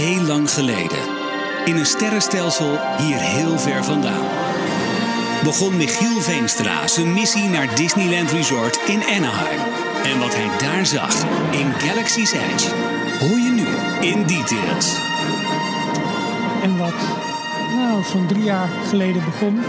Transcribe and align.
heel 0.00 0.22
lang 0.22 0.50
geleden. 0.50 0.98
In 1.64 1.76
een 1.76 1.86
sterrenstelsel 1.86 2.78
hier 2.98 3.16
heel 3.16 3.58
ver 3.58 3.84
vandaan. 3.84 4.26
Begon 5.44 5.76
Michiel 5.76 6.20
Veenstra 6.20 6.86
zijn 6.86 7.12
missie 7.12 7.48
naar 7.48 7.74
Disneyland 7.74 8.30
Resort 8.30 8.80
in 8.86 9.02
Anaheim. 9.02 9.60
En 10.04 10.18
wat 10.18 10.34
hij 10.34 10.58
daar 10.58 10.86
zag 10.86 11.14
in 11.50 11.72
Galaxy's 11.72 12.32
Edge 12.32 12.70
hoor 13.20 13.38
je 13.38 13.50
nu 13.50 13.66
in 14.08 14.26
details. 14.26 14.98
En 16.62 16.78
wat 16.78 17.00
nou, 17.74 18.02
zo'n 18.04 18.26
drie 18.26 18.44
jaar 18.44 18.68
geleden 18.88 19.24
begon. 19.24 19.60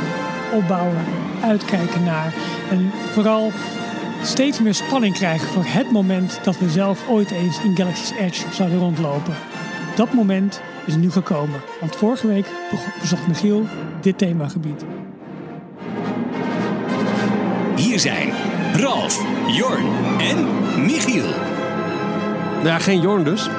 Opbouwen, 0.51 1.05
uitkijken 1.43 2.03
naar. 2.03 2.33
En 2.69 2.91
vooral 3.13 3.51
steeds 4.23 4.59
meer 4.59 4.75
spanning 4.75 5.13
krijgen 5.13 5.47
voor 5.47 5.65
het 5.65 5.91
moment 5.91 6.39
dat 6.43 6.57
we 6.57 6.69
zelf 6.69 7.07
ooit 7.07 7.31
eens 7.31 7.61
in 7.63 7.75
Galaxy's 7.75 8.11
Edge 8.11 8.45
zouden 8.51 8.79
rondlopen. 8.79 9.50
Dat 10.01 10.13
moment 10.13 10.61
is 10.85 10.95
nu 10.95 11.11
gekomen. 11.11 11.59
Want 11.79 11.95
vorige 11.95 12.27
week 12.27 12.45
bezocht 13.01 13.27
Michiel 13.27 13.65
dit 14.01 14.17
themagebied. 14.17 14.85
Hier 17.75 17.99
zijn 17.99 18.29
Ralf, 18.73 19.25
Jorn 19.47 19.85
en 20.19 20.45
Michiel. 20.85 21.29
Nou 22.53 22.67
ja, 22.67 22.79
geen 22.79 23.01
Jorn 23.01 23.23
dus. 23.23 23.49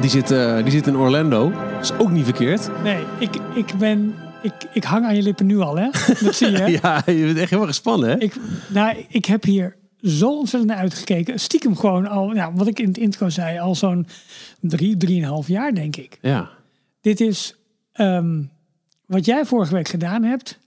Die 0.00 0.10
zit, 0.10 0.30
eh, 0.30 0.62
die 0.62 0.70
zit 0.70 0.86
in 0.86 0.96
Orlando. 0.96 1.50
Dat 1.50 1.82
is 1.82 1.92
ook 1.98 2.10
niet 2.10 2.24
verkeerd. 2.24 2.70
Nee, 2.82 3.04
ik, 3.18 3.36
ik 3.54 3.74
ben... 3.78 4.14
Ik, 4.42 4.52
ik 4.72 4.84
hang 4.84 5.04
aan 5.04 5.16
je 5.16 5.22
lippen 5.22 5.46
nu 5.46 5.58
al, 5.58 5.78
hè? 5.78 5.88
Dat 6.20 6.34
zie 6.34 6.50
je, 6.50 6.56
hè? 6.56 6.66
ja, 6.82 7.02
je 7.06 7.24
bent 7.24 7.38
echt 7.38 7.50
helemaal 7.50 7.66
gespannen, 7.66 8.08
hè? 8.08 8.18
Ik, 8.18 8.34
nou, 8.68 9.06
ik 9.08 9.24
heb 9.24 9.44
hier 9.44 9.76
zo 10.02 10.38
ontzettend 10.38 10.72
naar 10.72 10.80
uitgekeken. 10.80 11.40
Stiekem 11.40 11.76
gewoon 11.76 12.06
al, 12.06 12.34
ja, 12.34 12.52
wat 12.52 12.66
ik 12.66 12.78
in 12.78 12.88
het 12.88 12.98
intro 12.98 13.28
zei, 13.28 13.58
al 13.58 13.74
zo'n 13.74 14.06
drie, 14.60 14.96
drieënhalf 14.96 15.48
jaar, 15.48 15.74
denk 15.74 15.96
ik. 15.96 16.18
Ja. 16.22 16.50
Dit 17.00 17.20
is 17.20 17.56
ehm, 17.92 18.42
wat 19.06 19.24
jij 19.24 19.44
vorige 19.44 19.74
week 19.74 19.88
gedaan 19.88 20.22
hebt. 20.22 20.58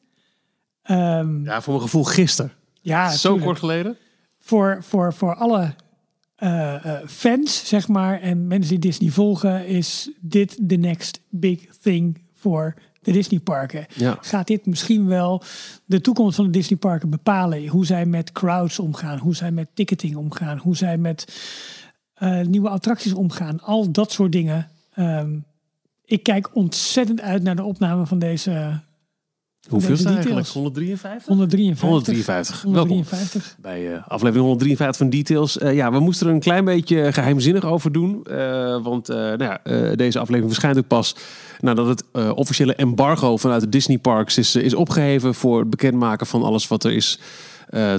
Ehm, 0.82 1.44
Ja, 1.44 1.62
voor 1.62 1.74
mijn 1.74 1.86
gevoel 1.86 2.04
gisteren. 2.04 2.52
ja, 2.82 3.10
Zo 3.10 3.22
tuurlijk. 3.28 3.46
kort 3.46 3.60
geleden. 3.60 3.98
Voor, 4.40 4.84
voor, 4.84 5.14
voor 5.14 5.36
alle 5.36 5.74
eh, 6.36 6.86
eh, 6.86 7.08
fans, 7.08 7.68
zeg 7.68 7.88
maar, 7.88 8.22
en 8.22 8.48
mensen 8.48 8.70
die 8.70 8.90
Disney 8.90 9.10
volgen, 9.10 9.68
is 9.68 10.12
dit 10.20 10.58
de 10.62 10.76
next 10.78 11.22
big 11.30 11.60
thing 11.82 12.22
voor 12.34 12.74
de 13.06 13.12
Disneyparken. 13.12 13.86
Ja. 13.96 14.18
Gaat 14.22 14.48
dit 14.48 14.66
misschien 14.66 15.08
wel 15.08 15.44
de 15.86 16.02
toekomst 16.02 16.36
van 16.36 16.46
de 16.46 16.52
Disneyparken 16.52 17.10
bepalen? 17.10 17.68
Hoe 17.68 17.86
zij 17.86 18.06
met 18.06 18.32
crowds 18.32 18.80
omgaan, 18.80 19.18
hoe 19.18 19.36
zij 19.36 19.52
met 19.52 19.68
ticketing 19.74 20.16
omgaan, 20.16 20.58
hoe 20.58 20.76
zij 20.76 20.98
met 20.98 21.36
eh, 22.14 22.42
nieuwe 22.42 22.70
attracties 22.70 23.14
omgaan. 23.14 23.62
Al 23.62 23.92
dat 23.92 24.12
soort 24.12 24.32
dingen. 24.32 24.70
Ehm, 24.94 25.38
ik 26.06 26.24
kijk 26.24 26.56
ontzettend 26.56 27.22
uit 27.22 27.44
naar 27.44 27.56
de 27.56 27.64
opname 27.64 28.06
van 28.06 28.20
deze 28.20 28.80
Hoeveel 29.70 29.92
is 29.92 30.00
het 30.00 30.08
eigenlijk? 30.08 30.46
details. 30.46 30.54
153? 30.54 31.28
153. 31.28 32.62
153. 32.62 32.62
Welkom 32.64 32.90
153. 32.90 33.56
bij 33.62 33.94
eh, 33.94 34.08
aflevering 34.08 34.46
153 34.46 34.98
van 34.98 35.10
Details. 35.10 35.58
Eh, 35.58 35.76
ja, 35.76 35.92
we 35.92 36.00
moesten 36.00 36.28
er 36.28 36.34
een 36.34 36.40
klein 36.40 36.66
beetje 36.66 37.14
geheimzinnig 37.14 37.66
over 37.66 37.92
doen. 37.92 38.24
eh, 38.24 38.84
want 38.84 39.10
eh, 39.10 39.16
nou 39.16 39.44
ja, 39.44 39.64
eh, 39.64 39.96
deze 39.96 40.20
aflevering 40.20 40.52
verschijnt 40.52 40.78
ook 40.78 40.88
pas 40.88 41.16
nadat 41.60 41.88
het 41.88 42.04
eh, 42.12 42.32
officiële 42.36 42.76
embargo 42.76 43.38
vanuit 43.38 43.62
de 43.62 43.70
Disney 43.70 43.98
Parks 43.98 44.38
is, 44.38 44.56
is 44.56 44.74
opgeheven 44.74 45.36
voor 45.36 45.60
het 45.60 45.70
bekendmaken 45.70 46.28
van 46.28 46.44
alles 46.44 46.68
wat 46.68 46.84
er 46.84 46.92
is 46.92 47.20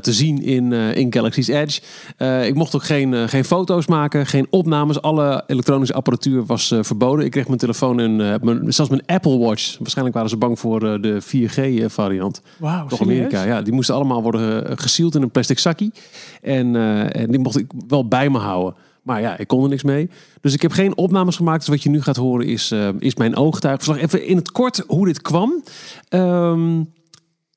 te 0.01 0.13
zien 0.13 0.43
in, 0.43 0.73
eh, 0.73 0.95
in 0.97 1.13
Galaxy's 1.13 1.49
Edge. 1.49 1.81
Eh, 2.17 2.47
ik 2.47 2.55
mocht 2.55 2.75
ook 2.75 2.85
geen, 2.85 3.15
eh, 3.15 3.23
geen 3.29 3.45
foto's 3.45 3.87
maken, 3.87 4.27
geen 4.27 4.47
opnames. 4.51 5.03
Alle 5.03 5.45
elektronische 5.47 5.95
apparatuur 5.95 6.45
was 6.47 6.71
eh, 6.71 6.79
verboden. 6.83 7.25
Ik 7.25 7.31
kreeg 7.31 7.47
mijn 7.47 7.59
telefoon 7.59 8.01
en 8.01 8.33
eh, 8.33 8.41
mijn, 8.43 8.73
zelfs 8.73 8.91
mijn 8.91 9.07
Apple 9.07 9.39
Watch. 9.39 9.79
Waarschijnlijk 9.79 10.17
waren 10.17 10.31
ze 10.31 10.37
bang 10.37 10.59
voor 10.59 10.93
eh, 10.93 11.03
de 11.03 11.23
4G-variant. 11.23 12.43
Wauw, 12.59 12.87
Toch 12.87 13.01
Amerika, 13.01 13.45
ja. 13.45 13.63
Die 13.63 13.73
moesten 13.73 13.95
allemaal 13.95 14.23
worden 14.23 14.67
eh, 14.67 14.73
gesield 14.77 15.15
in 15.15 15.23
een 15.23 15.31
plastic 15.31 15.59
zakje. 15.59 15.91
En, 16.43 16.77
eh, 16.77 17.21
en 17.21 17.31
die 17.31 17.39
mocht 17.41 17.59
ik 17.59 17.71
wel 17.89 18.09
bij 18.09 18.31
me 18.31 18.39
houden. 18.39 18.75
Maar 19.03 19.21
ja, 19.21 19.39
ik 19.39 19.47
kon 19.47 19.63
er 19.63 19.69
niks 19.69 19.83
mee. 19.83 20.11
Dus 20.41 20.55
ik 20.55 20.63
heb 20.63 20.73
geen 20.73 20.97
opnames 20.97 21.37
gemaakt. 21.37 21.59
Dus 21.59 21.69
wat 21.69 21.83
je 21.83 21.91
nu 21.91 22.03
gaat 22.03 22.17
horen 22.17 22.47
is, 22.47 22.71
eh, 22.71 22.89
is 22.99 23.15
mijn 23.15 23.37
ooggetuigverslag. 23.37 24.01
Even 24.01 24.27
in 24.27 24.37
het 24.37 24.53
kort 24.53 24.85
hoe 24.87 25.07
dit 25.07 25.23
kwam. 25.23 25.63
Ehm, 26.09 26.83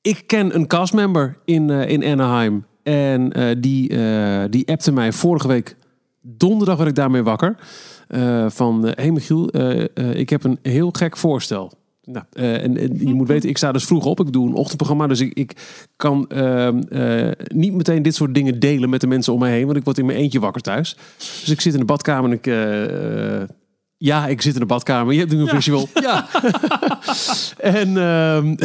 ik 0.02 0.26
ken 0.26 0.54
een 0.54 0.66
castmember 0.66 1.36
in, 1.44 1.70
eh, 1.70 1.88
in 1.88 2.04
Anaheim. 2.04 2.64
En 2.82 3.32
eh, 3.32 3.56
die, 3.58 3.88
eh, 3.88 4.44
die 4.50 4.68
appte 4.68 4.92
mij 4.92 5.12
vorige 5.12 5.48
week 5.48 5.76
donderdag 6.20 6.76
werd 6.76 6.88
ik 6.88 6.94
daarmee 6.94 7.22
wakker. 7.22 7.56
Van, 8.48 8.84
hé 8.84 8.92
hey 8.94 9.10
Michiel, 9.10 9.50
ik 10.14 10.30
heb 10.30 10.44
een 10.44 10.58
heel 10.62 10.90
gek 10.92 11.16
voorstel. 11.16 11.72
Nou, 12.04 12.24
en, 12.32 12.76
en 12.76 12.98
je 12.98 13.14
moet 13.14 13.28
weten, 13.28 13.48
ik 13.48 13.56
sta 13.56 13.72
dus 13.72 13.84
vroeg 13.84 14.04
op. 14.04 14.20
Ik 14.20 14.32
doe 14.32 14.48
een 14.48 14.54
ochtendprogramma, 14.54 15.06
dus 15.06 15.20
ik, 15.20 15.34
ik 15.34 15.52
kan 15.96 16.28
ehm, 16.28 16.78
eh, 16.78 17.30
niet 17.54 17.72
meteen 17.72 18.02
dit 18.02 18.14
soort 18.14 18.34
dingen 18.34 18.60
delen 18.60 18.90
met 18.90 19.00
de 19.00 19.06
mensen 19.06 19.32
om 19.32 19.38
mij 19.38 19.52
heen. 19.52 19.64
Want 19.66 19.76
ik 19.76 19.84
word 19.84 19.98
in 19.98 20.06
mijn 20.06 20.18
eentje 20.18 20.40
wakker 20.40 20.62
thuis. 20.62 20.96
Dus 21.18 21.48
ik 21.48 21.60
zit 21.60 21.72
in 21.72 21.78
de 21.78 21.84
badkamer 21.86 22.30
en 22.30 22.36
ik... 22.36 22.46
ja, 24.02 24.26
ik 24.26 24.42
zit 24.42 24.54
in 24.54 24.60
de 24.60 24.66
badkamer. 24.66 25.12
Je 25.12 25.18
hebt 25.18 25.32
nu 25.32 25.40
een 25.40 25.48
visual. 25.48 25.88
Ja. 25.94 26.26
en 27.78 27.96
ehm, 27.96 28.56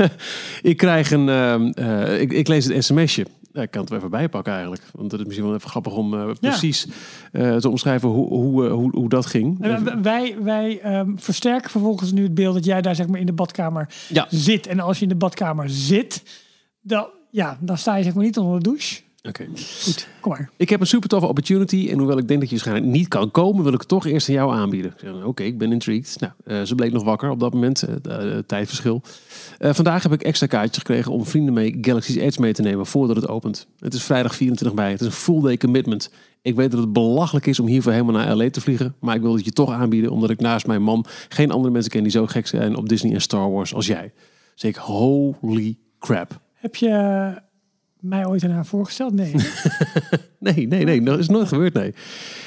ik 0.70 0.76
krijg 0.76 1.10
een... 1.10 1.28
ehm, 1.28 1.66
eh, 1.74 2.20
ik, 2.20 2.32
ik 2.32 2.48
lees 2.48 2.64
het 2.66 2.84
sms'je. 2.84 3.26
Ja, 3.52 3.62
ik 3.62 3.70
kan 3.70 3.80
het 3.80 3.90
er 3.90 3.96
even 3.96 4.10
bijpakken 4.10 4.52
eigenlijk. 4.52 4.82
Want 4.92 5.10
het 5.12 5.20
is 5.20 5.26
misschien 5.26 5.46
wel 5.46 5.56
even 5.56 5.70
grappig 5.70 5.92
om 5.96 6.14
eh, 6.14 6.30
precies 6.40 6.86
eh, 7.32 7.56
te 7.56 7.68
omschrijven 7.68 8.08
hoe, 8.08 8.28
hoe, 8.28 8.68
hoe, 8.68 8.90
hoe 8.96 9.08
dat 9.08 9.26
ging. 9.26 9.58
Wij- 10.02 10.36
Wij, 10.42 10.80
ehm, 10.80 11.10
versterken 11.16 11.70
vervolgens 11.70 12.12
nu 12.12 12.22
het 12.22 12.34
beeld 12.34 12.54
dat 12.54 12.64
jij 12.64 12.82
daar 12.82 12.94
zeg 12.94 13.06
maar 13.06 13.20
in 13.20 13.26
de 13.26 13.32
badkamer 13.32 13.88
Ja. 14.08 14.26
zit. 14.30 14.66
En 14.66 14.80
als 14.80 14.96
je 14.96 15.02
in 15.02 15.08
de 15.08 15.14
badkamer 15.14 15.70
zit, 15.70 16.22
dan, 16.80 17.06
ja, 17.30 17.58
dan 17.60 17.78
sta 17.78 17.96
je 17.96 18.02
zeg 18.02 18.14
maar 18.14 18.24
niet 18.24 18.38
onder 18.38 18.58
de 18.58 18.68
douche. 18.68 19.00
Oké. 19.28 19.46
Goed, 19.82 20.08
kom 20.20 20.32
maar. 20.32 20.50
Ik 20.56 20.68
heb 20.68 20.80
een 20.80 20.86
super 20.86 21.08
toffe 21.08 21.26
opportunity. 21.26 21.88
En 21.90 21.98
hoewel 21.98 22.18
ik 22.18 22.28
denk 22.28 22.40
dat 22.40 22.48
je 22.48 22.54
waarschijnlijk 22.56 22.92
niet 22.92 23.08
kan 23.08 23.30
komen, 23.30 23.62
wil 23.64 23.72
ik 23.72 23.78
het 23.78 23.88
toch 23.88 24.06
eerst 24.06 24.28
aan 24.28 24.34
jou 24.34 24.52
aanbieden. 24.54 24.94
Oké, 25.24 25.42
ik 25.42 25.58
ben 25.58 25.72
intrigued. 25.72 26.16
Nou, 26.20 26.32
eh, 26.44 26.62
ze 26.62 26.74
bleek 26.74 26.92
nog 26.92 27.04
wakker 27.04 27.30
op 27.30 27.40
dat 27.40 27.52
moment. 27.52 27.82
eh, 27.82 28.38
tijdverschil. 28.46 29.02
Vandaag 29.58 30.02
heb 30.02 30.12
ik 30.12 30.22
extra 30.22 30.46
kaartjes 30.46 30.78
gekregen 30.78 31.12
om 31.12 31.26
vrienden 31.26 31.54
mee 31.54 31.78
Galaxy's 31.80 32.16
Edge 32.16 32.40
mee 32.40 32.52
te 32.52 32.62
nemen 32.62 32.86
voordat 32.86 33.16
het 33.16 33.28
opent. 33.28 33.66
Het 33.78 33.94
is 33.94 34.02
vrijdag 34.02 34.34
24 34.34 34.78
mei. 34.78 34.90
Het 34.92 35.00
is 35.00 35.06
een 35.06 35.12
full 35.12 35.40
day 35.40 35.56
commitment. 35.56 36.10
Ik 36.42 36.54
weet 36.54 36.70
dat 36.70 36.80
het 36.80 36.92
belachelijk 36.92 37.46
is 37.46 37.60
om 37.60 37.66
hiervoor 37.66 37.92
helemaal 37.92 38.14
naar 38.14 38.36
LA 38.36 38.50
te 38.50 38.60
vliegen. 38.60 38.94
Maar 39.00 39.14
ik 39.14 39.20
wil 39.22 39.34
het 39.34 39.44
je 39.44 39.50
toch 39.52 39.70
aanbieden, 39.70 40.10
omdat 40.10 40.30
ik 40.30 40.40
naast 40.40 40.66
mijn 40.66 40.82
man 40.82 41.04
geen 41.28 41.50
andere 41.50 41.72
mensen 41.72 41.90
ken 41.90 42.02
die 42.02 42.12
zo 42.12 42.26
gek 42.26 42.46
zijn 42.46 42.76
op 42.76 42.88
Disney 42.88 43.12
en 43.14 43.20
Star 43.20 43.50
Wars 43.50 43.74
als 43.74 43.86
jij. 43.86 44.12
Dus 44.54 44.64
ik, 44.64 44.76
holy 44.76 45.78
crap. 45.98 46.40
Heb 46.54 46.76
je 46.76 46.88
mij 48.02 48.26
ooit 48.26 48.44
aan 48.44 48.50
haar 48.50 48.66
voorgesteld? 48.66 49.14
Nee. 49.14 49.34
Nee, 50.42 50.66
nee, 50.66 50.84
nee. 50.84 51.02
Dat 51.02 51.18
is 51.18 51.28
nooit 51.28 51.48
gebeurd, 51.48 51.74
nee. 51.74 51.94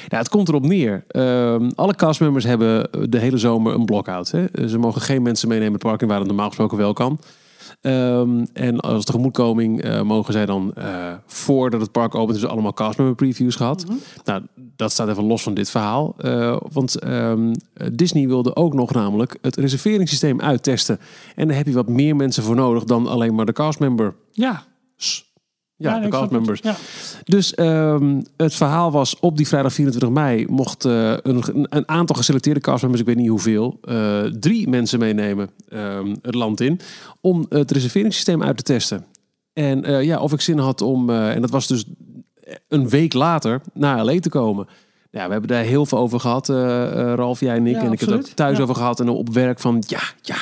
Ja, 0.08 0.18
het 0.18 0.28
komt 0.28 0.48
erop 0.48 0.66
neer. 0.66 1.04
Ehm, 1.08 1.70
alle 1.74 1.94
castmembers 1.94 2.44
hebben 2.44 2.88
de 3.10 3.18
hele 3.18 3.38
zomer 3.38 3.74
een 3.74 3.84
block-out. 3.84 4.30
Hè? 4.30 4.68
Ze 4.68 4.78
mogen 4.78 5.00
geen 5.00 5.22
mensen 5.22 5.48
meenemen 5.48 5.72
het 5.72 5.82
park 5.82 6.02
in 6.02 6.08
waar 6.08 6.18
het 6.18 6.26
normaal 6.26 6.48
gesproken 6.48 6.76
wel 6.76 6.92
kan. 6.92 7.18
Ehm, 7.80 8.44
en 8.52 8.80
als 8.80 9.04
tegemoetkoming 9.04 9.82
eh, 9.82 10.02
mogen 10.02 10.32
zij 10.32 10.46
dan, 10.46 10.74
eh, 10.74 11.12
voordat 11.26 11.80
het 11.80 11.92
park 11.92 12.14
opent, 12.14 12.40
dus 12.40 12.50
allemaal 12.50 12.72
castmember 12.72 13.16
previews 13.16 13.56
gehad. 13.56 13.84
Nou, 14.24 14.42
dat 14.76 14.92
staat 14.92 15.08
even 15.08 15.24
los 15.24 15.42
van 15.42 15.54
dit 15.54 15.70
verhaal. 15.70 16.14
Eh, 16.18 16.56
want 16.72 16.98
ehm, 16.98 17.54
Disney 17.92 18.26
wilde 18.26 18.56
ook 18.56 18.74
nog 18.74 18.92
namelijk 18.92 19.38
het 19.40 19.56
reserveringssysteem 19.56 20.40
uittesten. 20.40 20.98
En 21.34 21.48
daar 21.48 21.56
heb 21.56 21.66
je 21.66 21.72
wat 21.72 21.88
meer 21.88 22.16
mensen 22.16 22.42
voor 22.42 22.54
nodig 22.54 22.84
dan 22.84 23.06
alleen 23.06 23.34
maar 23.34 23.46
de 23.46 23.52
castmember. 23.52 24.14
Ja. 24.30 24.64
Ja, 25.76 25.92
nee, 25.92 26.02
de 26.02 26.08
castmembers. 26.08 26.60
Ja. 26.62 26.76
Dus 27.24 27.54
ehm, 27.54 28.20
het 28.36 28.54
verhaal 28.54 28.90
was 28.90 29.18
op 29.20 29.36
die 29.36 29.48
vrijdag 29.48 29.72
24 29.72 30.10
mei 30.10 30.46
mocht 30.48 30.84
eh, 30.84 31.12
een, 31.22 31.66
een 31.70 31.88
aantal 31.88 32.16
geselecteerde 32.16 32.60
castmembers, 32.60 33.02
ik 33.02 33.08
weet 33.08 33.16
niet 33.16 33.28
hoeveel, 33.28 33.78
eh, 33.82 34.22
drie 34.22 34.68
mensen 34.68 34.98
meenemen 34.98 35.50
ehm, 35.68 36.14
het 36.22 36.34
land 36.34 36.60
in 36.60 36.80
om 37.20 37.46
het 37.48 37.70
reserveringssysteem 37.70 38.42
uit 38.42 38.56
te 38.56 38.62
testen. 38.62 39.04
En 39.52 39.84
eh, 39.84 40.02
ja, 40.02 40.18
of 40.18 40.32
ik 40.32 40.40
zin 40.40 40.58
had 40.58 40.80
om, 40.80 41.10
en 41.10 41.40
dat 41.40 41.50
was 41.50 41.66
dus 41.66 41.84
een 42.68 42.88
week 42.88 43.12
later, 43.12 43.60
naar 43.72 44.04
LA 44.04 44.20
te 44.20 44.28
komen. 44.28 44.66
Ja, 45.16 45.26
we 45.26 45.32
hebben 45.32 45.50
daar 45.50 45.62
heel 45.62 45.86
veel 45.86 45.98
over 45.98 46.20
gehad, 46.20 46.48
eh, 46.48 46.84
eh, 46.84 47.14
Ralf, 47.14 47.40
jij 47.40 47.56
en 47.56 47.66
ik. 47.66 47.74
Ja, 47.74 47.82
en 47.82 47.92
ik 47.92 48.00
heb 48.00 48.08
het 48.08 48.18
ook 48.18 48.26
thuis 48.26 48.60
over 48.60 48.74
gehad 48.74 49.00
en 49.00 49.08
op 49.08 49.32
werk 49.32 49.60
van, 49.60 49.82
ja, 49.86 50.00
ja, 50.22 50.36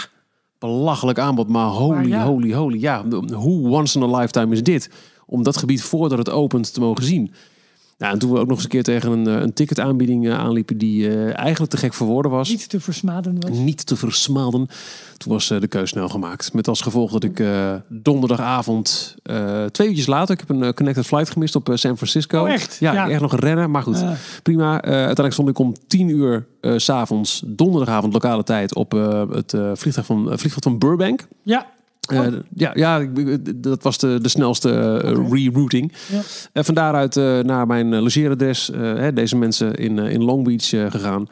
belachelijk 0.58 1.18
aanbod. 1.18 1.48
Maar 1.48 1.66
holy, 1.66 2.08
Maar 2.08 2.24
holy, 2.24 2.52
holy, 2.52 2.80
ja, 2.80 3.04
hoe 3.32 3.68
once 3.68 3.98
in 3.98 4.14
a 4.14 4.18
lifetime 4.18 4.52
is 4.52 4.62
dit? 4.62 4.90
Om 5.34 5.42
dat 5.42 5.56
gebied 5.56 5.82
voordat 5.82 6.18
het 6.18 6.30
opent 6.30 6.74
te 6.74 6.80
mogen 6.80 7.04
zien. 7.04 7.34
Nou, 7.98 8.12
en 8.12 8.18
toen 8.18 8.32
we 8.32 8.38
ook 8.38 8.46
nog 8.46 8.54
eens 8.54 8.64
een 8.64 8.70
keer 8.70 8.82
tegen 8.82 9.12
een, 9.12 9.26
eh, 9.26 9.42
een 9.42 9.52
ticketaanbieding 9.52 10.26
eh, 10.26 10.38
aanliepen 10.38 10.78
die 10.78 11.08
eh, 11.08 11.38
eigenlijk 11.38 11.70
te 11.70 11.76
gek 11.76 11.94
voor 11.94 12.06
woorden 12.06 12.30
was. 12.30 12.48
Niet 12.48 12.68
te 12.68 12.80
versmaden 12.80 13.40
was. 13.40 13.58
Niet 13.58 13.86
te 13.86 13.96
versmaden. 13.96 14.68
Toen 15.16 15.32
was 15.32 15.48
de 15.48 15.66
keus 15.66 15.90
snel 15.90 16.08
gemaakt. 16.08 16.52
Met 16.52 16.68
als 16.68 16.80
gevolg 16.80 17.12
dat 17.12 17.24
ik 17.24 17.42
donderdagavond, 17.88 19.14
twee 19.70 19.88
uurtjes 19.88 20.06
later, 20.06 20.34
ik 20.34 20.44
heb 20.46 20.56
een 20.56 20.74
connected 20.74 21.06
flight 21.06 21.30
gemist 21.30 21.56
op 21.56 21.70
San 21.74 21.96
Francisco. 21.96 22.42
Oh, 22.42 22.50
echt? 22.50 22.76
Ja, 22.80 22.92
Ja. 22.92 23.08
echt 23.08 23.20
nog 23.20 23.36
rennen, 23.36 23.70
maar 23.70 23.82
goed. 23.82 24.04
Prima. 24.42 24.82
Uiteindelijk 24.82 25.32
stond 25.32 25.48
ik 25.48 25.58
om 25.58 25.74
tien 25.86 26.08
uur 26.08 26.46
s 26.60 26.84
s'avonds, 26.84 27.42
donderdagavond, 27.46 28.12
lokale 28.12 28.42
tijd, 28.42 28.74
op 28.74 28.90
het 29.30 29.54
vliegtuig, 29.74 30.06
van, 30.06 30.24
vliegveld 30.24 30.64
van 30.64 30.78
Burbank. 30.78 31.26
Ja. 31.42 31.66
Eh, 32.10 32.18
Oh. 32.18 32.32
ja, 32.54 32.70
ja, 32.74 32.98
ik- 32.98 33.62
dat 33.62 33.82
was 33.82 33.98
de, 33.98 34.18
de 34.22 34.28
snelste 34.28 34.70
eh, 35.02 35.10
Oké. 35.20 35.34
rerouting. 35.34 35.92
Ja. 36.12 36.20
En 36.52 36.64
van 36.64 36.74
daaruit 36.74 37.16
eh, 37.16 37.38
naar 37.40 37.66
mijn 37.66 37.92
eh, 37.92 38.00
logeeradres. 38.00 38.70
eh, 38.70 38.80
hè, 38.80 39.12
deze 39.12 39.36
mensen 39.36 39.74
in, 39.74 39.98
eh, 39.98 40.12
in 40.12 40.22
Long 40.24 40.44
Beach 40.44 40.72
eh, 40.72 40.90
gegaan. 40.90 41.26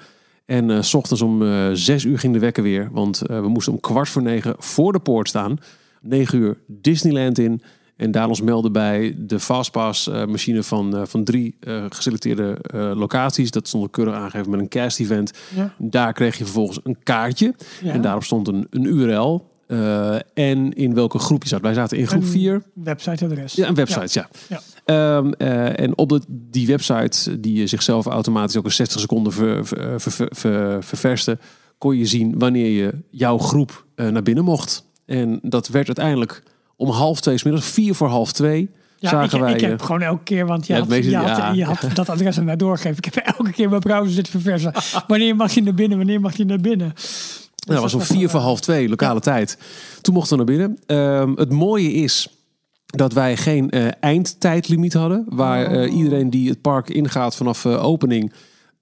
En 0.47 0.71
eh, 0.71 0.83
s 0.83 0.95
ochtends 0.95 1.23
om 1.23 1.43
eh, 1.43 1.69
zes 1.73 2.05
uur 2.05 2.19
ging 2.19 2.33
de 2.33 2.39
wekker 2.39 2.63
weer. 2.63 2.89
Want 2.93 3.23
eh, 3.27 3.41
we 3.41 3.49
moesten 3.49 3.73
om 3.73 3.81
kwart 3.81 4.09
voor 4.09 4.23
negen 4.23 4.55
voor 4.59 4.93
de 4.93 4.99
poort 5.01 5.29
staan. 5.29 5.57
Negen 6.01 6.39
uur 6.39 6.59
Disneyland 6.67 7.39
in. 7.39 7.63
En 7.97 8.11
daar 8.11 8.29
ons 8.29 8.41
melden 8.43 8.73
bij 8.73 9.15
de 9.19 9.41
Fastpass 9.41 10.09
eh, 10.09 10.25
machine 10.27 10.63
van, 10.63 10.97
eh, 10.97 11.03
van 11.05 11.25
drie 11.25 11.57
eh, 11.61 11.85
geselecteerde 11.89 12.59
eh, 12.63 12.91
locaties. 12.95 13.51
Dat 13.51 13.69
stond 13.69 13.91
keurig 13.91 14.15
aangegeven 14.15 14.51
met 14.51 14.61
een 14.61 14.69
cast 14.69 15.01
event. 15.01 15.33
Ja. 15.57 15.75
Daar 15.79 16.13
kreeg 16.13 16.39
je 16.39 16.45
vervolgens 16.45 16.81
een 16.85 16.97
kaartje. 17.03 17.55
Ja. 17.83 17.93
En 17.93 18.01
daarop 18.03 18.25
stond 18.25 18.49
een, 18.49 18.67
een 18.71 18.85
URL. 18.85 19.51
Eh, 19.73 20.15
en 20.35 20.73
in 20.73 20.95
welke 20.95 21.19
groep 21.19 21.43
je 21.43 21.49
zat. 21.49 21.61
Wij 21.61 21.75
zaten 21.75 21.99
in 21.99 22.07
groep 22.07 22.23
Een 22.23 22.29
4. 22.29 22.63
Websiteadres. 22.75 23.53
Ja, 23.55 23.69
een 23.69 23.75
website, 23.75 24.19
ja. 24.19 24.29
Ja. 24.49 24.61
Ehm, 24.85 25.33
eh, 25.33 25.79
en 25.81 25.99
op 25.99 26.09
de, 26.09 26.21
die 26.29 26.67
website, 26.67 27.41
die 27.41 27.67
zichzelf 27.67 28.07
automatisch 28.07 28.57
ook 28.57 28.65
in 28.65 28.71
60 28.73 29.01
seconden 29.01 29.33
ver, 29.33 29.67
ver, 29.67 30.01
ver, 30.01 30.29
ver- 30.31 30.85
ververste, 30.85 31.39
kon 31.79 31.97
je 31.97 32.07
zien 32.07 32.39
wanneer 32.39 32.71
je 32.85 32.93
jouw 33.11 33.39
groep 33.39 33.85
eh, 33.95 34.09
naar 34.09 34.23
binnen 34.23 34.45
mocht. 34.45 34.85
En 35.07 35.39
dat 35.43 35.69
werd 35.69 35.87
uiteindelijk 35.87 36.43
om 36.77 36.91
half 36.91 37.21
twee, 37.21 37.39
middags, 37.45 37.67
vier 37.67 37.95
voor 37.95 38.09
half 38.09 38.33
twee, 38.33 38.71
Ja, 38.99 39.09
zagen 39.09 39.39
ik, 39.39 39.45
wij... 39.45 39.55
ik 39.55 39.63
eh, 39.63 39.69
heb 39.69 39.83
gewoon 39.83 40.03
elke 40.03 40.23
keer, 40.23 40.47
want 40.47 40.67
je 40.67 40.73
Ja, 40.73 40.79
had, 40.79 40.89
het 40.89 40.97
meeste- 40.99 41.11
je 41.11 41.17
had, 41.17 41.37
ja. 41.37 41.53
je 41.53 41.65
had 41.65 41.87
dat 41.95 42.09
adres 42.09 42.39
aan 42.39 42.45
mij 42.45 42.57
doorgegeven. 42.57 42.97
Ik 42.97 43.15
heb 43.15 43.17
elke 43.37 43.53
keer 43.53 43.69
mijn 43.69 43.81
browser 43.81 44.13
zitten 44.13 44.33
verversen. 44.41 44.73
Wanneer 45.09 45.37
mag 45.37 45.53
je 45.53 45.63
naar 45.63 45.75
binnen? 45.75 45.99
Wanneer 45.99 46.21
mag 46.21 46.37
je 46.37 46.45
naar 46.45 46.61
binnen? 46.61 46.93
Ja, 47.65 47.73
dat 47.73 47.83
was 47.83 47.95
om 47.95 48.01
vier 48.01 48.29
voor 48.29 48.41
eh, 48.41 48.47
half 48.47 48.61
twee, 48.61 48.89
lokale 48.89 49.21
tijd. 49.21 49.59
Toen 50.01 50.15
mochten 50.15 50.39
we 50.39 50.45
naar 50.45 50.57
binnen. 50.57 50.79
Ehm, 50.87 51.33
het 51.35 51.51
mooie 51.51 51.93
is 51.93 52.29
dat 52.87 53.13
wij 53.13 53.37
geen 53.37 53.71
eh, 53.71 53.87
eindtijdlimiet 54.01 54.93
hadden. 54.93 55.25
Waar 55.29 55.67
eh, 55.67 55.91
Oh. 55.91 55.97
iedereen 55.97 56.31
die 56.31 56.49
het 56.49 56.61
park 56.61 56.89
ingaat 56.89 57.37
vanaf 57.37 57.65
eh, 57.65 57.85
opening... 57.85 58.33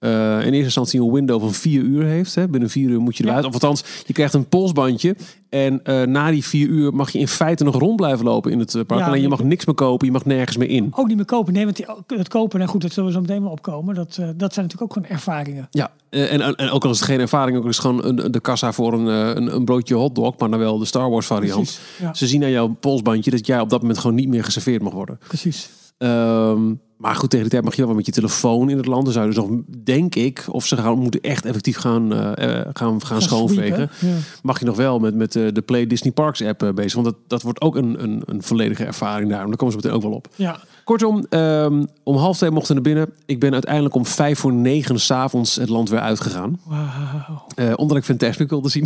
eh, 0.00 0.10
in 0.32 0.44
eerste 0.44 0.56
instantie 0.64 1.00
een 1.00 1.12
window 1.12 1.40
van 1.40 1.52
vier 1.52 1.82
uur 1.82 2.04
heeft. 2.04 2.34
Hè. 2.34 2.48
Binnen 2.48 2.70
vier 2.70 2.88
uur 2.88 3.00
moet 3.00 3.16
je 3.16 3.24
Ja. 3.24 3.28
eruit. 3.30 3.44
Of 3.44 3.52
althans, 3.52 3.84
je 4.06 4.12
krijgt 4.12 4.34
een 4.34 4.48
polsbandje. 4.48 5.16
En 5.48 5.84
eh, 5.84 6.02
na 6.02 6.30
die 6.30 6.44
vier 6.44 6.68
uur 6.68 6.94
mag 6.94 7.10
je 7.10 7.18
in 7.18 7.28
feite 7.28 7.64
nog 7.64 7.78
rond 7.78 7.96
blijven 7.96 8.24
lopen 8.24 8.52
in 8.52 8.58
het 8.58 8.74
eh, 8.74 8.82
park. 8.86 9.00
Ja, 9.00 9.06
Alleen 9.06 9.20
je 9.20 9.28
mag 9.28 9.42
niks 9.42 9.64
meer 9.66 9.74
kopen. 9.74 10.06
Je 10.06 10.12
mag 10.12 10.24
nergens 10.24 10.56
meer 10.56 10.68
in. 10.68 10.92
Ook 10.94 11.06
niet 11.06 11.16
meer 11.16 11.24
kopen. 11.24 11.52
Nee, 11.52 11.64
want 11.64 11.76
die, 11.76 11.86
het 12.06 12.28
kopen, 12.28 12.58
nou 12.58 12.70
goed, 12.70 12.80
dat 12.82 12.92
zullen 12.92 13.08
we 13.08 13.14
zo 13.14 13.20
meteen 13.20 13.42
wel 13.42 13.50
opkomen. 13.50 13.94
Dat, 13.94 14.08
dat 14.36 14.54
zijn 14.54 14.66
natuurlijk 14.66 14.82
ook 14.82 14.92
gewoon 14.92 15.08
ervaringen. 15.08 15.68
Ja, 15.70 15.90
en, 16.10 16.56
en 16.56 16.70
ook 16.70 16.84
al 16.84 16.90
is 16.90 16.96
het 16.98 17.08
geen 17.08 17.20
ervaring, 17.20 17.56
ook 17.58 17.66
is 17.66 17.76
het 17.76 17.86
gewoon 17.86 18.04
een, 18.04 18.32
de 18.32 18.40
kassa 18.40 18.72
voor 18.72 18.92
een, 18.92 19.06
een, 19.36 19.54
een 19.54 19.64
broodje 19.64 19.94
hotdog, 19.94 20.38
maar 20.38 20.50
dan 20.50 20.58
wel 20.58 20.78
de 20.78 20.84
Star 20.84 21.10
Wars 21.10 21.26
variant. 21.26 21.62
Precies, 21.62 21.80
ja. 22.00 22.14
Ze 22.14 22.26
zien 22.26 22.42
aan 22.44 22.50
jouw 22.50 22.76
polsbandje 22.80 23.30
dat 23.30 23.46
jij 23.46 23.60
op 23.60 23.70
dat 23.70 23.80
moment 23.80 23.98
gewoon 23.98 24.16
niet 24.16 24.28
meer 24.28 24.44
geserveerd 24.44 24.82
mag 24.82 24.92
worden. 24.92 25.18
Precies. 25.28 25.70
Ehm, 26.00 26.74
maar 26.96 27.14
goed, 27.14 27.30
tegen 27.30 27.44
die 27.44 27.50
tijd 27.50 27.64
mag 27.64 27.74
je 27.74 27.86
wel 27.86 27.94
met 27.94 28.06
je 28.06 28.12
telefoon 28.12 28.70
in 28.70 28.76
het 28.76 28.86
land. 28.86 29.04
Dan 29.04 29.12
zou 29.12 29.28
je 29.28 29.34
dus 29.34 29.44
nog, 29.44 29.60
denk 29.84 30.14
ik, 30.14 30.44
of 30.50 30.66
ze 30.66 30.76
gaan, 30.76 30.98
moeten 30.98 31.20
echt 31.20 31.44
effectief 31.44 31.76
gaan, 31.76 32.12
eh, 32.12 32.58
eh, 32.60 32.66
gaan, 32.72 33.04
gaan 33.04 33.22
schoonvegen. 33.22 33.90
Ja. 34.00 34.08
Mag 34.42 34.58
je 34.58 34.64
nog 34.64 34.76
wel 34.76 34.98
met, 34.98 35.14
met 35.14 35.36
eh, 35.36 35.46
de 35.52 35.60
Play 35.60 35.86
Disney 35.86 36.12
Parks 36.12 36.42
app 36.42 36.72
bezig. 36.74 36.94
Want 36.94 37.06
dat, 37.06 37.16
dat 37.26 37.42
wordt 37.42 37.60
ook 37.60 37.76
een, 37.76 38.02
een, 38.02 38.22
een 38.24 38.42
volledige 38.42 38.84
ervaring 38.84 39.30
daar. 39.30 39.46
Daar 39.46 39.56
komen 39.56 39.72
ze 39.72 39.76
meteen 39.76 39.96
ook 39.96 40.02
wel 40.02 40.12
op. 40.12 40.28
Ja. 40.34 40.60
Kortom, 40.90 41.24
ehm, 41.28 41.84
om 42.02 42.16
half 42.16 42.36
twee 42.36 42.50
mochten 42.50 42.74
we 42.76 42.80
naar 42.82 42.92
binnen. 42.94 43.14
Ik 43.26 43.40
ben 43.40 43.52
uiteindelijk 43.52 43.94
om 43.94 44.06
vijf 44.06 44.38
voor 44.38 44.52
negen 44.52 45.00
s'avonds 45.00 45.56
het 45.56 45.68
land 45.68 45.88
weer 45.88 46.00
uitgegaan. 46.00 46.60
Wauw. 46.64 47.44
Eh 47.54 47.72
omdat 47.76 47.96
ik 47.96 48.04
Fantasmic 48.04 48.48
wilde 48.48 48.68
zien. 48.68 48.84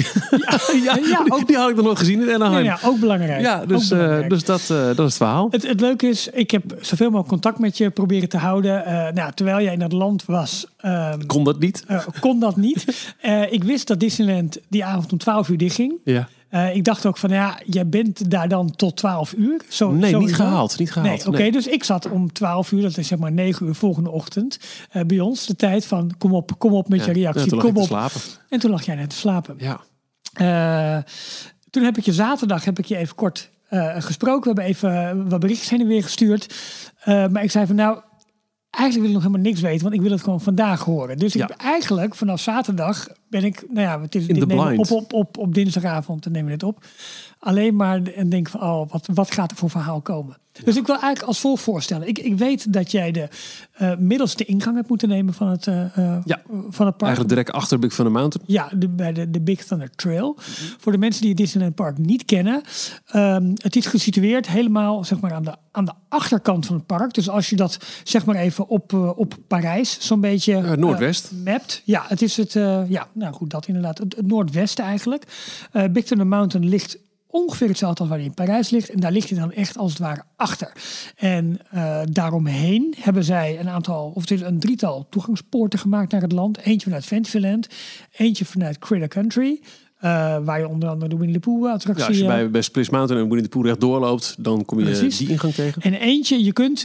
Ja, 0.84 0.98
ja, 1.08 1.24
ook- 1.28 1.46
die 1.46 1.56
had 1.56 1.70
ik 1.70 1.76
nog 1.76 1.84
nooit 1.84 1.98
gezien 1.98 2.28
in 2.28 2.34
Anaheim. 2.34 2.64
ja, 2.64 2.78
ook 2.84 2.98
belangrijk. 3.00 3.40
Ja, 3.40 3.66
dus, 3.66 3.90
eh, 3.90 4.28
dus 4.28 4.44
dat, 4.44 4.60
eh, 4.60 4.68
dat 4.68 4.98
is 4.98 5.04
het 5.04 5.16
verhaal. 5.16 5.48
Het, 5.50 5.66
het 5.66 5.80
leuke 5.80 6.06
is, 6.06 6.28
ik 6.28 6.50
heb 6.50 6.64
zoveel 6.80 7.06
mogelijk 7.06 7.28
contact 7.28 7.58
met 7.58 7.78
je 7.78 7.90
proberen 7.90 8.28
te 8.28 8.36
houden. 8.38 8.82
Nou, 9.14 9.32
terwijl 9.34 9.60
jij 9.62 9.72
in 9.72 9.82
het 9.82 9.92
land 9.92 10.24
was, 10.24 10.66
ehm, 10.76 11.26
Kon 11.26 11.44
dat 11.44 11.58
niet? 11.58 11.84
kon 12.20 12.40
dat 12.40 12.56
niet. 12.56 13.14
Ik 13.50 13.64
wist 13.64 13.86
dat 13.86 14.00
Disneyland 14.00 14.58
die 14.68 14.84
avond 14.84 15.12
om 15.12 15.18
12 15.18 15.48
uur 15.48 15.58
dichtging. 15.58 15.94
Ja. 16.04 16.28
Eh, 16.54 16.74
ik 16.74 16.84
dacht 16.84 17.06
ook 17.06 17.16
van, 17.16 17.30
ja, 17.30 17.58
jij 17.64 17.88
bent 17.88 18.30
daar 18.30 18.48
dan 18.48 18.70
tot 18.76 18.96
12 18.96 19.32
uur. 19.32 19.62
Zo, 19.68 19.90
Nee, 19.90 20.16
niet 20.16 20.34
gehaald. 20.34 20.78
Niet 20.78 20.92
gehaald. 20.92 21.24
Nee, 21.24 21.26
oké, 21.26 21.50
dus 21.50 21.66
ik 21.66 21.84
zat 21.84 22.10
om 22.10 22.32
12 22.32 22.72
uur, 22.72 22.82
dat 22.82 22.96
is 22.96 23.06
zeg 23.08 23.18
maar 23.18 23.32
9 23.32 23.66
uur 23.66 23.74
volgende 23.74 24.10
ochtend, 24.10 24.58
eh, 24.90 25.02
bij 25.02 25.20
ons 25.20 25.46
de 25.46 25.56
tijd 25.56 25.86
van 25.86 26.14
kom 26.18 26.34
op, 26.34 26.58
kom 26.58 26.72
op 26.72 26.88
met 26.88 27.00
Ja. 27.00 27.06
je 27.06 27.12
reactie, 27.12 27.54
Ja, 27.54 27.60
kom 27.62 27.76
op. 27.76 27.86
slapen. 27.86 28.20
En 28.48 28.58
toen 28.58 28.70
lag 28.70 28.84
jij 28.84 28.94
net 28.94 29.10
te 29.10 29.16
slapen. 29.16 29.56
Ja. 29.58 29.80
Eh, 30.34 31.02
toen 31.70 31.82
heb 31.82 31.98
ik 31.98 32.04
je 32.04 32.12
zaterdag 32.12 32.64
heb 32.64 32.78
ik 32.78 32.84
je 32.84 32.96
even 32.96 33.14
kort 33.14 33.50
gesproken. 33.98 34.54
We 34.54 34.62
hebben 34.62 34.64
even 34.64 35.28
wat 35.28 35.40
berichtjes 35.40 35.70
heen 35.70 35.80
en 35.80 35.86
weer 35.86 36.02
gestuurd. 36.02 36.54
Maar 37.04 37.42
ik 37.42 37.50
zei 37.50 37.66
van 37.66 37.76
nou, 37.76 37.98
eigenlijk 38.76 38.94
wil 38.94 39.08
ik 39.08 39.12
nog 39.12 39.22
helemaal 39.22 39.50
niks 39.52 39.60
weten, 39.60 39.82
want 39.82 39.94
ik 39.94 40.00
wil 40.00 40.10
het 40.10 40.22
gewoon 40.22 40.40
vandaag 40.40 40.84
horen. 40.84 41.18
Dus 41.18 41.36
ik 41.36 41.50
eigenlijk 41.50 42.14
vanaf 42.14 42.40
zaterdag 42.40 43.08
ben 43.28 43.44
ik, 43.44 43.64
nou 43.68 43.86
ja, 43.86 44.00
het 44.00 44.14
is 44.14 44.26
In 44.26 44.34
dit 44.34 44.52
op, 44.52 44.90
op, 44.90 45.12
op, 45.12 45.38
op 45.38 45.54
dinsdagavond 45.54 46.22
dan 46.22 46.32
nemen 46.32 46.50
we 46.50 46.56
dit 46.56 46.68
op. 46.68 46.84
Alleen 47.44 47.76
maar 47.76 48.02
en 48.02 48.28
denk 48.28 48.48
van 48.48 48.60
oh, 48.62 48.90
wat, 48.90 49.08
wat 49.14 49.30
gaat 49.32 49.50
er 49.50 49.56
voor 49.56 49.70
verhaal 49.70 50.00
komen? 50.00 50.36
Dus 50.64 50.76
ik 50.76 50.86
wil 50.86 50.94
eigenlijk 50.94 51.26
als 51.26 51.40
volgt 51.40 51.62
voorstellen. 51.62 52.08
Ik, 52.08 52.18
ik 52.18 52.38
weet 52.38 52.72
dat 52.72 52.90
jij 52.90 53.10
de 53.12 53.28
eh, 53.72 53.96
middelste 53.98 54.44
ingang 54.44 54.76
hebt 54.76 54.88
moeten 54.88 55.08
nemen 55.08 55.34
van 55.34 55.48
het, 55.48 55.66
eh, 55.66 55.98
eh, 55.98 56.16
Ja. 56.24 56.42
van 56.48 56.86
het 56.86 56.96
park. 56.96 57.00
Eigenlijk 57.00 57.28
direct 57.28 57.52
achter 57.52 57.78
Big 57.78 57.94
Thunder 57.94 58.12
Mountain. 58.12 58.48
Ja, 58.50 58.68
de, 58.76 58.88
bij 58.88 59.12
de, 59.12 59.30
de 59.30 59.40
Big 59.40 59.64
Thunder 59.64 59.90
Trail. 59.90 60.36
Voor 60.78 60.92
de 60.92 60.98
mensen 60.98 61.20
die 61.20 61.30
het 61.30 61.38
Disneyland 61.38 61.74
Park 61.74 61.98
niet 61.98 62.24
kennen. 62.24 62.62
ehm, 63.06 63.50
het 63.54 63.76
is 63.76 63.86
gesitueerd 63.86 64.48
helemaal 64.48 65.04
zeg 65.04 65.20
maar, 65.20 65.32
aan, 65.32 65.42
de, 65.42 65.54
aan 65.70 65.84
de 65.84 65.92
achterkant 66.08 66.66
van 66.66 66.76
het 66.76 66.86
park. 66.86 67.14
Dus 67.14 67.28
als 67.28 67.50
je 67.50 67.56
dat 67.56 67.78
zeg 68.04 68.24
maar 68.24 68.36
even 68.36 68.68
op, 68.68 68.92
op 69.16 69.34
Parijs 69.48 69.96
zo'n 70.00 70.20
beetje... 70.20 70.76
Noordwest. 70.76 71.32
mapt. 71.44 71.82
Ja, 71.84 72.04
het 72.08 72.22
is 72.22 72.36
het... 72.36 72.52
ja, 72.88 73.06
nou 73.12 73.32
goed, 73.34 73.50
dat 73.50 73.66
inderdaad. 73.66 73.98
Het, 73.98 74.16
het 74.16 74.26
noordwesten 74.26 74.84
eigenlijk. 74.84 75.24
Big 75.92 76.04
Thunder 76.04 76.26
Mountain 76.26 76.68
ligt 76.68 76.98
ongeveer 77.34 77.68
hetzelfde 77.68 78.00
als 78.00 78.08
waar 78.08 78.18
hij 78.18 78.26
in 78.26 78.34
Parijs 78.34 78.70
ligt. 78.70 78.90
En 78.90 79.00
daar 79.00 79.12
ligt 79.12 79.30
hij 79.30 79.38
dan 79.38 79.52
echt 79.52 79.76
als 79.76 79.90
het 79.90 80.00
ware 80.00 80.22
achter. 80.36 80.72
En 81.16 81.58
eh, 81.70 82.00
daaromheen 82.04 82.94
hebben 83.00 83.24
zij 83.24 83.60
een 83.60 83.68
aantal, 83.68 84.12
of 84.14 84.20
het 84.20 84.30
is 84.30 84.40
een 84.40 84.58
drietal 84.58 85.06
toegangspoorten 85.10 85.78
gemaakt 85.78 86.12
naar 86.12 86.20
het 86.22 86.32
land. 86.32 86.58
Eentje 86.58 86.84
vanuit 86.86 87.04
Fantasyland, 87.04 87.68
eentje 88.16 88.44
vanuit 88.44 88.78
Critter 88.78 89.08
Country. 89.08 89.60
eh, 89.98 90.38
waar 90.44 90.58
je 90.58 90.68
onder 90.68 90.88
andere 90.88 91.10
de 91.10 91.16
Winnie 91.16 91.40
the 91.40 91.50
Pooh 91.50 91.72
attractie... 91.72 92.02
Ja, 92.02 92.08
als 92.08 92.16
je 92.18 92.22
eh, 92.22 92.28
bij, 92.28 92.50
bij 92.50 92.62
Splish 92.62 92.88
Mountain 92.88 93.22
en 93.22 93.28
Winnie 93.28 93.48
the 93.48 93.56
Pooh 93.56 93.66
recht 93.66 93.80
doorloopt, 93.80 94.34
dan 94.38 94.64
kom 94.64 94.78
je 94.78 94.84
Precies. 94.84 95.16
die 95.18 95.28
ingang 95.28 95.54
tegen. 95.54 95.82
En 95.82 95.92
eentje, 95.94 96.44
je 96.44 96.52
kunt 96.52 96.84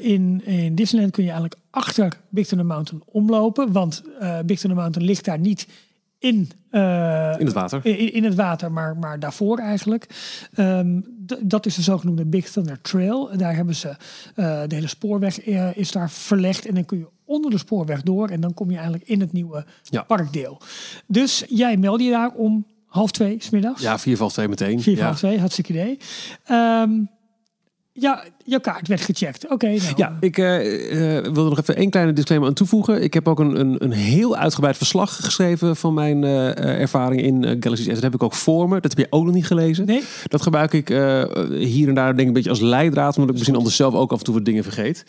in, 0.00 0.42
in 0.44 0.74
Disneyland 0.74 1.12
kun 1.12 1.24
je 1.24 1.30
eigenlijk 1.30 1.60
achter 1.70 2.20
Big 2.28 2.46
Thunder 2.46 2.66
Mountain 2.66 3.02
omlopen. 3.06 3.72
Want 3.72 4.02
eh 4.20 4.38
Big 4.46 4.58
Thunder 4.58 4.78
Mountain 4.78 5.08
ligt 5.08 5.24
daar 5.24 5.38
niet 5.38 5.66
in, 6.26 6.50
eh, 6.70 7.34
In 7.38 7.44
het 7.46 7.54
water. 7.54 7.80
in, 7.86 8.12
in 8.12 8.24
het 8.24 8.34
water, 8.34 8.72
maar, 8.72 8.96
maar 8.96 9.18
daarvoor 9.18 9.58
eigenlijk. 9.58 10.06
Ehm, 10.54 11.00
dat 11.40 11.66
is 11.66 11.74
de 11.74 11.82
zogenoemde 11.82 12.24
Big 12.24 12.50
Thunder 12.50 12.80
Trail. 12.80 13.36
Daar 13.36 13.54
hebben 13.56 13.74
ze 13.74 13.88
eh, 13.88 14.60
de 14.66 14.74
hele 14.74 14.86
spoorweg 14.86 15.40
eh, 15.40 15.76
is 15.76 15.92
daar 15.92 16.10
verlegd. 16.10 16.66
En 16.66 16.74
dan 16.74 16.84
kun 16.84 16.98
je 16.98 17.06
onder 17.24 17.50
de 17.50 17.58
spoorweg 17.58 18.02
door. 18.02 18.28
En 18.28 18.40
dan 18.40 18.54
kom 18.54 18.70
je 18.70 18.76
eigenlijk 18.76 19.08
in 19.08 19.20
het 19.20 19.32
nieuwe 19.32 19.64
Ja. 19.82 20.02
parkdeel. 20.02 20.60
Dus 21.06 21.44
jij 21.48 21.76
meldde 21.76 22.04
je 22.04 22.10
daar 22.10 22.30
om 22.30 22.66
half 22.86 23.10
twee 23.10 23.36
smiddags. 23.38 23.82
Ja, 23.82 23.98
vier 23.98 24.16
valt 24.16 24.32
twee 24.32 24.48
meteen. 24.48 24.82
Vier 24.82 24.96
ja. 24.96 25.06
van 25.06 25.14
twee, 25.16 25.38
hartstikke 25.38 25.72
idee. 25.72 25.98
Ehm, 26.44 26.90
ja, 27.98 28.24
jouw 28.44 28.60
kaart 28.60 28.88
werd 28.88 29.00
gecheckt. 29.00 29.48
Oké, 29.48 29.66
nou. 29.66 29.92
Ja, 29.96 30.16
ik 30.20 30.36
wilde 30.36 31.48
nog 31.48 31.58
even 31.58 31.76
één 31.76 31.90
kleine 31.90 32.12
disclaimer 32.12 32.48
aan 32.48 32.54
toevoegen. 32.54 33.02
Ik 33.02 33.14
heb 33.14 33.28
ook 33.28 33.38
een, 33.38 33.60
een, 33.60 33.84
een 33.84 33.92
heel 33.92 34.36
uitgebreid 34.36 34.76
verslag 34.76 35.24
geschreven 35.24 35.76
van 35.76 35.94
mijn 35.94 36.24
eh, 36.24 36.80
ervaring 36.80 37.22
in 37.22 37.42
Galaxy's 37.44 37.78
Edge. 37.78 37.92
Dat 37.92 38.02
heb 38.02 38.14
ik 38.14 38.22
ook 38.22 38.34
voor 38.34 38.68
me. 38.68 38.80
Dat 38.80 38.90
heb 38.96 39.06
je 39.06 39.12
ook 39.12 39.24
nog 39.24 39.34
niet 39.34 39.46
gelezen. 39.46 39.86
Nee, 39.86 40.02
Dat 40.24 40.42
gebruik 40.42 40.72
ik 40.72 40.88
hier 41.58 41.88
en 41.88 41.94
daar 41.94 42.06
denk 42.06 42.20
ik 42.20 42.26
een 42.26 42.32
beetje 42.32 42.50
als 42.50 42.60
leidraad, 42.60 43.14
omdat 43.14 43.28
ik 43.28 43.34
misschien 43.34 43.56
anders 43.56 43.76
zelf 43.76 43.94
ook 43.94 44.12
af 44.12 44.18
en 44.18 44.24
toe 44.24 44.34
wat 44.34 44.44
dingen 44.44 44.62
vergeet. 44.62 45.04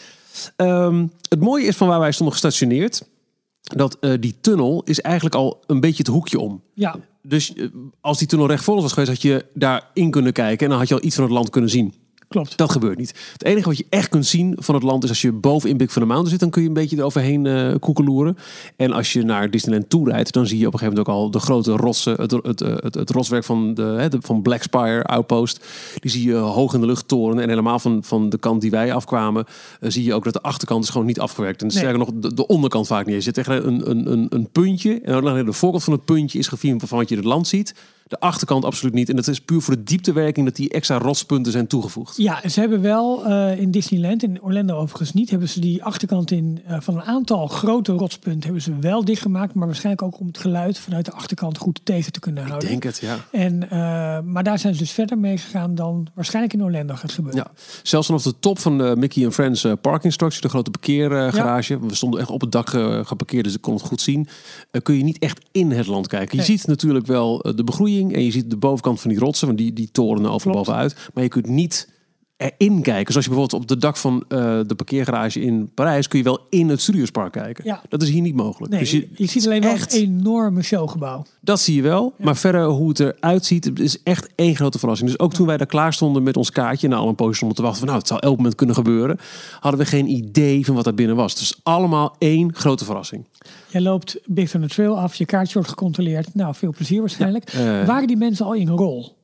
Ehm, 0.55 1.05
het 1.29 1.39
mooie 1.39 1.65
is 1.65 1.75
van 1.75 1.87
waar 1.87 1.99
wij 1.99 2.11
stonden 2.11 2.33
gestationeerd, 2.33 3.07
dat 3.61 3.97
die 4.19 4.35
tunnel 4.41 4.81
is 4.85 5.01
eigenlijk 5.01 5.35
al 5.35 5.63
een 5.67 5.79
beetje 5.79 5.97
het 5.97 6.07
hoekje 6.07 6.39
om. 6.39 6.61
ja, 6.73 6.95
Dus 7.21 7.53
als 8.01 8.17
die 8.17 8.27
tunnel 8.27 8.47
recht 8.47 8.63
voor 8.63 8.73
ons 8.73 8.83
was 8.83 8.91
geweest, 8.93 9.11
had 9.11 9.21
je 9.21 9.45
daarin 9.53 10.11
kunnen 10.11 10.33
kijken 10.33 10.63
en 10.65 10.69
dan 10.69 10.79
had 10.79 10.87
je 10.87 10.93
al 10.93 11.03
iets 11.03 11.15
van 11.15 11.23
het 11.23 11.33
land 11.33 11.49
kunnen 11.49 11.69
zien. 11.69 11.93
Klopt. 12.27 12.57
Dat 12.57 12.71
gebeurt 12.71 12.97
niet. 12.97 13.13
Het 13.33 13.43
enige 13.43 13.67
wat 13.67 13.77
je 13.77 13.85
echt 13.89 14.09
kunt 14.09 14.25
zien 14.25 14.57
van 14.59 14.75
het 14.75 14.83
land 14.83 15.03
is 15.03 15.09
als 15.09 15.21
je 15.21 15.31
boven 15.31 15.69
in 15.69 15.77
Big 15.77 15.87
Thunder 15.87 16.07
Mountain 16.07 16.29
zit, 16.29 16.39
dan 16.39 16.49
kun 16.49 16.61
je 16.61 16.67
een 16.67 16.73
beetje 16.73 16.97
eroverheen 16.97 17.45
uh, 17.45 17.73
koekeloeren. 17.79 18.37
En 18.75 18.91
als 18.91 19.13
je 19.13 19.23
naar 19.23 19.51
Disneyland 19.51 19.89
toe 19.89 20.09
rijdt, 20.09 20.33
dan 20.33 20.47
zie 20.47 20.59
je 20.59 20.67
op 20.67 20.73
een 20.73 20.79
gegeven 20.79 21.03
moment 21.03 21.15
ook 21.17 21.23
al 21.23 21.31
de 21.31 21.39
grote 21.39 21.71
rotsen, 21.71 22.21
het, 22.21 22.31
het, 22.31 22.59
het, 22.59 22.95
het, 22.95 23.09
rotswerk 23.09 23.43
van, 23.43 23.73
de, 23.73 23.81
hè, 23.81 24.09
de, 24.09 24.17
van 24.21 24.41
Black 24.41 24.61
Spire 24.61 25.03
Outpost. 25.03 25.65
Die 25.99 26.11
zie 26.11 26.27
je 26.27 26.35
hoog 26.35 26.73
in 26.73 26.79
de 26.79 26.85
lucht 26.85 27.07
toren. 27.07 27.39
En 27.39 27.49
helemaal 27.49 27.79
van, 27.79 28.03
van 28.03 28.29
de 28.29 28.37
kant 28.37 28.61
die 28.61 28.71
wij 28.71 28.93
afkwamen, 28.93 29.45
uh, 29.81 29.89
zie 29.89 30.03
je 30.03 30.13
ook 30.13 30.23
dat 30.23 30.33
de 30.33 30.41
achterkant 30.41 30.83
is 30.83 30.89
gewoon 30.89 31.07
niet 31.07 31.19
afgewerkt. 31.19 31.61
En 31.61 31.67
nee. 31.67 31.77
sterker 31.77 31.99
nog, 31.99 32.09
de, 32.13 32.33
de, 32.33 32.47
onderkant 32.47 32.87
vaak 32.87 33.05
niet. 33.05 33.15
Je 33.15 33.21
zit 33.21 33.33
tegen 33.33 33.67
een, 33.67 33.89
een, 33.89 34.11
een, 34.11 34.27
een 34.29 34.49
puntje 34.51 35.01
en 35.01 35.21
dan 35.21 35.45
de 35.45 35.53
voorkant 35.53 35.83
van 35.83 35.93
het 35.93 36.05
puntje 36.05 36.39
is 36.39 36.47
gefilmd 36.47 36.83
van 36.87 36.97
wat 36.97 37.09
je 37.09 37.15
het 37.15 37.25
land 37.25 37.47
ziet. 37.47 37.73
De 38.07 38.19
achterkant 38.19 38.65
absoluut 38.65 38.93
niet. 38.93 39.09
En 39.09 39.15
dat 39.15 39.27
is 39.27 39.41
puur 39.41 39.61
voor 39.61 39.75
de 39.75 39.83
dieptewerking 39.83 40.45
dat 40.45 40.55
die 40.55 40.69
extra 40.69 40.97
rotspunten 40.97 41.51
zijn 41.51 41.67
toegevoegd. 41.67 42.17
Ja, 42.17 42.49
ze 42.49 42.59
hebben 42.59 42.81
wel 42.81 43.27
uh, 43.27 43.59
in 43.59 43.71
Disneyland, 43.71 44.23
in 44.23 44.41
Orlando 44.41 44.75
overigens 44.75 45.13
niet, 45.13 45.29
hebben 45.29 45.49
ze 45.49 45.59
die 45.59 45.83
achterkant 45.83 46.31
in 46.31 46.61
uh, 46.69 46.77
van 46.79 46.95
een 46.95 47.03
aantal 47.03 47.47
grote 47.47 47.91
rotspunten 47.91 48.43
hebben 48.43 48.61
ze 48.61 48.79
wel 48.79 49.05
dichtgemaakt. 49.05 49.53
Maar 49.53 49.65
waarschijnlijk 49.65 50.05
ook 50.05 50.19
om 50.19 50.27
het 50.27 50.37
geluid 50.37 50.79
vanuit 50.79 51.05
de 51.05 51.11
achterkant 51.11 51.57
goed 51.57 51.79
tegen 51.83 52.11
te 52.11 52.19
kunnen 52.19 52.43
houden. 52.43 52.69
Ik 52.69 52.81
denk 52.81 52.83
het, 52.83 52.97
ja. 53.01 53.17
En, 53.31 53.63
uh, 53.63 53.69
maar 54.33 54.43
daar 54.43 54.59
zijn 54.59 54.73
ze 54.73 54.79
dus 54.79 54.91
verder 54.91 55.17
mee 55.17 55.37
gegaan 55.37 55.75
dan 55.75 56.07
waarschijnlijk 56.13 56.53
in 56.53 56.63
Orlando 56.63 56.95
gaat 56.95 57.11
gebeuren. 57.11 57.43
Ja, 57.43 57.51
zelfs 57.83 58.07
vanaf 58.07 58.23
de 58.23 58.39
top 58.39 58.59
van 58.59 58.77
de 58.77 58.95
Mickey 58.97 59.25
and 59.25 59.33
Friends 59.33 59.65
parking 59.81 60.13
structure, 60.13 60.41
de 60.41 60.49
grote 60.49 60.71
parkeergarage. 60.71 61.73
Ja. 61.73 61.79
We 61.79 61.95
stonden 61.95 62.19
echt 62.19 62.29
op 62.29 62.41
het 62.41 62.51
dak 62.51 62.69
geparkeerd, 62.69 63.43
dus 63.43 63.55
ik 63.55 63.61
kon 63.61 63.73
het 63.73 63.83
goed 63.83 64.01
zien. 64.01 64.27
kun 64.83 64.97
je 64.97 65.03
niet 65.03 65.19
echt 65.19 65.39
in 65.51 65.71
het 65.71 65.87
land 65.87 66.07
kijken. 66.07 66.29
Je 66.31 66.47
nee. 66.47 66.57
ziet 66.57 66.67
natuurlijk 66.67 67.05
wel 67.05 67.37
de 67.55 67.63
begroeiing 67.63 67.96
en 68.01 68.23
je 68.23 68.31
ziet 68.31 68.49
de 68.49 68.57
bovenkant 68.57 69.01
van 69.01 69.09
die 69.09 69.19
rotsen, 69.19 69.47
want 69.47 69.59
die, 69.59 69.73
die 69.73 69.89
torenen 69.91 70.31
over 70.31 70.51
bovenuit. 70.51 70.95
Maar 71.13 71.23
je 71.23 71.29
kunt 71.29 71.47
niet 71.47 71.89
erin 72.37 72.81
kijken. 72.81 73.11
Zoals 73.11 73.25
je 73.25 73.31
bijvoorbeeld 73.31 73.61
op 73.61 73.67
de 73.67 73.77
dak 73.77 73.97
van 73.97 74.23
uh, 74.29 74.59
de 74.67 74.75
parkeergarage 74.75 75.41
in 75.41 75.71
Parijs 75.73 76.07
kun 76.07 76.17
je 76.17 76.23
wel 76.23 76.39
in 76.49 76.69
het 76.69 76.81
Studiospark 76.81 77.31
kijken. 77.31 77.63
Ja. 77.65 77.81
Dat 77.89 78.01
is 78.01 78.09
hier 78.09 78.21
niet 78.21 78.35
mogelijk. 78.35 78.71
Nee, 78.71 78.79
dus 78.79 78.91
je, 78.91 79.07
je 79.15 79.25
ziet 79.25 79.45
alleen 79.45 79.63
echt 79.63 79.93
een 79.93 80.01
enorme 80.01 80.61
showgebouw. 80.61 81.25
Dat 81.41 81.59
zie 81.59 81.75
je 81.75 81.81
wel. 81.81 82.13
Ja. 82.17 82.25
Maar 82.25 82.37
verder 82.37 82.65
hoe 82.65 82.89
het 82.89 82.99
eruit 82.99 83.45
ziet, 83.45 83.65
het 83.65 83.79
is 83.79 84.03
echt 84.03 84.29
één 84.35 84.55
grote 84.55 84.79
verrassing. 84.79 85.09
Dus 85.09 85.19
ook 85.19 85.33
toen 85.33 85.47
wij 85.47 85.57
daar 85.57 85.67
klaar 85.67 85.93
stonden 85.93 86.23
met 86.23 86.37
ons 86.37 86.51
kaartje, 86.51 86.87
na 86.87 86.95
al 86.95 87.07
een 87.07 87.15
poosje 87.15 87.35
stonden 87.35 87.57
te 87.57 87.63
wachten 87.63 87.79
van 87.79 87.87
nou, 87.87 87.99
het 87.99 88.07
zal 88.07 88.19
elk 88.19 88.37
moment 88.37 88.55
kunnen 88.55 88.75
gebeuren, 88.75 89.19
hadden 89.59 89.79
we 89.79 89.85
geen 89.85 90.07
idee 90.07 90.65
van 90.65 90.75
wat 90.75 90.83
daar 90.83 90.93
binnen 90.93 91.15
was. 91.15 91.35
Dus 91.35 91.59
allemaal 91.63 92.15
één 92.17 92.53
grote 92.53 92.85
verrassing. 92.85 93.25
Jij 93.67 93.81
loopt 93.81 94.19
Big 94.25 94.49
Thunder 94.49 94.69
Trail 94.69 94.99
af, 94.99 95.15
je 95.15 95.25
kaartje 95.25 95.53
wordt 95.53 95.69
gecontroleerd. 95.69 96.35
Nou, 96.35 96.55
veel 96.55 96.71
plezier 96.71 96.99
waarschijnlijk. 96.99 97.51
Ja, 97.51 97.81
uh, 97.81 97.87
Waren 97.87 98.07
die 98.07 98.17
mensen 98.17 98.45
al 98.45 98.53
in 98.53 98.67
een 98.67 98.77
rol? 98.77 99.15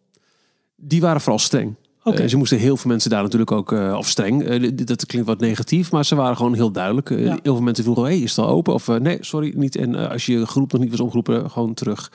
Die 0.75 1.01
waren 1.01 1.21
vooral 1.21 1.39
streng. 1.39 1.75
Okay. 2.03 2.23
Uh, 2.23 2.29
ze 2.29 2.37
moesten 2.37 2.57
heel 2.57 2.77
veel 2.77 2.89
mensen 2.89 3.09
daar 3.09 3.23
natuurlijk 3.23 3.51
ook, 3.51 3.71
uh, 3.71 3.95
of 3.97 4.07
streng, 4.07 4.49
uh, 4.49 4.71
dat 4.75 5.05
klinkt 5.05 5.27
wat 5.27 5.39
negatief, 5.39 5.91
maar 5.91 6.05
ze 6.05 6.15
waren 6.15 6.37
gewoon 6.37 6.53
heel 6.53 6.71
duidelijk. 6.71 7.09
Ja. 7.09 7.17
Heel 7.17 7.53
veel 7.53 7.61
mensen 7.61 7.83
vroegen, 7.83 8.03
hey, 8.03 8.19
is 8.19 8.35
het 8.35 8.45
al 8.45 8.51
open? 8.51 8.73
Of 8.73 8.87
nee, 8.87 9.17
sorry, 9.21 9.53
niet. 9.55 9.75
En 9.75 10.09
als 10.09 10.25
je 10.25 10.45
groep 10.45 10.71
nog 10.71 10.81
niet 10.81 10.91
was 10.91 10.99
omgeroepen, 10.99 11.51
gewoon 11.51 11.73
terug. 11.73 12.11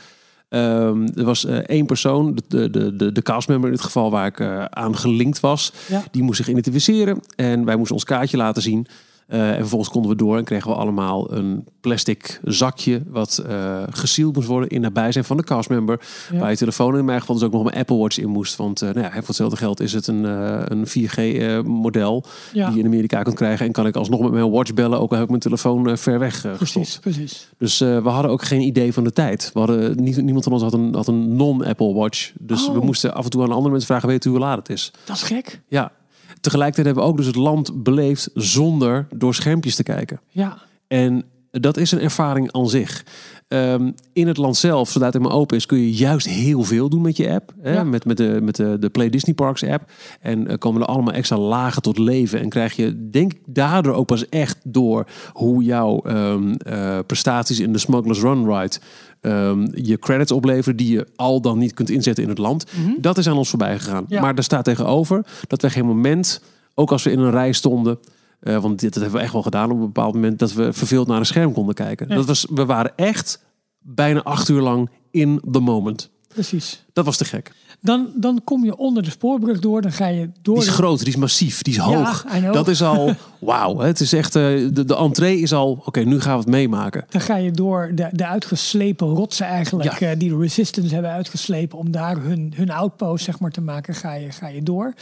Um, 0.50 1.07
er 1.14 1.25
was 1.25 1.45
één 1.45 1.87
persoon, 1.87 2.38
de, 2.49 2.71
de, 2.71 2.97
de, 2.97 3.12
de 3.12 3.23
castmember 3.23 3.68
in 3.68 3.75
het 3.75 3.85
geval 3.85 4.11
waar 4.11 4.26
ik 4.26 4.40
aan 4.71 4.97
gelinkt 4.97 5.40
was, 5.40 5.73
ja. 5.88 6.04
die 6.11 6.23
moest 6.23 6.37
zich 6.37 6.49
identificeren 6.49 7.21
en 7.37 7.64
wij 7.64 7.76
moesten 7.76 7.95
ons 7.95 8.04
kaartje 8.04 8.37
laten 8.37 8.62
zien. 8.62 8.87
Uh, 9.28 9.50
en 9.50 9.58
vervolgens 9.58 9.90
konden 9.90 10.11
we 10.11 10.16
door 10.16 10.37
en 10.37 10.44
kregen 10.44 10.70
we 10.70 10.76
allemaal 10.76 11.32
een 11.32 11.64
plastic 11.80 12.40
zakje 12.44 13.02
wat 13.06 13.44
uh, 13.49 13.82
gesield 13.90 14.35
moest 14.35 14.49
worden 14.49 14.68
in 14.68 14.80
nabijzijn 14.80 15.25
van 15.25 15.37
de 15.37 15.44
castmember. 15.44 16.00
Ja. 16.32 16.38
Waar 16.38 16.50
je 16.50 16.56
telefoon 16.56 16.99
in 16.99 17.04
mijn 17.04 17.20
geval 17.20 17.35
dus 17.35 17.44
ook 17.44 17.52
nog 17.52 17.62
mijn 17.62 17.76
Apple 17.76 17.97
Watch 17.97 18.18
in 18.18 18.28
moest. 18.28 18.56
Want 18.56 18.82
uh, 18.82 18.90
nou 18.90 19.04
ja, 19.04 19.11
voor 19.11 19.26
hetzelfde 19.26 19.56
geld 19.56 19.80
is 19.80 19.92
het 19.92 20.06
een, 20.06 20.25
een 20.73 20.87
4G 20.87 21.20
model 21.66 22.25
ja. 22.52 22.66
die 22.66 22.75
je 22.75 22.80
in 22.80 22.87
Amerika 22.87 23.23
kunt 23.23 23.37
krijgen. 23.37 23.66
En 23.66 23.73
kan 23.73 23.87
ik 23.87 23.97
alsnog 23.97 24.20
met 24.20 24.30
mijn 24.30 24.50
watch 24.50 24.75
bellen, 24.75 25.00
ook 25.00 25.11
al 25.11 25.14
heb 25.14 25.25
ik 25.25 25.30
mijn 25.30 25.42
telefoon 25.42 25.99
ver 25.99 26.18
weg 26.18 26.40
precies, 26.40 26.58
gestopt. 26.58 27.00
Precies. 27.00 27.49
Dus 27.58 27.78
we 27.78 28.08
hadden 28.08 28.30
ook 28.30 28.42
geen 28.42 28.61
idee 28.61 28.92
van 28.92 29.04
de 29.04 29.12
tijd. 29.12 29.50
We 29.52 29.58
hadden, 29.58 30.02
niet, 30.02 30.23
niemand 30.23 30.44
van 30.44 30.52
ons 30.52 30.62
had 30.62 30.73
een, 30.73 30.94
had 30.94 31.06
een 31.06 31.37
non-Apple 31.37 31.92
Watch. 31.92 32.32
Dus 32.40 32.68
oh. 32.68 32.75
we 32.75 32.85
moesten 32.85 33.14
af 33.14 33.25
en 33.25 33.30
toe 33.30 33.42
aan 33.42 33.52
andere 33.52 33.70
mensen 33.70 33.88
vragen, 33.88 34.08
weet 34.08 34.25
u 34.25 34.30
hoe 34.30 34.38
laat 34.38 34.58
het 34.58 34.68
is? 34.68 34.92
Dat 35.04 35.16
is 35.16 35.23
gek. 35.23 35.61
Ja, 35.68 35.92
Tegelijkertijd 36.40 36.87
hebben 36.87 37.04
we 37.04 37.11
ook 37.11 37.16
dus 37.16 37.26
het 37.26 37.37
land 37.37 37.83
beleefd 37.83 38.30
zonder 38.35 39.07
door 39.14 39.35
schermpjes 39.35 39.76
te 39.76 39.83
kijken. 39.83 40.21
Ja. 40.28 40.59
En 40.87 41.25
dat 41.50 41.76
is 41.76 41.90
een 41.90 42.00
ervaring 42.00 42.52
aan 42.52 42.68
zich. 42.68 43.04
Um, 43.49 43.95
in 44.12 44.26
het 44.26 44.37
land 44.37 44.57
zelf, 44.57 44.90
zodra 44.90 45.07
het 45.07 45.17
helemaal 45.17 45.38
open 45.38 45.57
is, 45.57 45.67
kun 45.67 45.78
je 45.78 45.93
juist 45.93 46.28
heel 46.28 46.62
veel 46.62 46.88
doen 46.88 47.02
met 47.02 47.17
je 47.17 47.31
app. 47.31 47.52
Hè? 47.61 47.73
Ja. 47.73 47.85
Met, 47.85 48.05
met, 48.05 48.17
de, 48.17 48.38
met 48.43 48.57
de, 48.57 48.76
de 48.81 48.88
Play 48.88 49.11
Disney 49.11 49.35
Parks 49.35 49.64
app. 49.64 49.90
En 50.21 50.50
uh, 50.50 50.57
komen 50.59 50.81
er 50.81 50.87
allemaal 50.87 51.14
extra 51.14 51.38
lagen 51.38 51.83
tot 51.83 51.99
leven. 51.99 52.40
En 52.40 52.49
krijg 52.49 52.76
je, 52.76 53.11
denk 53.11 53.33
ik, 53.33 53.40
daardoor 53.47 53.95
ook 53.95 54.07
pas 54.07 54.28
echt 54.28 54.59
door 54.64 55.07
hoe 55.33 55.62
jouw 55.62 56.02
um, 56.07 56.55
uh, 56.69 56.99
prestaties 57.07 57.61
in 57.61 57.73
de 57.73 57.78
Smugglers 57.78 58.21
Run 58.21 58.55
Ride 58.55 58.76
um, 59.21 59.69
je 59.75 59.99
credits 59.99 60.33
opleveren 60.33 60.76
die 60.76 60.93
je 60.93 61.07
al 61.17 61.40
dan 61.40 61.59
niet 61.59 61.75
kunt 61.75 61.90
inzetten 61.90 62.23
in 62.23 62.28
het 62.28 62.38
land. 62.38 62.67
Mm 62.76 62.85
-hmm. 62.85 62.97
Dat 63.00 63.19
is 63.19 63.28
aan 63.28 63.37
ons 63.37 63.49
voorbij 63.49 63.78
gegaan. 63.78 64.05
Ja. 64.09 64.21
Maar 64.21 64.35
daar 64.35 64.45
staat 64.45 64.64
tegenover 64.64 65.26
dat 65.47 65.62
we 65.62 65.71
geen 65.71 65.87
moment, 65.87 66.40
ook 66.75 66.93
als 66.93 67.02
we 67.02 67.11
in 67.11 67.19
een 67.19 67.31
rij 67.31 67.52
stonden, 67.52 67.99
uh, 68.40 68.62
want 68.62 68.80
dit 68.80 68.92
dat 68.92 69.02
hebben 69.02 69.18
we 69.18 69.25
echt 69.25 69.33
wel 69.33 69.42
gedaan 69.42 69.71
op 69.71 69.76
een 69.76 69.85
bepaald 69.85 70.14
moment, 70.14 70.38
dat 70.38 70.52
we 70.52 70.73
verveeld 70.73 71.07
naar 71.07 71.18
een 71.18 71.26
scherm 71.26 71.52
konden 71.52 71.75
kijken. 71.75 72.09
Ja. 72.09 72.14
Dat 72.14 72.26
was, 72.26 72.47
we 72.50 72.64
waren 72.64 72.92
echt 72.97 73.45
bijna 73.78 74.23
acht 74.23 74.49
uur 74.49 74.61
lang 74.61 74.90
in 75.11 75.40
the 75.52 75.61
moment. 75.61 76.11
Precies. 76.28 76.85
Dat 76.92 77.04
was 77.04 77.16
te 77.16 77.25
gek. 77.25 77.52
Dan, 77.80 78.11
dan 78.14 78.40
kom 78.45 78.64
je 78.64 78.76
onder 78.76 79.02
de 79.02 79.11
spoorbrug 79.11 79.59
door. 79.61 79.83
Dan 79.83 79.92
ga 79.92 80.07
je 80.07 80.30
door. 80.42 80.54
Die 80.59 80.64
is 80.64 80.71
groot, 80.71 80.99
die 80.99 81.09
is 81.09 81.16
massief, 81.16 81.62
die 81.62 81.73
is 81.73 81.78
hoog. 81.78 82.25
Dat 82.52 82.68
is 82.68 82.83
al 82.83 83.14
wauw. 83.40 83.78
Het 83.78 84.00
is 84.00 84.12
echt, 84.12 84.37
uh, 84.37 84.42
de, 84.73 84.85
de 84.85 84.97
entree 84.97 85.40
is 85.40 85.52
al, 85.52 85.71
oké, 85.71 85.88
okay, 85.88 86.02
nu 86.02 86.21
gaan 86.21 86.33
we 86.33 86.38
het 86.38 86.49
meemaken. 86.49 87.04
Dan 87.09 87.21
ga 87.21 87.37
je 87.37 87.50
door 87.50 87.92
de, 87.95 88.09
de 88.12 88.26
uitgeslepen 88.26 89.07
rotsen 89.07 89.47
eigenlijk, 89.47 89.99
Ja. 89.99 90.12
uh, 90.12 90.18
die 90.18 90.28
de 90.30 90.38
Resistance 90.38 90.95
hebben 90.95 91.12
uitgeslepen 91.12 91.78
om 91.78 91.90
daar 91.90 92.16
hun, 92.23 92.52
hun 92.57 92.71
outpost 92.71 93.25
zeg 93.25 93.40
maar 93.40 93.50
te 93.50 93.61
maken, 93.61 93.95
ga 93.95 94.14
je, 94.14 94.30
ga 94.30 94.49
je 94.49 94.62
door. 94.62 94.95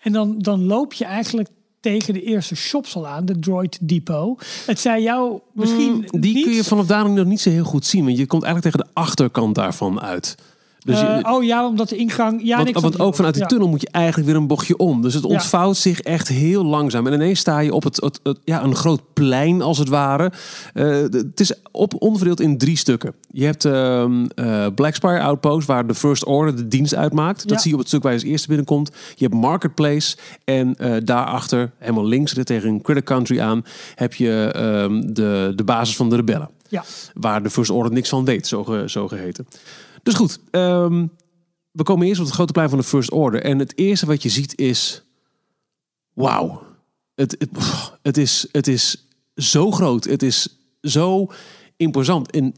En 0.00 0.12
dan, 0.12 0.38
dan 0.38 0.64
loop 0.64 0.92
je 0.92 1.04
eigenlijk 1.04 1.48
tegen 1.84 2.14
de 2.14 2.22
eerste 2.22 2.56
shops 2.56 2.96
al 2.96 3.06
aan, 3.06 3.24
de 3.24 3.38
Droid 3.38 3.78
Depot. 3.88 4.44
Het 4.66 4.80
zei 4.80 5.02
jou 5.02 5.40
misschien 5.52 5.92
Mm, 5.92 6.20
die 6.20 6.42
kun 6.44 6.52
je 6.52 6.64
vanaf 6.64 6.86
daar 6.86 7.10
nog 7.10 7.26
niet 7.26 7.40
zo 7.40 7.50
heel 7.50 7.64
goed 7.64 7.86
zien, 7.86 8.04
want 8.04 8.18
je 8.18 8.26
komt 8.26 8.42
eigenlijk 8.42 8.74
tegen 8.74 8.92
de 8.92 9.00
achterkant 9.00 9.54
daarvan 9.54 10.00
uit. 10.00 10.34
Dus 10.84 11.00
je- 11.00 11.06
Eh, 11.06 11.32
oh 11.32 11.44
ja, 11.44 11.66
omdat 11.66 11.88
de 11.88 11.96
ingang... 11.96 12.40
Ja, 12.44 12.56
want, 12.64 12.80
want 12.80 13.00
ook 13.00 13.14
vanuit 13.14 13.34
die 13.34 13.42
ja. 13.42 13.48
tunnel 13.48 13.68
moet 13.68 13.80
je 13.80 13.88
eigenlijk 13.90 14.26
weer 14.28 14.36
een 14.36 14.46
bochtje 14.46 14.76
om. 14.76 15.02
Dus 15.02 15.14
het 15.14 15.22
Ja. 15.22 15.28
ontvouwt 15.28 15.76
zich 15.76 16.00
echt 16.00 16.28
heel 16.28 16.64
langzaam. 16.64 17.06
En 17.06 17.12
ineens 17.12 17.40
sta 17.40 17.58
je 17.58 17.72
op 17.74 17.84
het, 17.84 18.00
het, 18.00 18.20
het- 18.22 18.38
ja, 18.44 18.62
een 18.62 18.74
groot 18.74 19.00
plein 19.12 19.62
als 19.62 19.78
het 19.78 19.88
ware. 19.88 20.32
Eh, 20.74 20.86
het 21.10 21.40
is 21.40 21.52
op, 21.72 21.94
onverdeeld 22.02 22.40
in 22.40 22.58
drie 22.58 22.76
stukken. 22.76 23.14
Je 23.30 23.44
hebt 23.44 23.64
ehm 23.64 24.24
eh, 24.34 24.66
Black 24.74 24.94
Spire 24.94 25.20
Outpost, 25.20 25.66
waar 25.66 25.86
de 25.86 25.94
First 25.94 26.24
Order 26.24 26.56
de 26.56 26.68
dienst 26.68 26.94
uitmaakt. 26.94 27.48
Dat 27.48 27.60
zie 27.60 27.68
je 27.68 27.74
op 27.74 27.80
het 27.80 27.88
stuk 27.88 28.02
waar 28.02 28.12
je 28.12 28.18
als 28.18 28.28
eerste 28.28 28.46
binnenkomt. 28.48 28.90
Je 29.14 29.24
hebt 29.24 29.36
Marketplace. 29.40 30.16
En 30.44 30.76
daarachter, 31.04 31.70
helemaal 31.78 32.06
links 32.06 32.34
tegen 32.44 32.68
een 32.68 32.82
Critter 32.82 33.04
Country 33.04 33.40
aan, 33.40 33.64
heb 33.94 34.14
je 34.14 34.50
ehm, 34.54 35.12
de, 35.14 35.52
de 35.56 35.64
basis 35.64 35.96
van 35.96 36.10
de 36.10 36.16
rebellen 36.16 36.48
Ja, 36.68 36.84
waar 37.14 37.42
de 37.42 37.50
First 37.50 37.70
Order 37.70 37.92
niks 37.92 38.08
van 38.08 38.24
weet, 38.24 38.46
zo, 38.46 38.64
ge, 38.64 38.84
zo 38.86 39.08
geheten. 39.08 39.46
Dus 40.04 40.14
goed, 40.14 40.38
ehm, 40.50 41.06
we 41.70 41.82
komen 41.82 42.06
eerst 42.06 42.20
op 42.20 42.26
het 42.26 42.34
grote 42.34 42.52
plein 42.52 42.68
van 42.68 42.78
de 42.78 42.84
First 42.84 43.10
Order. 43.10 43.42
En 43.42 43.58
het 43.58 43.78
eerste 43.78 44.06
wat 44.06 44.22
je 44.22 44.28
ziet 44.28 44.58
is... 44.58 45.02
Wauw. 46.12 46.62
Het, 47.14 47.36
het, 47.38 47.50
het, 48.02 48.16
is, 48.16 48.48
het 48.52 48.66
is 48.66 49.06
zo 49.34 49.70
groot. 49.70 50.04
Het 50.04 50.22
is 50.22 50.58
zo 50.80 51.26
imposant. 51.76 52.30
En 52.30 52.54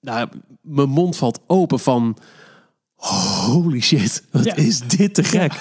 nou, 0.00 0.28
mijn 0.60 0.88
mond 0.88 1.16
valt 1.16 1.40
open 1.46 1.78
van... 1.78 2.16
Holy 2.94 3.80
shit, 3.80 4.24
wat 4.30 4.44
Ja. 4.44 4.54
is 4.54 4.80
dit 4.80 5.14
te 5.14 5.24
gek. 5.24 5.52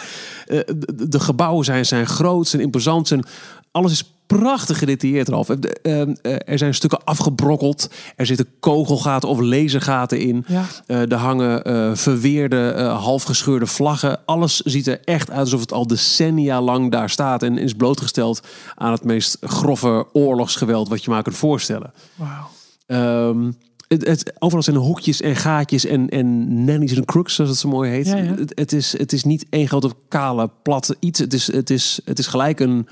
Eh, 0.46 0.60
de, 0.78 1.08
de 1.08 1.20
gebouwen 1.20 1.66
zijn, 1.66 1.86
zijn 1.86 2.08
groot, 2.08 2.48
zijn 2.48 2.62
imposant. 2.62 3.08
Zijn, 3.08 3.24
alles 3.72 3.92
is 3.92 4.14
prachtig 4.38 4.78
gedetailleerd 4.78 5.28
eraf. 5.28 5.50
Eh, 5.50 5.56
de- 5.60 5.80
eh, 6.22 6.36
er 6.46 6.58
zijn 6.58 6.74
stukken 6.74 7.04
afgebrokkeld. 7.04 7.90
Er 8.16 8.26
zitten 8.26 8.48
kogelgaten 8.60 9.30
of 9.30 9.40
lasergaten 9.40 10.20
in. 10.20 10.46
ja. 10.48 10.66
Eh, 10.86 11.12
er 11.12 11.18
hangen 11.18 11.64
eh, 11.64 11.92
verweerde, 11.94 12.82
halfgescheurde 13.00 13.66
vlaggen. 13.66 14.20
Alles 14.26 14.60
ziet 14.60 14.88
er 14.88 15.00
echt 15.04 15.30
uit 15.30 15.40
alsof 15.40 15.60
het 15.60 15.72
al 15.74 15.88
decennia 15.88 16.62
lang 16.62 16.92
daar 16.92 17.10
staat. 17.10 17.44
En 17.44 17.58
is 17.58 17.74
blootgesteld 17.74 18.42
aan 18.76 18.92
het 18.92 19.04
meest 19.04 19.38
grove 19.42 20.08
oorlogsgeweld 20.14 20.90
wat 20.90 21.04
je 21.04 21.10
maar 21.10 21.24
kunt 21.24 21.38
voorstellen. 21.38 21.92
Wauw. 22.16 22.50
Ehm, 22.86 23.52
het, 23.88 24.08
het, 24.08 24.34
overal 24.40 24.64
zijn 24.64 24.76
hoekjes 24.76 25.22
en 25.22 25.36
gaatjes 25.36 25.86
en, 25.86 26.10
en 26.10 26.64
nannies 26.66 26.96
en 26.96 27.06
crooks, 27.06 27.36
zoals 27.36 27.50
het 27.50 27.60
zo 27.60 27.70
mooi 27.70 27.92
heet. 27.92 28.06
Ja, 28.08 28.18
ja. 28.18 28.36
Het, 28.36 28.52
het, 28.56 28.74
is, 28.74 28.98
het 28.98 29.14
is 29.14 29.24
niet 29.24 29.46
één 29.50 29.68
grote 29.68 29.90
kale, 30.08 30.50
plat 30.64 30.96
iets. 31.00 31.20
Het 31.20 31.34
is, 31.34 31.52
het 31.52 31.70
is, 31.70 32.00
het 32.06 32.20
is 32.20 32.28
gelijk 32.28 32.60
een, 32.60 32.88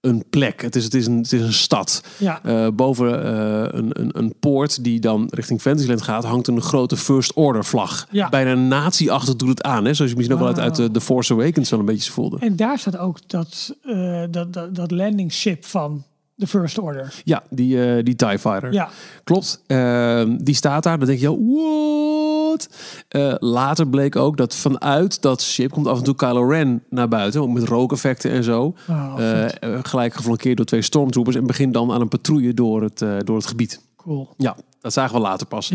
een 0.00 0.24
plek. 0.30 0.62
Het 0.62 0.76
is, 0.76 0.84
het 0.84 0.94
is, 0.94 1.06
een, 1.06 1.16
het 1.16 1.32
is 1.32 1.40
een 1.40 1.52
stad. 1.52 2.02
Ja. 2.16 2.42
Eh, 2.42 2.68
boven 2.74 3.24
eh, 3.24 3.78
een, 3.78 4.00
een, 4.00 4.18
een 4.18 4.34
poort 4.40 4.84
die 4.84 5.00
dan 5.00 5.26
richting 5.30 5.60
Fantasyland 5.60 6.02
gaat, 6.02 6.24
hangt 6.24 6.48
een 6.48 6.60
grote 6.60 6.96
First 6.96 7.32
Order 7.32 7.64
vlag. 7.64 8.06
Ja. 8.10 8.28
Bijna 8.28 8.54
nazi-achtig 8.54 9.36
doet 9.36 9.48
het 9.48 9.62
aan. 9.62 9.84
Hè? 9.84 9.94
Zoals 9.94 10.10
je 10.10 10.16
misschien 10.16 10.38
ook 10.38 10.44
wel 10.44 10.54
uit, 10.56 10.80
uit 10.80 10.94
The 10.94 11.00
Force 11.00 11.32
Awakens 11.32 11.70
wel 11.70 11.78
een 11.78 11.84
beetje 11.84 12.12
voelde. 12.12 12.36
En 12.40 12.56
daar 12.56 12.78
staat 12.78 12.96
ook 12.96 13.18
dat, 13.26 13.76
eh 13.82 14.22
dat, 14.30 14.52
dat, 14.52 14.74
dat 14.74 14.90
landing 14.90 15.32
ship 15.32 15.64
van 15.64 16.04
de 16.40 16.46
First 16.46 16.78
Order. 16.78 17.14
Ja, 17.24 17.42
die, 17.50 17.84
eh, 17.84 18.04
die 18.04 18.16
TIE 18.16 18.38
Fighter. 18.38 18.72
Ja, 18.72 18.88
Klopt. 19.24 19.62
Ehm, 19.66 20.36
die 20.36 20.54
staat 20.54 20.82
daar. 20.82 20.98
Dan 20.98 21.06
denk 21.06 21.20
je, 21.20 21.38
what? 21.54 22.68
Eh, 23.08 23.34
later 23.38 23.88
bleek 23.88 24.16
ook 24.16 24.36
dat 24.36 24.54
vanuit 24.54 25.22
dat 25.22 25.42
ship 25.42 25.70
komt 25.70 25.86
af 25.86 25.98
en 25.98 26.04
toe 26.04 26.14
Kylo 26.14 26.48
Ren 26.48 26.82
naar 26.88 27.08
buiten. 27.08 27.40
ook 27.40 27.48
Met 27.50 27.62
rookeffecten 27.64 28.30
en 28.30 28.44
zo. 28.44 28.74
Wauw, 28.86 29.18
Eh, 29.18 29.78
gelijk 29.82 30.14
geflankeerd 30.14 30.56
door 30.56 30.66
twee 30.66 30.82
stormtroopers. 30.82 31.36
En 31.36 31.46
begint 31.46 31.74
dan 31.74 31.92
aan 31.92 32.00
een 32.00 32.08
patrouille 32.08 32.54
door 32.54 32.82
het, 32.82 32.98
door 33.24 33.36
het 33.36 33.46
gebied. 33.46 33.80
cool. 33.96 34.34
Ja, 34.36 34.56
dat 34.80 34.92
zagen 34.92 35.14
we 35.14 35.20
later 35.20 35.46
pas. 35.46 35.68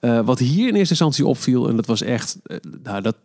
Ja, 0.00 0.22
wat 0.24 0.38
hier 0.38 0.68
in 0.68 0.74
eerste 0.74 0.90
instantie 0.90 1.26
opviel, 1.26 1.68
en 1.68 1.76
dat 1.76 1.86
was 1.86 2.02
echt, 2.02 2.38
nou, 2.82 3.00
dat, 3.02 3.16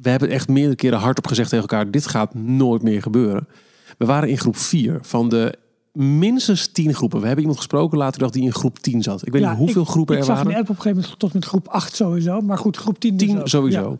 we 0.00 0.10
hebben 0.10 0.28
echt 0.30 0.48
meerdere 0.48 0.76
keren 0.76 0.98
hardop 0.98 1.26
gezegd 1.26 1.48
tegen 1.50 1.68
elkaar, 1.68 1.90
dit 1.90 2.06
gaat 2.06 2.34
nooit 2.34 2.82
meer 2.82 3.02
gebeuren. 3.02 3.48
We 3.98 4.04
waren 4.04 4.28
in 4.28 4.38
groep 4.38 4.56
4 4.56 4.98
van 5.02 5.28
de 5.28 5.54
minstens 5.96 6.66
10 6.66 6.94
groepen. 6.94 7.18
We 7.20 7.26
hebben 7.26 7.44
iemand 7.44 7.60
gesproken 7.60 7.98
later 7.98 8.20
dag 8.20 8.30
die 8.30 8.42
in 8.42 8.52
groep 8.52 8.78
10 8.78 9.02
zat. 9.02 9.26
Ik 9.26 9.32
weet 9.32 9.42
ja, 9.42 9.50
niet 9.50 9.58
hoeveel 9.58 9.82
ik, 9.82 9.88
groepen 9.88 10.14
ik 10.14 10.20
er 10.20 10.26
zag 10.26 10.36
waren. 10.36 10.50
in 10.50 10.56
de 10.56 10.60
app 10.62 10.70
op 10.70 10.76
een 10.76 10.82
gegeven 10.82 11.02
moment 11.02 11.18
tot 11.20 11.32
met 11.32 11.44
groep 11.44 11.68
8 11.68 11.96
sowieso. 11.96 12.40
Maar 12.40 12.58
goed, 12.58 12.76
groep 12.76 12.98
10 13.00 13.16
dus 13.16 13.28
10 13.28 13.40
ook. 13.40 13.48
sowieso. 13.48 13.98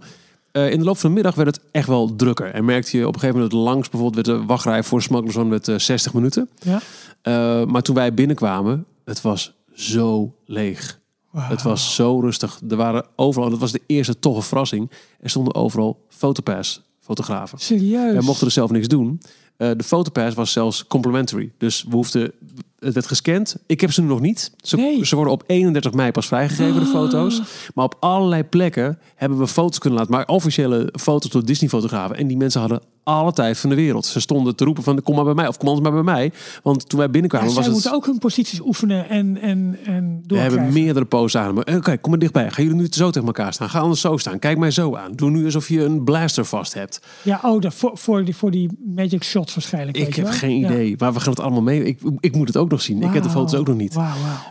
Eh, 0.53 0.71
in 0.71 0.79
de 0.79 0.85
loop 0.85 0.99
van 0.99 1.09
de 1.09 1.15
middag 1.15 1.35
werd 1.35 1.57
het 1.57 1.65
echt 1.71 1.89
wel 1.89 2.17
drukker. 2.17 2.51
En 2.51 2.65
merkte 2.65 2.97
je 2.97 3.07
op 3.07 3.15
een 3.15 3.21
gegeven 3.21 3.41
moment 3.41 3.61
langs 3.65 3.91
bijvoorbeeld 3.91 4.27
werd 4.27 4.39
de 4.39 4.47
wachtrij 4.47 4.83
voor 4.83 5.03
Smugglers 5.03 5.49
met 5.49 5.69
eh, 5.69 5.79
60 5.79 6.15
minuten. 6.15 6.49
Ja. 6.63 6.81
Eh, 7.23 7.65
maar 7.67 7.83
toen 7.83 7.95
wij 7.95 8.15
binnenkwamen, 8.15 8.85
het 9.05 9.21
was 9.21 9.53
zo 9.75 10.35
leeg. 10.45 11.01
Het 11.37 11.63
was 11.63 11.95
zo 11.95 12.21
rustig. 12.21 12.61
Er 12.69 12.77
waren 12.77 13.05
overal, 13.17 13.51
dat 13.51 13.59
was 13.59 13.73
de 13.73 13.83
eerste 13.87 14.19
toffe 14.19 14.43
verrassing. 14.43 14.91
Er 15.21 15.31
stonden 15.31 15.55
overal 15.55 16.01
fotopass 16.09 16.83
fotografen. 17.01 17.59
Serieus? 17.59 18.13
Wij 18.13 18.23
mochten 18.23 18.47
er 18.47 18.53
zelf 18.53 18.71
niks 18.71 18.89
doen. 18.89 19.21
Eh, 19.57 19.71
de 19.77 19.85
fotopass 19.85 20.35
was 20.35 20.53
zelfs 20.53 20.87
complimentary. 20.87 21.53
Dus 21.59 21.85
we 21.89 21.95
hoefden, 21.95 22.33
het 22.79 22.95
werd 22.95 23.07
gescand. 23.07 23.57
Ik 23.67 23.81
heb 23.81 23.93
ze 23.93 24.01
nu 24.03 24.07
nog 24.09 24.21
niet. 24.21 24.53
Ze, 24.57 24.77
Nee. 24.77 25.07
ze 25.07 25.15
worden 25.15 25.33
op 25.33 25.43
31 25.47 25.93
mei 25.93 26.11
pas 26.11 26.27
vrijgegeven, 26.27 26.75
de 26.75 26.81
Ah. 26.87 26.93
foto's. 26.93 27.43
Maar 27.75 27.85
op 27.85 27.97
allerlei 28.01 28.43
plekken 28.45 28.99
hebben 29.15 29.39
we 29.39 29.47
foto's 29.47 29.79
kunnen 29.79 29.99
laten 29.99 30.15
maken. 30.15 30.35
Officiële 30.35 30.93
foto's 31.01 31.31
door 31.31 31.45
Disney-fotografen. 31.45 32.17
En 32.17 32.27
die 32.27 32.37
mensen 32.37 32.61
hadden 32.61 32.81
alle 33.03 33.33
tijd 33.33 33.59
van 33.59 33.71
de 33.71 33.77
wereld. 33.77 34.07
Ze 34.07 34.21
stonden 34.21 34.57
te 34.57 34.65
roepen 34.65 34.83
van 34.83 35.03
kom 35.03 35.15
maar 35.15 35.25
bij 35.25 35.35
mij. 35.35 35.47
Of 35.49 35.57
kom 35.59 35.69
anders 35.69 35.89
maar 35.89 36.03
bij 36.05 36.15
mij. 36.15 36.33
Want 36.63 36.89
toen 36.89 36.99
wij 36.99 37.07
Ja, 37.07 37.13
binnenkwamen 37.13 37.49
zij 37.49 37.57
was 37.57 37.65
het... 37.67 37.75
moeten 37.75 37.93
ook 37.95 38.07
hun 38.07 38.19
posities 38.19 38.61
oefenen 38.61 39.09
en, 39.09 39.39
en, 39.41 39.79
en 39.85 40.23
We 40.27 40.39
hebben 40.39 40.73
meerdere 40.73 41.05
poses 41.05 41.37
aan. 41.41 41.59
Oké, 41.59 41.97
kom 41.99 42.11
maar 42.11 42.19
dichtbij. 42.19 42.51
Gaan 42.51 42.65
jullie 42.65 42.81
nu 42.81 42.87
zo 42.91 43.11
tegen 43.11 43.27
elkaar 43.27 43.53
staan? 43.53 43.69
Ga 43.69 43.79
anders 43.81 44.01
zo 44.01 44.17
staan. 44.17 44.39
Kijk 44.39 44.59
mij 44.59 44.71
zo 44.71 44.97
aan. 44.97 45.13
Doe 45.13 45.31
nu 45.31 45.45
alsof 45.45 45.69
je 45.69 45.85
een 45.85 46.05
blaster 46.05 46.45
vast 46.45 46.75
hebt. 46.75 47.01
Ja, 47.23 47.41
oh, 47.43 47.63
voor, 47.69 47.91
voor, 47.95 48.25
die, 48.25 48.37
voor 48.37 48.51
die 48.51 48.71
magic 48.95 49.25
shots 49.25 49.55
waarschijnlijk. 49.55 49.97
Ik 49.97 50.15
heb 50.15 50.25
wel? 50.25 50.35
geen 50.35 50.59
Ja. 50.59 50.71
idee. 50.71 50.95
Maar 50.99 51.13
we 51.13 51.21
gaan 51.21 51.31
het 51.31 51.41
allemaal 51.41 51.63
mee. 51.63 51.85
Ik, 51.85 52.01
ik 52.21 52.35
moet 52.35 52.47
het 52.47 52.57
ook 52.57 52.66
nog 52.71 52.83
zien. 52.83 53.03
Ik 53.03 53.13
heb 53.13 53.23
de 53.23 53.31
foto's 53.31 53.55
ook 53.59 53.67
nog 53.67 53.77
niet. 53.77 53.95
We 53.95 54.01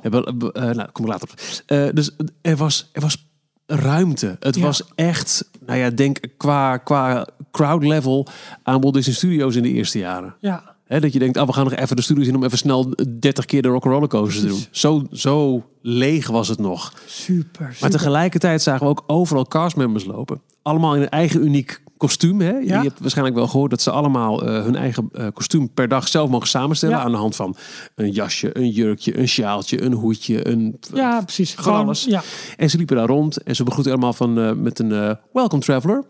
hebben, 0.01 0.51
eh, 0.53 0.63
nou, 0.63 0.91
kom 0.91 1.05
ik 1.05 1.11
later 1.11 1.29
op. 1.31 1.39
Eh, 1.65 1.87
dus 1.93 2.11
er 2.41 2.55
was, 2.55 2.89
er 2.93 3.01
was 3.01 3.27
ruimte. 3.65 4.35
Het 4.39 4.55
Ja. 4.55 4.61
was 4.61 4.81
echt, 4.95 5.49
nou 5.65 5.79
ja, 5.79 5.89
denk 5.89 6.19
qua, 6.37 6.77
qua 6.77 7.27
crowd 7.51 7.83
level 7.83 8.27
aan 8.63 8.81
Walt 8.81 8.93
Disney 8.93 9.15
Studios 9.15 9.55
in 9.55 9.63
de 9.63 9.69
eerste 9.71 9.97
jaren. 9.99 10.35
Ja, 10.39 10.73
Hè, 10.85 10.99
dat 10.99 11.13
je 11.13 11.19
denkt, 11.19 11.37
ah, 11.37 11.47
we 11.47 11.53
gaan 11.53 11.63
nog 11.63 11.73
even 11.75 11.95
de 11.95 12.01
studios 12.01 12.27
in 12.27 12.35
om 12.35 12.43
even 12.43 12.57
snel 12.57 12.93
30 13.19 13.45
keer 13.45 13.61
de 13.61 13.67
Rock'n'Roller 13.67 14.07
Coaster 14.07 14.41
te 14.41 14.47
doen. 14.47 14.63
Zo, 14.71 15.03
zo 15.11 15.65
leeg 15.81 16.27
was 16.27 16.47
het 16.47 16.59
nog. 16.59 16.93
super. 17.05 17.61
Maar 17.61 17.73
super. 17.73 17.89
tegelijkertijd 17.89 18.61
zagen 18.61 18.83
we 18.83 18.89
ook 18.89 19.03
overal 19.07 19.45
castmembers 19.47 20.05
lopen. 20.05 20.41
Allemaal 20.61 20.95
in 20.95 21.01
een 21.01 21.09
eigen 21.09 21.43
uniek 21.45 21.81
kostuum. 21.97 22.41
Hè? 22.41 22.57
Je 22.57 22.73
hebt 22.73 22.99
waarschijnlijk 22.99 23.37
wel 23.37 23.47
gehoord 23.47 23.69
dat 23.69 23.81
ze 23.81 23.91
allemaal 23.91 24.43
eh, 24.43 24.63
hun 24.63 24.75
eigen 24.75 25.09
eh, 25.11 25.27
kostuum 25.33 25.69
per 25.73 25.87
dag 25.87 26.07
zelf 26.07 26.29
mogen 26.29 26.47
samenstellen. 26.47 26.99
Aan 26.99 27.11
de 27.11 27.17
hand 27.17 27.35
van 27.35 27.55
een 27.95 28.11
jasje, 28.11 28.57
een 28.57 28.69
jurkje, 28.69 29.19
een 29.19 29.27
sjaaltje, 29.27 29.81
een 29.81 29.93
hoedje. 29.93 30.47
Een... 30.47 30.79
Ja, 30.93 31.21
precies. 31.21 31.55
Gewoon 31.55 31.79
alles. 31.79 32.03
Ja, 32.03 32.23
En 32.57 32.69
ze 32.69 32.77
liepen 32.77 32.95
daar 32.95 33.07
rond 33.07 33.43
en 33.43 33.55
ze 33.55 33.63
begroeten 33.63 33.91
allemaal 33.91 34.13
van, 34.13 34.39
eh, 34.39 34.51
met 34.51 34.79
een 34.79 35.17
welcome 35.33 35.61
traveler. 35.61 36.03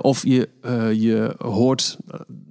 Of 0.00 0.24
je, 0.26 0.48
je 0.98 1.34
hoort 1.38 1.98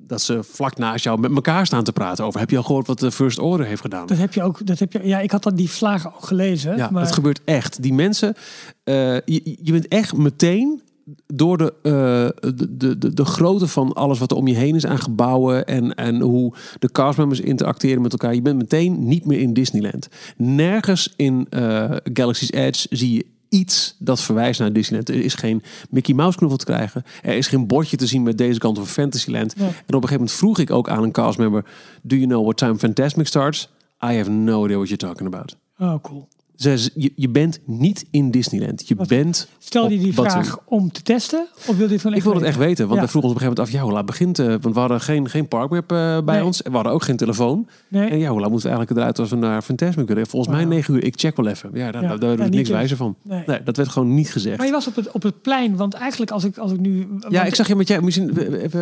dat 0.07 0.21
ze 0.21 0.43
vlak 0.43 0.77
naast 0.77 1.03
jou 1.03 1.19
met 1.19 1.35
elkaar 1.35 1.65
staan 1.65 1.83
te 1.83 1.91
praten 1.91 2.25
over. 2.25 2.39
Heb 2.39 2.49
je 2.49 2.57
al 2.57 2.63
gehoord 2.63 2.87
wat 2.87 2.99
de 2.99 3.11
First 3.11 3.39
Order 3.39 3.65
heeft 3.65 3.81
gedaan? 3.81 4.07
dat 4.07 4.17
heb 4.17 4.33
je 4.33 4.43
ook. 4.43 4.65
Dat 4.65 4.79
heb 4.79 4.93
je, 4.93 5.07
ja, 5.07 5.19
ik 5.19 5.31
had 5.31 5.43
dat 5.43 5.57
die 5.57 5.69
vlagen 5.69 6.13
al 6.13 6.19
gelezen. 6.19 6.77
Ja, 6.77 6.89
maar 6.89 7.03
het 7.03 7.11
gebeurt 7.11 7.41
echt. 7.45 7.81
Die 7.81 7.93
mensen, 7.93 8.35
je, 8.83 9.57
je 9.61 9.71
bent 9.71 9.87
echt 9.87 10.17
meteen 10.17 10.81
door 11.27 11.57
de, 11.57 11.73
eh, 11.83 12.51
de, 12.55 12.77
de, 12.77 12.97
de, 12.97 13.13
de 13.13 13.25
grootte 13.25 13.67
van 13.67 13.93
alles 13.93 14.19
wat 14.19 14.31
er 14.31 14.37
om 14.37 14.47
je 14.47 14.55
heen 14.55 14.75
is 14.75 14.85
aan 14.85 14.99
gebouwen 14.99 15.65
en, 15.65 15.95
en 15.95 16.21
hoe 16.21 16.53
de 16.79 16.91
castmembers 16.91 17.39
interacteren 17.39 18.01
met 18.01 18.11
elkaar. 18.11 18.35
Je 18.35 18.41
bent 18.41 18.57
meteen 18.57 19.07
niet 19.07 19.25
meer 19.25 19.39
in 19.39 19.53
Disneyland. 19.53 20.07
Nergens 20.37 21.13
in 21.15 21.47
eh, 21.49 21.91
Galaxy's 22.13 22.51
Edge 22.51 22.87
zie 22.89 23.13
je 23.13 23.25
iets 23.49 23.95
dat 23.99 24.21
verwijst 24.21 24.59
naar 24.59 24.73
Disneyland. 24.73 25.09
Er 25.09 25.23
is 25.23 25.33
geen 25.33 25.63
Mickey 25.89 26.15
Mouse 26.15 26.37
knuffel 26.37 26.57
te 26.57 26.65
krijgen. 26.65 27.03
Er 27.21 27.35
is 27.35 27.47
geen 27.47 27.67
bordje 27.67 27.97
te 27.97 28.07
zien 28.07 28.23
met 28.23 28.37
deze 28.37 28.59
kant 28.59 28.77
van 28.77 28.87
Fantasyland. 28.87 29.53
En 29.53 29.63
op 29.63 29.69
een 29.69 29.93
gegeven 29.93 30.11
moment 30.13 30.31
vroeg 30.31 30.59
ik 30.59 30.71
ook 30.71 30.89
aan 30.89 31.03
een 31.03 31.11
castmember... 31.11 31.65
Do 32.01 32.15
you 32.15 32.27
know 32.27 32.43
what 32.43 32.57
time 32.57 32.77
Fantasmic 32.77 33.27
starts? 33.27 33.69
I 34.03 34.15
have 34.15 34.29
no 34.29 34.65
idea 34.65 34.77
what 34.77 34.89
you're 34.89 34.97
talking 34.97 35.27
about. 35.33 35.55
oh, 35.79 35.95
cool. 36.01 36.27
Je, 36.63 37.11
je 37.15 37.29
bent 37.29 37.59
niet 37.65 38.05
in 38.11 38.31
Disneyland. 38.31 38.87
Je 38.87 38.95
Wat- 38.95 39.07
bent. 39.07 39.47
Stel 39.59 39.89
je 39.89 39.99
die 39.99 40.13
vraag 40.13 40.59
om 40.65 40.91
te 40.91 41.01
testen? 41.01 41.45
Of 41.67 41.75
wil 41.77 41.87
je 41.87 41.91
het 41.93 42.01
van 42.01 42.13
Ik 42.13 42.23
wil 42.23 42.33
het 42.33 42.43
echt 42.43 42.57
weten, 42.57 42.83
want 42.87 42.93
Ja. 42.93 42.99
wij 42.99 43.07
vroegen 43.07 43.31
ons 43.31 43.39
op 43.39 43.41
een 43.41 43.47
gegeven 43.47 43.47
moment 43.55 43.59
af, 43.59 43.71
ja, 43.71 43.81
hoe 43.81 43.91
laat 43.91 44.05
begint? 44.05 44.39
eh, 44.39 44.47
want 44.61 44.73
we 44.73 44.79
hadden 44.79 45.01
geen, 45.01 45.29
geen 45.29 45.47
parkmap 45.47 45.91
eh, 45.91 45.97
bij 46.25 46.35
Nee. 46.35 46.45
ons 46.45 46.61
en 46.61 46.69
we 46.69 46.75
hadden 46.75 46.93
ook 46.93 47.03
geen 47.03 47.17
telefoon. 47.17 47.67
Nee. 47.87 48.09
En 48.09 48.17
ja, 48.19 48.29
hoe 48.29 48.39
laat 48.39 48.49
moeten 48.49 48.69
we 48.69 48.75
eigenlijk 48.75 48.99
eruit 48.99 49.19
als 49.19 49.29
we 49.29 49.35
naar 49.35 49.61
Fantasmic 49.61 50.07
willen? 50.07 50.27
Volgens 50.27 50.51
mij 50.55 50.61
Wauw. 50.65 50.75
9 50.75 50.93
uur. 50.93 51.03
Ik 51.03 51.13
check 51.19 51.35
wel 51.35 51.47
even. 51.47 51.69
Ja, 51.73 51.91
daar, 51.91 52.01
Ja. 52.01 52.07
daar, 52.07 52.19
daar 52.19 52.35
doe 52.37 52.45
ik 52.45 52.51
niks 52.53 52.69
wijzer 52.69 52.97
van. 52.97 53.15
Nee. 53.23 53.43
Nee, 53.45 53.63
dat 53.63 53.77
werd 53.77 53.89
gewoon 53.89 54.13
niet 54.13 54.31
gezegd. 54.31 54.57
Maar 54.57 54.65
je 54.65 54.71
was 54.71 54.87
op 54.87 54.95
het, 54.95 55.11
op 55.11 55.23
het 55.23 55.41
plein, 55.41 55.75
want 55.75 55.93
eigenlijk 55.93 56.31
als 56.31 56.43
ik, 56.43 56.57
als 56.57 56.71
ik 56.71 56.79
nu... 56.79 57.07
ja, 57.29 57.43
ik 57.43 57.55
zag 57.55 57.67
je 57.67 57.75
met 57.75 57.87
jij. 57.87 58.01
Misschien, 58.01 58.37
even, 58.61 58.79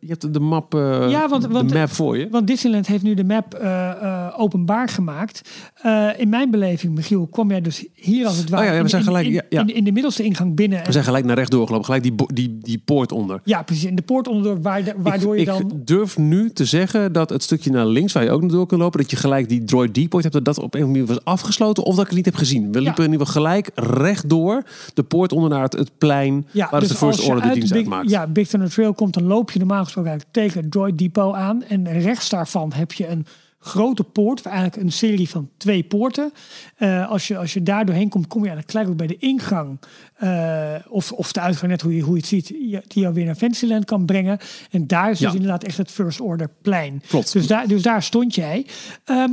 je 0.00 0.06
hebt 0.08 0.32
de 0.32 0.40
map, 0.40 0.74
eh, 0.74 1.10
Ja, 1.10 1.28
want- 1.28 1.46
want- 1.46 1.68
de 1.68 1.78
map 1.78 1.90
voor 1.90 2.18
je. 2.18 2.28
Want 2.30 2.46
Disneyland 2.46 2.86
heeft 2.86 3.02
nu 3.02 3.14
de 3.14 3.24
map 3.24 3.54
openbaar 4.36 4.88
gemaakt. 4.88 5.40
In 6.16 6.28
mijn 6.28 6.50
beleving, 6.50 6.94
Kwam 7.30 7.50
jij 7.50 7.60
dus 7.60 7.86
hier 7.94 8.26
als 8.26 8.36
het 8.36 8.48
ware... 8.48 8.62
Oh 8.62 8.68
ja, 8.68 8.74
ja, 8.74 8.78
we 8.78 8.84
in- 8.84 8.90
zijn 8.90 9.02
in, 9.02 9.08
gelijk, 9.08 9.26
In, 9.26 9.42
ja, 9.48 9.60
in, 9.60 9.74
in 9.74 9.84
de 9.84 9.92
middelste 9.92 10.22
ingang 10.22 10.54
binnen. 10.54 10.78
En, 10.78 10.84
We 10.86 10.92
zijn 10.92 11.04
gelijk 11.04 11.24
naar 11.24 11.36
rechts 11.36 11.50
doorgelopen, 11.50 11.84
gelijk 11.84 12.02
die, 12.02 12.14
die, 12.26 12.58
die 12.60 12.78
poort 12.84 13.12
onder. 13.12 13.40
Ja, 13.44 13.62
precies. 13.62 13.84
In 13.84 13.94
de 13.94 14.02
poort 14.02 14.28
waar, 14.62 14.82
waardoor 14.96 15.32
ik, 15.34 15.40
je 15.40 15.46
dan... 15.46 15.60
ik 15.60 15.86
durf 15.86 16.18
nu 16.18 16.50
te 16.50 16.64
zeggen 16.64 17.12
dat 17.12 17.30
het 17.30 17.42
stukje 17.42 17.70
naar 17.70 17.86
links, 17.86 18.12
waar 18.12 18.24
je 18.24 18.30
ook 18.30 18.40
naar 18.40 18.50
door 18.50 18.66
kan 18.66 18.78
lopen, 18.78 19.00
dat 19.00 19.10
je 19.10 19.16
gelijk 19.16 19.48
die 19.48 19.64
droid 19.64 19.94
depot 19.94 20.22
hebt, 20.22 20.34
dat 20.34 20.44
dat 20.44 20.58
op 20.58 20.74
een 20.74 20.80
of 20.80 20.86
andere 20.86 21.04
manier 21.06 21.06
was 21.06 21.24
afgesloten, 21.24 21.84
of 21.84 21.94
dat 21.94 22.00
ik 22.00 22.06
het 22.06 22.16
niet 22.16 22.24
heb 22.24 22.34
gezien. 22.34 22.72
We 22.72 22.80
liepen 22.80 23.04
in 23.04 23.10
ieder 23.12 23.26
geval 23.26 23.42
gelijk 23.42 23.70
rechtdoor 23.74 24.62
de 24.94 25.02
poort 25.02 25.32
onder 25.32 25.50
naar 25.50 25.62
het, 25.62 25.72
het 25.72 25.90
plein, 25.98 26.46
Ja, 26.50 26.68
waar 26.70 26.80
dus 26.80 26.88
de 26.88 26.94
First 26.94 27.28
Order 27.28 27.42
de 27.42 27.52
dienst 27.54 27.68
Big, 27.68 27.78
uitmaakt. 27.78 28.10
Ja, 28.10 28.26
Big 28.26 28.48
Thunder 28.48 28.70
Trail 28.70 28.94
komt, 28.94 29.14
dan 29.14 29.24
loop 29.24 29.50
je 29.50 29.58
normaal 29.58 29.84
gesproken 29.84 30.20
tegen 30.30 30.70
Droid 30.70 30.98
Depot 30.98 31.34
aan. 31.34 31.62
En 31.62 32.00
rechts 32.00 32.28
daarvan 32.28 32.72
heb 32.74 32.92
je 32.92 33.08
een 33.08 33.26
grote 33.64 34.04
poort, 34.04 34.46
eigenlijk 34.46 34.76
een 34.76 34.92
serie 34.92 35.28
van 35.28 35.50
twee 35.56 35.82
poorten. 35.82 36.32
Eh, 36.76 37.10
als, 37.10 37.28
je, 37.28 37.36
als 37.38 37.52
je 37.52 37.62
daar 37.62 37.86
doorheen 37.86 38.08
komt, 38.08 38.26
kom 38.26 38.44
je 38.44 38.48
eigenlijk 38.50 38.70
gelijk 38.78 38.90
ook 38.90 39.06
bij 39.08 39.16
de 39.16 39.26
ingang. 39.26 39.78
eh, 40.16 40.74
of, 40.88 41.12
of 41.12 41.32
de 41.32 41.40
uitgang, 41.40 41.70
net 41.70 41.80
hoe 41.80 41.96
je, 41.96 42.02
hoe 42.02 42.14
je 42.14 42.20
het 42.20 42.28
ziet, 42.28 42.46
die 42.88 43.02
jou 43.02 43.14
weer 43.14 43.24
naar 43.24 43.34
Fantasyland 43.34 43.84
kan 43.84 44.04
brengen. 44.06 44.38
En 44.70 44.86
daar 44.86 45.10
is 45.10 45.18
dus 45.18 45.32
inderdaad 45.34 45.64
echt 45.64 45.76
het 45.76 45.90
First 45.90 46.20
Order 46.20 46.50
plein. 46.62 47.02
Klopt. 47.08 47.32
Dus 47.32 47.46
daar, 47.46 47.66
dus 47.66 47.82
daar 47.82 48.02
stond 48.02 48.34
jij. 48.34 48.66
Ehm, 49.04 49.30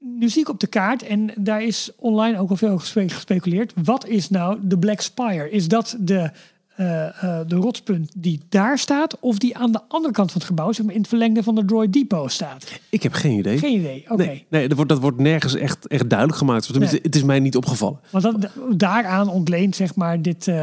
nu 0.00 0.28
zie 0.28 0.40
ik 0.40 0.48
op 0.48 0.60
de 0.60 0.66
kaart, 0.66 1.02
en 1.02 1.30
daar 1.36 1.62
is 1.62 1.90
online 1.96 2.38
ook 2.38 2.50
al 2.50 2.56
veel 2.56 2.78
gespe- 2.78 3.08
gespeculeerd. 3.08 3.72
Wat 3.84 4.06
is 4.06 4.30
nou 4.30 4.58
de 4.62 4.78
Black 4.78 5.00
Spire? 5.00 5.50
Is 5.50 5.68
dat 5.68 5.96
de, 6.00 6.30
eh, 6.76 7.06
eh, 7.06 7.46
de 7.46 7.54
rotspunt 7.56 8.12
die 8.16 8.40
daar 8.48 8.78
staat, 8.78 9.20
of 9.20 9.38
die 9.38 9.56
aan 9.56 9.72
de 9.72 9.80
andere 9.88 10.12
kant 10.14 10.30
van 10.32 10.40
het 10.40 10.48
gebouw, 10.50 10.72
zeg 10.72 10.84
maar 10.86 10.94
in 10.94 11.00
het 11.00 11.08
verlengde 11.08 11.42
van 11.42 11.54
de 11.54 11.64
Droid 11.64 11.92
Depot 11.92 12.32
staat? 12.32 12.80
Ik 12.90 13.02
heb 13.02 13.12
geen 13.12 13.38
idee. 13.38 13.58
Geen 13.58 13.78
idee. 13.78 14.04
Oké. 14.08 14.24
Nee, 14.24 14.46
nee 14.48 14.66
dat, 14.68 14.76
wordt, 14.76 14.90
dat 14.92 15.00
wordt 15.00 15.18
nergens 15.18 15.54
echt, 15.54 15.86
echt 15.86 16.08
duidelijk 16.10 16.38
gemaakt. 16.38 16.78
Nee. 16.78 16.88
Het 17.02 17.14
is 17.14 17.22
mij 17.22 17.40
niet 17.40 17.56
opgevallen. 17.56 17.98
Want 18.10 18.24
dat, 18.24 18.50
daaraan 18.78 19.28
ontleent 19.28 19.76
zeg 19.76 19.94
maar 19.94 20.22
dit, 20.22 20.48
eh, 20.48 20.54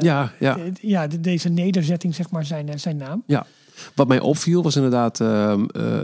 Ja, 0.00 0.32
ja. 0.38 0.56
ja, 0.80 1.06
de- 1.06 1.20
deze 1.20 1.48
nederzetting 1.48 2.14
zeg 2.14 2.30
maar 2.30 2.44
zijn, 2.44 2.80
zijn 2.80 2.96
naam. 2.96 3.22
Ja. 3.26 3.46
Wat 3.94 4.08
mij 4.08 4.20
opviel 4.20 4.62
was 4.62 4.76
inderdaad 4.76 5.20
ehm, 5.20 5.64
eh, 5.64 5.98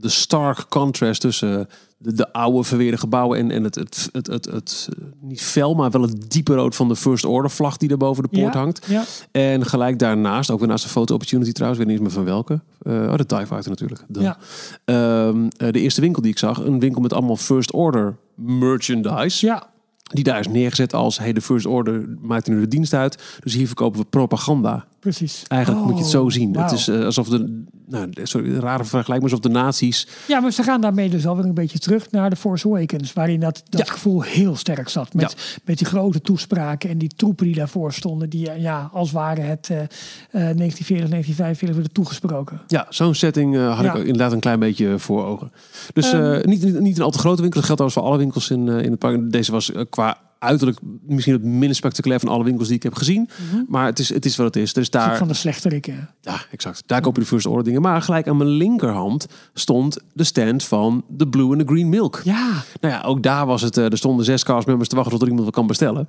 de 0.00 0.08
stark 0.08 0.66
contrast 0.68 1.20
tussen 1.20 1.68
de, 1.98 2.12
de 2.14 2.32
oude 2.32 2.64
verweerde 2.64 2.96
gebouwen 2.96 3.38
en, 3.38 3.50
en 3.50 3.64
het, 3.64 3.74
het, 3.74 4.08
het, 4.12 4.26
het, 4.26 4.44
het, 4.44 4.88
eh, 4.90 5.04
niet 5.20 5.40
fel, 5.40 5.74
maar 5.74 5.90
wel 5.90 6.02
het 6.02 6.30
diepe 6.30 6.54
rood 6.54 6.76
van 6.76 6.88
de 6.88 6.96
First 6.96 7.24
Order 7.24 7.50
vlag 7.50 7.76
die 7.76 7.90
er 7.90 7.96
boven 7.96 8.22
de 8.22 8.28
poort 8.28 8.52
ja, 8.54 8.60
hangt. 8.60 8.86
Ja, 8.86 9.04
En 9.30 9.66
gelijk 9.66 9.98
daarnaast, 9.98 10.50
ook 10.50 10.58
weer 10.58 10.68
naast 10.68 10.84
de 10.84 10.90
foto 10.90 11.14
opportunity 11.14 11.52
trouwens, 11.52 11.82
weet 11.84 11.92
niet 11.92 12.00
meer 12.00 12.10
van 12.10 12.24
welke. 12.24 12.60
Eh, 12.82 12.92
oh, 12.92 13.16
de 13.16 13.26
TIE 13.26 13.46
Fighter 13.46 13.68
natuurlijk. 13.68 14.04
De, 14.08 14.20
Ja. 14.20 14.38
Ehm, 14.84 15.48
eh, 15.56 15.72
de 15.72 15.80
eerste 15.80 16.00
winkel 16.00 16.22
die 16.22 16.30
ik 16.30 16.38
zag, 16.38 16.58
een 16.58 16.80
winkel 16.80 17.00
met 17.00 17.12
allemaal 17.12 17.36
First 17.36 17.72
Order 17.72 18.16
merchandise. 18.34 19.46
ja, 19.46 19.66
Die 20.02 20.24
daar 20.24 20.40
is 20.40 20.48
neergezet 20.48 20.94
als, 20.94 21.18
hey, 21.18 21.32
de 21.32 21.40
First 21.40 21.66
Order 21.66 22.04
maakt 22.20 22.48
nu 22.48 22.60
de 22.60 22.68
dienst 22.68 22.94
uit. 22.94 23.38
Dus 23.42 23.54
hier 23.54 23.66
verkopen 23.66 24.00
we 24.00 24.06
propaganda. 24.06 24.86
Precies. 25.00 25.42
Eigenlijk 25.48 25.84
moet 25.84 25.94
je 25.94 26.00
het 26.02 26.10
zo 26.10 26.22
Oh, 26.24 26.30
zien. 26.30 26.56
Het 26.56 26.72
is 26.72 26.88
eh, 26.88 27.04
alsof 27.04 27.28
de, 27.28 27.62
nou, 27.86 28.10
sorry, 28.22 28.48
een 28.54 28.60
rare 28.60 28.84
vergelijking, 28.84 29.20
maar 29.20 29.30
alsof 29.30 29.40
de 29.40 29.48
nazi's... 29.48 30.06
Ja, 30.28 30.40
maar 30.40 30.52
ze 30.52 30.62
gaan 30.62 30.80
daarmee 30.80 31.08
dus 31.10 31.26
alweer 31.26 31.44
een 31.44 31.54
beetje 31.54 31.78
terug 31.78 32.10
naar 32.10 32.30
de 32.30 32.36
Force 32.36 32.66
Awakens. 32.66 33.12
Waarin 33.12 33.40
dat, 33.40 33.62
dat 33.68 33.86
Ja. 33.86 33.92
gevoel 33.92 34.22
heel 34.22 34.56
sterk 34.56 34.88
zat. 34.88 35.14
Met, 35.14 35.60
met 35.64 35.78
die 35.78 35.86
grote 35.86 36.20
toespraken 36.20 36.90
en 36.90 36.98
die 36.98 37.10
troepen 37.16 37.46
die 37.46 37.54
daarvoor 37.54 37.92
stonden. 37.92 38.30
Die 38.30 38.50
ja, 38.58 38.90
als 38.92 39.12
waren 39.12 39.46
het 39.46 39.68
eh, 39.70 39.80
eh, 39.80 39.86
1940, 40.30 41.08
1945 41.08 41.74
werden 41.76 41.92
toegesproken. 41.92 42.60
Ja, 42.66 42.86
zo'n 42.88 43.14
setting 43.14 43.56
eh, 43.56 43.74
had 43.76 43.84
Ja. 43.84 43.94
ik 43.94 43.98
inderdaad 44.00 44.32
een 44.32 44.40
klein 44.40 44.58
beetje 44.58 44.98
voor 44.98 45.24
ogen. 45.24 45.52
Dus 45.92 46.12
eh, 46.12 46.42
niet, 46.42 46.62
niet, 46.64 46.80
niet 46.80 46.96
een 46.98 47.04
al 47.04 47.10
te 47.10 47.18
grote 47.18 47.40
winkel. 47.42 47.60
Dat 47.60 47.70
geldt 47.70 47.80
trouwens 47.80 47.94
voor 47.94 48.02
alle 48.02 48.18
winkels 48.18 48.50
in, 48.50 48.68
in 48.68 48.90
het 48.90 48.98
park. 48.98 49.30
Deze 49.32 49.52
was 49.52 49.72
qua 49.90 50.18
uiterlijk 50.38 50.78
misschien 51.06 51.32
het 51.32 51.42
minst 51.42 51.76
spectaculair 51.76 52.20
van 52.20 52.28
alle 52.28 52.44
winkels 52.44 52.68
die 52.68 52.76
ik 52.76 52.82
heb 52.82 52.94
gezien. 52.94 53.28
Maar 53.68 53.86
het 53.86 53.98
is, 53.98 54.08
het 54.08 54.24
is 54.24 54.36
wat 54.36 54.46
het 54.46 54.56
is. 54.56 54.72
Er 54.74 54.80
is 54.80 54.90
Daar... 54.90 55.16
Van 55.16 55.28
de 55.28 55.34
slechterik. 55.34 55.86
ja, 56.20 56.40
exact. 56.50 56.82
Daar 56.86 57.00
koop 57.00 57.14
je 57.14 57.20
de 57.20 57.26
first 57.26 57.46
order 57.46 57.64
dingen. 57.64 57.80
Maar 57.82 58.02
gelijk 58.02 58.28
aan 58.28 58.36
mijn 58.36 58.50
linkerhand 58.50 59.26
stond 59.54 59.96
de 60.12 60.24
stand 60.24 60.64
van 60.64 61.04
de 61.08 61.28
Blue 61.28 61.50
and 61.50 61.58
the 61.58 61.66
Green 61.66 61.88
Milk. 61.88 62.20
Ja, 62.24 62.62
Nou 62.80 62.94
ja, 62.94 63.02
ook 63.02 63.22
daar 63.22 63.46
was 63.46 63.62
het. 63.62 63.76
eh, 63.76 63.84
er 63.84 63.96
stonden 63.98 64.24
zes 64.24 64.44
castmembers 64.44 64.88
te 64.88 64.94
wachten 64.94 65.12
tot 65.12 65.22
er 65.22 65.28
iemand 65.28 65.46
wat 65.46 65.54
kan 65.54 65.66
bestellen. 65.66 66.08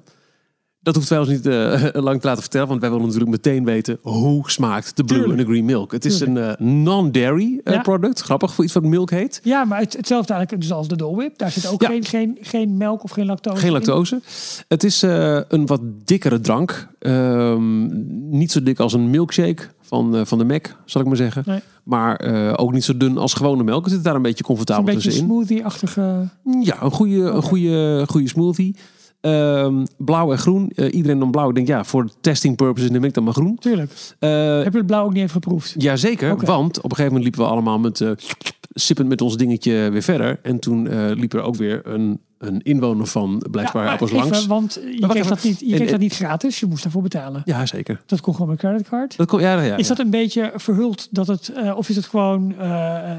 Dat 0.82 0.96
hoeft 0.96 1.10
wij 1.10 1.20
ons 1.20 1.28
niet 1.28 1.46
eh, 1.46 1.84
lang 1.94 2.20
te 2.22 2.28
laten 2.28 2.42
vertellen, 2.42 2.68
want 2.68 2.82
wij 2.82 2.90
willen 2.90 3.06
natuurlijk 3.06 3.32
meteen 3.32 3.66
weten 3.66 3.98
hoe 4.02 4.50
smaakt 4.52 4.98
de 4.98 5.04
Blue 5.04 5.26
and 5.30 5.38
the 5.38 5.46
Green 5.46 5.66
Milk. 5.66 5.92
Het 5.92 6.06
is 6.06 6.20
een 6.20 6.38
eh, 6.38 6.56
non-dairy 6.58 7.62
eh, 7.64 7.74
Ja. 7.74 7.82
product. 7.82 8.22
Grappig 8.22 8.54
voor 8.54 8.64
iets 8.64 8.74
wat 8.74 8.84
milk 8.84 9.10
heet. 9.10 9.40
ja 9.44 9.64
maar 9.66 9.80
het, 9.80 9.94
hetzelfde 9.94 10.34
eigenlijk 10.34 10.64
dus 10.64 10.72
als 10.72 10.88
de 10.88 10.96
Dole 10.96 11.16
Whip. 11.16 11.38
Daar 11.38 11.52
zit 11.52 11.68
ook 11.68 11.82
Ja. 11.82 11.88
geen, 11.88 12.06
geen, 12.06 12.38
geen 12.42 12.78
melk 12.78 13.04
of 13.04 13.12
geen 13.12 13.26
lactose 13.26 13.58
Geen 13.58 13.68
in. 13.68 13.74
lactose. 13.74 14.22
Het 14.68 14.84
is 14.84 15.02
een 15.02 15.66
wat 15.66 15.82
dikkere 16.06 16.40
drank. 16.42 16.88
Ehm, 17.00 17.86
niet 18.38 18.52
zo 18.52 18.64
dik 18.64 18.80
als 18.80 18.94
een 18.94 19.10
milkshake 19.10 19.64
van, 19.82 20.28
van 20.28 20.38
de 20.38 20.44
Mac, 20.46 20.66
zal 20.86 21.02
ik 21.02 21.08
maar 21.08 21.16
zeggen. 21.16 21.44
Nee. 21.46 21.60
Maar 21.84 22.20
ook 22.58 22.72
niet 22.74 22.84
zo 22.84 22.98
dun 22.98 23.18
als 23.18 23.34
gewone 23.34 23.64
melk. 23.64 23.84
Het 23.86 23.94
zit 23.94 24.04
daar 24.04 24.16
een 24.16 24.22
beetje 24.22 24.38
Een 24.40 24.46
comfortabel 24.46 24.84
beetje 24.84 25.02
tussenin. 25.02 25.30
smoothie-achtige... 25.30 26.28
Ja, 26.62 26.82
een 26.84 26.92
goede, 26.92 27.16
een 27.22 27.42
goede, 27.44 28.04
goede 28.08 28.28
smoothie. 28.28 28.76
Ehm, 29.22 29.86
blauw 29.98 30.32
en 30.32 30.38
groen. 30.38 30.72
Eh, 30.76 30.94
iedereen 30.94 31.20
dan 31.20 31.32
blauw. 31.32 31.50
Ik 31.50 31.56
denk, 31.56 31.68
ja, 31.68 31.84
voor 31.84 32.10
testing 32.22 32.56
purposes 32.56 32.90
neem 32.90 33.04
ik 33.04 33.14
dan 33.14 33.24
maar 33.24 33.34
groen. 33.34 33.56
Tuurlijk. 33.56 33.92
Eh 34.20 34.30
Heb 34.64 34.72
je 34.72 34.78
het 34.78 34.88
blauw 34.88 35.04
ook 35.06 35.14
niet 35.14 35.22
even 35.22 35.34
geproefd? 35.42 35.76
Jazeker, 35.78 36.32
Oké. 36.32 36.46
want 36.46 36.78
op 36.78 36.84
een 36.84 36.90
gegeven 36.90 37.06
moment 37.06 37.24
liepen 37.24 37.42
we 37.42 37.48
allemaal 37.48 37.80
met, 37.80 38.02
eh 38.02 38.12
sippend 38.74 39.08
met 39.08 39.22
ons 39.22 39.38
dingetje 39.38 39.90
weer 39.92 40.02
verder. 40.02 40.40
En 40.44 40.60
toen 40.60 41.10
liep 41.14 41.34
er 41.34 41.42
ook 41.42 41.56
weer 41.56 41.82
een, 41.84 42.20
een 42.40 42.62
inwoner 42.62 43.06
van 43.08 43.44
Blijkbaar 43.52 43.84
maar 43.84 43.92
Appels 43.94 44.12
langs. 44.12 44.46
Want 44.48 44.74
je, 44.74 44.98
kreeg 45.08 45.16
even. 45.16 45.28
dat, 45.30 45.44
niet, 45.44 45.60
je 45.60 45.66
kreeg 45.66 45.80
en- 45.80 45.88
dat 45.92 46.00
niet 46.00 46.14
gratis. 46.16 46.60
Je 46.60 46.66
moest 46.66 46.84
daarvoor 46.84 47.02
betalen. 47.02 47.42
Ja, 47.46 47.66
zeker. 47.66 48.02
Dat 48.06 48.22
kon 48.22 48.34
gewoon 48.34 48.50
met 48.50 48.58
creditcard. 48.60 49.18
Dat 49.18 49.28
kon, 49.28 49.42
ja, 49.42 49.54
ja, 49.54 49.62
ja. 49.62 49.76
Is 49.78 49.88
dat 49.88 50.00
een 50.00 50.10
beetje 50.10 50.52
verhuld 50.56 51.08
dat 51.12 51.28
het, 51.28 51.50
eh, 51.54 51.78
of 51.78 51.90
is 51.90 51.96
het 51.96 52.06
gewoon 52.06 52.54
eh 52.60 52.98
eh, 53.12 53.16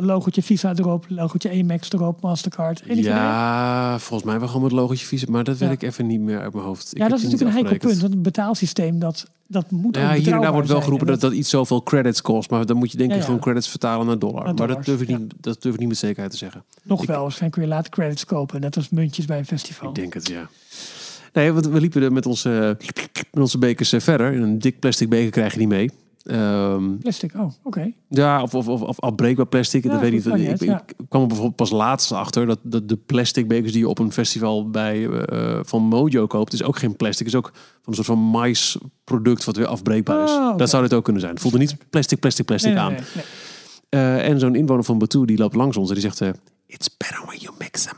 logotje 0.00 0.42
Visa 0.42 0.72
erop, 0.76 1.04
logotje 1.08 1.50
Amex 1.50 1.92
erop, 1.92 2.20
Mastercard? 2.20 2.82
Ja, 2.86 3.98
volgens 3.98 4.28
mij 4.30 4.38
wel 4.38 4.48
gewoon 4.48 4.62
met 4.62 4.72
logotje 4.72 5.06
vies, 5.06 5.26
maar 5.26 5.44
dat 5.44 5.58
weet 5.58 5.68
Ja. 5.68 5.74
ik 5.74 5.82
even 5.82 6.06
niet 6.06 6.20
meer 6.20 6.40
uit 6.40 6.52
mijn 6.52 6.64
hoofd. 6.64 6.90
Ik 6.92 6.98
ja, 6.98 7.08
dat 7.08 7.18
is 7.18 7.24
natuurlijk 7.24 7.50
een 7.50 7.56
heikel 7.64 7.88
punt. 7.88 8.00
Want 8.00 8.12
een 8.14 8.22
betaalsysteem, 8.22 8.98
dat, 8.98 9.26
dat 9.46 9.70
moet 9.70 9.96
Ja, 9.96 10.12
hier 10.12 10.32
en 10.32 10.40
daar 10.40 10.52
wordt 10.52 10.68
wel 10.68 10.80
geroepen 10.80 11.06
En 11.06 11.12
dat 11.12 11.20
dat 11.20 11.32
iets 11.32 11.50
zoveel 11.50 11.82
credits 11.82 12.20
kost. 12.22 12.50
Maar 12.50 12.66
dan 12.66 12.76
moet 12.76 12.90
je 12.90 12.96
denk 12.96 13.08
ik 13.08 13.14
Ja, 13.14 13.20
ja. 13.20 13.26
gewoon 13.26 13.40
credits 13.40 13.68
vertalen 13.68 14.06
naar 14.06 14.18
dollar. 14.18 14.44
Naar 14.44 14.54
maar 14.54 14.68
dat 14.68 14.84
durf, 14.84 15.00
ik 15.00 15.08
ja. 15.08 15.16
niet, 15.18 15.32
dat 15.40 15.62
durf 15.62 15.74
ik 15.74 15.80
niet 15.80 15.88
met 15.88 15.98
zekerheid 15.98 16.30
te 16.30 16.36
zeggen. 16.38 16.64
Nog 16.82 17.02
ik- 17.02 17.08
wel, 17.08 17.20
waarschijnlijk 17.22 17.52
kun 17.60 17.62
je 17.62 17.74
later 17.74 17.90
credits 17.90 18.24
kopen. 18.24 18.59
Net 18.60 18.76
als 18.76 18.88
muntjes 18.88 19.24
bij 19.24 19.38
een 19.38 19.46
festival. 19.46 19.88
Ik 19.88 19.94
denk 19.94 20.14
het, 20.14 20.28
ja. 20.28 20.48
Nee, 21.32 21.52
want 21.52 21.66
we 21.66 21.80
liepen 21.80 22.02
er 22.02 22.12
met 22.12 22.26
onze, 22.26 22.76
met 23.30 23.42
onze 23.42 23.58
bekers 23.58 23.92
eh, 23.92 24.00
verder. 24.00 24.32
In 24.32 24.42
een 24.42 24.58
dik 24.58 24.78
plastic 24.80 25.08
beker 25.08 25.30
krijg 25.30 25.52
je 25.52 25.58
die 25.58 25.68
mee. 25.68 25.90
Ehm, 26.24 26.96
Plastic, 26.96 27.34
oh, 27.34 27.50
oké. 27.62 27.92
ja, 28.08 28.42
of, 28.42 28.54
of, 28.54 28.68
of, 28.68 28.82
of 28.82 29.00
afbreekbaar 29.00 29.46
plastic. 29.46 29.84
Ja, 29.84 29.90
dat 29.90 30.00
weet 30.00 30.12
niet. 30.12 30.26
Ik, 30.26 30.34
niet 30.34 30.62
ik 30.62 30.94
kwam 31.08 31.20
er 31.22 31.26
bijvoorbeeld 31.26 31.56
pas 31.56 31.70
laatst 31.70 32.12
achter 32.12 32.46
dat, 32.46 32.58
dat 32.62 32.88
de 32.88 32.96
plastic 32.96 33.48
bekers 33.48 33.72
die 33.72 33.80
je 33.80 33.88
op 33.88 33.98
een 33.98 34.12
festival 34.12 34.70
bij, 34.70 35.08
eh, 35.08 35.58
van 35.62 35.82
Mojo 35.82 36.26
koopt, 36.26 36.52
is 36.52 36.62
ook 36.62 36.78
geen 36.78 36.96
plastic. 36.96 37.26
is 37.26 37.34
ook 37.34 37.50
van 37.54 37.62
een 37.84 37.94
soort 37.94 38.06
van 38.06 38.18
maisproduct 38.18 39.44
wat 39.44 39.56
weer 39.56 39.66
afbreekbaar 39.66 40.24
is. 40.24 40.30
Oh. 40.30 40.56
Dat 40.56 40.70
zou 40.70 40.82
dit 40.82 40.94
ook 40.94 41.04
kunnen 41.04 41.22
zijn. 41.22 41.34
Het 41.34 41.42
voelde 41.42 41.58
niet 41.58 41.76
plastic, 41.90 42.18
plastic, 42.20 42.44
plastic 42.46 42.72
Nee, 42.72 42.80
aan. 42.80 42.92
nee, 42.92 43.00
nee. 43.14 43.24
Eh, 43.88 44.28
en 44.28 44.40
zo'n 44.40 44.54
inwoner 44.54 44.84
van 44.84 44.98
Batu 44.98 45.24
die 45.24 45.38
loopt 45.38 45.54
langs 45.54 45.76
ons 45.76 45.88
en 45.88 45.94
die 45.94 46.02
zegt: 46.02 46.20
eh, 46.20 46.28
It's 46.66 46.96
better 46.96 47.22
when 47.26 47.38
you 47.38 47.54
mix 47.58 47.82
them. 47.82 47.96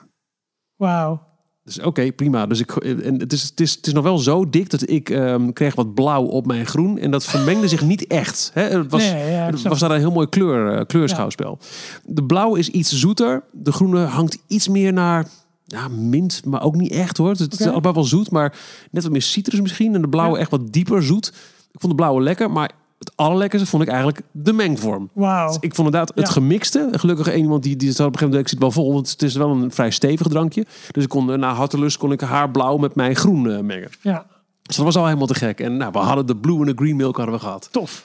Wauw. 0.82 1.20
Dus 1.64 1.80
oké, 1.80 2.12
prima. 2.12 2.46
Dus 2.46 2.60
ik, 2.60 2.70
en 2.76 3.20
het, 3.20 3.32
is, 3.32 3.42
het, 3.42 3.60
is, 3.60 3.74
het 3.74 3.86
is 3.86 3.92
nog 3.92 4.04
wel 4.04 4.18
zo 4.18 4.48
dik 4.48 4.70
dat 4.70 4.90
ik 4.90 5.10
ehm, 5.10 5.52
kreeg 5.52 5.74
wat 5.74 5.94
blauw 5.94 6.22
op 6.22 6.46
mijn 6.46 6.66
groen. 6.66 6.98
En 6.98 7.10
dat 7.10 7.24
vermengde 7.24 7.68
zich 7.68 7.82
niet 7.82 8.06
echt. 8.06 8.50
Hè? 8.54 8.62
Het 8.62 8.90
was, 8.90 9.02
Nee, 9.02 9.30
ja, 9.32 9.44
ik 9.44 9.50
het 9.50 9.58
snap 9.58 9.70
was 9.72 9.80
daar 9.80 9.90
een 9.90 9.98
heel 9.98 10.10
mooi 10.10 10.28
kleur, 10.28 10.76
eh, 10.78 10.86
kleurschouwspel. 10.86 11.58
De 12.04 12.24
blauw 12.24 12.54
is 12.54 12.68
iets 12.68 12.92
zoeter. 12.92 13.44
De 13.52 13.72
groene 13.72 14.04
hangt 14.04 14.38
iets 14.46 14.68
meer 14.68 14.92
naar 14.92 15.26
ja, 15.64 15.88
mint, 15.88 16.44
maar 16.44 16.62
ook 16.62 16.74
niet 16.76 16.92
echt 16.92 17.16
hoor. 17.16 17.30
Het 17.30 17.52
is 17.52 17.60
Oké. 17.60 17.70
allebei 17.70 17.94
wel 17.94 18.04
zoet, 18.04 18.30
maar 18.30 18.56
net 18.90 19.02
wat 19.02 19.12
meer 19.12 19.22
citrus 19.22 19.60
misschien. 19.60 19.94
En 19.94 20.02
de 20.02 20.08
blauwe 20.08 20.34
Ja. 20.34 20.40
echt 20.40 20.50
wat 20.50 20.72
dieper 20.72 21.02
zoet. 21.02 21.26
Ik 21.72 21.80
vond 21.80 21.92
de 21.92 21.98
blauwe 21.98 22.22
lekker, 22.22 22.50
maar 22.50 22.70
het 23.04 23.12
allerlekkerste 23.16 23.66
vond 23.66 23.82
ik 23.82 23.88
eigenlijk 23.88 24.20
de 24.30 24.52
mengvorm. 24.52 25.10
Wauw. 25.12 25.56
Ik 25.60 25.74
vond 25.74 25.86
inderdaad 25.88 26.12
het 26.14 26.26
Ja. 26.26 26.32
gemixte. 26.32 26.88
Gelukkig 26.92 27.28
één 27.28 27.42
iemand 27.42 27.62
die, 27.62 27.76
die 27.76 27.88
had 27.88 27.98
op 27.98 28.04
een 28.04 28.12
gegeven 28.12 28.26
moment, 28.28 28.44
ik 28.44 28.48
zit 28.52 28.58
wel 28.58 28.70
vol, 28.70 28.92
want 28.92 29.10
het 29.10 29.22
is 29.22 29.34
wel 29.34 29.50
een 29.50 29.70
vrij 29.72 29.90
stevig 29.90 30.26
drankje. 30.26 30.66
Dus 30.90 31.02
ik 31.02 31.08
kon 31.08 31.38
na 31.40 31.52
hartelust 31.54 31.96
kon 31.98 32.12
ik 32.12 32.20
haar 32.20 32.50
blauw 32.50 32.76
met 32.76 32.94
mijn 32.94 33.16
groen 33.16 33.50
eh, 33.50 33.60
mengen. 33.60 33.90
Ja, 34.00 34.26
Dus 34.62 34.76
dat 34.76 34.84
was 34.84 34.96
al 34.96 35.04
helemaal 35.06 35.26
te 35.26 35.34
gek. 35.34 35.60
En 35.60 35.76
nou, 35.76 35.92
we 35.92 35.98
hadden 35.98 36.26
de 36.26 36.36
blue 36.36 36.58
en 36.60 36.66
de 36.66 36.72
green 36.76 36.96
milk 36.96 37.16
hadden 37.16 37.34
we 37.34 37.40
gehad. 37.40 37.68
tof. 37.72 38.04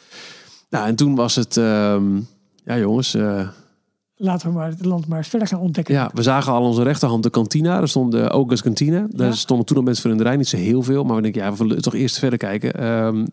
Nou, 0.69 0.88
en 0.88 0.95
toen 0.95 1.15
was 1.15 1.36
het, 1.36 1.57
ehm, 1.57 2.15
ja 2.65 2.77
jongens, 2.77 3.13
eh, 3.13 3.47
Laten 4.19 4.47
we 4.47 4.53
maar 4.53 4.67
het 4.69 4.86
land 4.86 5.08
maar 5.08 5.17
eens 5.17 5.27
verder 5.27 5.47
gaan 5.47 5.60
ontdekken. 5.60 5.93
ja, 5.93 6.12
we 6.13 6.21
zagen 6.21 6.53
al 6.53 6.62
onze 6.62 6.84
rechterhand 6.84 7.23
de 7.23 7.30
kantina. 7.30 7.82
Er 7.82 7.88
stond 7.88 8.12
de 8.12 8.27
August 8.27 8.63
Cantina. 8.63 9.08
Daar 9.10 9.27
Ja. 9.27 9.34
stonden 9.34 9.65
toen 9.65 9.75
nog 9.75 9.86
mensen 9.86 10.03
voor 10.03 10.12
in 10.12 10.17
de 10.17 10.23
rij, 10.23 10.36
niet 10.36 10.47
zo 10.47 10.58
heel 10.58 10.84
veel. 10.84 11.03
Maar 11.03 11.15
we 11.15 11.21
denken, 11.21 11.41
ja, 11.41 11.51
we 11.51 11.58
willen 11.58 11.82
toch 11.82 11.93
eerst 11.95 12.19
verder 12.19 12.39
kijken. 12.39 12.73
Eh, 12.73 13.08
ehm, 13.08 13.25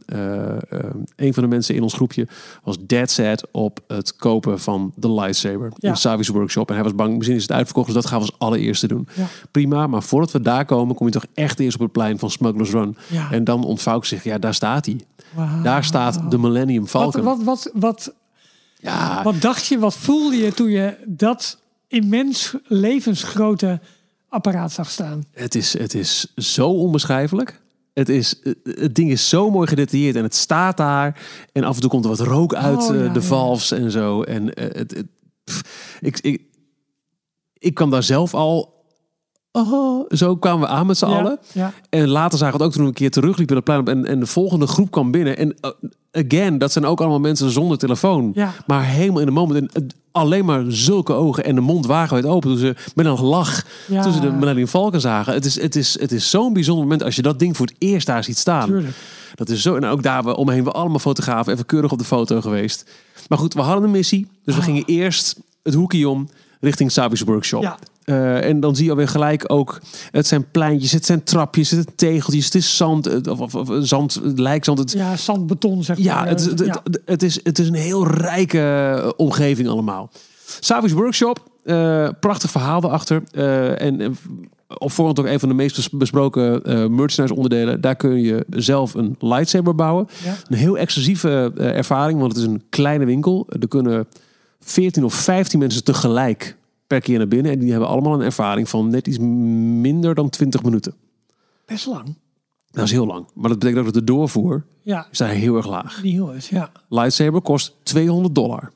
een 1.17 1.35
van 1.35 1.43
de 1.43 1.49
mensen 1.49 1.75
in 1.75 1.83
ons 1.83 1.95
groepje 1.95 2.27
was 2.63 2.77
dead 2.87 3.11
set 3.11 3.47
op 3.53 3.81
het 3.87 4.17
kopen 4.17 4.61
van 4.61 4.93
de 4.97 5.13
lightsaber 5.13 5.73
Ja. 5.77 5.89
in 5.89 5.97
Savi's 5.97 6.29
workshop. 6.29 6.69
En 6.69 6.75
hij 6.75 6.85
was 6.85 6.95
bang, 6.95 7.15
misschien 7.17 7.37
is 7.37 7.43
het 7.43 7.53
uitverkocht, 7.53 7.87
dus 7.87 7.95
dat 7.95 8.07
gaan 8.07 8.19
we 8.21 8.25
als 8.27 8.35
allereerste 8.39 8.87
doen. 8.89 9.09
Ja. 9.15 9.27
Prima, 9.51 9.87
maar 9.87 10.03
voordat 10.03 10.31
we 10.31 10.41
daar 10.41 10.65
komen, 10.65 10.95
kom 10.95 11.07
je 11.07 11.13
toch 11.13 11.27
echt 11.35 11.61
eerst 11.61 11.75
op 11.77 11.83
het 11.83 11.93
plein 11.93 12.19
van 12.19 12.31
Smuggler's 12.31 12.71
Run. 12.71 12.97
En 13.31 13.45
dan 13.45 13.65
ontvouwt 13.65 14.07
zich, 14.07 14.25
ja, 14.25 14.39
daar 14.39 14.55
staat 14.55 14.87
hij. 14.87 15.01
Daar 15.63 15.85
staat 15.85 16.31
de 16.31 16.39
Millennium 16.39 16.81
Wat, 16.81 16.91
Falcon. 16.91 17.23
wat, 17.23 17.43
wat, 17.43 17.71
wat, 17.75 18.15
Ja, 18.85 19.23
wat 19.23 19.41
dacht 19.41 19.67
je, 19.67 19.79
wat 19.79 19.97
voelde 19.97 20.37
je 20.37 20.53
toen 20.53 20.71
je 20.71 20.97
dat 21.07 21.59
immens 21.89 22.55
levensgrote 22.65 23.81
apparaat 24.29 24.73
zag 24.73 24.91
staan? 24.91 25.25
Het 25.33 25.55
is, 25.55 25.79
het 25.79 25.95
is 25.95 26.35
zo 26.37 26.69
onbeschrijfelijk. 26.69 27.61
Het, 27.93 28.09
is, 28.09 28.41
het 28.63 28.95
ding 28.95 29.11
is 29.11 29.29
zo 29.29 29.51
mooi 29.51 29.69
gedetailleerd 29.69 30.17
en 30.17 30.23
het 30.23 30.35
staat 30.35 30.77
daar. 30.77 31.21
En 31.53 31.65
af 31.65 31.75
en 31.75 31.81
toe 31.81 31.91
komt 31.91 32.05
er 32.05 32.11
wat 32.11 32.21
rook 32.21 32.55
uit 32.55 32.83
Oh, 32.83 32.95
eh, 32.95 33.05
ja, 33.05 33.13
de 33.13 33.21
ja. 33.21 33.27
valves 33.27 33.71
en 33.71 33.91
zo. 33.91 34.23
En 34.23 34.55
eh, 34.55 34.65
het, 34.65 34.91
het, 34.91 35.07
pff, 35.45 35.63
ik, 36.01 36.19
ik, 36.21 36.43
ik 37.59 37.75
kwam 37.75 37.91
daar 37.91 38.03
zelf 38.03 38.35
al. 38.35 38.74
Oh, 39.57 40.05
zo 40.11 40.37
kwamen 40.37 40.61
we 40.61 40.75
aan 40.75 40.87
met 40.87 40.99
z'n 40.99 41.07
Ja, 41.07 41.19
allen. 41.19 41.39
Ja, 41.53 41.73
En 41.89 42.09
later 42.09 42.39
zagen 42.39 42.57
we 42.59 42.63
het 42.65 42.67
ook 42.67 42.73
toen 42.73 42.83
we 42.83 42.89
een 42.89 42.95
keer 42.95 43.11
terugliepen 43.11 43.57
het 43.57 43.65
plein 43.65 43.81
op. 43.81 43.89
En, 43.89 44.07
en 44.07 44.21
de 44.21 44.27
volgende 44.27 44.67
groep 44.67 44.91
kwam 44.91 45.11
binnen. 45.11 45.37
En 45.37 45.57
uh, 45.61 45.71
again, 46.25 46.59
dat 46.59 46.73
zijn 46.73 46.85
ook 46.85 47.01
allemaal 47.01 47.21
mensen 47.21 47.51
zonder 47.51 47.79
telefoon. 47.79 48.31
Ja. 48.35 48.53
Maar 48.67 48.85
helemaal 48.85 49.21
in 49.21 49.27
de 49.27 49.33
moment. 49.33 49.73
En 49.75 49.83
uh, 49.83 49.89
alleen 50.13 50.45
maar 50.45 50.65
zulke 50.69 51.13
ogen 51.13 51.45
en 51.45 51.55
de 51.55 51.61
mond 51.61 51.87
wagenwijd 51.87 52.27
open. 52.27 52.51
Toen 52.51 52.59
ze 52.59 52.75
met 52.95 53.07
een 53.07 53.21
lach 53.21 53.65
ze 53.89 54.21
de 54.21 54.31
Millennium 54.31 54.67
Falcon 54.67 55.01
zagen. 55.01 55.33
Het 55.33 55.45
is, 55.45 55.61
het 55.61 55.77
is, 55.77 56.01
het 56.01 56.13
is 56.13 56.31
zo'n 56.31 56.53
bijzonder 56.53 56.83
moment 56.85 57.03
als 57.03 57.17
je 57.17 57.23
dat 57.23 57.39
ding 57.39 57.57
voor 57.57 57.67
het 57.67 57.75
eerst 57.79 58.07
daar 58.07 58.25
ziet 58.25 58.39
staan. 58.39 58.67
tuurlijk. 58.69 58.97
Dat 59.35 59.49
is 59.49 59.63
zo. 59.63 59.75
En 59.77 59.85
ook 59.85 60.03
daar 60.03 60.25
we 60.25 60.37
omheen 60.37 60.65
we 60.65 60.71
allemaal 60.71 60.99
fotografen. 60.99 61.53
Even 61.53 61.67
keurig 61.67 61.93
op 61.93 61.99
de 61.99 62.05
foto 62.05 62.41
geweest. 62.41 62.91
Maar 63.29 63.39
goed, 63.39 63.55
we 63.55 63.61
hadden 63.61 63.85
een 63.85 63.91
missie. 63.91 64.27
Dus 64.45 64.55
we 64.55 64.61
Ah. 64.61 64.67
gingen 64.67 64.85
eerst 64.87 65.37
het 65.63 65.75
hoekje 65.75 66.09
om 66.09 66.29
richting 66.61 66.93
Savi's 66.93 67.21
workshop. 67.21 67.63
Ja. 67.63 67.79
Eh, 68.05 68.45
en 68.45 68.61
dan 68.61 68.77
zie 68.77 68.85
je 68.85 68.91
alweer 68.91 69.09
gelijk 69.09 69.45
ook, 69.53 69.81
het 70.11 70.27
zijn 70.27 70.51
pleintjes, 70.51 70.93
het 70.93 71.07
zijn 71.07 71.23
trapjes, 71.25 71.71
het 71.71 71.83
zijn 71.85 71.97
tegeltjes, 71.97 72.45
het 72.45 72.55
is 72.55 72.77
zand, 72.77 73.05
het- 73.05 73.29
of, 73.29 73.41
of, 73.41 73.55
of 73.55 73.69
zand, 73.81 74.21
lijkzand. 74.35 74.79
Het, 74.79 74.93
Ja, 74.93 75.17
zandbeton 75.17 75.83
zeg 75.85 75.97
maar. 75.97 76.05
ja, 76.07 76.27
het, 76.27 76.45
het, 76.45 76.59
Ja. 76.59 76.81
het, 76.85 77.01
het 77.05 77.23
is, 77.23 77.41
het 77.43 77.59
is 77.59 77.69
een 77.69 77.75
heel 77.75 78.07
rijke 78.07 78.59
eh, 79.03 79.11
omgeving 79.17 79.69
allemaal. 79.69 80.11
Savage 80.61 80.95
Workshop, 80.95 81.39
eh, 81.65 82.09
prachtig 82.21 82.51
verhaal 82.51 82.85
erachter. 82.85 83.23
Eh, 83.31 83.81
en 83.81 84.01
eh, 84.01 84.09
op 84.79 84.93
voorhand 84.93 85.19
ook 85.21 85.27
een 85.27 85.41
van 85.41 85.49
de 85.49 85.55
meest 85.55 85.77
bes- 85.77 85.91
besproken 85.91 86.63
eh 86.65 86.87
merchandise 86.87 87.35
onderdelen. 87.35 87.81
Daar 87.81 87.97
kun 87.97 88.21
je 88.23 88.47
zelf 88.51 88.95
een 88.95 89.17
lightsaber 89.19 89.75
bouwen. 89.75 90.07
Ja. 90.25 90.35
Een 90.49 90.57
heel 90.57 90.79
exclusieve 90.79 91.53
eh, 91.57 91.77
ervaring, 91.77 92.19
want 92.21 92.33
het 92.33 92.41
is 92.43 92.49
een 92.49 92.63
kleine 92.71 93.05
winkel. 93.05 93.47
Er 93.61 93.69
kunnen 93.69 94.07
14 94.61 95.05
of 95.05 95.15
15 95.15 95.59
mensen 95.59 95.85
tegelijk 95.85 96.57
per 96.95 97.03
keer 97.03 97.19
naar 97.19 97.29
binnen. 97.29 97.53
En 97.53 97.59
die 97.59 97.71
hebben 97.71 97.89
allemaal 97.89 98.15
een 98.15 98.21
ervaring 98.21 98.69
van 98.69 98.91
net 98.91 99.07
iets 99.07 99.19
minder 99.19 100.15
dan 100.15 100.29
20 100.31 100.63
minuten. 100.63 100.95
Best 101.67 101.87
lang. 101.87 102.15
Dat 102.71 102.85
is 102.85 102.91
heel 102.91 103.07
lang. 103.07 103.27
Maar 103.35 103.49
dat 103.49 103.59
betekent 103.59 103.79
ook 103.87 103.93
dat 103.93 104.07
de 104.07 104.13
doorvoer 104.13 104.65
Ja, 104.83 105.07
is 105.11 105.19
daar 105.19 105.29
heel 105.29 105.57
erg 105.57 105.67
laag. 105.67 106.01
die 106.01 106.13
heel 106.13 106.33
is. 106.33 106.49
Ja. 106.49 106.71
Lightsaber 106.89 107.41
kost 107.41 107.75
200 107.83 108.35
dollar. 108.35 108.73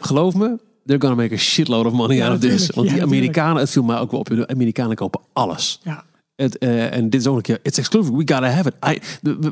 Geloof 0.00 0.34
me, 0.34 0.58
they're 0.86 1.00
gonna 1.00 1.14
make 1.22 1.34
a 1.34 1.38
shitload 1.38 1.86
of 1.86 1.92
money 1.92 2.16
Ja, 2.16 2.26
out 2.28 2.34
of 2.34 2.40
this. 2.50 2.70
Want 2.70 2.88
Ja, 2.88 2.94
die. 2.94 3.02
Amerikanen, 3.02 3.56
het 3.60 3.70
viel 3.70 3.82
mij 3.82 3.98
ook 3.98 4.10
wel 4.10 4.20
op. 4.20 4.26
De 4.28 4.46
Amerikanen 4.48 4.96
kopen 4.96 5.20
alles. 5.32 5.80
ja. 5.82 6.04
Het, 6.36 6.58
eh, 6.58 6.94
en 6.94 7.10
dit 7.10 7.20
is 7.20 7.26
ook 7.26 7.36
een 7.36 7.42
keer, 7.42 7.58
it's 7.62 7.78
exclusive, 7.78 8.16
we 8.16 8.32
gotta 8.32 8.48
have 8.48 8.72
it. 8.80 8.88
I, 8.96 9.00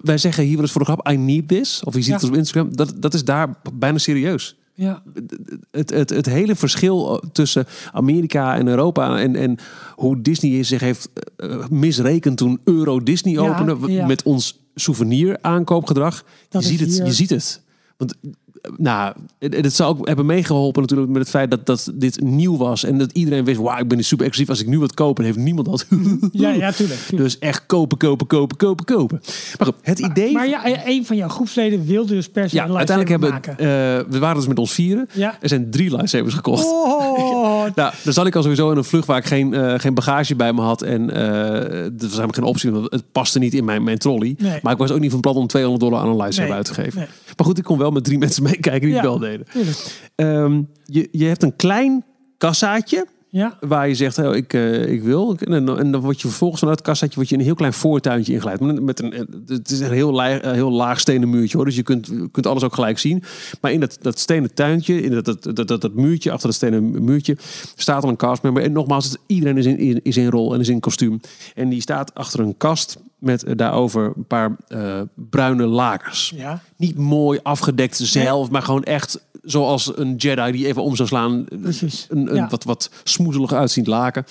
wij 0.03 0.19
zeggen 0.19 0.45
hier 0.45 0.53
wel 0.53 0.63
eens 0.63 0.73
voor 0.73 0.81
de 0.81 0.87
grap, 0.93 1.09
I 1.11 1.17
need 1.17 1.49
this. 1.49 1.85
Of 1.85 1.95
je 1.95 2.03
ziet 2.03 2.15
het 2.15 2.25
op 2.25 2.35
Instagram. 2.35 2.77
Dat, 2.77 2.93
dat 2.97 3.15
is 3.15 3.25
daar 3.25 3.55
bijna 3.75 3.99
serieus. 3.99 4.57
Ja. 4.81 5.03
Het, 5.71 5.91
het, 5.91 6.11
het 6.11 6.27
hele 6.27 6.57
verschil 6.57 7.23
tussen 7.33 7.67
Amerika 7.93 8.57
en 8.57 8.69
Europa 8.69 9.19
en, 9.19 9.37
en 9.37 9.59
hoe 9.95 10.21
Disney 10.21 10.63
zich 10.63 10.81
heeft 10.81 11.09
eh, 11.37 11.69
misrekend 11.69 12.37
toen 12.37 12.61
Euro 12.65 13.03
Disney 13.03 13.33
Ja, 13.33 13.41
opende 13.41 13.93
ja. 13.93 14.07
met 14.07 14.23
ons 14.23 14.61
souvenir 14.75 15.39
aankoopgedrag. 15.41 16.25
Dat 16.49 16.63
je, 16.63 16.69
ziet 16.69 16.81
het, 16.81 16.97
je 16.97 17.13
ziet 17.13 17.31
het. 17.31 17.63
Want 17.97 18.15
eh, 18.23 18.31
nou, 18.77 19.15
het, 19.39 19.55
het 19.55 19.73
zou 19.75 19.91
ook 19.91 20.07
hebben 20.07 20.27
meegeholpen 20.27 20.81
natuurlijk 20.83 21.11
met 21.11 21.21
het 21.21 21.31
feit 21.31 21.51
dat, 21.51 21.67
dat 21.67 21.91
dit 21.95 22.21
nieuw 22.21 22.57
was 22.57 22.85
en 22.85 22.99
dat 22.99 23.13
iedereen 23.13 23.45
wist, 23.45 23.61
wauw, 23.61 23.79
ik 23.79 23.89
ben 23.89 24.05
super 24.05 24.27
exclusief. 24.27 24.51
Als 24.51 24.61
ik 24.61 24.67
nu 24.67 24.79
wat 24.79 24.95
koop, 24.95 25.17
dan 25.17 25.25
heeft 25.25 25.37
niemand 25.39 25.67
dat. 25.67 25.87
Ja, 26.33 26.49
ja, 26.51 26.73
tuurlijk. 26.73 27.01
tuurlijk. 27.01 27.09
Dus 27.31 27.39
echt 27.39 27.67
kopen, 27.67 27.99
kopen, 27.99 28.27
kopen, 28.27 28.57
kopen, 28.57 28.85
kopen. 28.85 29.21
Maar 29.59 29.67
goed, 29.67 29.77
het 29.83 29.99
idee... 29.99 30.33
Maar 30.33 30.49
ja, 30.49 30.87
een 30.87 31.07
van 31.07 31.17
jouw 31.17 31.29
groepsleden 31.29 31.87
wilde 31.87 32.15
dus 32.15 32.29
per 32.29 32.49
se 32.49 32.57
ja, 32.57 32.65
een 32.65 32.77
uiteindelijk 32.77 33.23
hebben 33.23 33.43
eh, 33.59 33.67
we 34.09 34.19
waren 34.19 34.37
dus 34.37 34.47
met 34.47 34.59
ons 34.59 34.73
vieren. 34.73 35.09
Ja. 35.13 35.37
Er 35.41 35.49
zijn 35.49 35.71
drie 35.71 35.97
lightsabers 35.97 36.35
gekocht. 36.35 36.65
Oh, 36.65 37.65
Nou, 37.75 37.93
dan 38.03 38.13
zat 38.13 38.27
ik 38.27 38.35
al 38.37 38.43
sowieso 38.43 38.71
in 38.71 38.77
een 38.77 38.85
vlucht 38.85 39.07
waar 39.07 39.19
ik 39.19 39.25
geen, 39.25 39.55
eh, 39.55 39.75
geen 39.79 39.95
bagage 39.95 40.37
bij 40.37 40.53
me 40.53 40.61
had. 40.61 40.83
En 40.83 41.11
eh 41.11 41.19
er 41.85 41.93
was 41.99 42.11
helemaal 42.11 42.31
geen 42.31 42.45
optie, 42.45 42.71
want 42.71 42.93
het 42.93 43.05
paste 43.13 43.39
niet 43.39 43.55
in 43.55 43.65
mijn, 43.65 43.83
mijn 43.83 43.99
trolley. 43.99 44.35
Nee. 44.39 44.59
Maar 44.63 44.73
ik 44.73 44.79
was 44.79 44.91
ook 44.91 45.01
niet 45.01 45.11
van 45.11 45.21
plan 45.21 45.35
om 45.35 45.47
200 45.47 45.85
dollar 45.85 46.01
aan 46.01 46.09
een 46.09 46.17
lightsaber 46.17 46.49
Nee, 46.49 46.57
uit 46.57 46.67
te 46.67 46.75
geven. 46.75 46.99
nee. 46.99 47.09
Maar 47.37 47.47
goed, 47.47 47.59
ik 47.59 47.65
kon 47.65 47.79
wel 47.79 47.91
met 47.91 48.05
drie 48.05 48.19
mensen 48.25 48.43
meekijken 48.43 48.87
die 48.87 48.95
het 48.95 49.05
wel 49.05 49.19
deden. 49.19 49.47
Ehm, 50.15 50.63
je, 50.85 51.09
je 51.13 51.25
hebt 51.25 51.43
een 51.43 51.57
klein 51.57 52.05
kassaatje 52.39 53.07
Ja, 53.33 53.57
waar 53.61 53.89
je 53.89 53.95
zegt, 53.95 54.19
oh, 54.19 54.35
ik, 54.37 54.53
eh, 54.53 54.93
ik 54.93 55.03
wil. 55.03 55.37
En, 55.37 55.65
dan- 55.65 55.79
en 55.79 55.91
dan 55.93 56.01
word 56.01 56.21
je 56.21 56.29
vervolgens 56.29 56.61
vanuit 56.61 56.79
het 56.79 56.87
kassaatje 56.89 57.15
word 57.17 57.29
je 57.29 57.35
in 57.35 57.41
een 57.41 57.47
heel 57.47 57.55
klein 57.57 57.73
voortuintje 57.73 58.33
ingeleid. 58.33 58.61
Met, 58.61 58.81
met 58.83 59.01
een, 59.03 59.13
het 59.47 59.71
is 59.71 59.81
een 59.81 59.93
heel, 59.93 60.13
laag, 60.13 60.43
een 60.43 60.55
heel 60.55 60.71
laag 60.71 61.01
stenen 61.01 61.31
muurtje 61.31 61.57
hoor. 61.57 61.67
Dus 61.67 61.77
je 61.77 61.83
kunt, 61.83 62.11
kunt 62.31 62.47
alles 62.47 62.63
ook 62.63 62.75
gelijk 62.75 62.99
zien. 62.99 63.23
Maar 63.61 63.73
in 63.73 63.81
dat, 63.81 63.99
dat 64.01 64.19
stenen 64.19 64.55
tuintje, 64.55 65.03
in 65.03 65.11
dat, 65.11 65.25
dat, 65.25 65.43
dat, 65.57 65.69
dat, 65.69 65.81
dat 65.81 65.95
muurtje, 65.95 66.31
achter 66.31 66.47
dat 66.47 66.57
stenen 66.57 67.05
muurtje, 67.05 67.37
staat 67.75 68.03
al 68.03 68.09
een 68.09 68.17
castmember. 68.17 68.63
En 68.63 68.73
nogmaals, 68.73 69.17
iedereen 69.27 69.59
is 69.59 69.67
in, 69.67 70.01
is 70.03 70.17
in 70.17 70.29
rol 70.31 70.55
en 70.55 70.61
is 70.61 70.69
in 70.69 70.81
kostuum. 70.81 71.21
En 71.55 71.69
die 71.69 71.81
staat 71.81 72.15
achter 72.15 72.41
een 72.41 72.57
kast 72.57 72.99
met 73.21 73.45
eh, 73.45 73.57
daarover 73.57 74.13
een 74.17 74.27
paar 74.27 74.57
eh, 74.69 75.01
bruine 75.15 75.67
lakens. 75.67 76.33
ja. 76.37 76.63
Niet 76.77 76.97
mooi 76.99 77.39
afgedekt 77.43 77.97
zelf, 77.97 78.51
maar 78.51 78.63
gewoon 78.63 78.83
echt 78.85 79.25
zoals 79.43 79.99
een 79.99 80.15
Jedi 80.17 80.53
die 80.53 80.67
even 80.67 80.83
om 80.83 80.97
zou 80.97 81.09
slaan. 81.09 81.45
Precies. 81.63 82.07
Een, 82.09 82.29
een 82.31 82.35
Ja. 82.37 82.49
wat, 82.49 82.65
wat 82.65 82.91
smoezelig 83.05 83.53
uitziend 83.53 83.87
laken. 83.87 84.25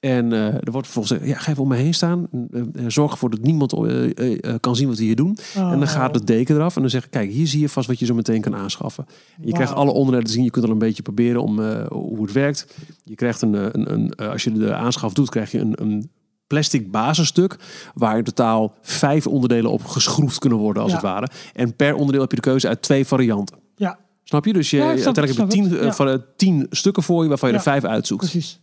En 0.00 0.32
eh, 0.32 0.46
er 0.46 0.70
wordt 0.72 0.86
vervolgens 0.86 1.18
gezegd, 1.18 1.30
ja, 1.36 1.38
ga 1.44 1.50
even 1.50 1.62
om 1.62 1.68
me 1.68 1.76
heen 1.76 1.94
staan. 1.94 2.28
Eh, 2.52 2.60
eh, 2.60 2.66
zorg 2.88 3.12
ervoor 3.12 3.30
dat 3.30 3.40
niemand 3.40 3.72
eh, 3.72 4.10
eh, 4.18 4.38
eh, 4.44 4.54
kan 4.60 4.76
zien 4.76 4.88
wat 4.88 4.98
we 4.98 5.04
hier 5.04 5.16
doen. 5.16 5.38
En 5.54 5.78
dan 5.78 5.88
gaat 5.88 6.14
de 6.14 6.24
deken 6.24 6.54
eraf 6.56 6.74
en 6.76 6.80
dan 6.80 6.90
zeg 6.90 7.04
ik, 7.04 7.10
kijk, 7.10 7.30
hier 7.30 7.46
zie 7.46 7.60
je 7.60 7.68
vast 7.68 7.86
wat 7.86 7.98
je 7.98 8.06
zo 8.06 8.14
meteen 8.14 8.40
kan 8.40 8.54
aanschaffen. 8.54 9.06
En 9.40 9.46
je 9.46 9.52
krijgt 9.52 9.72
alle 9.74 9.92
onderdelen 9.92 10.26
te 10.26 10.32
zien. 10.32 10.44
Je 10.44 10.50
kunt 10.50 10.64
al 10.64 10.70
een 10.70 10.78
beetje 10.78 11.02
proberen 11.02 11.42
om 11.42 11.60
eh, 11.62 11.86
hoe 11.88 12.22
het 12.22 12.32
werkt. 12.32 12.66
Je 13.04 13.14
krijgt 13.14 13.42
een, 13.42 13.54
eh, 13.54 13.66
een, 13.72 13.92
een 13.92 14.10
eh, 14.10 14.28
als 14.30 14.44
je 14.44 14.52
de 14.52 14.74
aanschaf 14.74 15.12
doet, 15.12 15.30
krijg 15.30 15.50
je 15.50 15.58
een, 15.58 15.74
een 15.82 16.10
plastic 16.52 16.90
basisstuk 16.90 17.56
waar 17.94 18.18
in 18.18 18.24
totaal 18.24 18.74
vijf 18.82 19.26
onderdelen 19.26 19.70
op 19.70 19.84
geschroefd 19.84 20.38
kunnen 20.38 20.58
worden 20.58 20.82
als 20.82 20.90
Ja. 20.90 20.96
het 20.96 21.06
ware. 21.06 21.28
En 21.54 21.76
per 21.76 21.94
onderdeel 21.94 22.20
heb 22.20 22.30
je 22.30 22.36
de 22.36 22.42
keuze 22.42 22.68
uit 22.68 22.82
twee 22.82 23.06
varianten. 23.06 23.56
Ja, 23.76 23.98
Snap 24.24 24.44
je? 24.44 24.52
Dus 24.52 24.70
je, 24.70 24.76
Ja, 24.76 24.82
snap 24.96 25.04
uiteindelijk 25.16 25.38
heb 25.52 25.62
je 25.62 25.68
tien, 25.68 25.78
eh, 25.78 25.92
van, 25.92 26.08
eh, 26.08 26.14
tien 26.36 26.66
stukken 26.70 27.02
voor 27.02 27.22
je 27.22 27.28
waarvan 27.28 27.48
je 27.50 27.54
er 27.54 27.62
vijf 27.62 27.84
uitzoekt. 27.84 28.30
precies. 28.30 28.60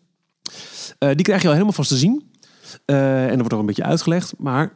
Eh, 0.98 1.10
die 1.10 1.22
krijg 1.22 1.40
je 1.42 1.48
al 1.48 1.54
helemaal 1.54 1.74
vast 1.74 1.90
te 1.90 1.98
zien. 1.98 2.24
En 2.86 2.96
er 3.30 3.38
wordt 3.38 3.54
ook 3.54 3.60
een 3.60 3.66
beetje 3.66 3.84
uitgelegd. 3.84 4.34
Maar 4.38 4.72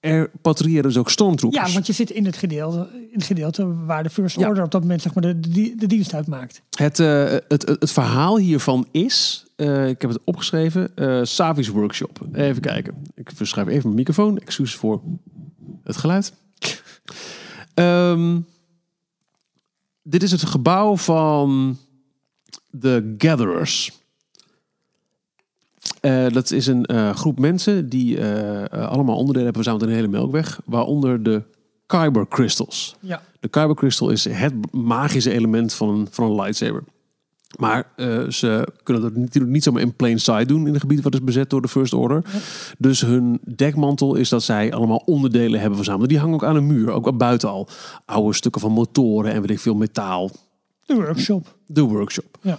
er 0.00 0.30
patrouilleren 0.42 0.88
dus 0.88 0.98
ook 0.98 1.10
stormtroopers. 1.10 1.66
Ja, 1.66 1.72
want 1.72 1.86
je 1.86 1.92
zit 1.92 2.10
in 2.10 2.24
het 2.26 2.36
gedeelte, 2.36 2.88
in 2.92 3.08
het 3.18 3.24
gedeelte 3.24 3.74
waar 3.84 4.02
de 4.02 4.10
First 4.10 4.38
Ja. 4.38 4.48
Order 4.48 4.64
op 4.64 4.70
dat 4.70 4.80
moment 4.80 5.02
zeg 5.02 5.14
maar, 5.14 5.22
de, 5.22 5.40
de, 5.40 5.74
de 5.76 5.86
dienst 5.86 6.14
uitmaakt. 6.14 6.62
Het, 6.76 6.96
het, 6.98 7.44
het, 7.48 7.66
het 7.80 7.92
verhaal 7.92 8.38
hiervan 8.38 8.86
is, 8.90 9.44
eh, 9.60 9.88
ik 9.88 10.00
heb 10.00 10.10
het 10.10 10.20
opgeschreven, 10.24 10.96
eh 10.96 11.20
Savi's 11.22 11.68
Workshop. 11.68 12.20
Even 12.32 12.62
kijken. 12.62 13.02
Ik 13.14 13.30
verschuif 13.34 13.68
even 13.68 13.82
mijn 13.82 13.94
microfoon. 13.94 14.38
Excuses 14.38 14.76
voor 14.76 15.00
het 15.84 15.96
geluid. 15.96 16.34
Ehm, 17.74 18.40
dit 20.02 20.22
is 20.22 20.30
het 20.30 20.44
gebouw 20.44 20.96
van 20.96 21.78
de 22.70 23.14
Gatherers. 23.18 23.92
Eh, 26.00 26.28
dat 26.28 26.50
is 26.50 26.66
een 26.66 27.14
groep 27.14 27.38
mensen 27.38 27.88
die 27.88 28.24
allemaal 28.70 29.16
onderdelen 29.16 29.44
hebben 29.44 29.62
verzameld 29.62 29.82
in 29.82 29.88
een 29.88 29.94
hele 29.94 30.08
melkweg. 30.08 30.60
Waaronder 30.64 31.22
de 31.22 31.42
Kyber 31.86 32.28
Crystals. 32.28 32.96
Ja, 33.00 33.22
De 33.40 33.48
Kyber 33.48 33.74
Crystal 33.74 34.10
is 34.10 34.24
het 34.24 34.72
magische 34.72 35.32
element 35.32 35.74
van 35.74 35.88
een, 35.88 36.08
van 36.10 36.24
een 36.30 36.34
lightsaber. 36.34 36.84
Maar 37.58 37.92
eh, 37.96 38.28
ze 38.28 38.68
kunnen 38.82 39.02
dat 39.02 39.16
natuurlijk 39.16 39.52
niet 39.52 39.62
zomaar 39.62 39.82
in 39.82 39.94
plain 39.94 40.20
sight 40.20 40.48
doen 40.48 40.66
in 40.66 40.74
een 40.74 40.80
gebied 40.80 41.02
wat 41.02 41.14
is 41.14 41.24
bezet 41.24 41.50
door 41.50 41.62
de 41.62 41.68
First 41.68 41.92
Order. 41.92 42.24
Dus 42.78 43.00
hun 43.00 43.40
dekmantel 43.54 44.14
is 44.14 44.28
dat 44.28 44.42
zij 44.42 44.72
allemaal 44.72 45.02
onderdelen 45.04 45.60
hebben 45.60 45.76
verzameld. 45.76 46.08
Die 46.08 46.18
hangen 46.18 46.34
ook 46.34 46.44
aan 46.44 46.56
een 46.56 46.66
muur, 46.66 46.90
ook 46.90 47.16
buiten 47.16 47.48
al. 47.48 47.68
Oude 48.04 48.34
stukken 48.34 48.60
van 48.60 48.72
motoren 48.72 49.32
en 49.32 49.40
weet 49.40 49.50
ik 49.50 49.60
veel 49.60 49.74
metaal. 49.74 50.30
de 50.86 50.94
workshop. 50.94 51.56
De 51.66 51.82
workshop. 51.82 52.38
Ja. 52.42 52.58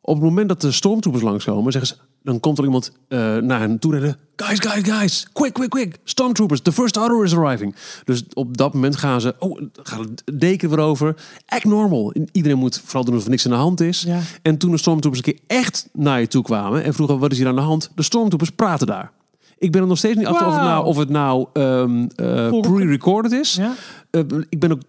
Op 0.00 0.14
het 0.14 0.24
moment 0.24 0.48
dat 0.48 0.60
de 0.60 0.72
stormtroopers 0.72 1.24
langskomen, 1.24 1.72
zeggen 1.72 1.96
ze, 1.96 2.02
dan 2.26 2.40
komt 2.40 2.58
er 2.58 2.64
iemand 2.64 2.92
eh, 3.08 3.36
naar 3.36 3.60
hen 3.60 3.78
toe 3.78 3.92
rennen. 3.92 4.16
Guys, 4.36 4.60
guys, 4.60 4.82
guys, 4.88 5.26
quick, 5.32 5.52
quick, 5.52 5.70
quick. 5.70 5.96
Stormtroopers, 6.04 6.60
the 6.62 6.72
first 6.72 6.96
order 6.96 7.24
is 7.24 7.36
arriving. 7.36 7.74
Dus 8.04 8.24
op 8.32 8.56
dat 8.56 8.74
moment 8.74 8.96
gaan 8.96 9.20
ze, 9.20 9.34
oh, 9.38 9.60
gaan 9.82 10.06
de 10.24 10.38
deken 10.38 10.68
weer 10.68 10.78
over. 10.78 11.16
Act 11.46 11.64
normal. 11.64 12.12
En 12.12 12.28
Iedereen 12.32 12.58
moet 12.58 12.80
vooral 12.84 13.04
doen 13.04 13.12
alsof 13.12 13.26
er 13.26 13.30
niks 13.30 13.44
aan 13.44 13.52
de 13.52 13.58
hand 13.58 13.80
is. 13.80 14.02
Ja. 14.02 14.20
En 14.42 14.58
toen 14.58 14.70
de 14.70 14.76
stormtroopers 14.76 15.26
een 15.26 15.32
keer 15.32 15.42
echt 15.58 15.88
naar 15.92 16.20
je 16.20 16.28
toe 16.28 16.42
kwamen 16.42 16.84
en 16.84 16.94
vroegen, 16.94 17.18
wat 17.18 17.32
is 17.32 17.38
hier 17.38 17.48
aan 17.48 17.54
de 17.54 17.60
hand? 17.60 17.90
De 17.94 18.02
stormtroopers 18.02 18.50
praten 18.50 18.86
daar. 18.86 19.12
Ik 19.58 19.72
ben 19.72 19.80
er 19.80 19.86
nog 19.86 19.98
steeds 19.98 20.16
niet 20.16 20.26
achter 20.26 20.46
of 20.46 20.52
het 20.52 20.62
nou, 20.62 20.84
of 20.84 20.96
het 20.96 21.08
nou 21.08 21.46
ehm, 21.52 22.06
eh, 22.16 22.60
pre-recorded 22.60 23.32
is. 23.32 23.54
Ja? 23.54 23.74
Eh, 24.10 24.20
ik 24.48 24.60
ben 24.60 24.72
ook 24.72 24.80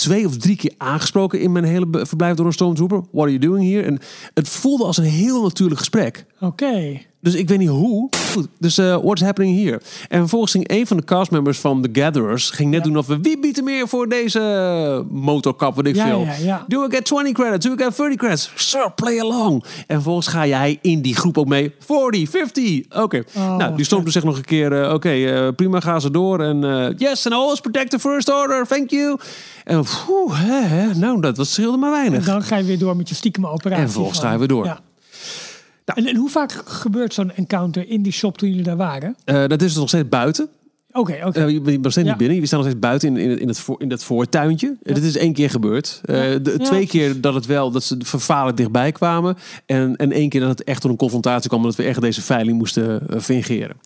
twee 0.00 0.26
of 0.26 0.36
drie 0.36 0.56
keer 0.56 0.74
aangesproken 0.76 1.40
in 1.40 1.52
mijn 1.52 1.64
hele 1.64 1.86
verblijf 1.90 2.36
door 2.36 2.46
een 2.46 2.52
stormtrooper. 2.52 2.98
What 2.98 3.28
are 3.28 3.38
you 3.38 3.38
doing 3.38 3.70
here? 3.70 3.86
En 3.86 3.98
het 4.34 4.48
voelde 4.48 4.84
als 4.84 4.96
een 4.96 5.04
heel 5.04 5.42
natuurlijk 5.42 5.78
gesprek. 5.78 6.24
Oké. 6.40 7.00
Dus 7.22 7.34
ik 7.34 7.48
weet 7.48 7.58
niet 7.58 7.68
hoe. 7.68 8.08
Goed, 8.32 8.46
dus 8.58 8.78
eh, 8.78 8.96
what's 9.02 9.22
happening 9.22 9.62
here? 9.64 9.80
En 10.08 10.18
vervolgens 10.18 10.52
ging 10.52 10.70
een 10.70 10.86
van 10.86 10.96
de 10.96 11.04
castmembers 11.04 11.58
van 11.58 11.82
The 11.82 12.00
Gatherers... 12.00 12.50
ging 12.50 12.70
net 12.70 12.78
Ja. 12.78 12.84
doen 12.86 12.96
of 12.98 13.06
we... 13.06 13.18
wie 13.20 13.38
biedt 13.40 13.58
er 13.58 13.64
meer 13.64 13.88
voor 13.88 14.08
deze 14.08 15.04
motorkap, 15.10 15.74
wat 15.76 15.86
ik 15.86 15.94
Ja, 15.94 16.06
veel. 16.06 16.26
ja. 16.42 16.64
Do 16.68 16.84
I 16.84 16.90
get 16.90 17.04
20 17.04 17.32
credits? 17.32 17.66
Do 17.66 17.72
I 17.72 17.76
get 17.76 17.96
30 17.96 18.16
credits? 18.16 18.50
Sir, 18.54 18.92
play 18.94 19.20
along. 19.20 19.62
En 19.86 19.94
vervolgens 19.94 20.26
ga 20.26 20.46
jij 20.46 20.78
in 20.82 21.02
die 21.02 21.14
groep 21.16 21.38
ook 21.38 21.46
mee. 21.48 21.74
40, 21.78 22.30
50. 22.30 22.80
Oké. 23.02 23.22
Oh, 23.36 23.56
nou, 23.56 23.76
die 23.76 23.84
stormtrooper 23.84 24.12
zegt 24.12 24.24
nog 24.24 24.36
een 24.36 24.44
keer... 24.44 24.82
eh, 24.82 24.92
Oké, 24.92 25.10
eh, 25.10 25.48
prima, 25.56 25.80
ga 25.80 25.98
ze 26.00 26.10
door. 26.10 26.40
En 26.40 26.58
yes, 26.96 27.26
and 27.26 27.34
always 27.34 27.60
protect 27.60 27.90
the 27.90 27.98
first 27.98 28.28
order. 28.32 28.66
Thank 28.66 28.90
you. 28.90 29.16
En 29.64 29.84
poeh, 30.06 30.40
nou, 30.94 31.20
dat, 31.20 31.46
scheelde 31.46 31.76
maar 31.76 31.92
En 31.92 31.96
weinig. 31.98 32.24
dan 32.24 32.42
ga 32.42 32.56
je 32.56 32.64
weer 32.64 32.78
door 32.78 32.96
met 32.96 33.08
je 33.08 33.14
stiekeme 33.14 33.48
operatie. 33.48 33.82
En 33.82 33.90
vervolgens 33.90 34.18
gewoon. 34.18 34.32
ga 34.34 34.40
je 34.40 34.46
weer 34.46 34.56
door. 34.56 34.80
Ja. 35.94 36.02
En, 36.02 36.06
en 36.06 36.16
hoe 36.16 36.28
vaak 36.30 36.52
gebeurt 36.64 37.14
zo'n 37.14 37.30
encounter 37.32 37.88
in 37.88 38.02
die 38.02 38.12
shop 38.12 38.38
toen 38.38 38.48
jullie 38.48 38.64
daar 38.64 38.76
waren? 38.76 39.16
Eh, 39.24 39.46
dat 39.46 39.62
is 39.62 39.74
nog 39.74 39.88
steeds 39.88 40.08
buiten. 40.08 40.48
Oké, 40.92 41.18
oké. 41.24 41.40
Eh, 41.44 41.48
je 41.50 41.60
bent 41.60 41.82
nog 41.82 41.92
steeds 41.92 42.06
Ja. 42.06 42.12
niet 42.12 42.22
binnen. 42.22 42.40
We 42.40 42.46
staan 42.46 42.58
nog 42.58 42.68
steeds 42.68 42.84
buiten 42.84 43.08
in, 43.08 43.30
in, 43.30 43.38
in, 43.38 43.48
het, 43.48 43.58
voor, 43.58 43.80
in 43.80 43.90
het 43.90 44.04
voortuintje. 44.04 44.76
Eh, 44.82 44.94
Dit 44.94 45.04
is 45.04 45.16
één 45.16 45.32
keer 45.32 45.50
gebeurd. 45.50 46.00
Eh, 46.04 46.14
de, 46.14 46.54
Ja, 46.58 46.64
twee 46.64 46.86
keer 46.86 47.20
dat 47.20 47.34
het 47.34 47.46
wel, 47.46 47.70
dat 47.70 47.82
ze 47.84 47.96
vervalend 47.98 48.56
dichtbij 48.56 48.92
kwamen. 48.92 49.36
En, 49.66 49.96
en 49.96 50.12
één 50.12 50.28
keer 50.28 50.40
dat 50.40 50.48
het 50.48 50.64
echt 50.64 50.80
tot 50.80 50.90
een 50.90 50.96
confrontatie 50.96 51.48
kwam. 51.48 51.62
Dat 51.62 51.76
we 51.76 51.82
echt 51.82 52.00
deze 52.00 52.22
veiling 52.22 52.58
moesten 52.58 53.02
fingeren. 53.22 53.76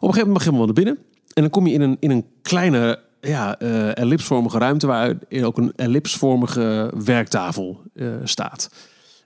Op 0.00 0.08
een 0.08 0.14
gegeven 0.14 0.26
moment 0.26 0.44
je 0.44 0.50
wel 0.50 0.64
naar 0.64 0.72
binnen. 0.74 0.98
En 1.34 1.42
dan 1.42 1.50
kom 1.50 1.66
je 1.66 1.72
in 1.72 1.80
een, 1.80 1.96
in 2.00 2.10
een 2.10 2.24
kleine 2.42 2.98
ja, 3.20 3.58
eh, 3.58 3.96
ellipsvormige 3.96 4.58
ruimte. 4.58 4.86
Waar 4.86 5.14
ook 5.42 5.58
een 5.58 5.72
ellipsvormige 5.76 6.92
werktafel 7.04 7.80
eh, 7.94 8.06
staat. 8.24 8.70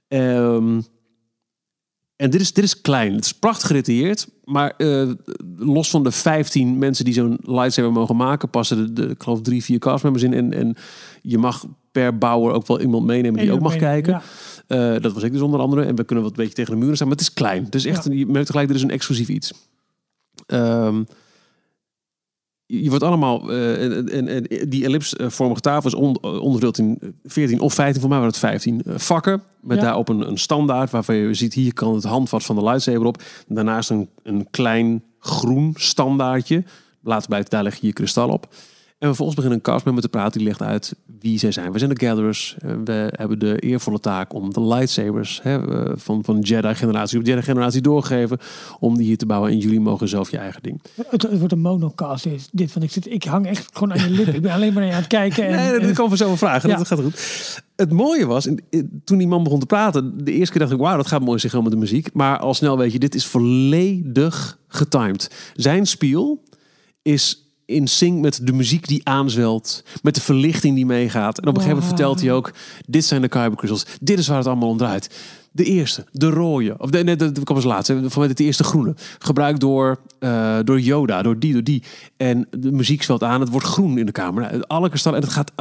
Ehm, 0.09 0.81
en 2.25 2.31
dit 2.31 2.41
is, 2.41 2.53
dit 2.53 2.65
is 2.65 2.81
klein. 2.81 3.15
Het 3.15 3.25
is 3.25 3.33
prachtig 3.33 3.67
gedetailleerd. 3.67 4.29
Maar 4.45 4.75
eh, 4.77 5.11
los 5.57 5.91
van 5.91 6.03
de 6.03 6.11
15 6.11 6.79
mensen 6.79 7.05
die 7.05 7.15
zo'n 7.15 7.39
lightsaber 7.43 7.93
mogen 7.93 8.17
maken, 8.17 8.51
passen 8.51 8.79
er, 8.79 8.95
de, 8.95 9.09
ik 9.09 9.23
geloof 9.23 9.41
drie, 9.41 9.65
vier 9.65 9.79
castmembers 9.79 10.25
in. 10.25 10.35
En, 10.35 10.53
en 10.53 10.77
je 11.23 11.39
mag 11.39 11.67
per 11.93 12.19
bouwer 12.19 12.53
ook 12.53 12.67
wel 12.67 12.81
iemand 12.81 13.07
meenemen 13.07 13.41
die 13.41 13.53
ook 13.53 13.61
mag 13.61 13.77
kijken. 13.77 14.13
Ja. 14.13 14.23
Eh, 14.95 15.03
dat 15.03 15.13
was 15.13 15.23
ik 15.23 15.33
dus 15.33 15.41
onder 15.41 15.61
andere. 15.61 15.85
En 15.85 15.97
we 15.97 16.05
kunnen 16.05 16.25
wat 16.25 16.33
een 16.33 16.43
beetje 16.43 16.55
tegen 16.55 16.73
de 16.73 16.79
muren 16.79 16.95
staan. 16.95 17.09
Maar 17.09 17.17
het 17.17 17.27
is 17.27 17.35
klein. 17.35 17.67
Is 17.71 17.85
echt, 17.85 18.05
je 18.11 18.27
merkt 18.27 18.51
gelijk, 18.51 18.69
dit 18.69 18.77
is 18.77 18.83
een 18.83 18.91
exclusief 18.91 19.29
iets. 19.29 19.53
Ehm, 20.47 21.03
je 22.67 22.89
wordt 22.89 23.05
allemaal... 23.05 23.51
eh, 23.53 23.83
en, 23.85 24.09
en, 24.09 24.29
en 24.29 24.69
die 24.69 24.85
ellipsvormige 24.85 25.61
tafel 25.61 25.89
is 25.89 25.95
on- 25.95 26.23
onderverdeeld 26.23 26.79
in 26.79 26.99
14 27.25 27.61
of 27.61 27.75
15, 27.75 28.01
voor 28.01 28.09
mij 28.11 28.19
waren 28.19 28.33
het 28.33 28.43
15 28.43 28.83
eh, 28.83 28.95
vakken. 28.99 29.43
Met 29.61 29.77
Ja. 29.77 29.83
daarop 29.83 30.09
een, 30.09 30.29
een 30.29 30.39
standaard 30.39 30.91
waarvan 30.91 31.15
je 31.15 31.35
ziet, 31.35 31.55
hier 31.55 31.75
kan 31.75 31.95
het 31.95 32.05
handvat 32.05 32.45
van 32.45 32.57
de 32.57 32.63
lightsaber 32.65 33.05
op. 33.07 33.23
Daarnaast 33.49 33.91
een, 33.91 34.09
een 34.23 34.47
klein 34.51 35.03
groen 35.19 35.73
standaardje. 35.77 36.65
Later 37.03 37.29
blijft, 37.29 37.51
daar 37.51 37.63
leg 37.63 37.77
je 37.77 37.87
je 37.87 37.93
kristal 37.93 38.29
op. 38.29 38.49
En 39.05 39.11
vervolgens 39.11 39.39
begint 39.39 39.55
een 39.55 39.73
castmember 39.73 40.03
te 40.03 40.09
praten. 40.09 40.39
Die 40.39 40.47
legt 40.47 40.63
uit 40.63 40.95
wie 41.21 41.39
zij 41.39 41.53
zijn. 41.53 41.73
We 41.73 41.79
zijn 41.79 41.95
de 41.95 42.07
Gatherers. 42.07 42.57
Eh, 42.59 42.71
We 42.85 43.13
hebben 43.17 43.39
de 43.39 43.59
eervolle 43.59 44.01
taak 44.01 44.35
om 44.35 44.53
de 44.53 44.61
lightsabers 44.61 45.41
hè, 45.43 45.85
eh, 45.85 45.93
van, 45.97 46.25
van 46.25 46.39
Jedi-generatie 46.41 47.19
op 47.19 47.27
Jedi-generatie 47.27 47.81
doorgegeven. 47.81 48.39
Om 48.81 48.97
die 48.97 49.07
hier 49.07 49.17
te 49.17 49.27
bouwen. 49.27 49.51
En 49.51 49.59
jullie 49.59 49.81
mogen 49.81 50.09
zelf 50.09 50.31
je 50.31 50.39
eigen 50.39 50.63
ding. 50.63 50.83
Het, 51.11 51.23
het 51.23 51.39
wordt 51.39 51.53
een 51.53 51.61
monocast 51.61 52.25
dit, 52.25 52.49
dit 52.53 52.73
want 52.73 52.85
ik, 52.85 52.93
zit, 52.93 53.11
ik 53.11 53.25
hang 53.25 53.47
echt 53.47 53.69
gewoon 53.73 53.93
aan 53.93 54.11
je 54.11 54.11
lip. 54.11 54.27
Ik 54.35 54.43
ben 54.43 54.53
alleen 54.53 54.73
maar 54.73 54.83
aan 54.83 54.91
het 54.91 55.07
kijken. 55.07 55.47
En, 55.47 55.57
Nee, 55.57 55.81
dat 55.81 55.93
kan 55.93 56.09
voor 56.09 56.17
zo'n 56.17 56.37
vragen. 56.37 56.69
Ja. 56.69 56.77
Dat 56.77 56.87
gaat 56.87 57.01
goed. 57.01 57.63
Het 57.77 57.93
mooie 57.93 58.27
was, 58.27 58.49
toen 59.05 59.19
die 59.19 59.29
man 59.29 59.43
begon 59.43 59.61
te 59.61 59.67
praten, 59.67 60.25
de 60.25 60.33
eerste 60.33 60.51
keer 60.51 60.61
dacht 60.61 60.73
ik, 60.73 60.79
wauw, 60.79 60.97
dat 60.97 61.07
gaat 61.07 61.21
mooi 61.25 61.39
zich 61.39 61.63
met 61.63 61.71
de 61.71 61.77
muziek. 61.77 62.13
Maar 62.13 62.39
al 62.39 62.55
snel 62.55 62.79
weet 62.79 62.93
je, 62.93 62.99
dit 62.99 63.15
is 63.15 63.27
volledig 63.27 64.59
getimed. 64.69 65.53
Zijn 65.55 65.87
spiel 65.87 66.43
is 67.03 67.44
in 67.67 67.87
sync 67.87 68.21
met 68.21 68.41
de 68.43 68.53
muziek 68.53 68.89
die 68.89 69.09
aanzwelt, 69.09 69.85
met 70.03 70.15
de 70.15 70.21
verlichting 70.21 70.75
die 70.75 70.87
meegaat. 70.87 71.39
En 71.39 71.49
op 71.49 71.55
een 71.55 71.63
gegeven 71.63 71.77
moment 71.77 71.99
vertelt 71.99 72.21
hij 72.21 72.33
ook, 72.33 72.53
dit 72.87 73.05
zijn 73.05 73.23
de 73.23 73.29
Kyber 73.29 73.57
Crystals, 73.57 73.87
dit 74.01 74.19
is 74.19 74.29
waar 74.29 74.39
het 74.39 74.47
allemaal 74.47 74.69
om 74.69 74.77
draait. 74.77 75.11
De 75.53 75.65
eerste, 75.65 76.05
de 76.13 76.29
rode, 76.29 76.75
of 76.79 76.91
de, 76.91 77.05
nee, 77.05 77.17
dat 77.17 77.45
kwam 77.45 77.57
als 77.57 77.65
laatste, 77.65 78.11
van 78.11 78.23
het 78.23 78.41
eerste 78.41 78.65
groene. 78.65 78.95
Gebruikt 79.19 79.61
door, 79.61 80.01
eh, 80.19 80.59
door 80.65 80.81
Yoda, 80.81 81.23
door 81.23 81.39
die, 81.39 81.53
door 81.53 81.65
die. 81.65 81.83
En 82.17 82.47
de 82.51 82.73
muziek 82.73 83.03
zwelt 83.03 83.23
aan, 83.23 83.41
het 83.41 83.51
wordt 83.51 83.67
groen 83.67 83.99
in 83.99 84.07
de 84.07 84.13
kamer. 84.13 84.67
Alle 84.67 84.89
kristallen, 84.89 85.19
en 85.19 85.25
het 85.25 85.35
gaat 85.35 85.53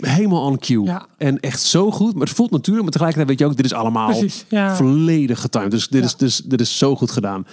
helemaal 0.00 0.44
on 0.44 0.58
cue. 0.58 0.84
Ja. 0.84 1.06
En 1.18 1.40
echt 1.40 1.62
zo 1.62 1.90
goed, 1.90 2.14
maar 2.14 2.26
het 2.26 2.36
voelt 2.36 2.50
natuurlijk, 2.50 2.82
maar 2.82 2.92
tegelijkertijd 2.92 3.28
weet 3.28 3.38
je 3.38 3.46
ook, 3.52 3.56
dit 3.56 3.64
is 3.72 3.78
allemaal 3.78 4.08
Precies, 4.08 4.44
ja. 4.48 4.76
volledig 4.76 5.40
getimed. 5.40 5.70
Dus 5.70 5.88
dit, 5.88 6.00
Ja. 6.00 6.06
is, 6.06 6.16
dus, 6.16 6.36
dit 6.36 6.60
is 6.60 6.78
zo 6.78 6.96
goed 6.96 7.10
gedaan. 7.10 7.46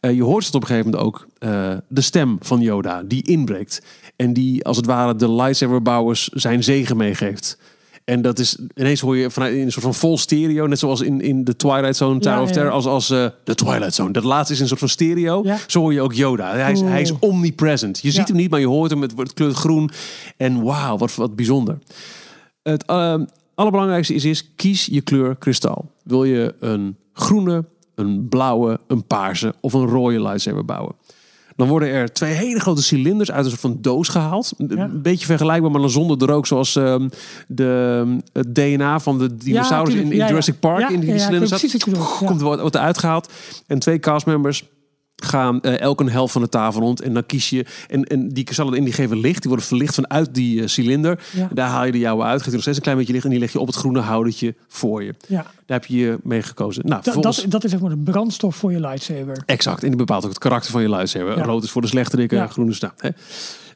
Eh, 0.00 0.14
je 0.14 0.22
hoort 0.22 0.46
het 0.46 0.54
op 0.54 0.60
een 0.60 0.66
gegeven 0.66 0.90
moment 0.90 1.06
ook, 1.06 1.26
eh, 1.38 1.72
de 1.88 2.00
stem 2.00 2.36
van 2.40 2.60
Yoda, 2.60 3.02
die 3.02 3.22
inbreekt. 3.22 3.82
En 4.16 4.32
die 4.32 4.64
als 4.64 4.76
het 4.76 4.86
ware 4.86 5.16
de 5.16 5.30
lightsaber-bouwers 5.32 6.28
zijn 6.28 6.62
zegen 6.64 6.96
meegeeft. 6.96 7.58
En 8.04 8.22
dat 8.22 8.38
is, 8.38 8.58
ineens 8.74 9.00
hoor 9.00 9.16
je 9.16 9.30
vanuit 9.30 9.54
in 9.54 9.60
een 9.60 9.72
soort 9.72 9.84
van 9.84 9.94
vol 9.94 10.18
stereo, 10.18 10.66
net 10.66 10.78
zoals 10.78 11.00
in, 11.00 11.20
in 11.20 11.44
de 11.44 11.56
Twilight 11.56 11.96
Zone, 11.96 12.18
Tower 12.20 12.38
Ja, 12.38 12.44
of. 12.44 12.50
Terror, 12.50 12.70
als, 12.72 12.86
als 12.86 13.10
eh, 13.10 13.26
de 13.44 13.54
Twilight 13.54 13.94
Zone. 13.94 14.12
Dat 14.12 14.24
laatste 14.24 14.52
is 14.54 14.60
een 14.60 14.66
soort 14.68 14.78
van 14.80 14.88
stereo. 14.88 15.40
Ja. 15.44 15.58
Zo 15.66 15.80
hoor 15.80 15.92
je 15.92 16.00
ook 16.00 16.12
Yoda. 16.12 16.54
Hij 16.56 16.72
is, 16.72 16.80
hij 16.80 17.00
is 17.00 17.12
omnipresent. 17.18 17.98
Je 18.02 18.10
ziet 18.10 18.20
Ja. 18.20 18.24
hem 18.26 18.36
niet, 18.36 18.50
maar 18.50 18.60
je 18.60 18.66
hoort 18.66 18.90
hem. 18.90 19.02
Het, 19.02 19.12
het 19.16 19.34
kleurt 19.34 19.54
groen. 19.54 19.90
En 20.36 20.62
wauw, 20.62 20.96
wat, 20.96 21.14
wat 21.14 21.36
bijzonder. 21.36 21.78
Het 22.62 22.84
ehm, 22.84 23.24
allerbelangrijkste 23.54 24.14
is, 24.14 24.24
is, 24.24 24.54
kies 24.56 24.86
je 24.86 25.00
kleur 25.00 25.36
kristal. 25.36 25.90
Wil 26.02 26.24
je 26.24 26.54
een 26.60 26.96
groene, 27.12 27.64
een 27.94 28.28
blauwe, 28.28 28.80
een 28.86 29.04
paarse 29.06 29.54
of 29.60 29.72
een 29.72 29.86
rode 29.86 30.20
lightsaber 30.22 30.64
bouwen? 30.64 30.94
Dan 31.56 31.68
worden 31.68 31.88
er 31.88 32.12
twee 32.12 32.32
hele 32.32 32.60
grote 32.60 32.82
cilinders 32.82 33.30
uit 33.30 33.44
een 33.44 33.50
soort 33.50 33.60
van 33.60 33.78
doos 33.80 34.08
gehaald. 34.08 34.52
Een 34.58 34.70
Ja. 34.76 34.84
een 34.84 35.02
beetje 35.02 35.26
vergelijkbaar, 35.26 35.70
maar 35.70 35.80
dan 35.80 35.90
zonder 35.90 36.18
de 36.18 36.26
rook. 36.26 36.46
Zoals 36.46 36.76
ehm, 36.76 37.08
de, 37.48 38.16
het 38.32 38.54
DNA 38.54 39.00
van 39.00 39.18
de 39.18 39.36
dinosaurus 39.36 39.94
in. 39.94 40.08
Jurassic 40.08 40.60
Park 40.60 40.90
in 40.90 41.00
die 41.00 41.18
cilinders 41.18 41.50
zat. 41.50 41.84
Komt 42.18 42.40
er 42.40 42.46
wat 42.46 42.74
eruit 42.74 42.98
gehaald. 42.98 43.32
En 43.66 43.78
twee 43.78 43.98
castmembers 43.98 44.64
gaan 45.16 45.60
eh, 45.60 45.80
elk 45.80 46.00
een 46.00 46.10
helft 46.10 46.32
van 46.32 46.42
de 46.42 46.48
tafel 46.48 46.80
rond. 46.80 47.00
En 47.00 47.14
dan 47.14 47.26
kies 47.26 47.50
je... 47.50 47.66
En, 47.88 48.04
en 48.04 48.28
die 48.28 48.44
kristallen 48.44 48.74
in 48.74 48.84
die 48.84 48.92
geven 48.92 49.20
licht. 49.20 49.40
Die 49.40 49.50
worden 49.50 49.66
verlicht 49.66 49.94
vanuit 49.94 50.34
die 50.34 50.60
eh, 50.60 50.66
cilinder. 50.66 51.20
Ja. 51.32 51.48
Daar 51.52 51.68
haal 51.68 51.84
je 51.84 51.92
de 51.92 51.98
jouwe 51.98 52.22
uit. 52.22 52.36
Geeft 52.36 52.46
er 52.46 52.52
nog 52.52 52.60
steeds 52.60 52.76
een 52.76 52.82
klein 52.82 52.96
beetje 52.98 53.12
licht. 53.12 53.24
En 53.24 53.30
die 53.30 53.38
leg 53.38 53.52
je 53.52 53.60
op 53.60 53.66
het 53.66 53.76
groene 53.76 54.00
houdertje 54.00 54.54
voor 54.68 55.02
je. 55.02 55.14
Ja, 55.26 55.42
Daar 55.42 55.78
heb 55.78 55.84
je 55.84 55.96
je 55.96 56.18
mee 56.22 56.42
gekozen. 56.42 56.82
Nou, 56.82 56.94
dat, 56.94 57.04
vervolgens... 57.04 57.42
dat, 57.42 57.50
dat 57.50 57.64
is 57.64 57.70
zeg 57.70 57.80
maar 57.80 57.90
de 57.90 57.96
brandstof 57.96 58.56
voor 58.56 58.72
je 58.72 58.80
lightsaber. 58.80 59.42
Exact. 59.46 59.82
En 59.82 59.88
die 59.88 59.98
bepaalt 59.98 60.24
ook 60.24 60.30
het 60.30 60.38
karakter 60.38 60.70
van 60.70 60.82
je 60.82 60.88
lightsaber. 60.90 61.36
Ja. 61.36 61.44
Rood 61.44 61.64
is 61.64 61.70
voor 61.70 61.82
de 61.82 61.88
slechterikken, 61.88 62.38
Ja. 62.38 62.46
groen 62.46 62.68
is 62.68 62.80
nou. 62.80 62.92
Hè. 62.96 63.08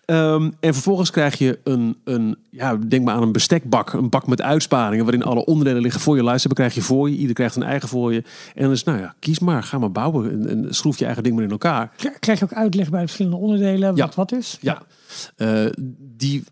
Ehm, 0.08 0.50
en 0.60 0.72
vervolgens 0.74 1.10
krijg 1.10 1.38
je 1.38 1.58
een, 1.64 1.96
een, 2.04 2.36
ja, 2.50 2.76
denk 2.76 3.04
maar 3.04 3.14
aan 3.14 3.22
een 3.22 3.32
bestekbak. 3.32 3.92
Een 3.92 4.08
bak 4.08 4.26
met 4.26 4.42
uitsparingen 4.42 5.04
waarin 5.04 5.22
alle 5.22 5.44
onderdelen 5.44 5.82
liggen 5.82 6.00
voor 6.00 6.16
je 6.16 6.24
lightsaber. 6.24 6.56
Krijg 6.56 6.74
je 6.74 6.82
voor 6.82 7.10
je. 7.10 7.16
Ieder 7.16 7.34
krijgt 7.34 7.56
een 7.56 7.62
eigen 7.62 7.88
voor 7.88 8.12
je. 8.12 8.22
En 8.54 8.62
dan 8.62 8.72
is, 8.72 8.84
nou 8.84 8.98
ja, 8.98 9.14
kies 9.18 9.38
maar. 9.38 9.62
Ga 9.62 9.78
maar 9.78 9.92
bouwen. 9.92 10.30
En, 10.30 10.48
en 10.48 10.74
schroef 10.74 10.98
je 10.98 11.04
eigen 11.04 11.22
ding 11.22 11.34
maar 11.34 11.44
in 11.44 11.50
elkaar. 11.50 11.92
Krijg- 12.20 12.38
je 12.38 12.44
ook 12.44 12.52
uitleg 12.52 12.90
bij 12.90 13.00
de 13.00 13.06
verschillende 13.06 13.38
onderdelen 13.38 13.96
Ja. 13.96 14.04
wat 14.04 14.14
wat 14.14 14.32
is? 14.32 14.58
Ja. 14.60 14.82
Eh, 15.36 15.66
die 16.16 16.44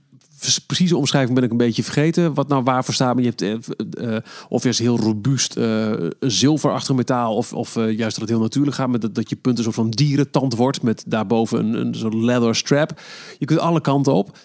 precieze 0.66 0.96
omschrijving 0.96 1.34
ben 1.34 1.44
ik 1.44 1.50
een 1.50 1.56
beetje 1.56 1.82
vergeten. 1.82 2.34
Wat 2.34 2.48
nou 2.48 2.62
waarvoor 2.62 2.94
staat. 2.94 3.14
Maar 3.14 3.22
je 3.22 3.32
hebt 3.36 3.42
eh, 3.42 4.16
eh, 4.16 4.22
of 4.48 4.62
juist 4.62 4.78
heel 4.78 4.98
robuust 4.98 5.56
eh 5.56 5.92
zilverachtig 6.20 6.96
metaal. 6.96 7.36
Of, 7.36 7.52
of 7.52 7.74
juist 7.74 7.98
dat 7.98 8.16
het 8.16 8.28
heel 8.28 8.40
natuurlijk 8.40 8.76
gaat. 8.76 8.88
Met 8.88 9.00
dat, 9.00 9.14
dat 9.14 9.30
je 9.30 9.36
punt 9.36 9.58
een 9.58 9.64
soort 9.64 9.76
van 9.76 9.90
dierentand 9.90 10.54
wordt. 10.54 10.82
Met 10.82 11.04
daarboven 11.06 11.58
een, 11.58 11.86
een 11.86 11.94
soort 11.94 12.14
leather 12.14 12.54
strap. 12.54 13.00
Je 13.38 13.46
kunt 13.46 13.60
alle 13.60 13.80
kanten 13.80 14.14
op. 14.14 14.38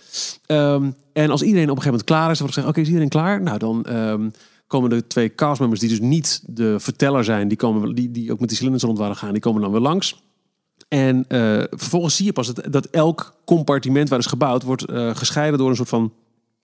Ehm, 0.46 0.92
en 1.14 1.30
als 1.30 1.42
iedereen 1.42 1.70
op 1.70 1.76
een 1.76 1.82
gegeven 1.82 2.00
moment 2.00 2.04
klaar 2.04 2.32
is. 2.32 2.38
Dan 2.38 2.48
wordt 2.48 2.54
gezegd, 2.54 2.68
oké, 2.68 2.82
is 2.82 2.88
iedereen 2.88 3.10
klaar? 3.10 3.42
Nou, 3.42 3.58
dan... 3.58 3.84
ehm, 3.84 4.30
komen 4.72 4.90
de 4.90 5.08
twee 5.08 5.36
castmembers 5.36 5.82
die 5.82 5.90
dus 5.90 6.00
niet 6.00 6.42
de 6.46 6.80
verteller 6.80 7.24
zijn, 7.24 7.48
die, 7.48 7.58
komen, 7.58 7.96
die, 7.96 8.12
die 8.12 8.32
ook 8.32 8.40
met 8.40 8.50
die 8.50 8.58
cilinders 8.58 8.84
rond 8.84 8.98
waren 8.98 9.16
gaan, 9.16 9.32
die 9.32 9.42
komen 9.42 9.62
dan 9.62 9.72
weer 9.72 9.82
langs. 9.82 10.24
En 10.92 11.26
eh, 11.28 11.64
vervolgens 11.70 12.16
zie 12.16 12.26
je 12.26 12.34
pas 12.34 12.54
dat, 12.54 12.74
dat 12.74 12.86
elk 12.86 13.34
compartiment 13.46 14.10
waar 14.10 14.20
is 14.20 14.26
gebouwd 14.26 14.64
wordt 14.64 14.86
eh, 14.86 15.16
gescheiden 15.16 15.60
door 15.60 15.70
een 15.70 15.76
soort 15.76 15.90
van 15.90 16.14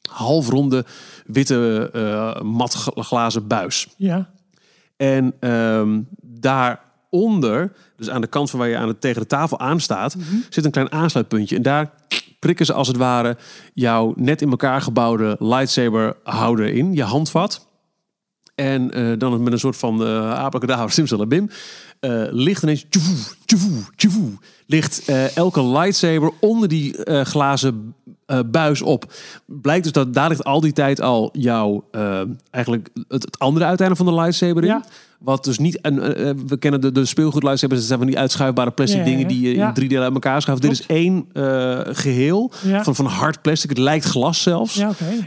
halfronde 0.09 0.85
witte 1.25 1.89
eh 1.93 2.41
matglazen 2.41 3.47
buis. 3.47 3.87
Ja. 3.97 4.29
En 4.97 5.33
ehm, 5.39 6.01
daaronder, 6.21 7.73
dus 7.95 8.09
aan 8.09 8.21
de 8.21 8.27
kant 8.27 8.49
van 8.49 8.59
waar 8.59 8.67
je 8.67 8.77
aan 8.77 8.87
het, 8.87 9.01
tegen 9.01 9.21
de 9.21 9.27
tafel 9.27 9.59
aanstaat, 9.59 10.15
zit 10.49 10.65
een 10.65 10.71
klein 10.71 10.91
aansluitpuntje. 10.91 11.55
En 11.55 11.61
daar 11.61 11.91
prikken 12.39 12.65
ze 12.65 12.73
als 12.73 12.87
het 12.87 12.97
ware 12.97 13.37
jouw 13.73 14.13
net 14.15 14.41
in 14.41 14.49
elkaar 14.49 14.81
gebouwde 14.81 15.35
lightsaber 15.39 16.15
houder 16.23 16.73
in, 16.73 16.93
je 16.93 17.03
handvat. 17.03 17.67
En 18.55 18.89
dan 19.17 19.43
met 19.43 19.53
een 19.53 19.59
soort 19.59 19.77
van 19.77 20.01
uh, 20.01 20.85
simsalabim, 20.87 21.49
eh 21.99 22.23
ligt 22.31 22.63
ineens 22.63 22.85
tjoevoe, 22.89 23.35
tjoevoe, 23.45 23.83
tjoevoe, 23.95 24.31
ligt 24.65 25.03
eh, 25.05 25.37
elke 25.37 25.63
lightsaber 25.63 26.31
onder 26.39 26.69
die 26.69 27.03
eh, 27.03 27.25
glazen 27.25 27.95
buis 28.45 28.81
op. 28.81 29.13
Blijkt 29.45 29.83
dus 29.83 29.91
dat 29.91 30.13
daar 30.13 30.29
ligt 30.29 30.43
al 30.43 30.61
die 30.61 30.73
tijd 30.73 31.01
al 31.01 31.29
jouw, 31.33 31.85
eigenlijk 32.51 32.89
het, 33.07 33.39
andere 33.39 33.65
uiteinde 33.65 33.95
van 33.95 34.05
de 34.05 34.13
lightsaber 34.13 34.63
in. 34.63 34.83
Wat 35.17 35.43
dus 35.43 35.57
niet, 35.59 35.81
en 35.81 36.15
eh, 36.15 36.33
we 36.47 36.57
kennen 36.57 36.81
de, 36.81 36.91
de 36.91 37.05
speelgoed 37.05 37.43
lightsabers, 37.43 37.79
dat 37.79 37.87
zijn 37.87 37.99
van 37.99 38.07
die 38.07 38.17
uitschuifbare 38.19 38.71
plastic 38.71 38.99
Ja, 38.99 39.05
ja, 39.05 39.09
dingen 39.11 39.27
die 39.27 39.41
je 39.41 39.53
in 39.53 39.73
drie 39.73 39.87
delen 39.89 40.03
uit 40.03 40.13
elkaar 40.13 40.41
schuift. 40.41 40.61
Dit 40.61 40.71
is 40.71 40.85
één 40.85 41.25
eh, 41.33 41.79
geheel 41.85 42.51
van, 42.83 42.95
van 42.95 43.05
hard 43.05 43.41
plastic. 43.41 43.69
Het 43.69 43.77
lijkt 43.79 44.05
glas 44.05 44.41
zelfs. 44.41 44.79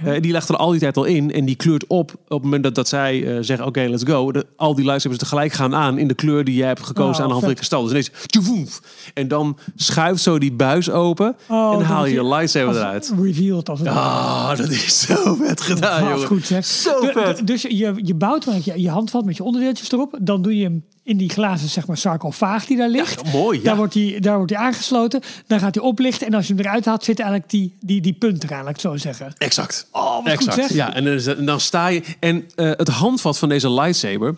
Eh, 0.05 0.21
die 0.21 0.33
legt 0.33 0.49
er 0.49 0.57
al 0.57 0.71
die 0.71 0.81
tijd 0.81 0.97
al 0.97 1.05
in 1.05 1.33
en 1.33 1.45
die 1.45 1.55
kleurt 1.57 1.87
op 1.87 2.11
op 2.11 2.29
het 2.29 2.43
moment 2.43 2.63
dat, 2.63 2.75
dat 2.75 2.89
zij 2.89 3.27
eh, 3.37 3.39
zeggen: 3.43 3.67
Oké, 3.67 3.81
let's 3.89 4.03
go. 4.07 4.33
De, 4.33 4.47
al 4.57 4.75
die 4.75 4.85
lightsabers 4.85 5.21
tegelijk 5.21 5.53
gaan 5.53 5.75
aan 5.75 5.99
in 5.99 6.09
de 6.09 6.15
kleur 6.15 6.45
die 6.45 6.55
jij 6.55 6.67
hebt 6.67 6.83
gekozen 6.87 7.15
Oh, 7.15 7.21
aan 7.21 7.25
de 7.27 7.31
hand 7.31 7.41
van 7.41 7.49
je 7.51 7.55
kristal. 7.57 7.81
Dus 7.83 7.91
ineens 7.91 8.11
tjoevoef. 8.27 8.81
En 9.15 9.29
dan 9.29 9.59
schuift 9.77 10.23
zo 10.23 10.39
die 10.39 10.53
buis 10.53 10.91
open 10.91 11.37
Oh, 11.49 11.73
en 11.73 11.79
dan 11.79 11.87
haal 11.89 12.07
je 12.07 12.15
je 12.15 12.25
lightsaber 12.27 12.77
eruit. 12.77 13.13
Revealed 13.23 13.69
als 13.69 13.79
het 13.79 13.89
Ah, 13.89 14.57
dat 14.57 14.69
is 14.69 15.01
zo 15.01 15.35
vet 15.35 15.61
gedaan, 15.61 16.09
jongen. 16.09 16.27
goed 16.27 16.47
zeg. 16.47 16.65
Zo 16.65 16.93
vet. 17.01 17.37
du- 17.37 17.45
Dus 17.45 17.63
je, 17.63 17.93
je 18.03 18.15
bouwt 18.15 18.47
je, 18.65 18.81
je 18.81 18.89
handvat 18.91 19.25
met 19.25 19.37
je 19.37 19.45
erop. 19.93 20.19
Dan 20.21 20.43
doe 20.43 20.57
je 20.57 20.63
hem 20.63 20.85
in 21.03 21.17
die 21.17 21.29
glazen 21.31 21.69
zeg 21.69 21.87
maar, 21.87 21.97
sarcofaag 21.97 22.67
die 22.67 22.77
daar 22.77 22.89
ligt. 22.89 23.33
mooi, 23.33 23.59
ja. 23.59 23.65
Daar 23.65 23.77
wordt 23.77 23.95
hij 23.95 24.17
daar 24.21 24.37
wordt 24.37 24.53
hij 24.53 24.61
aangesloten. 24.61 25.21
Dan 25.47 25.59
gaat 25.61 25.75
hij 25.75 25.85
oplichten. 25.85 26.27
En 26.27 26.35
als 26.35 26.47
je 26.47 26.55
hem 26.55 26.65
eruit 26.65 26.85
haalt, 26.85 27.05
zit 27.05 27.19
eigenlijk 27.19 27.51
die, 27.51 27.75
die, 27.81 28.01
die 28.01 28.13
punt 28.13 28.45
eraan, 28.45 28.65
laat 28.65 28.75
ik 28.75 28.81
zo 28.81 28.97
zeggen. 28.97 29.33
Exact. 29.39 29.89
Oh, 29.93 30.15
wat 30.17 30.27
exact. 30.33 30.55
goed 30.55 30.63
zeg. 30.69 30.73
Ja, 30.77 30.95
en, 30.95 31.05
dan 31.05 31.13
is- 31.13 31.27
en 31.27 31.45
dan 31.45 31.61
sta 31.61 31.87
je. 31.87 32.03
En 32.21 32.45
eh, 32.55 32.71
het 32.71 32.89
handvat 32.89 33.39
van 33.39 33.49
deze 33.49 33.71
lightsaber. 33.71 34.37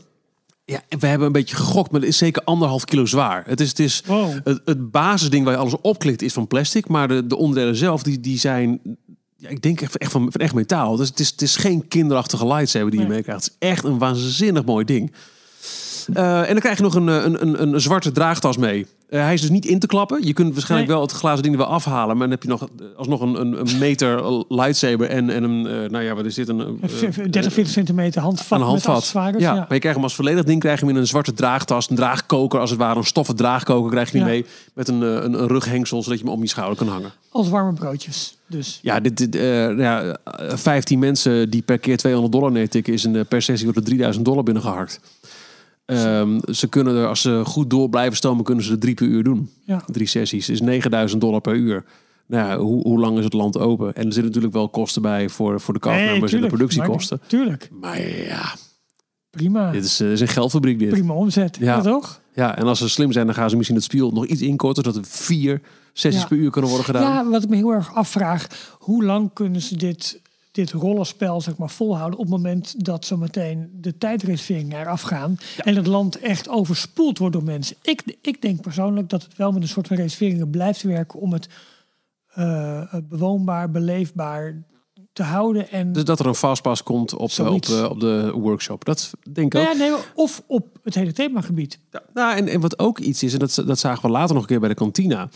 Ja, 0.65 0.81
we 0.99 1.07
hebben 1.07 1.27
een 1.27 1.33
beetje 1.33 1.57
gegokt, 1.57 1.91
maar 1.91 2.01
het 2.01 2.09
is 2.09 2.17
zeker 2.17 2.43
anderhalf 2.45 2.85
kilo 2.85 3.07
zwaar. 3.07 3.43
Het 3.47 3.61
is, 3.61 3.69
het, 3.69 3.79
is 3.79 4.03
Wow. 4.07 4.31
het, 4.45 4.61
het 4.65 4.91
basisding 4.91 5.45
waar 5.45 5.55
je 5.55 5.61
alles 5.61 5.81
opklikt 5.81 6.23
is 6.23 6.33
van 6.33 6.47
plastic, 6.47 6.89
maar 6.89 7.09
de, 7.09 7.27
de 7.27 7.37
onderdelen 7.37 7.77
zelf 7.77 8.03
die, 8.03 8.21
die 8.21 8.39
zijn, 8.39 8.81
ja, 9.43 9.49
ik 9.49 9.63
denk 9.63 9.81
echt, 9.81 9.97
echt 9.99 10.13
van, 10.13 10.27
van 10.33 10.41
echt 10.41 10.55
metaal. 10.55 10.97
Dus 10.97 11.09
het 11.09 11.21
is, 11.21 11.29
het 11.31 11.43
is 11.43 11.57
geen 11.57 11.89
kinderachtige 11.89 12.47
lightsaber 12.47 12.91
die 12.91 13.01
je 13.01 13.07
Nee. 13.07 13.15
meekrijgt. 13.17 13.45
Het 13.45 13.53
is 13.61 13.69
echt 13.69 13.85
een 13.85 13.99
waanzinnig 13.99 14.65
mooi 14.65 14.85
ding. 14.85 15.13
Eh, 16.15 16.41
en 16.41 16.47
dan 16.49 16.59
krijg 16.61 16.77
je 16.77 16.83
nog 16.83 16.95
een, 16.95 17.09
eh, 17.09 17.15
een, 17.25 17.43
een, 17.43 17.63
een 17.75 17.81
zwarte 17.81 18.13
draagtas 18.13 18.57
mee. 18.57 18.87
Eh, 19.09 19.21
hij 19.23 19.35
is 19.35 19.41
dus 19.41 19.51
niet 19.51 19.65
in 19.65 19.79
te 19.79 19.87
klappen. 19.87 20.27
Je 20.27 20.33
kunt 20.33 20.53
waarschijnlijk 20.53 20.91
Nee. 20.91 20.99
wel 20.99 21.07
het 21.09 21.17
glazen 21.17 21.43
ding 21.43 21.55
er 21.55 21.61
wel 21.61 21.71
afhalen. 21.71 22.07
Maar 22.17 22.29
dan 22.29 22.31
heb 22.31 22.43
je 22.43 22.49
nog 22.49 22.69
alsnog 22.97 23.21
een, 23.21 23.41
een, 23.41 23.61
een 23.61 23.79
meter 23.79 24.45
lightsaber 24.49 25.09
en, 25.09 25.31
en 25.31 25.43
een, 25.43 25.63
nou 25.91 26.05
ja, 26.05 26.15
wat 26.15 26.25
is 26.25 26.35
dit? 26.35 26.49
Een, 26.49 26.59
Een 26.59 26.79
eh, 26.83 26.91
30, 27.31 27.53
40 27.53 27.73
centimeter 27.73 28.23
handvat 28.23 28.61
een 28.61 28.67
handvat. 28.67 29.11
Ja, 29.15 29.33
Ja. 29.39 29.55
maar 29.55 29.67
je 29.73 29.79
krijgt 29.79 29.95
hem 29.95 30.03
als 30.03 30.15
volledig 30.15 30.45
ding 30.45 30.61
krijg 30.61 30.81
je 30.81 30.87
hem 30.87 30.95
in 30.95 31.01
een 31.01 31.07
zwarte 31.07 31.33
draagtas, 31.33 31.91
een 31.91 31.97
draagkoker 31.97 32.61
als 32.61 32.71
het 32.71 32.79
ware, 32.79 32.99
een 32.99 33.05
stoffen 33.05 33.37
draagkoker 33.37 33.91
krijg 33.91 34.13
je 34.13 34.19
Ja. 34.19 34.25
mee 34.25 34.47
met 34.75 34.89
een, 34.89 35.01
een, 35.01 35.33
een 35.43 35.47
rughengsel 35.49 36.03
zodat 36.03 36.19
je 36.19 36.25
hem 36.25 36.35
om 36.35 36.43
je 36.43 36.49
schouder 36.49 36.77
kan 36.77 36.89
hangen. 36.89 37.11
Als 37.31 37.49
warme 37.49 37.73
broodjes. 37.73 38.37
Dus 38.53 38.79
Ja, 38.83 39.01
dit, 39.01 39.17
dit, 39.17 39.35
eh, 39.37 39.79
ja, 39.79 40.17
eh, 40.25 40.57
15 40.57 40.99
mensen 40.99 41.51
die 41.51 41.63
per 41.63 41.79
keer 41.79 41.97
200 41.97 42.33
dollar 42.33 42.53
neertikken 42.53 42.93
is 42.93 43.05
een 43.05 43.17
eh, 43.17 43.25
per 43.29 43.43
sessie 43.43 43.65
wordt 43.65 43.79
er 43.81 43.87
3000 43.87 44.25
dollar 44.25 44.43
binnengehakt. 44.43 45.01
Ehm, 45.85 46.39
ze 46.53 46.69
kunnen 46.69 46.97
er, 46.97 47.07
als 47.07 47.21
ze 47.21 47.43
goed 47.45 47.71
door 47.71 47.89
blijven 47.89 48.17
stomen, 48.17 48.45
kunnen 48.45 48.65
ze 48.65 48.73
er 48.73 48.79
drie 48.79 48.95
per 48.95 49.07
uur 49.07 49.23
doen. 49.25 49.51
ja. 49.65 49.83
Drie 49.87 50.07
sessies 50.07 50.49
is 50.49 50.61
9000 50.61 51.21
dollar 51.21 51.41
per 51.41 51.55
uur. 51.55 51.85
Nou 52.27 52.49
ja, 52.49 52.59
hoe, 52.59 52.83
hoe 52.83 52.99
lang 52.99 53.19
is 53.19 53.25
het 53.25 53.33
land 53.33 53.59
open? 53.59 53.87
En 53.87 53.95
er 53.95 54.03
zitten 54.13 54.25
natuurlijk 54.25 54.53
wel 54.53 54.69
kosten 54.69 55.03
bij 55.03 55.29
voor, 55.29 55.61
voor 55.61 55.75
de 55.75 55.81
castmembers 55.81 56.33
en 56.33 56.41
de 56.41 56.47
productiekosten. 56.47 57.17
Maar- 57.21 57.29
Tuurlijk. 57.29 57.69
Maar 57.81 58.01
ja, 58.11 58.55
Prima. 59.31 59.71
dit 59.71 59.85
is, 59.85 60.01
eh, 60.01 60.11
is 60.13 60.21
een 60.21 60.29
geldfabriek 60.29 60.79
dit. 60.79 60.89
Prima 60.91 61.15
omzet. 61.15 61.57
Ja. 61.61 61.77
Ja, 61.77 61.81
toch? 61.81 62.21
Ja, 62.35 62.57
en 62.57 62.65
als 62.67 62.79
ze 62.79 62.89
slim 62.89 63.13
zijn, 63.13 63.27
dan 63.27 63.35
gaan 63.35 63.51
ze 63.51 63.57
misschien 63.57 63.77
het 63.77 63.85
spiel 63.87 64.11
nog 64.11 64.27
iets 64.27 64.41
inkorten, 64.41 64.85
zodat 64.85 65.01
er 65.05 65.11
vier 65.11 65.61
sessies 65.93 66.23
Ja. 66.23 66.29
per 66.29 66.37
uur 66.37 66.51
kunnen 66.51 66.71
worden 66.71 66.87
gedaan. 66.87 67.13
Ja, 67.13 67.31
wat 67.31 67.43
ik 67.43 67.49
me 67.49 67.57
heel 67.57 67.73
erg 67.73 67.95
afvraag. 67.95 68.47
Hoe 68.79 69.05
lang 69.05 69.31
kunnen 69.33 69.61
ze 69.61 69.77
dit, 69.77 70.21
dit 70.51 70.71
rollenspel 70.71 71.41
zeg 71.41 71.57
maar, 71.57 71.71
volhouden... 71.71 72.19
op 72.19 72.25
het 72.25 72.35
moment 72.35 72.85
dat 72.85 73.05
zometeen 73.05 73.71
de 73.81 73.99
tijdreserveringen 73.99 74.81
eraf 74.81 75.03
gaan... 75.03 75.37
en 75.57 75.77
het 75.77 75.87
land 75.87 76.19
echt 76.19 76.49
overspoeld 76.49 77.19
wordt 77.19 77.35
door 77.35 77.45
mensen. 77.45 77.77
Ik, 77.83 78.17
ik 78.21 78.43
denk 78.43 78.61
persoonlijk 78.61 79.09
dat 79.09 79.23
het 79.23 79.37
wel 79.37 79.53
met 79.53 79.63
een 79.63 79.69
soort 79.69 79.87
van 79.87 79.97
reserveringen 79.97 80.51
blijft 80.51 80.83
werken... 80.83 81.21
om 81.21 81.33
het 81.33 81.49
eh, 82.35 82.95
bewoonbaar, 83.09 83.71
beleefbaar 83.71 84.63
te 85.13 85.23
houden. 85.23 85.71
En, 85.71 85.93
Dus 85.93 86.05
dat 86.05 86.21
er 86.21 86.27
een 86.27 86.35
fastpass 86.35 86.83
komt 86.83 87.15
op, 87.15 87.31
eh, 87.31 87.47
op, 87.47 87.91
op 87.91 88.01
de 88.01 88.33
workshop. 88.35 88.85
Dat 88.85 89.13
denk 89.33 89.55
ik 89.55 89.61
ook. 89.61 89.67
Nou 89.67 89.79
ja, 89.79 89.85
nee, 89.85 90.01
of 90.15 90.43
op 90.47 90.79
het 90.83 90.95
hele 90.95 91.13
themagebied. 91.13 91.79
Ja, 91.91 92.03
nou, 92.15 92.37
en, 92.37 92.49
en 92.49 92.61
wat 92.61 92.79
ook 92.79 92.99
iets 92.99 93.23
is, 93.23 93.33
en 93.33 93.39
dat, 93.39 93.63
dat 93.67 93.79
zagen 93.79 94.03
we 94.03 94.11
later 94.11 94.35
nog 94.35 94.43
een 94.43 94.49
keer 94.49 94.61
bij 94.61 94.69
de 94.69 94.75
kantina. 94.75 95.29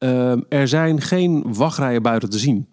Ehm, 0.00 0.40
er 0.48 0.68
zijn 0.68 1.00
geen 1.00 1.44
wachtrijen 1.54 2.02
buiten 2.02 2.30
te 2.30 2.38
zien. 2.38 2.66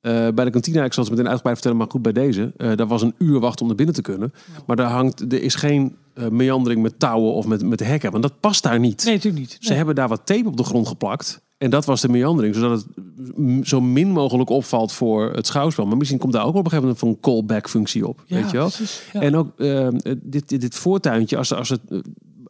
Eh, 0.00 0.28
bij 0.34 0.44
de 0.44 0.50
kantina, 0.50 0.84
ik 0.84 0.92
zal 0.92 1.02
het 1.02 1.12
meteen 1.12 1.28
uitgebreid 1.28 1.56
vertellen, 1.56 1.76
maar 1.78 1.90
goed 1.90 2.02
bij 2.02 2.12
deze. 2.12 2.52
eh 2.56 2.76
daar 2.76 2.86
was 2.86 3.02
een 3.02 3.14
uur 3.18 3.40
wachten 3.40 3.60
om 3.60 3.66
naar 3.66 3.76
binnen 3.76 3.94
te 3.94 4.02
kunnen. 4.02 4.32
Maar 4.66 4.76
daar 4.76 4.90
hangt, 4.90 5.20
er 5.20 5.42
is 5.42 5.54
geen 5.54 5.96
eh, 6.14 6.28
meandering 6.28 6.82
met 6.82 6.98
touwen 6.98 7.32
of 7.32 7.46
met, 7.46 7.62
met 7.62 7.80
hekken. 7.80 8.10
Want 8.10 8.22
dat 8.22 8.40
past 8.40 8.62
daar 8.62 8.78
niet. 8.78 9.04
Nee, 9.04 9.14
natuurlijk 9.14 9.42
niet. 9.42 9.56
Ze 9.60 9.74
hebben 9.74 9.94
daar 9.94 10.08
wat 10.08 10.26
tape 10.26 10.48
op 10.48 10.56
de 10.56 10.64
grond 10.64 10.88
geplakt. 10.88 11.40
En 11.58 11.70
dat 11.70 11.84
was 11.84 12.00
de 12.00 12.08
meandering, 12.08 12.54
zodat 12.54 12.86
het 13.36 13.68
zo 13.68 13.80
min 13.80 14.10
mogelijk 14.10 14.50
opvalt 14.50 14.92
voor 14.92 15.32
het 15.32 15.46
schouwspel. 15.46 15.86
Maar 15.86 15.96
misschien 15.96 16.18
komt 16.18 16.32
daar 16.32 16.42
ook 16.42 16.54
op 16.54 16.64
een 16.64 16.70
gegeven 16.70 16.82
moment 16.82 17.02
een 17.02 17.20
callback 17.20 17.68
functie 17.68 18.06
op. 18.08 18.22
Ja, 18.26 18.36
weet 18.36 18.50
je 18.50 18.56
wel? 18.56 18.66
precies, 18.66 19.02
ja. 19.12 19.20
En 19.20 19.36
ook 19.36 19.58
eh, 19.58 19.88
dit, 20.22 20.48
dit, 20.48 20.60
dit 20.60 20.74
voortuintje, 20.74 21.36
als, 21.36 21.54
als, 21.54 21.68
het, 21.68 21.80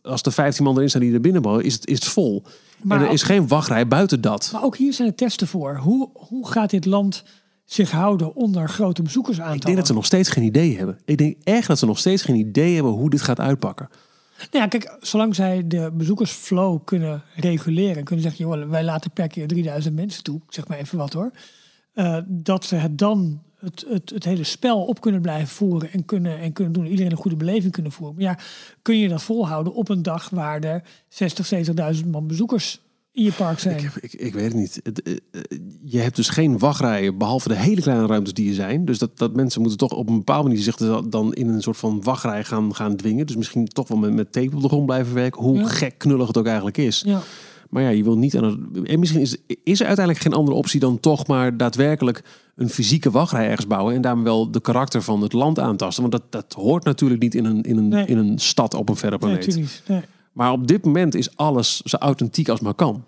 als 0.03 0.23
de 0.23 0.31
15 0.31 0.65
man 0.65 0.77
erin 0.77 0.89
staan 0.89 1.01
die 1.01 1.13
er 1.15 1.21
binnen 1.21 1.43
mogen, 1.43 1.65
is 1.65 1.75
het, 1.75 1.87
is 1.87 1.95
het 1.99 2.09
vol. 2.09 2.43
Maar 2.83 2.97
en 2.97 3.03
er 3.03 3.09
ook- 3.09 3.15
is 3.15 3.23
geen 3.23 3.49
wachtrij 3.49 3.89
buiten 3.89 4.21
dat. 4.21 4.51
Maar 4.53 4.63
ook 4.65 4.77
hier 4.77 4.93
zijn 4.93 5.09
de 5.09 5.15
testen 5.15 5.47
voor. 5.47 5.77
Hoe, 5.77 6.11
hoe 6.15 6.49
gaat 6.49 6.71
dit 6.71 6.85
land 6.85 7.25
zich 7.65 7.91
houden 7.91 8.35
onder 8.35 8.69
grote 8.69 9.03
bezoekersaantallen? 9.03 9.59
Ik 9.61 9.65
denk 9.65 9.77
dat 9.77 9.87
ze 9.87 9.93
nog 9.95 10.05
steeds 10.05 10.29
geen 10.29 10.45
idee 10.45 10.77
hebben. 10.77 10.99
Ik 11.05 11.19
denk 11.19 11.37
echt 11.43 11.67
dat 11.67 11.79
ze 11.79 11.87
nog 11.87 11.99
steeds 11.99 12.23
geen 12.23 12.37
idee 12.37 12.75
hebben 12.75 12.93
hoe 12.93 13.11
dit 13.11 13.23
gaat 13.23 13.41
uitpakken. 13.41 13.89
Nou 14.51 14.65
ja, 14.65 14.67
kijk, 14.67 14.97
zolang 15.01 15.35
zij 15.35 15.67
de 15.67 15.91
bezoekersflow 15.95 16.85
kunnen 16.85 17.23
reguleren, 17.37 18.05
kunnen 18.05 18.25
zeggen, 18.25 18.45
joh, 18.49 18.69
wij 18.71 18.85
laten 18.85 19.11
per 19.11 19.29
keer 19.29 19.47
3000 19.47 19.95
mensen 19.95 20.23
toe, 20.23 20.41
zeg 20.49 20.69
maar 20.69 20.79
even 20.79 20.99
wat 20.99 21.13
hoor, 21.13 21.31
eh, 21.95 22.19
dat 22.27 22.65
ze 22.65 22.75
het 22.77 22.99
dan 22.99 23.43
het, 23.63 23.85
het, 23.89 24.11
het 24.11 24.25
hele 24.25 24.45
spel 24.45 24.83
op 24.85 25.01
kunnen 25.01 25.21
blijven 25.21 25.49
voeren 25.49 25.93
en 25.93 26.05
kunnen, 26.05 26.39
en 26.39 26.53
kunnen 26.53 26.73
doen, 26.73 26.87
iedereen 26.87 27.11
een 27.11 27.17
goede 27.17 27.37
beleving 27.37 27.73
kunnen 27.73 27.93
voeren. 27.93 28.15
Maar 28.17 28.25
ja, 28.25 28.39
kun 28.83 28.99
je 28.99 29.09
dat 29.09 29.23
volhouden 29.23 29.75
op 29.75 29.89
een 29.89 30.03
dag 30.03 30.31
waar 30.31 30.61
er 30.61 30.83
60, 31.09 31.53
70.000 32.03 32.07
man 32.11 32.27
bezoekers 32.27 32.81
in 33.13 33.25
je 33.25 33.33
park 33.33 33.59
zijn? 33.59 33.91
Ik, 34.01 34.13
ik 34.13 34.35
weet 34.35 34.45
het 34.45 34.55
niet. 34.55 34.83
Eh, 34.83 35.13
eh, 35.33 35.41
je 35.85 35.99
hebt 35.99 36.17
dus 36.17 36.29
geen 36.29 36.59
wachtrijen, 36.59 37.19
behalve 37.19 37.49
de 37.49 37.57
hele 37.57 37.81
kleine 37.81 38.07
ruimtes 38.07 38.35
die 38.35 38.49
er 38.49 38.55
zijn. 38.55 38.85
Dus 38.85 38.99
dat, 38.99 39.19
dat 39.19 39.35
mensen 39.37 39.61
moeten 39.61 39.79
toch 39.79 39.93
op 39.93 40.09
een 40.09 40.17
bepaalde 40.19 40.49
manier 40.49 40.63
zich 40.63 40.77
dan- 40.77 41.11
dan 41.11 41.35
in 41.35 41.49
een 41.49 41.63
soort 41.63 41.77
van 41.77 42.03
wachtrij 42.03 42.45
gaan, 42.45 42.75
gaan 42.75 42.97
dwingen. 42.97 43.27
Dus 43.27 43.37
misschien 43.37 43.67
toch 43.67 43.89
wel 43.89 43.99
met, 43.99 44.13
met 44.13 44.33
tape 44.33 44.57
op 44.57 44.63
de 44.63 44.69
grond 44.69 44.87
blijven 44.87 45.15
werken. 45.15 45.43
Hoe 45.43 45.59
Ja. 45.59 45.67
gek 45.69 45.99
knullig 45.99 46.27
het 46.27 46.37
ook 46.39 46.47
eigenlijk 46.47 46.77
is. 46.79 47.03
Ja. 47.07 47.21
Maar 47.71 47.83
ja, 47.83 47.89
je 47.89 48.03
wil 48.05 48.19
niet 48.19 48.37
aan 48.37 48.45
het. 48.45 48.89
En 48.89 48.99
misschien 48.99 49.21
is, 49.21 49.37
is 49.65 49.81
er 49.81 49.87
uiteindelijk 49.87 50.25
geen 50.25 50.33
andere 50.33 50.57
optie 50.57 50.81
dan 50.81 51.01
toch 51.01 51.27
maar 51.27 51.57
daadwerkelijk 51.57 52.23
een 52.55 52.69
fysieke 52.69 53.11
wachtrij 53.11 53.49
ergens 53.49 53.67
bouwen. 53.67 53.95
En 53.95 54.01
daarmee 54.01 54.25
wel 54.25 54.51
de 54.51 54.61
karakter 54.61 55.03
van 55.03 55.21
het 55.23 55.33
land 55.33 55.59
aantasten. 55.59 56.03
Want 56.11 56.13
dat, 56.13 56.33
dat 56.33 56.53
hoort 56.53 56.85
natuurlijk 56.85 57.23
niet 57.23 57.35
in 57.35 57.45
een, 57.45 57.63
in 57.63 57.77
een, 57.77 57.89
Nee. 57.89 58.07
in 58.07 58.19
een 58.19 58.39
stad 58.39 58.75
op 58.75 58.89
een 58.89 58.97
verre 58.97 59.11
Nee, 59.11 59.19
planeet. 59.19 59.47
natuurlijk 59.47 59.73
niet. 59.75 59.89
Nee. 59.89 60.03
maar 60.33 60.53
op 60.53 60.67
dit 60.67 60.85
moment 60.85 61.15
is 61.15 61.37
alles 61.37 61.81
zo 61.81 61.97
authentiek 61.97 62.49
als 62.49 62.61
maar 62.61 62.75
kan. 62.75 63.05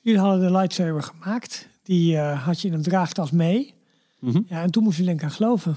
Jullie 0.00 0.20
hadden 0.20 0.40
de 0.40 0.50
lightsaber 0.58 1.02
gemaakt. 1.02 1.68
Die 1.82 2.16
eh, 2.16 2.44
had 2.46 2.60
je 2.60 2.68
in 2.68 2.74
een 2.74 2.82
draagtas 2.82 3.30
mee. 3.30 3.74
Mhm. 4.18 4.40
Ja, 4.46 4.62
en 4.62 4.70
toen 4.70 4.82
moest 4.82 4.98
je 4.98 5.04
denk 5.04 5.22
aan 5.22 5.30
geloven. 5.30 5.76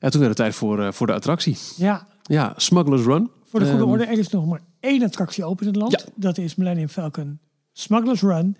Ja, 0.00 0.08
toen 0.08 0.20
werd 0.20 0.26
het 0.32 0.36
tijd 0.36 0.54
voor, 0.54 0.82
eh, 0.82 0.92
voor 0.92 1.06
de 1.06 1.12
attractie. 1.12 1.56
Ja, 1.76 2.06
Ja, 2.22 2.52
Smuggler's 2.56 3.02
Run. 3.04 3.30
Voor 3.44 3.60
de 3.60 3.66
goede 3.66 3.82
Ehm, 3.82 3.90
orde, 3.92 4.04
er 4.04 4.18
is 4.18 4.28
nog 4.28 4.46
maar 4.46 4.60
één 4.80 5.02
attractie 5.02 5.44
open 5.44 5.60
in 5.66 5.72
het 5.72 5.80
land. 5.80 5.92
Ja. 5.92 6.12
Dat 6.14 6.38
is 6.38 6.54
Millennium 6.54 6.88
Falcon 6.88 7.38
Smugglers 7.72 8.20
Run. 8.20 8.56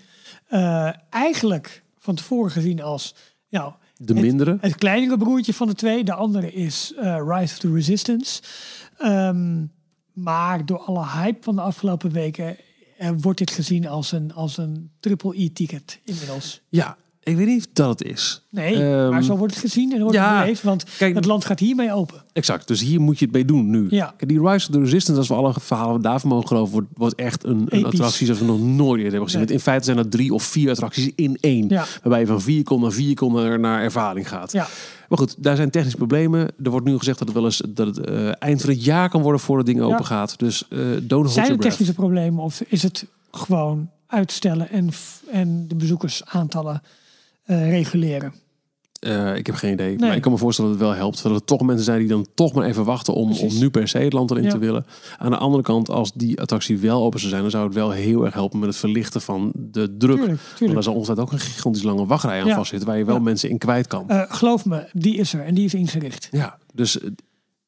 Eh, 0.47 0.91
eigenlijk 1.11 1.83
van 1.99 2.15
tevoren 2.15 2.51
gezien 2.51 2.83
als 2.83 3.15
nou, 3.51 3.73
De 3.97 4.15
mindere. 4.15 4.59
het 4.61 4.75
kleinere 4.75 5.17
broertje 5.19 5.55
van 5.55 5.67
de 5.67 5.75
twee. 5.75 6.05
De 6.05 6.15
andere 6.15 6.53
is 6.53 6.93
eh, 6.97 7.17
Rise 7.27 7.55
of 7.55 7.59
the 7.59 7.73
Resistance. 7.73 8.43
Ehm, 8.99 9.65
maar 10.13 10.67
door 10.67 10.79
alle 10.79 11.07
hype 11.07 11.43
van 11.43 11.55
de 11.55 11.61
afgelopen 11.61 12.11
weken 12.13 12.57
eh, 12.99 13.11
wordt 13.21 13.39
dit 13.39 13.51
gezien 13.51 13.87
als 13.89 14.13
een, 14.13 14.35
als 14.35 14.57
een 14.57 14.91
triple 15.01 15.43
E-ticket 15.43 16.01
inmiddels. 16.05 16.63
Ja, 16.69 16.97
ik 17.29 17.37
weet 17.37 17.47
niet 17.47 17.59
of 17.59 17.73
dat 17.73 17.99
het 17.99 18.09
is. 18.09 18.43
Nee, 18.51 18.75
Ehm, 18.75 19.11
maar 19.11 19.23
zo 19.23 19.37
wordt 19.37 19.55
het 19.55 19.63
gezien 19.63 19.93
en 19.93 20.01
wordt 20.01 20.15
ja, 20.15 20.35
het 20.35 20.41
beleefd, 20.41 20.63
want 20.63 20.85
kijk- 20.99 21.15
het 21.15 21.25
land 21.25 21.45
gaat 21.45 21.59
hiermee 21.61 21.93
open. 21.93 22.23
Exact, 22.33 22.69
dus 22.69 22.81
hier 22.81 23.01
moet 23.01 23.19
je 23.19 23.25
het 23.25 23.35
mee 23.35 23.45
doen 23.45 23.71
nu. 23.71 23.87
Ja. 23.91 24.15
Kijk, 24.17 24.31
die 24.31 24.41
Rise 24.49 24.69
of 24.69 24.75
the 24.75 24.81
Resistance, 24.81 25.21
als 25.21 25.29
we 25.29 25.35
alle 25.35 25.55
verhalen 25.61 26.01
daarvan 26.03 26.31
mogen 26.31 26.49
geloven, 26.49 26.73
wordt, 26.73 26.89
wordt 26.95 27.15
echt 27.15 27.45
een, 27.45 27.69
attractie 27.85 28.27
zoals 28.27 28.41
we 28.41 28.47
nog 28.47 28.61
nooit 28.61 28.79
eerder 28.79 29.03
hebben 29.03 29.23
gezien. 29.23 29.39
Nee. 29.41 29.49
Want 29.49 29.51
in 29.51 29.61
feite 29.61 29.85
zijn 29.85 29.99
er 29.99 30.09
drie 30.09 30.35
of 30.35 30.43
vier 30.43 30.71
attracties 30.71 31.11
in 31.15 31.37
één. 31.41 31.69
Ja. 31.69 31.85
Waarbij 32.03 32.21
je 32.21 32.27
van 32.27 32.41
vier 32.41 32.63
kon 32.65 32.81
naar 32.81 32.93
vier 32.93 33.15
kon 33.15 33.61
naar, 33.61 33.83
ervaring 33.83 34.29
gaat. 34.29 34.53
Ja. 34.53 34.67
Maar 35.09 35.19
goed, 35.19 35.35
daar 35.39 35.57
zijn 35.57 35.71
technische 35.71 35.97
problemen. 35.99 36.49
Er 36.63 36.71
wordt 36.71 36.87
nu 36.87 36.99
gezegd 36.99 37.19
dat 37.19 37.29
het 37.29 37.37
wel 37.37 37.47
eens 37.47 37.63
dat 37.69 37.87
het 37.87 37.99
eh, 38.01 38.31
eind 38.39 38.61
van 38.61 38.71
het 38.71 38.85
jaar 38.85 39.09
kan 39.09 39.23
worden 39.23 39.41
voordat 39.41 39.67
het 39.67 39.77
ding 39.77 39.89
Ja. 39.89 39.93
open 39.95 40.07
gaat. 40.07 40.39
Dus 40.39 40.65
eh 40.69 40.79
don't 41.03 41.31
Zijn 41.31 41.51
er 41.51 41.59
technische 41.59 41.95
problemen 41.95 42.45
of 42.45 42.61
is 42.69 42.83
het 42.83 43.07
gewoon 43.31 43.89
uitstellen 44.07 44.71
en, 44.71 44.89
en 45.33 45.69
de 45.69 45.75
bezoekersaantallen 45.75 46.83
reguleren? 47.47 48.35
Eh, 49.01 49.37
ik 49.37 49.47
heb 49.47 49.55
geen 49.55 49.73
idee. 49.73 49.89
Nee. 49.89 49.99
Maar 49.99 50.17
ik 50.17 50.23
kan 50.23 50.33
me 50.33 50.39
voorstellen 50.39 50.71
dat 50.71 50.81
het 50.81 50.89
wel 50.89 50.99
helpt. 50.99 51.23
Dat 51.23 51.33
er 51.33 51.45
toch 51.45 51.63
mensen 51.63 51.85
zijn 51.85 51.99
die 51.99 52.09
dan 52.09 52.27
toch 52.35 52.53
maar 52.53 52.67
even 52.67 52.85
wachten 52.85 53.15
om, 53.15 53.27
Precies. 53.29 53.55
om 53.55 53.61
nu 53.61 53.71
per 53.71 53.89
se 53.89 53.99
het 53.99 54.13
land 54.13 54.31
erin 54.31 54.43
Ja. 54.43 54.51
te 54.51 54.59
willen. 54.59 54.87
Aan 55.19 55.31
de 55.31 55.37
andere 55.37 55.63
kant, 55.63 55.91
als 55.91 56.13
die 56.13 56.41
attractie 56.41 56.79
wel 56.79 57.03
open 57.03 57.19
zou 57.19 57.31
zijn, 57.31 57.43
dan 57.43 57.51
zou 57.51 57.65
het 57.65 57.75
wel 57.75 57.91
heel 57.91 58.25
erg 58.25 58.35
helpen 58.35 58.59
met 58.59 58.69
het 58.69 58.79
verlichten 58.79 59.21
van 59.21 59.53
de 59.55 59.97
druk. 59.97 60.17
Tuurlijk, 60.19 60.41
Want 60.59 60.73
daar 60.73 60.83
zal 60.83 60.95
ongetwijfeld 60.95 61.27
ook 61.27 61.33
een 61.33 61.41
gigantisch 61.47 61.83
lange 61.83 62.07
wachtrij 62.07 62.41
aan 62.41 62.47
Ja. 62.47 62.55
vastzitten, 62.55 62.89
waar 62.89 62.99
je 62.99 63.05
wel 63.05 63.15
Ja. 63.15 63.21
mensen 63.23 63.51
in 63.51 63.59
kwijt 63.59 63.87
kan. 63.87 64.09
Eh, 64.09 64.23
geloof 64.29 64.65
me, 64.65 64.89
die 64.93 65.17
is 65.17 65.33
er 65.35 65.41
en 65.45 65.55
die 65.55 65.65
is 65.65 65.75
ingericht. 65.75 66.29
Ja, 66.31 66.59
dus 66.75 67.01
eh, 67.01 67.11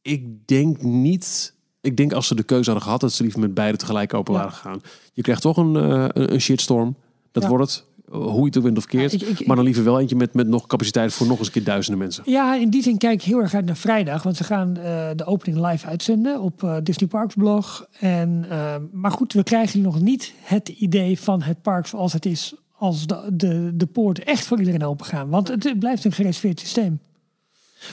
ik 0.02 0.46
denk 0.46 0.82
niet. 0.82 1.54
Ik 1.80 1.96
denk 1.96 2.12
als 2.12 2.26
ze 2.26 2.34
de 2.34 2.42
keuze 2.42 2.64
hadden 2.64 2.82
gehad, 2.84 3.00
dat 3.00 3.12
ze 3.12 3.22
liever 3.22 3.40
met 3.40 3.54
beide 3.54 3.78
tegelijk 3.78 4.14
open 4.14 4.32
Ja. 4.34 4.38
waren 4.38 4.54
gegaan. 4.54 4.80
Je 5.12 5.22
krijgt 5.22 5.42
toch 5.42 5.56
een, 5.56 5.76
eh, 5.76 6.04
een 6.08 6.32
een 6.32 6.40
shitstorm. 6.40 6.96
Dat 7.32 7.42
Ja. 7.42 7.48
wordt 7.48 7.64
het. 7.72 7.84
Hoe 8.10 8.38
je 8.40 8.44
het 8.44 8.56
ook 8.56 8.62
wint 8.62 8.76
of 8.76 8.86
keert. 8.86 9.12
Ja, 9.20 9.26
ik- 9.26 9.38
ik- 9.38 9.46
maar 9.46 9.56
dan 9.56 9.64
liever 9.64 9.84
wel 9.84 10.00
eentje 10.00 10.16
met, 10.16 10.34
met 10.34 10.48
nog 10.48 10.66
capaciteit 10.66 11.12
voor 11.12 11.26
nog 11.26 11.38
eens 11.38 11.46
een 11.46 11.52
keer 11.52 11.64
duizenden 11.64 12.00
mensen. 12.00 12.22
Ja, 12.26 12.54
in 12.56 12.70
die 12.70 12.82
zin 12.82 12.98
kijk 12.98 13.14
ik 13.14 13.22
heel 13.22 13.40
erg 13.40 13.54
uit 13.54 13.64
naar 13.64 13.76
vrijdag. 13.76 14.22
Want 14.22 14.36
ze 14.36 14.44
gaan 14.44 14.76
eh, 14.76 15.08
de 15.16 15.24
opening 15.24 15.66
live 15.70 15.86
uitzenden 15.86 16.40
op 16.40 16.62
eh, 16.62 16.76
Disney 16.82 17.08
Parks 17.08 17.34
blog. 17.34 17.86
En, 18.00 18.46
eh, 18.50 18.74
maar 18.92 19.10
goed, 19.10 19.32
we 19.32 19.42
krijgen 19.42 19.80
nog 19.80 20.00
niet 20.00 20.32
het 20.42 20.68
idee 20.68 21.20
van 21.20 21.42
het 21.42 21.62
park 21.62 21.86
zoals 21.86 22.12
het 22.12 22.26
is. 22.26 22.54
Als 22.78 23.06
de, 23.06 23.30
de, 23.32 23.70
de 23.74 23.86
poorten 23.86 24.26
echt 24.26 24.46
voor 24.46 24.58
iedereen 24.58 24.84
open 24.84 25.06
gaan. 25.06 25.28
Want 25.28 25.48
het, 25.48 25.64
het 25.64 25.78
blijft 25.78 26.04
een 26.04 26.12
gereserveerd 26.12 26.60
systeem. 26.60 27.00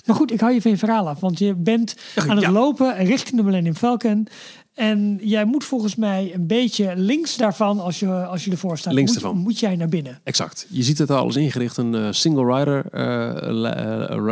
Maar 0.06 0.16
goed, 0.16 0.32
ik 0.32 0.40
hou 0.40 0.54
je 0.54 0.62
van 0.62 0.72
je 0.72 0.78
verhaal 0.78 1.08
af. 1.10 1.20
Want 1.20 1.40
je 1.40 1.54
bent 1.56 1.96
aan 2.16 2.30
het 2.30 2.40
Ja. 2.46 2.52
lopen 2.52 2.96
richting 3.06 3.38
de 3.38 3.44
Millennium 3.44 3.76
Falcon. 3.76 4.28
En 4.76 5.20
jij 5.22 5.46
moet 5.46 5.64
volgens 5.64 5.96
mij 5.96 6.32
een 6.34 6.48
beetje 6.48 6.94
links 6.96 7.38
daarvan, 7.38 7.80
als 7.80 8.00
je, 8.00 8.08
als 8.26 8.46
je 8.46 8.52
ervoor 8.52 8.78
staat, 8.78 8.94
Links 8.94 9.12
moet, 9.14 9.22
ervan. 9.22 9.38
moet 9.38 9.60
jij 9.60 9.76
naar 9.76 9.90
binnen. 9.90 10.20
Exact. 10.24 10.68
Je 10.70 10.84
ziet 10.84 10.98
het 10.98 11.10
al 11.12 11.18
alles 11.18 11.36
ingericht. 11.36 11.78
Een 11.78 11.96
eh, 11.96 12.08
single 12.12 12.56
rider 12.56 12.86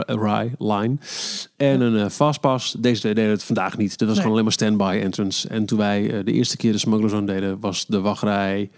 ride, 0.06 0.52
line. 0.60 0.96
En 1.58 1.82
een 1.82 2.12
fastpass. 2.12 2.76
Deze 2.80 3.02
deden 3.14 3.30
het 3.30 3.44
vandaag 3.44 3.78
niet. 3.78 3.90
Dit 3.90 4.00
was 4.00 4.08
Nee. 4.08 4.16
gewoon 4.16 4.32
alleen 4.32 4.44
maar 4.44 4.54
standby 4.54 5.00
entrance. 5.04 5.48
En 5.48 5.66
toen 5.66 5.78
wij 5.78 6.24
de 6.24 6.32
eerste 6.32 6.58
keer 6.58 6.72
de 6.72 6.78
Smuggler 6.78 7.10
Zone 7.10 7.26
deden, 7.26 7.60
was 7.60 7.86
de 7.86 8.00
wachtrij... 8.00 8.70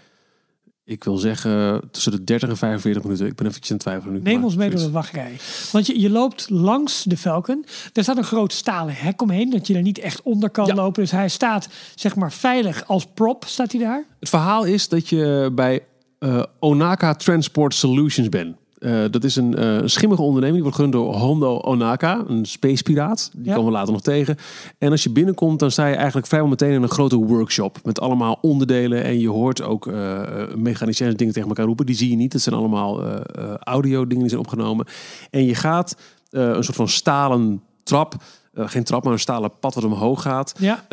Ik 0.88 1.04
wil 1.04 1.16
zeggen 1.16 1.80
tussen 1.90 2.12
de 2.12 2.24
30 2.24 2.48
en 2.48 2.56
45 2.56 3.02
minuten. 3.02 3.26
Ik 3.26 3.34
ben 3.34 3.46
even 3.46 3.60
aan 3.62 3.68
het 3.68 3.78
twijfelen 3.80 4.14
nu. 4.14 4.20
Neem 4.20 4.34
maar 4.34 4.44
ons 4.44 4.56
mee 4.56 4.70
door 4.70 4.80
de 4.80 4.90
wachtrij. 4.90 5.36
Want 5.72 5.86
je, 5.86 6.00
je 6.00 6.10
loopt 6.10 6.50
langs 6.50 7.02
de 7.02 7.16
Falcon. 7.16 7.64
Er 7.92 8.02
staat 8.02 8.16
een 8.16 8.24
groot 8.24 8.52
stalen 8.52 8.94
hek 8.94 9.22
omheen, 9.22 9.50
dat 9.50 9.66
je 9.66 9.74
er 9.74 9.82
niet 9.82 9.98
echt 9.98 10.22
onder 10.22 10.50
kan 10.50 10.66
Ja. 10.66 10.74
lopen. 10.74 11.02
Dus 11.02 11.10
hij 11.10 11.28
staat 11.28 11.68
zeg 11.94 12.16
maar 12.16 12.32
veilig 12.32 12.86
als 12.86 13.06
prop, 13.14 13.44
staat 13.46 13.72
hij 13.72 13.80
daar. 13.80 14.04
Het 14.20 14.28
verhaal 14.28 14.64
is 14.64 14.88
dat 14.88 15.08
je 15.08 15.50
bij 15.54 15.80
eh, 16.18 16.42
Onaka 16.58 17.14
Transport 17.14 17.74
Solutions 17.74 18.28
bent. 18.28 18.56
Eh, 18.86 19.04
dat 19.10 19.24
is 19.24 19.36
een 19.36 19.54
eh, 19.56 19.74
een 19.74 19.90
schimmige 19.90 20.22
onderneming. 20.22 20.54
Die 20.54 20.62
wordt 20.62 20.76
gerund 20.76 20.92
door 20.92 21.14
Hondo 21.14 21.56
Onaka, 21.58 22.24
een 22.26 22.44
space 22.44 22.82
piraat. 22.82 23.30
Die 23.34 23.44
Ja. 23.44 23.54
komen 23.54 23.70
we 23.70 23.76
later 23.76 23.92
nog 23.92 24.02
tegen. 24.02 24.36
En 24.78 24.90
als 24.90 25.02
je 25.02 25.10
binnenkomt, 25.10 25.58
dan 25.58 25.70
sta 25.70 25.86
je 25.86 25.94
eigenlijk 25.94 26.26
vrijwel 26.26 26.50
meteen 26.50 26.72
in 26.72 26.82
een 26.82 26.88
grote 26.88 27.16
workshop. 27.16 27.78
Met 27.84 28.00
allemaal 28.00 28.38
onderdelen. 28.40 29.04
En 29.04 29.18
je 29.20 29.28
hoort 29.28 29.62
ook 29.62 29.86
eh 29.86 30.22
mechaniciëns 30.56 31.14
dingen 31.14 31.32
tegen 31.34 31.48
elkaar 31.48 31.64
roepen. 31.66 31.86
Die 31.86 31.94
zie 31.94 32.10
je 32.10 32.16
niet. 32.16 32.32
Dat 32.32 32.40
zijn 32.40 32.54
allemaal 32.54 33.02
audio 33.60 34.00
dingen 34.02 34.18
die 34.20 34.28
zijn 34.28 34.40
opgenomen. 34.40 34.86
En 35.30 35.44
je 35.44 35.54
gaat 35.54 35.96
een 36.30 36.64
soort 36.64 36.76
van 36.76 36.88
stalen 36.88 37.62
trap. 37.82 38.14
geen 38.58 38.84
trap, 38.84 39.04
maar 39.04 39.12
een 39.12 39.18
stalen 39.18 39.58
pad 39.60 39.74
wat 39.74 39.84
omhoog 39.84 40.22
gaat 40.22 40.54
Ja. 40.58 40.84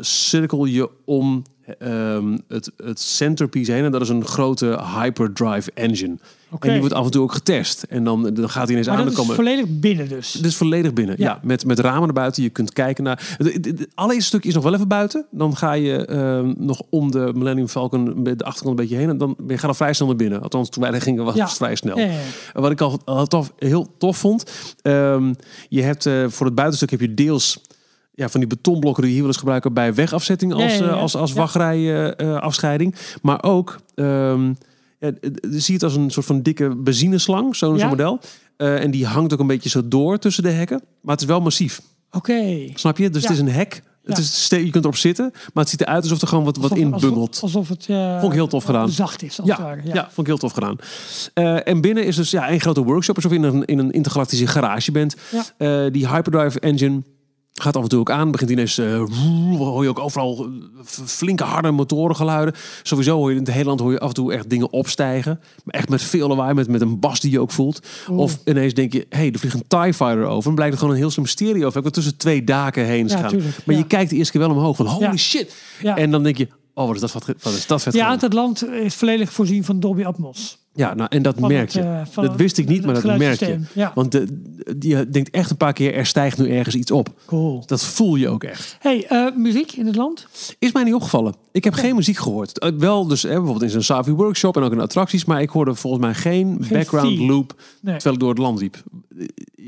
cirkel 0.00 0.64
je 0.64 0.90
om 1.04 1.42
ehm, 1.78 2.38
het, 2.48 2.72
het 2.76 3.00
centerpiece 3.00 3.72
heen. 3.72 3.84
En 3.84 3.90
dat 3.92 4.00
is 4.00 4.08
een 4.08 4.24
grote 4.24 4.78
hyperdrive 4.96 5.70
engine. 5.74 6.16
En 6.60 6.70
die 6.70 6.78
wordt 6.80 6.94
af 6.94 7.04
en 7.04 7.10
toe 7.10 7.22
ook 7.22 7.32
getest. 7.32 7.82
En 7.82 8.04
dan, 8.04 8.22
dan 8.34 8.48
gaat 8.50 8.62
hij 8.62 8.70
ineens 8.70 8.86
Maar 8.86 8.96
aan. 8.96 9.04
dat 9.04 9.14
Dan 9.16 9.24
is 9.24 9.30
komen, 9.30 9.34
volledig 9.34 9.80
binnen 9.80 10.08
dus. 10.08 10.32
het 10.32 10.44
is 10.46 10.56
volledig 10.56 10.92
binnen. 10.92 11.14
Ja. 11.18 11.24
Ja. 11.26 11.40
met, 11.42 11.64
met 11.64 11.78
ramen 11.78 12.00
naar 12.02 12.12
buiten. 12.12 12.42
Je 12.42 12.48
kunt 12.48 12.72
kijken 12.72 13.04
naar. 13.04 13.34
Het, 13.38 13.52
het, 13.52 13.64
het 13.64 13.88
allereerste 13.94 14.28
stukje 14.28 14.48
is 14.48 14.54
nog 14.54 14.64
wel 14.64 14.74
even 14.74 14.88
buiten. 14.88 15.26
Dan 15.30 15.56
ga 15.56 15.72
je 15.72 16.06
ehm, 16.06 16.52
nog 16.56 16.82
om 16.90 17.10
de 17.10 17.30
Millennium 17.34 17.68
Falcon 17.68 18.22
met 18.22 18.38
de 18.38 18.44
achterkant 18.44 18.78
een 18.78 18.86
beetje 18.86 18.96
heen. 19.00 19.08
En 19.08 19.18
dan 19.18 19.34
ben 19.38 19.48
je 19.48 19.58
gaat 19.58 19.68
al 19.68 19.74
vrij 19.74 19.92
snel 19.92 20.08
naar 20.08 20.16
binnen. 20.16 20.42
Althans, 20.42 20.68
toen 20.68 20.82
wij 20.82 20.92
daar 20.92 21.00
gingen 21.00 21.24
was 21.24 21.34
Ja. 21.34 21.44
het 21.44 21.52
vrij 21.56 21.74
snel. 21.74 21.98
Ja, 21.98 22.10
Wat 22.52 22.70
ik 22.70 22.80
al, 22.80 23.00
al 23.04 23.26
tof, 23.26 23.52
heel 23.58 23.94
tof 23.98 24.16
vond. 24.16 24.50
ehm, 24.82 25.32
je 25.68 25.82
hebt 25.82 26.06
eh, 26.06 26.24
voor 26.28 26.46
het 26.46 26.54
buitenstuk 26.54 26.90
heb 26.90 27.00
je 27.00 27.14
deels 27.14 27.60
ja, 28.14 28.28
van 28.28 28.40
die 28.40 28.48
betonblokken 28.48 29.02
die 29.02 29.04
je 29.04 29.10
hier 29.16 29.20
wel 29.24 29.28
eens 29.32 29.38
gebruiken 29.40 29.72
bij 29.72 29.94
wegafzetting 29.94 30.52
als, 30.52 30.62
Ja, 30.62 30.68
ja, 30.78 30.84
ja. 30.84 30.90
eh, 30.90 31.00
als, 31.00 31.16
als 31.16 31.32
Ja. 31.32 31.36
wachtrij-afscheiding. 31.36 32.94
maar 33.22 33.42
ook, 33.42 33.78
ja, 33.94 34.32
eh, 34.98 35.08
zie 35.40 35.62
je 35.66 35.72
het 35.72 35.82
als 35.82 35.96
een 35.96 36.10
soort 36.10 36.26
van 36.26 36.42
dikke 36.42 36.76
benzineslang, 36.76 37.56
zo'n 37.56 37.78
zo'n 37.78 37.88
model. 37.88 38.20
Eh, 38.56 38.82
en 38.82 38.90
die 38.90 39.06
hangt 39.06 39.32
ook 39.32 39.40
een 39.40 39.46
beetje 39.46 39.68
zo 39.68 39.88
door 39.88 40.18
tussen 40.18 40.42
de 40.42 40.50
hekken. 40.50 40.82
Maar 41.00 41.12
het 41.14 41.20
is 41.20 41.26
wel 41.30 41.40
massief. 41.40 41.80
Oké. 42.10 42.68
Snap 42.74 42.98
je? 42.98 43.10
Dus 43.10 43.22
het 43.22 43.32
is 43.32 43.38
een 43.38 43.48
hek. 43.48 43.82
Het 44.04 44.18
is, 44.18 44.46
je 44.50 44.70
kunt 44.70 44.84
erop 44.84 44.96
zitten, 44.96 45.30
maar 45.32 45.62
het 45.62 45.68
ziet 45.68 45.80
eruit 45.80 46.02
alsof 46.02 46.20
er 46.20 46.28
gewoon 46.28 46.44
wat, 46.44 46.56
wat 46.56 46.70
Alsof- 46.70 46.84
in 46.84 46.90
bungelt. 46.90 47.28
Alsof, 47.28 47.42
alsof 47.42 47.68
het 47.68 47.86
eh, 47.88 48.12
Vond 48.20 48.32
ik 48.32 48.38
heel 48.38 48.46
tof 48.46 48.64
gedaan. 48.64 48.88
zacht 48.88 49.22
is. 49.22 49.38
Ja, 49.44 49.76
ja. 49.84 50.02
vond 50.04 50.18
ik 50.18 50.26
heel 50.26 50.36
tof 50.38 50.52
gedaan. 50.52 50.76
Eh, 51.34 51.68
en 51.68 51.80
binnen 51.80 52.04
is 52.04 52.16
dus 52.16 52.30
ja, 52.30 52.50
een 52.50 52.60
grote 52.60 52.82
workshop, 52.82 53.16
alsof 53.16 53.30
je 53.30 53.36
in 53.36 53.42
een, 53.44 53.64
in 53.64 53.78
een 53.78 53.90
intergalactische 53.90 54.46
garage 54.46 54.92
bent. 54.92 55.16
Ja. 55.30 55.44
Eh, 55.84 55.92
die 55.92 56.08
hyperdrive 56.08 56.60
engine 56.60 57.02
gaat 57.54 57.76
af 57.76 57.82
en 57.82 57.88
toe 57.88 57.98
ook 58.00 58.10
aan. 58.10 58.30
Begint 58.30 58.50
ineens, 58.50 58.78
eh, 58.78 59.02
hoor 59.56 59.82
je 59.82 59.88
ook 59.88 59.98
overal 59.98 60.44
eh, 60.44 60.82
flinke 61.04 61.44
harde 61.44 61.70
motorengeluiden. 61.70 62.54
Sowieso 62.82 63.16
hoor 63.16 63.30
je 63.30 63.36
in 63.36 63.42
het 63.44 63.52
hele 63.52 63.64
land 63.64 63.80
hoor 63.80 63.92
je 63.92 63.98
af 64.00 64.08
en 64.08 64.14
toe 64.14 64.32
echt 64.32 64.50
dingen 64.50 64.72
opstijgen. 64.72 65.40
Maar 65.64 65.74
echt 65.74 65.88
met 65.88 66.02
veel 66.02 66.28
lawaai, 66.28 66.54
met, 66.54 66.68
met 66.68 66.80
een 66.80 66.98
bas 67.00 67.20
die 67.20 67.30
je 67.30 67.40
ook 67.40 67.50
voelt. 67.50 67.86
Of 68.10 68.38
ineens 68.44 68.74
denk 68.74 68.92
je, 68.92 69.06
hé, 69.08 69.18
hey, 69.18 69.30
er 69.32 69.38
vliegt 69.38 69.54
een 69.54 69.64
TIE 69.68 69.94
Fighter 69.94 70.24
over. 70.24 70.48
En 70.48 70.54
blijkt 70.54 70.72
er 70.72 70.78
gewoon 70.78 70.94
een 70.94 71.00
heel 71.00 71.10
slim 71.10 71.24
mysterie 71.24 71.66
over. 71.66 71.82
Wat 71.82 71.92
tussen 71.92 72.16
twee 72.16 72.44
daken 72.44 72.84
heen 72.84 73.08
Ja, 73.08 73.16
gaan. 73.18 73.28
tuurlijk, 73.28 73.56
maar 73.66 73.74
ja. 73.74 73.80
je 73.80 73.86
kijkt 73.86 74.10
de 74.10 74.16
eerste 74.16 74.32
keer 74.32 74.40
wel 74.40 74.50
omhoog 74.56 74.76
van, 74.76 74.86
holy 74.86 75.04
Ja. 75.04 75.16
shit. 75.16 75.54
En 75.82 76.10
dan 76.10 76.22
denk 76.22 76.36
je, 76.36 76.48
oh, 76.74 76.86
wat 76.86 76.94
is 76.94 77.00
dat, 77.00 77.10
vet- 77.10 77.42
wat 77.42 77.52
is 77.52 77.66
dat 77.66 77.82
vet 77.82 77.94
Ja, 77.94 78.16
het 78.20 78.32
land 78.32 78.68
is 78.68 78.94
volledig 78.94 79.32
voorzien 79.32 79.64
van 79.64 79.80
Dolby 79.80 80.04
Atmos. 80.04 80.58
Ja, 80.74 80.94
nou, 80.94 81.08
en 81.12 81.22
dat 81.22 81.34
Van 81.38 81.48
merk 81.48 81.62
het, 81.62 81.72
je. 81.72 81.80
eh, 81.80 82.24
dat 82.24 82.36
wist 82.36 82.58
ik 82.58 82.68
niet, 82.68 82.84
maar 82.84 82.94
dat 83.02 83.16
merk 83.18 83.38
je. 83.38 83.58
ja. 83.72 83.92
Want 83.94 84.12
de, 84.12 84.26
je 84.80 85.08
denkt 85.10 85.30
echt 85.30 85.50
een 85.50 85.56
paar 85.56 85.72
keer, 85.72 85.94
er 85.94 86.06
stijgt 86.06 86.38
nu 86.38 86.50
ergens 86.50 86.74
iets 86.74 86.90
op. 86.90 87.08
Cool. 87.26 87.62
Dat 87.66 87.82
voel 87.84 88.14
je 88.16 88.28
ook 88.28 88.44
echt. 88.44 88.76
Hey, 88.80 89.06
eh, 89.06 89.26
muziek 89.36 89.72
in 89.72 89.86
het 89.86 89.96
land? 89.96 90.26
Is 90.58 90.72
mij 90.72 90.84
niet 90.84 90.94
opgevallen. 90.94 91.34
Ik 91.52 91.64
heb 91.64 91.74
geen 91.74 91.94
muziek 91.96 92.16
gehoord. 92.16 92.58
Eh, 92.58 92.70
wel 92.78 93.06
dus 93.06 93.22
hè, 93.22 93.28
bijvoorbeeld 93.28 93.62
in 93.62 93.70
zo'n 93.70 93.82
Savi 93.82 94.10
workshop 94.12 94.56
en 94.56 94.62
ook 94.62 94.72
in 94.72 94.80
attracties. 94.80 95.24
Maar 95.24 95.42
ik 95.42 95.50
hoorde 95.50 95.74
volgens 95.74 96.02
mij 96.02 96.14
geen, 96.14 96.56
Geen 96.60 96.78
background 96.78 97.16
fee. 97.16 97.26
loop 97.26 97.54
Nee. 97.80 97.94
terwijl 97.94 98.14
ik 98.14 98.20
door 98.20 98.30
het 98.30 98.38
land 98.38 98.60
liep. 98.60 98.76
Eh, 99.18 99.26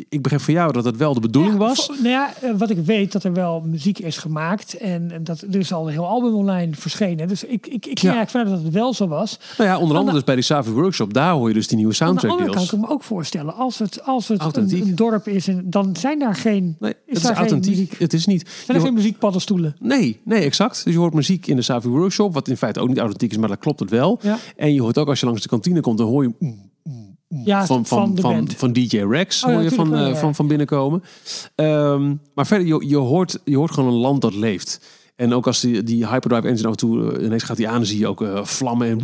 Ik 0.08 0.22
begreep 0.22 0.40
van 0.40 0.54
jou 0.54 0.72
dat 0.72 0.84
het 0.84 0.96
wel 0.96 1.14
de 1.14 1.20
bedoeling 1.20 1.52
Ja, 1.54 1.58
was. 1.60 1.88
Nou 1.88 2.08
ja, 2.08 2.32
eh, 2.40 2.50
wat 2.58 2.70
ik 2.70 2.78
weet 2.84 3.12
dat 3.12 3.24
er 3.24 3.32
wel 3.32 3.60
muziek 3.60 3.98
is 3.98 4.16
gemaakt. 4.18 4.76
En 4.76 5.20
dat 5.22 5.40
er 5.40 5.56
is 5.58 5.72
al 5.72 5.86
een 5.86 5.92
heel 5.92 6.06
album 6.06 6.34
online 6.34 6.72
verschenen. 6.74 7.28
Dus 7.28 7.44
ik, 7.44 7.66
ik, 7.66 7.72
ik 7.74 7.82
ging 7.82 8.00
Ja. 8.00 8.14
eigenlijk 8.14 8.30
vanuit 8.30 8.48
dat 8.50 8.62
het 8.62 8.72
wel 8.72 8.94
zo 8.94 9.08
was. 9.08 9.38
Nou 9.58 9.70
ja, 9.70 9.78
onder 9.78 9.96
andere 9.96 10.06
de- 10.10 10.12
dus 10.16 10.24
bij 10.24 10.34
die 10.34 10.44
Savi 10.44 10.70
workshop. 10.70 10.92
Daar 10.96 11.32
hoor 11.32 11.48
je 11.48 11.54
dus 11.54 11.66
die 11.68 11.76
nieuwe 11.76 11.92
soundtrack 11.92 12.38
deels. 12.38 12.54
kan 12.54 12.62
ik 12.62 12.86
me 12.86 12.92
ook 12.92 13.02
voorstellen. 13.02 13.54
Als 13.54 13.78
het, 13.78 14.02
als 14.04 14.28
het 14.28 14.38
een, 14.38 14.44
Authentiek. 14.44 14.84
een 14.84 14.94
dorp 14.94 15.28
is, 15.28 15.48
en 15.48 15.70
dan 15.70 15.96
zijn 15.96 16.18
daar 16.18 16.34
geen, 16.34 16.76
Nee, 16.78 16.94
is 17.06 17.22
het 17.22 17.30
is 17.30 17.36
authentiek. 17.36 17.70
muziek. 17.70 17.98
Het 17.98 18.12
is 18.12 18.26
niet. 18.26 18.40
zijn 18.48 18.64
er 18.66 18.74
hoort- 18.74 18.84
geen 18.86 18.94
muziekpaddenstoelen. 18.94 19.76
Nee, 19.80 20.20
nee, 20.24 20.40
exact. 20.40 20.84
Dus 20.84 20.92
je 20.92 20.98
hoort 20.98 21.14
muziek 21.14 21.46
in 21.46 21.56
de 21.56 21.62
Savi 21.62 21.88
Workshop, 21.88 22.34
wat 22.34 22.48
in 22.48 22.56
feite 22.56 22.80
ook 22.80 22.88
niet 22.88 22.98
authentiek 22.98 23.30
is, 23.30 23.36
maar 23.36 23.48
dat 23.48 23.58
klopt 23.58 23.80
het 23.80 23.90
wel. 23.90 24.18
Ja. 24.22 24.38
En 24.56 24.74
je 24.74 24.80
hoort 24.82 24.98
ook 24.98 25.08
als 25.08 25.20
je 25.20 25.26
langs 25.26 25.42
de 25.42 25.48
kantine 25.48 25.80
komt, 25.80 25.98
dan 25.98 26.06
hoor 26.06 26.22
je 26.22 26.32
mm, 26.38 26.72
Ja, 27.44 27.66
van, 27.66 27.86
van, 27.86 28.18
van, 28.56 28.72
DJ 28.72 28.96
Rex 28.98 29.44
Oh 29.44 29.48
ja, 29.50 29.54
hoor 29.54 29.64
je 29.64 29.70
van, 29.70 29.96
eh, 29.96 30.14
van, 30.14 30.34
van 30.34 30.46
binnenkomen. 30.46 31.02
Ehm, 31.54 32.14
maar 32.34 32.46
verder, 32.46 32.66
je, 32.66 32.84
je, 32.88 32.96
hoort, 32.96 33.40
je 33.44 33.56
hoort 33.56 33.70
gewoon 33.72 33.92
een 33.92 34.00
land 34.00 34.20
dat 34.20 34.34
leeft. 34.34 34.80
En 35.16 35.34
ook 35.34 35.46
als 35.46 35.60
die, 35.60 35.82
die 35.82 36.06
hyperdrive 36.08 36.48
engine 36.48 36.64
af 36.66 36.70
en 36.72 36.76
toe 36.78 37.12
eh, 37.12 37.24
ineens 37.24 37.42
gaat 37.42 37.56
die 37.56 37.68
aan, 37.68 37.74
dan 37.76 37.86
zie 37.86 37.98
je 37.98 38.06
ook 38.06 38.22
eh, 38.22 38.44
vlammen 38.44 38.88
en 38.88 39.00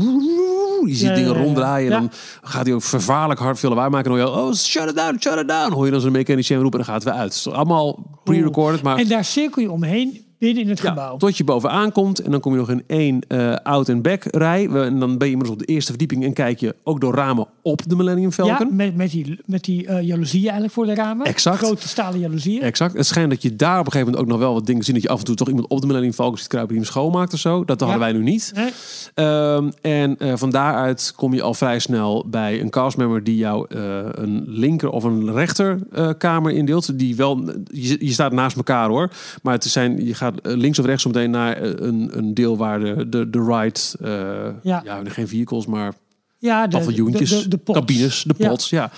je 0.87 0.95
ziet 0.95 1.09
Ja, 1.09 1.15
dingen 1.15 1.35
ronddraaien. 1.35 1.93
En 1.93 2.01
dan 2.01 2.11
gaat 2.43 2.67
hij 2.67 2.75
ook 2.75 2.83
vervaarlijk 2.83 3.41
hard 3.41 3.59
veel 3.59 3.69
lawaai 3.69 3.91
maken. 3.91 4.11
En 4.11 4.17
dan 4.17 4.27
hoor 4.27 4.37
je, 4.37 4.49
oh, 4.49 4.55
shut 4.55 4.89
it 4.89 4.97
down, 4.97 5.17
shut 5.21 5.39
it 5.39 5.49
down. 5.49 5.73
Hoor 5.73 5.85
je 5.85 5.91
dan 5.91 6.01
zo'n 6.01 6.13
mechanicien 6.13 6.61
roepen 6.61 6.79
en 6.81 6.85
dan 6.87 6.95
gaat 6.95 7.05
het 7.05 7.13
weer 7.13 7.23
uit. 7.23 7.35
Het 7.35 7.47
is 7.47 7.53
allemaal 7.53 8.19
pre-recorded, 8.25 8.83
maar... 8.83 8.97
En 8.99 9.09
daar 9.09 9.25
cirkel 9.25 9.63
je 9.63 9.71
omheen 9.71 10.25
binnen 10.41 10.63
in 10.63 10.69
het 10.69 10.81
Ja, 10.81 10.89
gebouw. 10.89 11.17
tot 11.17 11.37
je 11.37 11.45
bovenaan 11.45 11.93
komt 11.93 12.19
en 12.19 12.31
dan 12.31 12.41
kom 12.41 12.53
je 12.53 12.59
nog 12.59 12.71
in 12.71 12.83
één 12.87 13.21
eh 13.29 13.55
out- 13.55 13.89
en 13.89 14.03
back 14.03 14.25
rij. 14.25 14.69
En 14.69 14.99
dan 14.99 15.19
ben 15.19 15.27
je 15.27 15.33
inmiddels 15.33 15.51
op 15.51 15.59
de 15.59 15.65
eerste 15.73 15.91
verdieping 15.91 16.25
en 16.25 16.33
kijk 16.33 16.61
je 16.61 16.75
ook 16.85 17.01
door 17.01 17.15
ramen 17.15 17.47
op 17.63 17.83
de 17.87 17.97
Millennium 17.97 18.29
Ja, 18.29 18.45
Falcon. 18.45 18.77
met, 18.77 18.97
met 18.97 19.11
die, 19.11 19.39
met 19.47 19.65
die 19.65 19.93
jaloezieën 20.03 20.43
eigenlijk 20.45 20.73
voor 20.73 20.87
de 20.87 20.95
ramen. 20.95 21.27
Exact. 21.27 21.59
Grote 21.59 21.89
stalen 21.89 22.21
jaloezieën. 22.21 22.63
Exact. 22.63 22.97
Het 22.97 23.07
schijnt 23.07 23.31
dat 23.31 23.43
je 23.43 23.57
daar 23.57 23.79
op 23.79 23.87
een 23.87 23.93
gegeven 23.93 24.13
moment 24.13 24.25
ook 24.25 24.39
nog 24.39 24.47
wel 24.47 24.55
wat 24.55 24.67
dingen 24.67 24.85
ziet. 24.85 24.95
Dat 24.95 25.03
je 25.03 25.09
af 25.09 25.19
en 25.19 25.25
toe 25.25 25.35
toch 25.35 25.49
iemand 25.49 25.67
op 25.69 25.81
de 25.81 25.87
Millennium 25.87 26.13
Falcon 26.15 26.39
ziet 26.39 26.47
kruipen 26.47 26.75
die 26.75 26.83
hem 26.85 26.93
schoonmaakt 26.93 27.33
of 27.33 27.39
zo. 27.39 27.65
Dat 27.65 27.81
hadden 27.81 27.99
wij 27.99 28.13
nu 28.13 28.23
niet. 28.23 28.53
Nee? 28.55 28.71
Ehm, 29.15 29.71
en 29.81 30.17
eh, 30.19 30.33
van 30.37 30.51
daaruit 30.51 31.13
kom 31.17 31.35
je 31.35 31.43
al 31.43 31.55
vrij 31.55 31.79
snel 31.79 32.25
bij 32.29 32.61
een 32.61 32.71
castmember 32.71 33.25
die 33.25 33.37
jou 33.37 33.67
een 34.15 34.45
linker 34.47 34.91
of 34.91 35.05
een 35.05 35.33
rechter 35.33 35.79
kamer 36.19 36.53
indeelt. 36.53 36.99
Die 36.99 37.17
wel, 37.17 37.45
je, 37.65 37.97
je 38.07 38.13
staat 38.13 38.33
naast 38.33 38.57
elkaar 38.57 38.89
hoor. 38.89 39.11
Maar 39.43 39.55
het 39.55 39.65
zijn, 39.65 40.05
je 40.07 40.15
gaat 40.15 40.30
eh, 40.35 40.57
links 40.57 40.79
of 40.79 40.87
rechts 40.87 41.07
meteen 41.07 41.31
naar 41.31 41.57
eh, 41.57 41.87
een, 41.87 42.11
een 42.13 42.35
deel 42.35 42.57
waar 42.57 42.81
de, 42.81 43.09
de, 43.09 43.31
de 43.31 43.45
ride, 43.45 43.81
eh, 44.01 44.63
Ja. 44.63 44.81
ja. 44.85 45.03
geen 45.05 45.29
vehicles, 45.29 45.67
maar 45.67 45.95
Ja, 46.39 46.67
de, 46.67 46.77
paviljoentjes, 46.77 47.31
de, 47.31 47.49
de, 47.49 47.73
cabines, 47.73 48.23
de 48.23 48.35
pots. 48.35 48.71
Ja. 48.71 48.91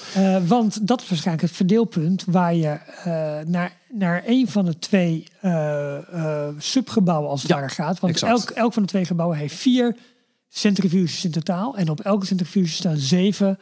Want 0.46 0.86
dat 0.86 1.00
is 1.02 1.08
waarschijnlijk 1.08 1.46
het 1.46 1.56
verdeelpunt 1.56 2.24
waar 2.26 2.54
je 2.54 2.78
naar, 3.46 3.72
naar 3.90 4.22
een 4.26 4.48
van 4.48 4.64
de 4.64 4.78
twee 4.78 5.24
subgebouwen 6.58 7.30
als 7.30 7.42
het 7.42 7.50
Ja, 7.50 7.56
ware 7.56 7.68
gaat. 7.68 8.00
Want 8.00 8.12
exact. 8.12 8.32
elk, 8.32 8.50
elk 8.50 8.72
van 8.72 8.82
de 8.82 8.88
twee 8.88 9.04
gebouwen 9.04 9.38
heeft 9.38 9.54
vier 9.54 9.96
centrifuges 10.48 11.24
in 11.24 11.30
totaal. 11.30 11.76
En 11.76 11.88
op 11.88 12.00
elke 12.00 12.26
centrifuge 12.26 12.72
staan 12.72 12.96
zeven 12.96 13.58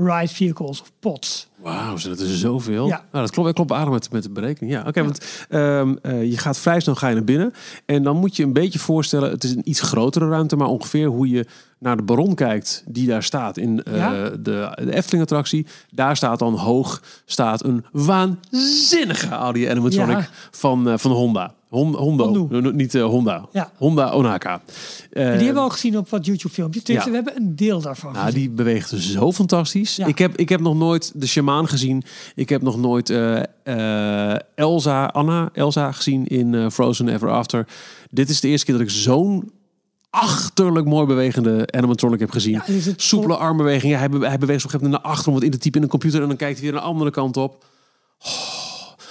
ride 0.00 0.34
vehicles 0.34 0.80
of 0.80 0.92
pods. 1.00 1.48
Wauw, 1.62 1.96
dat 2.02 2.18
is 2.18 2.40
zoveel. 2.40 2.86
Ja. 2.86 3.04
Nou, 3.12 3.24
dat 3.24 3.30
klopt, 3.30 3.46
dat 3.46 3.54
klopt 3.54 3.72
aardig 3.72 3.92
met, 3.92 4.12
met 4.12 4.22
de 4.22 4.30
berekening. 4.30 4.72
Ja, 4.72 4.84
oké, 4.86 5.02
want 5.02 5.44
ehm, 5.48 5.94
eh, 6.02 6.30
je 6.30 6.38
gaat 6.38 6.58
vrij 6.58 6.80
snel 6.80 6.94
ga 6.94 7.08
je 7.08 7.14
naar 7.14 7.24
binnen. 7.24 7.52
En 7.86 8.02
dan 8.02 8.16
moet 8.16 8.36
je 8.36 8.42
een 8.42 8.52
beetje 8.52 8.78
voorstellen, 8.78 9.30
het 9.30 9.44
is 9.44 9.50
een 9.54 9.68
iets 9.68 9.80
grotere 9.80 10.28
ruimte, 10.28 10.56
maar 10.56 10.68
ongeveer 10.68 11.06
hoe 11.06 11.28
je 11.28 11.46
naar 11.78 11.96
de 11.96 12.02
Baron 12.02 12.34
kijkt, 12.34 12.84
die 12.86 13.06
daar 13.06 13.22
staat 13.22 13.56
in 13.56 13.82
eh, 13.82 13.96
Ja. 13.96 14.28
de, 14.30 14.38
de 14.84 14.94
Efteling-attractie. 14.94 15.66
Daar 15.90 16.16
staat 16.16 16.38
dan 16.38 16.54
hoog 16.54 17.02
staat 17.24 17.64
een 17.64 17.84
waanzinnige 17.92 19.28
Audi 19.28 19.66
animatronic 19.68 20.30
van, 20.50 20.88
eh, 20.88 20.98
van 20.98 21.10
Honda. 21.10 21.54
Hon, 21.70 21.94
Hondo, 21.94 22.24
Hondo. 22.24 22.60
No, 22.60 22.70
niet 22.70 22.94
eh, 22.94 23.04
Honda. 23.04 23.48
Ja. 23.52 23.72
Honda 23.76 24.10
Onaka. 24.12 24.60
Die 24.66 25.22
Eh, 25.22 25.28
hebben 25.28 25.54
we 25.54 25.58
al 25.60 25.70
gezien 25.70 25.98
op 25.98 26.08
wat 26.08 26.26
YouTube 26.26 26.54
filmpjes. 26.54 26.84
Dus 26.84 26.96
ja. 26.96 27.04
we 27.04 27.14
hebben 27.14 27.36
een 27.36 27.56
deel 27.56 27.80
daarvan 27.80 28.12
nou, 28.12 28.32
die 28.32 28.50
beweegt 28.50 28.88
zo 28.88 29.32
fantastisch. 29.32 29.96
Ja. 29.96 30.06
Ik, 30.06 30.18
heb, 30.18 30.36
ik 30.36 30.48
heb 30.48 30.60
nog 30.60 30.74
nooit 30.76 31.12
de 31.14 31.26
shamaan 31.26 31.68
gezien. 31.68 32.02
Ik 32.34 32.48
heb 32.48 32.62
nog 32.62 32.76
nooit 32.76 33.10
eh, 33.10 34.34
Elsa, 34.54 35.06
Anna, 35.06 35.50
Elsa 35.52 35.92
gezien 35.92 36.26
in 36.26 36.70
Frozen 36.70 37.08
Ever 37.08 37.30
After. 37.30 37.66
Dit 38.10 38.28
is 38.30 38.40
de 38.40 38.48
eerste 38.48 38.66
keer 38.66 38.74
dat 38.74 38.84
ik 38.84 38.90
zo'n 38.90 39.50
achterlijk 40.10 40.86
mooi 40.86 41.06
bewegende 41.06 41.68
animatronic 41.70 42.20
heb 42.20 42.30
gezien. 42.30 42.52
Ja, 42.52 42.62
het 42.72 43.02
Soepele 43.02 43.36
armbewegingen. 43.36 43.98
Hij, 43.98 44.08
be- 44.08 44.26
hij 44.26 44.38
beweegt 44.38 44.64
op 44.64 44.64
een 44.64 44.70
gegeven 44.70 44.80
moment 44.82 45.02
naar 45.02 45.12
achter 45.12 45.28
om 45.28 45.34
wat 45.34 45.42
in 45.42 45.50
te 45.50 45.58
typen 45.58 45.78
in 45.78 45.84
een 45.84 45.90
computer. 45.90 46.22
En 46.22 46.28
dan 46.28 46.36
kijkt 46.36 46.54
hij 46.54 46.62
weer 46.64 46.72
naar 46.72 46.82
de 46.82 46.88
andere 46.88 47.10
kant 47.10 47.36
op. 47.36 47.64
Oh, 48.18 48.28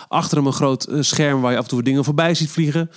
achter 0.09 0.37
hem 0.37 0.47
een 0.47 0.53
groot 0.53 0.83
eh, 0.83 1.01
scherm 1.01 1.41
waar 1.41 1.51
je 1.51 1.57
af 1.57 1.63
en 1.63 1.69
toe 1.69 1.83
dingen 1.83 2.03
voorbij 2.03 2.33
ziet 2.33 2.49
vliegen. 2.49 2.89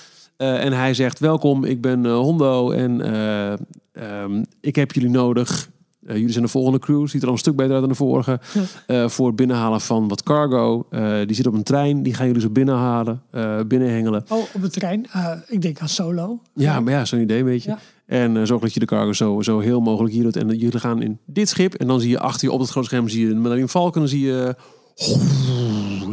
Eh, 0.43 0.65
en 0.65 0.73
hij 0.73 0.95
zegt, 0.95 1.19
welkom, 1.19 1.65
ik 1.65 1.81
ben 1.81 2.07
eh, 2.07 2.13
Hondo 2.13 2.71
en 2.71 3.01
eh, 3.01 3.53
ehm, 3.93 4.45
ik 4.61 4.77
heb 4.77 4.93
jullie 4.93 5.11
nodig. 5.11 5.71
Jullie 6.07 6.31
zijn 6.31 6.45
de 6.45 6.51
volgende 6.51 6.79
crew, 6.79 7.09
ziet 7.09 7.21
er 7.21 7.27
al 7.27 7.33
een 7.33 7.39
stuk 7.39 7.57
beter 7.57 7.73
uit 7.73 7.81
dan 7.81 7.89
de 7.89 7.95
vorige. 7.97 8.41
Ja. 8.87 9.09
Voor 9.09 9.27
het 9.27 9.37
binnenhalen 9.37 9.81
van 9.81 10.09
wat 10.09 10.23
cargo. 10.23 10.87
Die 11.27 11.37
zit 11.37 11.47
op 11.47 11.55
een 11.55 11.63
trein, 11.63 12.03
die 12.03 12.15
gaan 12.15 12.27
jullie 12.27 12.41
zo 12.41 12.51
binnenhalen, 12.51 13.23
binnenhengelen. 13.67 14.25
Oh, 14.29 14.39
op 14.55 14.63
de 14.63 14.71
trein. 14.71 15.07
Ik 15.47 15.63
denk 15.63 15.81
aan 15.81 15.89
Solo. 15.89 16.41
Ja, 16.55 16.81
maar 16.81 16.93
ja, 16.93 17.05
zo'n 17.05 17.21
idee 17.21 17.45
weet 17.45 17.63
je. 17.63 17.71
Ja. 17.71 17.79
En 18.07 18.47
zorg 18.47 18.61
dat 18.61 18.75
je 18.75 18.81
de 18.81 18.87
cargo 18.87 19.13
zo, 19.13 19.43
zo 19.43 19.59
heel 19.59 19.81
mogelijk 19.81 20.15
hier 20.15 20.23
doet. 20.23 20.37
En 20.37 20.49
jullie 20.49 20.79
gaan 20.79 21.03
in 21.03 21.19
dit 21.27 21.49
schip. 21.49 21.75
En 21.75 21.87
dan 21.87 22.01
zie 22.01 22.11
je 22.11 22.19
achter 22.19 22.49
je 22.49 22.53
op 22.53 22.61
het 22.61 22.71
grote 22.71 22.87
scherm 22.87 23.09
zie 23.09 23.23
je 23.23 23.29
de 23.29 23.35
Millennium 23.35 23.69
Falcon. 23.69 24.01
Dan 24.01 24.09
zie 24.09 24.27
je, 24.27 24.57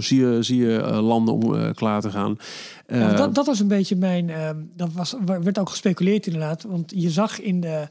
zie 0.01 0.19
je, 0.19 0.43
zie 0.43 0.57
je 0.65 0.77
eh, 0.77 1.01
landen 1.07 1.33
om 1.33 1.55
eh, 1.55 1.73
klaar 1.73 2.01
te 2.01 2.11
gaan. 2.11 2.37
Eh, 2.85 2.99
Ja, 2.99 3.13
dat, 3.13 3.35
dat 3.35 3.45
was 3.45 3.59
een 3.59 3.67
beetje 3.67 3.95
mijn. 3.95 4.29
ehm, 4.29 4.57
dat 4.75 4.89
was, 4.93 5.13
er 5.13 5.43
werd 5.43 5.59
ook 5.59 5.69
gespeculeerd 5.69 6.25
inderdaad. 6.25 6.63
Want 6.63 6.91
je 6.95 7.09
zag 7.09 7.39
in 7.41 7.61
de, 7.61 7.87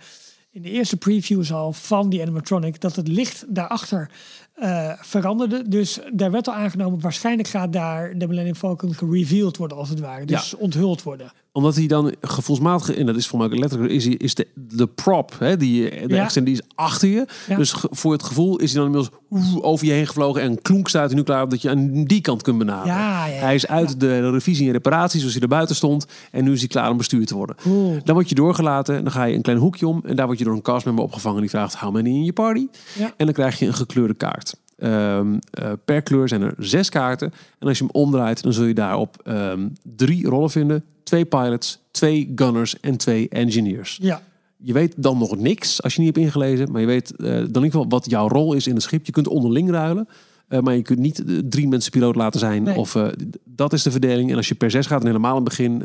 in 0.51 0.63
de 0.63 0.71
eerste 0.71 0.97
previews 0.97 1.53
al 1.53 1.73
van 1.73 2.09
die 2.09 2.21
animatronic 2.21 2.81
dat 2.81 2.97
het 2.97 3.09
licht 3.09 3.45
daarachter 3.49 4.11
eh, 4.55 4.93
veranderde. 5.01 5.69
Dus 5.69 5.99
daar 6.13 6.31
werd 6.31 6.49
al 6.49 6.55
aangenomen, 6.55 7.01
waarschijnlijk 7.01 7.49
gaat 7.49 7.73
daar 7.73 8.19
de 8.19 8.27
Millennium 8.29 8.55
Falcon 8.55 8.95
gereveeld 8.95 9.57
worden 9.57 9.77
als 9.77 9.89
het 9.89 10.01
ware. 10.01 10.25
Dus 10.25 10.55
onthuld 10.55 11.03
worden. 11.03 11.33
Omdat 11.59 11.77
hij 11.77 11.87
dan 11.87 12.15
gevoelsmatig, 12.21 12.97
en 12.97 13.07
dat 13.07 13.17
is 13.17 13.27
voor 13.27 13.39
mij 13.39 13.49
letterlijk, 13.59 13.93
is, 13.93 14.05
hij, 14.05 14.15
is 14.15 14.35
de, 14.35 14.47
de 14.55 14.87
prop, 14.87 15.35
hè, 15.39 15.57
die, 15.57 15.91
de 16.07 16.15
Ja. 16.15 16.25
extend, 16.25 16.47
die 16.47 16.55
is 16.55 16.61
achter 16.75 17.09
je. 17.09 17.27
Ja. 17.49 17.57
Dus 17.57 17.75
voor 17.91 18.13
het 18.13 18.23
gevoel 18.23 18.59
is 18.59 18.73
hij 18.73 18.83
dan 18.85 18.93
inmiddels 18.95 19.21
over 19.63 19.87
je 19.87 19.93
heen 19.93 20.07
gevlogen. 20.07 20.43
En 20.43 20.63
klonk 20.63 20.89
staat 20.89 21.07
hij 21.07 21.17
nu 21.17 21.23
klaar 21.23 21.43
op 21.43 21.51
dat 21.51 21.63
je 21.63 21.71
aan 21.71 22.05
die 22.05 22.21
kant 22.21 22.43
kunt 22.43 22.59
benaderen. 22.59 22.95
Ja. 22.95 23.25
Hij 23.27 23.55
is 23.55 23.67
uit 23.67 24.01
de 24.01 24.31
revisie 24.31 24.67
en 24.67 24.73
reparatie, 24.73 25.19
zoals 25.19 25.35
hij 25.35 25.43
er 25.43 25.49
buiten 25.49 25.77
stond. 25.77 26.07
En 26.31 26.45
nu 26.45 26.53
is 26.53 26.59
hij 26.59 26.69
klaar 26.69 26.91
om 26.91 26.97
bestuurd 26.97 27.27
te 27.27 27.35
worden. 27.35 27.57
Dan 28.05 28.15
word 28.15 28.29
je 28.29 28.35
doorgelaten, 28.35 29.03
dan 29.05 29.13
ga 29.13 29.25
je 29.25 29.35
een 29.35 29.43
klein 29.43 29.59
hoekje 29.59 29.87
om. 29.89 30.03
En 30.07 30.17
daar 30.17 30.27
word 30.27 30.39
je 30.39 30.45
door 30.45 30.55
een 30.55 30.63
castmember 30.63 31.05
opgevangen 31.05 31.41
die 31.41 31.51
vraagt, 31.51 31.75
how 31.75 31.93
many 31.93 32.09
in 32.09 32.25
je 32.25 32.33
party? 32.33 32.67
En 33.17 33.25
dan 33.27 33.35
krijg 33.35 33.59
je 33.59 33.67
een 33.67 33.75
gekleurde 33.75 34.15
kaart. 34.15 34.57
Ehm, 34.79 35.39
eh, 35.51 35.73
per 35.85 36.03
kleur 36.03 36.29
zijn 36.29 36.43
er 36.43 36.55
zes 36.59 36.89
kaarten. 36.89 37.33
En 37.59 37.69
als 37.69 37.79
je 37.79 37.85
hem 37.85 37.93
omdraait, 38.03 38.43
dan 38.43 38.53
zul 38.53 38.65
je 38.65 38.75
daarop 38.75 39.17
ehm, 39.25 39.69
drie 39.97 40.27
rollen 40.29 40.51
vinden. 40.51 40.85
Twee 41.03 41.25
pilots, 41.25 41.79
twee 41.91 42.33
gunners 42.35 42.81
en 42.81 42.97
twee 42.97 43.29
engineers. 43.29 43.99
Ja. 44.03 44.23
Je 44.57 44.73
weet 44.73 44.95
dan 44.97 45.19
nog 45.19 45.37
niks 45.37 45.83
als 45.83 45.95
je 45.95 46.01
niet 46.03 46.15
hebt 46.15 46.27
ingelezen. 46.27 46.73
Maar 46.73 46.81
je 46.81 46.87
weet 46.87 47.11
eh, 47.17 47.27
dan 47.27 47.35
in 47.37 47.45
ieder 47.47 47.63
geval 47.63 47.89
wat 47.89 48.11
jouw 48.11 48.29
rol 48.29 48.53
is 48.55 48.67
in 48.67 48.75
het 48.75 48.83
schip. 48.83 49.07
Je 49.07 49.13
kunt 49.13 49.29
onderling 49.29 49.71
ruilen. 49.71 50.09
eh, 50.49 50.61
maar 50.61 50.75
je 50.75 50.83
kunt 50.83 50.99
niet 50.99 51.23
drie 51.45 51.69
mensen 51.69 51.91
piloot 51.91 52.15
laten 52.15 52.41
zijn. 52.41 52.63
Nee. 52.63 52.77
Of, 52.77 52.97
dat 53.45 53.73
is 53.73 53.83
de 53.83 53.91
verdeling. 53.91 54.31
En 54.31 54.37
als 54.37 54.49
je 54.49 54.55
per 54.55 54.71
zes 54.71 54.87
gaat 54.87 55.01
en 55.01 55.07
helemaal 55.07 55.37
in 55.37 55.45
het 55.45 55.49
begin. 55.49 55.83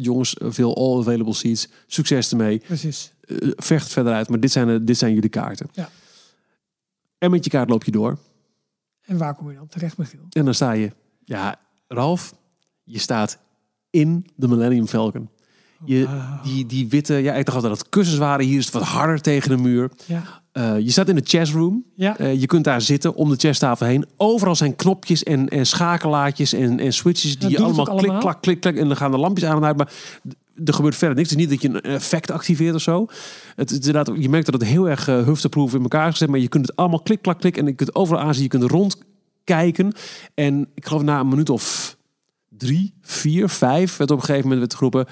jongens, 0.00 0.36
veel 0.40 0.76
all 0.76 0.98
available 1.00 1.34
seats. 1.34 1.68
Succes 1.86 2.30
ermee. 2.30 2.58
Precies. 2.58 3.12
Vecht 3.56 3.92
verder 3.92 4.12
uit. 4.12 4.28
Maar 4.28 4.40
dit 4.40 4.52
zijn, 4.52 4.84
dit 4.84 4.98
zijn 4.98 5.14
jullie 5.14 5.30
kaarten. 5.30 5.66
Ja. 5.72 5.88
En 7.18 7.30
met 7.30 7.44
je 7.44 7.50
kaart 7.50 7.68
loop 7.68 7.84
je 7.84 7.90
door. 7.90 8.18
En 9.00 9.18
waar 9.18 9.34
kom 9.34 9.50
je 9.50 9.56
dan 9.56 9.66
terecht, 9.66 9.96
Michiel? 9.96 10.26
En 10.30 10.44
dan 10.44 10.54
sta 10.54 10.72
je, 10.72 10.90
ja, 11.24 11.58
Ralf, 11.88 12.34
je 12.82 12.98
staat 12.98 13.38
in 13.90 14.26
de 14.36 14.48
Millennium 14.48 14.86
Falcon. 14.86 15.28
Je, 15.84 16.08
die, 16.42 16.66
die 16.66 16.88
witte, 16.88 17.14
ja, 17.14 17.34
ik 17.34 17.44
dacht 17.44 17.56
altijd 17.56 17.74
dat 17.74 17.82
het 17.82 17.88
kussens 17.88 18.18
waren. 18.18 18.46
Hier 18.46 18.58
is 18.58 18.64
het 18.64 18.74
wat 18.74 18.82
harder 18.82 19.20
tegen 19.20 19.50
de 19.50 19.56
muur. 19.56 19.90
Ja. 20.06 20.22
Eh, 20.52 20.78
je 20.78 20.90
staat 20.90 21.08
in 21.08 21.14
de 21.14 21.22
chessroom. 21.24 21.84
Ja. 21.94 22.18
Eh, 22.18 22.40
je 22.40 22.46
kunt 22.46 22.64
daar 22.64 22.80
zitten 22.80 23.14
om 23.14 23.28
de 23.28 23.36
chesstafel 23.36 23.86
heen. 23.86 24.06
Overal 24.16 24.54
zijn 24.54 24.76
knopjes 24.76 25.22
en, 25.22 25.48
en 25.48 25.66
schakelaartjes 25.66 26.52
en, 26.52 26.80
en 26.80 26.92
switches 26.92 27.38
die 27.38 27.50
je 27.50 27.58
allemaal 27.58 27.88
ook 27.88 27.96
klik, 27.96 28.00
allemaal? 28.00 28.20
klak, 28.20 28.42
klik, 28.42 28.60
klak. 28.60 28.74
En 28.74 28.88
dan 28.88 28.96
gaan 28.96 29.10
de 29.10 29.18
lampjes 29.18 29.48
aan 29.48 29.56
en 29.56 29.64
uit. 29.64 29.76
Maar 29.76 29.92
er 30.64 30.74
gebeurt 30.74 30.96
verder 30.96 31.16
niks. 31.16 31.30
Het 31.30 31.38
is 31.38 31.46
niet 31.46 31.60
dat 31.60 31.62
je 31.62 31.76
een 31.76 31.94
effect 31.94 32.30
activeert 32.30 32.74
of 32.74 32.82
zo. 32.82 33.06
Het, 33.56 33.70
is 33.70 33.76
inderdaad, 33.76 34.10
je 34.18 34.28
merkt 34.28 34.50
dat 34.50 34.60
het 34.60 34.70
heel 34.70 34.88
erg 34.88 35.08
uh, 35.08 35.24
hufteproof 35.24 35.74
in 35.74 35.82
elkaar 35.82 36.06
is 36.06 36.12
gezet. 36.12 36.28
Maar 36.28 36.38
je 36.38 36.48
kunt 36.48 36.66
het 36.66 36.76
allemaal 36.76 37.00
klik, 37.00 37.22
klak, 37.22 37.40
klik. 37.40 37.56
En 37.56 37.66
je 37.66 37.72
kunt 37.72 37.94
overal 37.94 38.22
aanzien. 38.22 38.42
Je 38.42 38.48
kunt 38.48 38.70
rondkijken. 38.70 39.92
En 40.34 40.68
ik 40.74 40.86
geloof 40.86 41.02
na 41.02 41.20
een 41.20 41.28
minuut 41.28 41.50
of 41.50 41.96
drie, 42.48 42.94
vier, 43.00 43.48
vijf... 43.48 43.96
werd 43.96 44.10
op 44.10 44.16
een 44.16 44.24
gegeven 44.24 44.48
moment 44.48 44.60
werd 44.60 44.74
geroepen... 44.74 45.06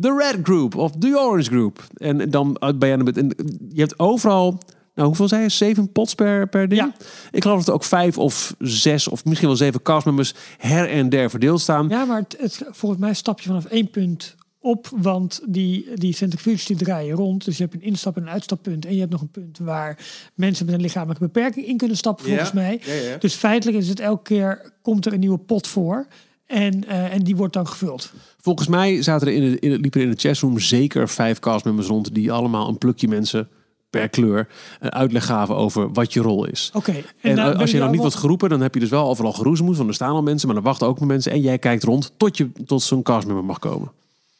The 0.00 0.16
red 0.18 0.38
group 0.42 0.74
of 0.74 0.92
the 0.98 1.18
orange 1.18 1.50
group. 1.50 1.84
En 1.94 2.30
dan 2.30 2.56
ben 2.78 2.88
je 2.88 2.96
aan 2.96 3.04
de 3.04 3.34
je 3.68 3.80
hebt 3.80 3.98
overal... 3.98 4.58
Nou, 4.94 5.10
hoeveel 5.10 5.28
zei 5.28 5.42
je? 5.42 5.48
Zeven 5.48 5.92
pots 5.92 6.14
per, 6.14 6.48
per 6.48 6.68
ding? 6.68 6.80
Ja. 6.80 6.92
Ik 7.30 7.42
geloof 7.42 7.58
dat 7.58 7.68
er 7.68 7.74
ook 7.74 7.84
vijf 7.84 8.18
of 8.18 8.54
zes 8.58 9.08
of 9.08 9.24
misschien 9.24 9.48
wel 9.48 9.56
zeven 9.56 9.82
castmembers 9.82 10.34
her 10.56 10.88
en 10.88 11.08
der 11.08 11.30
verdeeld 11.30 11.60
staan. 11.60 11.88
Ja, 11.88 12.04
maar 12.04 12.20
het, 12.20 12.36
het, 12.38 12.62
volgens 12.70 13.00
mij 13.00 13.14
stap 13.14 13.40
je 13.40 13.46
vanaf 13.46 13.64
één 13.64 13.90
punt 13.90 14.34
op, 14.60 14.90
want 14.96 15.40
die, 15.46 15.86
die 15.94 16.14
centrifuges 16.14 16.66
die 16.66 16.76
draaien 16.76 17.16
rond. 17.16 17.44
Dus 17.44 17.56
je 17.56 17.62
hebt 17.62 17.74
een 17.74 17.82
instap- 17.82 18.16
en 18.16 18.22
een 18.22 18.28
uitstappunt. 18.28 18.84
En 18.84 18.92
je 18.92 19.00
hebt 19.00 19.12
nog 19.12 19.20
een 19.20 19.30
punt 19.30 19.58
waar 19.58 19.98
mensen 20.34 20.66
met 20.66 20.74
een 20.74 20.80
lichamelijke 20.80 21.24
beperking 21.24 21.66
in 21.66 21.76
kunnen 21.76 21.96
stappen, 21.96 22.24
volgens 22.24 22.48
Ja, 22.48 22.54
mij. 22.54 22.80
ja, 22.86 22.92
ja. 22.92 23.16
Dus 23.16 23.34
feitelijk 23.34 23.78
is 23.78 23.88
het 23.88 24.00
elke 24.00 24.22
keer, 24.22 24.72
komt 24.82 25.06
er 25.06 25.12
een 25.12 25.20
nieuwe 25.20 25.38
pot 25.38 25.66
voor. 25.66 26.06
En, 26.46 26.88
eh, 26.88 27.14
en 27.14 27.22
die 27.22 27.36
wordt 27.36 27.52
dan 27.54 27.66
gevuld. 27.66 28.12
Volgens 28.40 28.68
mij 28.68 29.02
zaten 29.02 29.26
er 29.26 29.32
in 29.32 29.50
de, 29.50 29.58
in, 29.58 29.70
liepen 29.80 30.00
er 30.00 30.06
in 30.06 30.12
de 30.12 30.20
chatroom 30.20 30.58
zeker 30.58 31.08
vijf 31.08 31.38
castmembers 31.38 31.86
rond... 31.86 32.14
die 32.14 32.32
allemaal 32.32 32.68
een 32.68 32.78
plukje 32.78 33.08
mensen 33.08 33.48
per 33.90 34.08
kleur 34.08 34.48
een 34.80 34.92
uitleg 34.92 35.24
gaven 35.26 35.56
over 35.56 35.92
wat 35.92 36.12
je 36.12 36.20
rol 36.20 36.46
is. 36.46 36.70
Oké. 36.74 36.94
En, 37.20 37.34
nou, 37.34 37.48
als 37.48 37.56
ben 37.58 37.72
je 37.72 37.78
nou 37.78 37.90
niet 37.90 38.00
wordt 38.00 38.14
geroepen, 38.14 38.48
dan 38.48 38.60
heb 38.60 38.74
je 38.74 38.80
dus 38.80 38.88
wel 38.88 39.08
overal 39.08 39.32
geroezemoed. 39.32 39.76
Want 39.76 39.88
er 39.88 39.94
staan 39.94 40.14
al 40.14 40.22
mensen, 40.22 40.48
maar 40.48 40.56
er 40.56 40.62
wachten 40.62 40.86
ook 40.86 41.00
mensen. 41.00 41.32
En 41.32 41.40
jij 41.40 41.58
kijkt 41.58 41.82
rond 41.82 42.12
tot 42.16 42.36
je 42.36 42.52
tot 42.66 42.82
zo'n 42.82 43.02
castmember 43.02 43.44
mag 43.44 43.58
komen. 43.58 43.90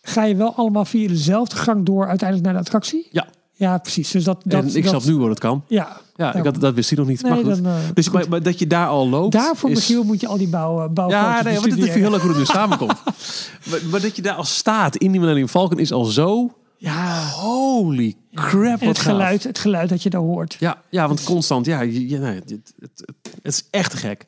Ga 0.09 0.24
je 0.24 0.36
wel 0.36 0.54
allemaal 0.54 0.84
via 0.84 1.09
dezelfde 1.09 1.56
gang 1.56 1.84
door 1.86 2.06
uiteindelijk 2.09 2.48
naar 2.48 2.56
de 2.59 2.64
attractie? 2.66 3.09
Ja, 3.11 3.26
Ja, 3.54 3.78
precies. 3.78 4.11
Dus 4.11 4.24
dat, 4.24 4.40
dat, 4.44 4.62
en 4.62 4.66
ik 4.76 4.82
dat, 4.82 4.84
snap 5.02 5.04
nu 5.04 5.12
hoe 5.20 5.28
het 5.28 5.38
kan. 5.38 5.64
Ja, 5.66 5.96
Ja, 6.16 6.34
ik 6.34 6.44
had, 6.44 6.61
dat 6.61 6.74
wist 6.74 6.88
hij 6.90 6.98
nog 6.98 7.09
niet. 7.09 7.22
Nee, 7.22 7.32
maar 7.32 7.44
goed. 7.54 7.62
dan, 7.64 7.72
eh, 7.72 7.78
dus. 7.94 8.11
Maar, 8.11 8.28
maar 8.28 8.42
dat 8.42 8.59
je 8.59 8.66
daar 8.66 8.86
al 8.88 9.09
loopt. 9.09 9.32
Daarvoor, 9.32 9.70
is... 9.70 9.76
Michiel, 9.76 10.02
moet 10.04 10.20
je 10.20 10.26
al 10.26 10.36
die 10.38 10.48
bouw, 10.48 10.88
bouwfoto's 10.88 11.12
Ja, 11.12 11.42
nee, 11.42 11.52
want 11.52 11.64
dit 11.64 11.74
ik 11.74 11.80
bestuderen. 11.80 12.00
heel 12.00 12.11
leuk 12.11 12.20
hoe 12.20 12.28
het 12.30 12.38
nu 12.38 12.44
samenkomt. 12.44 12.94
maar, 13.70 13.80
maar 13.90 14.00
dat 14.00 14.16
je 14.16 14.22
daar 14.22 14.34
al 14.34 14.44
staat 14.44 14.96
in 14.96 15.11
die 15.11 15.20
Millennium 15.20 15.48
Falcon 15.48 15.78
is 15.78 15.92
al 15.92 16.04
zo... 16.04 16.52
Ja, 16.80 17.28
Holy 17.28 18.14
crap, 18.34 18.80
en 18.80 18.88
het 18.88 18.98
gaaf. 18.98 19.12
geluid, 19.12 19.44
het 19.44 19.59
geluid 19.59 19.88
dat 19.88 20.02
je 20.02 20.11
daar 20.11 20.20
hoort. 20.20 20.56
Ja, 20.59 20.82
ja, 20.90 21.06
want 21.09 21.24
constant, 21.24 21.66
ja, 21.66 21.80
je, 21.80 22.09
je- 22.09 22.18
nee, 22.18 22.34
het, 22.34 22.50
het, 22.50 22.72
het, 22.80 23.02
het 23.42 23.52
is 23.54 23.64
echt 23.70 23.94
gek. 23.94 24.24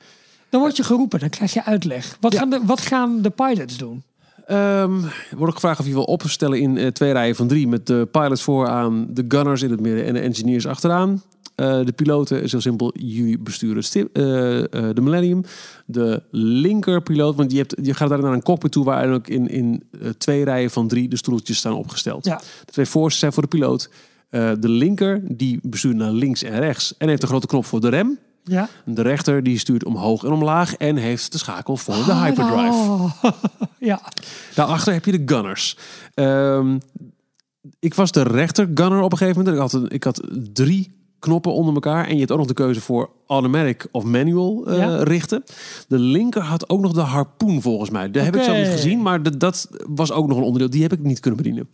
Dan 0.49 0.61
word 0.61 0.77
je 0.77 0.83
geroepen, 0.85 1.19
dan 1.21 1.29
krijg 1.29 1.53
je 1.53 1.65
uitleg. 1.65 2.17
Wat, 2.21 2.33
Ja. 2.33 2.39
gaan, 2.39 2.51
de, 2.51 2.61
wat 2.65 2.81
gaan 2.81 3.23
de 3.23 3.31
pilots 3.31 3.77
doen? 3.77 4.03
Ehm 4.51 5.05
er 5.31 5.37
wordt 5.37 5.49
ook 5.49 5.55
gevraagd 5.55 5.81
of 5.81 5.87
je 5.87 5.93
wil 5.93 6.03
opstellen 6.03 6.61
in 6.61 6.77
eh, 6.77 6.87
twee 6.87 7.13
rijen 7.13 7.35
van 7.35 7.47
drie. 7.47 7.69
Met 7.69 7.87
de 7.87 8.09
pilots 8.11 8.43
vooraan, 8.43 9.07
de 9.11 9.25
gunners 9.29 9.63
in 9.63 9.71
het 9.71 9.81
midden 9.81 10.07
en 10.07 10.15
de 10.15 10.21
engineers 10.21 10.67
achteraan. 10.67 11.23
Eh, 11.55 11.85
de 11.85 11.93
piloten 11.93 12.43
is 12.43 12.53
heel 12.53 12.61
simpel. 12.61 12.93
Jullie 12.99 13.39
besturen 13.39 13.85
stip- 13.85 14.17
eh, 14.17 14.23
de 14.23 15.01
Millennium. 15.01 15.45
De 15.87 16.23
linker 16.31 17.03
piloot, 17.03 17.37
want 17.37 17.53
je, 17.53 17.59
hebt, 17.59 17.75
je 17.83 17.95
gaat 17.95 18.09
daar 18.09 18.21
naar 18.23 18.33
een 18.33 18.43
cockpit 18.43 18.73
toe... 18.73 18.85
waar 18.85 19.13
ook 19.13 19.29
in, 19.29 19.49
in 19.49 19.83
twee 20.19 20.45
rijen 20.45 20.71
van 20.71 20.89
drie 20.89 21.09
de 21.09 21.17
stoeltjes 21.17 21.57
staan 21.57 21.75
opgesteld. 21.75 22.25
Ja. 22.25 22.37
De 22.65 22.73
twee 22.73 22.87
voorste 22.87 23.19
zijn 23.19 23.33
voor 23.33 23.43
de 23.43 23.49
piloot. 23.49 23.91
De 24.31 24.69
linker, 24.69 25.21
die 25.37 25.59
bestuurt 25.63 25.97
naar 25.97 26.13
links 26.13 26.43
en 26.43 26.61
rechts. 26.61 26.95
En 26.99 27.09
heeft 27.09 27.23
een 27.23 27.29
grote 27.29 27.47
knop 27.47 27.65
voor 27.65 27.81
de 27.81 27.89
rem. 27.89 28.19
Ja? 28.45 28.69
De 28.85 29.03
rechter, 29.03 29.43
die 29.43 29.59
stuurt 29.59 29.85
omhoog 29.85 30.25
en 30.25 30.31
omlaag. 30.33 30.75
En 30.77 30.97
heeft 30.97 31.33
de 31.33 31.39
schakel 31.39 31.77
voor 31.77 31.95
de 31.95 32.15
hyperdrive. 32.15 32.73
Oh. 32.73 33.13
ja, 33.79 34.01
Daarachter 34.55 34.93
heb 34.93 35.05
je 35.05 35.25
de 35.25 35.35
gunners. 35.35 35.77
Ehm, 36.15 36.79
ik 37.79 37.95
was 37.95 38.13
de 38.13 38.23
rechter 38.23 38.69
gunner 38.75 39.01
op 39.01 39.13
een 39.13 39.19
gegeven 39.19 39.39
moment. 39.45 39.57
Ik 39.57 39.63
had, 39.71 39.73
een- 39.83 39.91
ik 39.91 40.05
had 40.05 40.23
drie 40.53 40.99
knoppen 41.19 41.53
onder 41.53 41.75
elkaar. 41.75 42.07
En 42.07 42.13
je 42.13 42.19
hebt 42.19 42.31
ook 42.33 42.39
nog 42.39 42.47
de 42.47 42.55
keuze 42.55 42.81
voor 42.81 43.11
automatic 43.27 43.87
of 43.93 44.05
manual 44.05 44.67
eh, 44.67 44.77
Ja. 44.77 45.03
richten. 45.03 45.45
De 45.89 45.99
linker 45.99 46.43
had 46.43 46.69
ook 46.69 46.81
nog 46.81 46.93
de 46.93 47.01
harpoen 47.01 47.63
volgens 47.63 47.91
mij. 47.91 48.11
Dat 48.11 48.25
heb 48.25 48.37
ik 48.37 48.43
zelf 48.43 48.57
niet 48.57 48.67
gezien, 48.67 49.03
maar 49.03 49.39
dat 49.39 49.69
was 49.89 50.13
ook 50.13 50.27
nog 50.29 50.37
een 50.37 50.43
onderdeel. 50.45 50.71
Die 50.71 50.83
heb 50.83 50.93
ik 50.93 50.99
niet 50.99 51.21
kunnen 51.21 51.43
bedienen. 51.43 51.69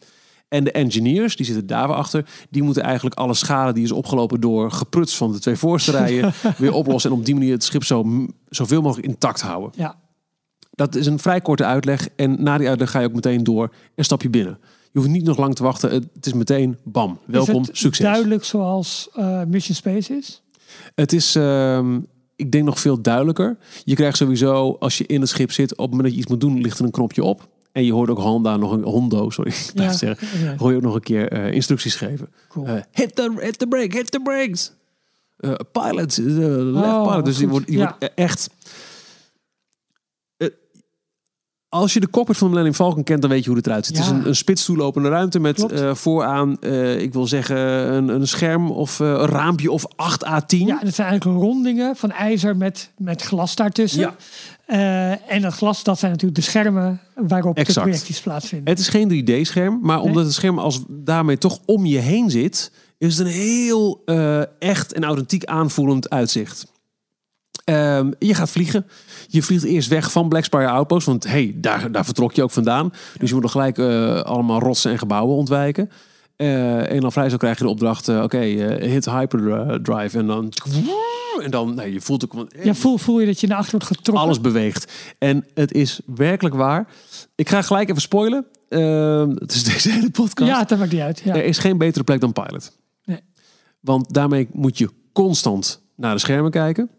En 0.49 0.65
de 0.65 0.73
engineers, 0.73 1.37
die 1.37 1.47
zitten 1.47 1.67
daar 1.67 1.87
weer 1.87 1.97
achter, 1.97 2.27
die 2.51 2.63
moeten 2.63 2.83
eigenlijk 2.83 3.17
alle 3.17 3.35
schade 3.35 3.73
die 3.73 3.85
is 3.85 3.93
opgelopen 3.93 4.41
door 4.41 4.71
gepruts 4.71 5.17
van 5.17 5.33
de 5.33 5.39
twee 5.39 5.57
voorste 5.57 5.91
rijen 5.91 6.33
weer 6.59 6.73
oplossen. 6.73 7.11
En 7.11 7.17
op 7.17 7.25
die 7.25 7.35
manier 7.35 7.53
het 7.53 7.65
schip 7.65 7.85
zo, 7.85 8.27
zoveel 8.49 8.83
mogelijk 8.83 9.09
intact 9.09 9.41
houden. 9.41 9.71
Ja. 9.75 9.97
Dat 10.71 10.95
is 10.95 11.07
een 11.07 11.19
vrij 11.19 11.41
korte 11.41 11.65
uitleg. 11.65 12.09
En 12.17 12.43
na 12.43 12.59
die 12.59 12.69
uitleg 12.69 12.91
ga 12.91 13.01
je 13.01 13.07
ook 13.07 13.15
meteen 13.15 13.45
door 13.45 13.73
en 13.95 14.05
stap 14.05 14.23
je 14.23 14.31
binnen. 14.31 14.59
Je 14.93 14.99
hoeft 14.99 15.11
niet 15.11 15.25
nog 15.25 15.39
lang 15.39 15.55
te 15.55 15.63
wachten. 15.63 15.91
Het 15.91 16.27
is 16.27 16.33
meteen 16.33 16.79
bam. 16.85 17.19
Welkom, 17.27 17.61
is 17.61 17.67
het 17.67 17.77
succes. 17.77 18.05
duidelijk 18.05 18.45
zoals 18.45 19.09
eh, 19.15 19.43
Mission 19.45 19.77
Space 19.77 20.17
is? 20.17 20.43
Het 20.95 21.13
is, 21.13 21.35
ehm, 21.35 22.01
ik 22.37 22.53
denk 22.53 22.65
nog 22.65 22.81
veel 22.81 23.03
duidelijker. 23.03 23.57
Je 23.85 23.95
krijgt 23.95 24.17
sowieso, 24.17 24.77
als 24.79 24.99
je 24.99 25.07
in 25.07 25.21
het 25.21 25.29
schip 25.29 25.53
zit, 25.53 25.73
op 25.73 25.79
het 25.79 25.91
moment 25.91 26.03
dat 26.03 26.13
je 26.13 26.19
iets 26.19 26.31
moet 26.31 26.41
doen, 26.41 26.61
ligt 26.61 26.79
er 26.79 26.85
een 26.85 26.91
knopje 26.91 27.25
op. 27.25 27.49
En 27.77 27.85
je 27.85 27.93
hoort 27.93 28.11
ook 28.11 28.19
Honda 28.19 28.57
nog 28.57 28.73
een 28.73 28.83
Hondo, 28.83 29.31
sorry, 29.31 29.51
ik 29.75 29.91
zeggen. 29.91 30.17
ja, 30.45 30.55
Hoor 30.57 30.71
je 30.71 30.77
ook 30.77 30.83
nog 30.83 30.95
een 30.95 31.01
keer 31.01 31.33
eh, 31.33 31.53
instructies 31.53 31.95
geven. 31.95 32.29
cool. 32.49 32.67
Eh, 32.67 32.75
hit, 32.93 33.15
the, 33.15 33.33
hit 33.41 33.59
the 33.59 33.67
brake, 33.67 33.97
hit 33.97 34.11
the 34.11 34.21
brakes. 34.21 34.73
Eh, 35.37 35.53
pilot, 35.73 36.17
left 36.17 36.87
Oh, 36.87 37.07
pilot. 37.09 37.25
Dus 37.25 37.39
je 37.39 37.49
wordt, 37.49 37.67
je 37.71 37.77
Ja. 37.79 37.97
wordt 37.99 38.15
echt... 38.15 38.49
Als 41.69 41.93
je 41.93 42.01
de 42.01 42.11
cockpit 42.11 42.37
van 42.37 42.47
de 42.47 42.55
Millennium 42.55 42.79
Falcon 42.85 43.05
kent, 43.05 43.21
dan 43.21 43.31
weet 43.31 43.43
je 43.43 43.49
hoe 43.49 43.59
het 43.59 43.67
eruit 43.67 43.87
ziet. 43.87 43.97
Het 43.97 44.05
is 44.07 44.11
een, 44.13 44.27
een 44.29 44.37
spits 44.37 44.65
toelopende 44.65 45.09
ruimte 45.09 45.39
met 45.41 45.65
vooraan, 45.93 46.63
ik 46.99 47.13
wil 47.13 47.27
zeggen, 47.27 47.57
een, 47.93 48.09
een 48.09 48.29
scherm 48.29 48.71
of 48.71 48.99
een 48.99 49.17
raampje 49.27 49.71
of 49.71 49.85
8 49.97 50.25
à 50.25 50.41
10. 50.41 50.67
Ja, 50.67 50.79
dat 50.83 50.95
zijn 50.95 51.09
eigenlijk 51.09 51.41
rondingen 51.43 51.97
van 51.97 52.11
ijzer 52.11 52.57
met, 52.57 52.91
met 52.99 53.23
glas 53.23 53.55
daartussen. 53.55 54.01
Ja. 54.01 54.15
Eh, 54.67 55.31
en 55.33 55.43
dat 55.43 55.53
glas, 55.53 55.83
dat 55.83 55.99
zijn 55.99 56.11
natuurlijk 56.11 56.41
de 56.41 56.47
schermen 56.47 57.01
waarop 57.15 57.57
Exact. 57.57 57.75
de 57.75 57.81
projecties 57.81 58.21
plaatsvinden. 58.21 58.69
Het 58.69 58.79
is 58.79 58.89
geen 58.89 59.09
3D-scherm, 59.09 59.79
maar 59.83 60.01
omdat 60.01 60.25
het 60.25 60.35
scherm 60.35 60.59
als 60.59 60.83
daarmee 60.89 61.39
toch 61.39 61.59
om 61.65 61.87
je 61.87 61.99
heen 61.99 62.31
zit, 62.31 62.73
is 62.99 63.19
het 63.19 63.27
een 63.27 63.33
heel 63.33 64.03
eh, 64.05 64.43
echt 64.59 64.93
en 64.93 65.05
authentiek 65.05 65.45
aanvoelend 65.45 66.11
uitzicht. 66.11 66.67
Ehm, 67.65 68.11
je 68.19 68.35
gaat 68.35 68.51
vliegen. 68.51 68.87
Je 69.27 69.43
vliegt 69.43 69.65
eerst 69.65 69.89
weg 69.89 70.13
van 70.13 70.29
Black 70.29 70.45
Spire 70.45 70.69
Outpost, 70.69 71.07
want 71.07 71.25
hey, 71.25 71.55
daar, 71.57 71.93
daar 71.93 72.05
vertrok 72.05 72.33
je 72.33 72.43
ook 72.43 72.51
vandaan. 72.51 72.93
Dus 73.19 73.29
je 73.29 73.35
moet 73.35 73.43
nog 73.43 73.53
gelijk 73.53 73.79
eh, 73.79 74.21
allemaal 74.21 74.61
rotsen 74.61 74.91
en 74.91 74.99
gebouwen 74.99 75.37
ontwijken. 75.37 75.91
Eh, 76.37 76.91
en 76.91 77.01
dan 77.01 77.13
vrij 77.13 77.29
zo 77.29 77.37
krijg 77.37 77.59
je 77.59 77.65
de 77.65 77.71
opdracht, 77.71 78.09
eh, 78.09 78.23
oké, 78.23 78.39
eh, 78.39 78.91
hit 78.91 79.05
hyperdrive 79.05 80.19
en 80.19 80.27
dan... 80.27 80.53
En 81.43 81.51
dan, 81.51 81.75
nee, 81.75 81.93
je 81.93 82.01
voelt 82.01 82.25
ook... 82.25 82.47
Ja, 82.63 82.75
voel, 82.75 82.99
voel 82.99 83.21
je 83.21 83.27
dat 83.27 83.41
je 83.41 83.47
naar 83.47 83.57
achter 83.57 83.73
wordt 83.79 83.87
getrokken? 83.87 84.25
Alles 84.25 84.41
beweegt. 84.41 84.93
En 85.19 85.47
het 85.55 85.73
is 85.73 86.01
werkelijk 86.07 86.55
waar. 86.55 86.89
Ik 87.35 87.49
ga 87.49 87.63
gelijk 87.63 87.89
even 87.89 88.03
spoilen. 88.03 88.47
Ehm, 88.69 89.31
het 89.31 89.53
is 89.53 89.65
deze 89.73 89.91
hele 89.91 90.11
podcast. 90.11 90.51
Ja, 90.51 90.65
dat 90.65 90.79
maakt 90.79 90.93
niet 90.93 91.01
uit. 91.01 91.21
Ja. 91.25 91.35
Er 91.35 91.45
is 91.45 91.59
geen 91.59 91.79
betere 91.79 92.05
plek 92.05 92.21
dan 92.21 92.33
Pilot. 92.33 92.79
Nee. 93.05 93.21
Want 93.81 94.15
daarmee 94.15 94.49
moet 94.53 94.79
je 94.79 94.91
constant 95.13 95.83
naar 95.97 96.15
de 96.15 96.21
schermen 96.21 96.51
kijken. 96.51 96.91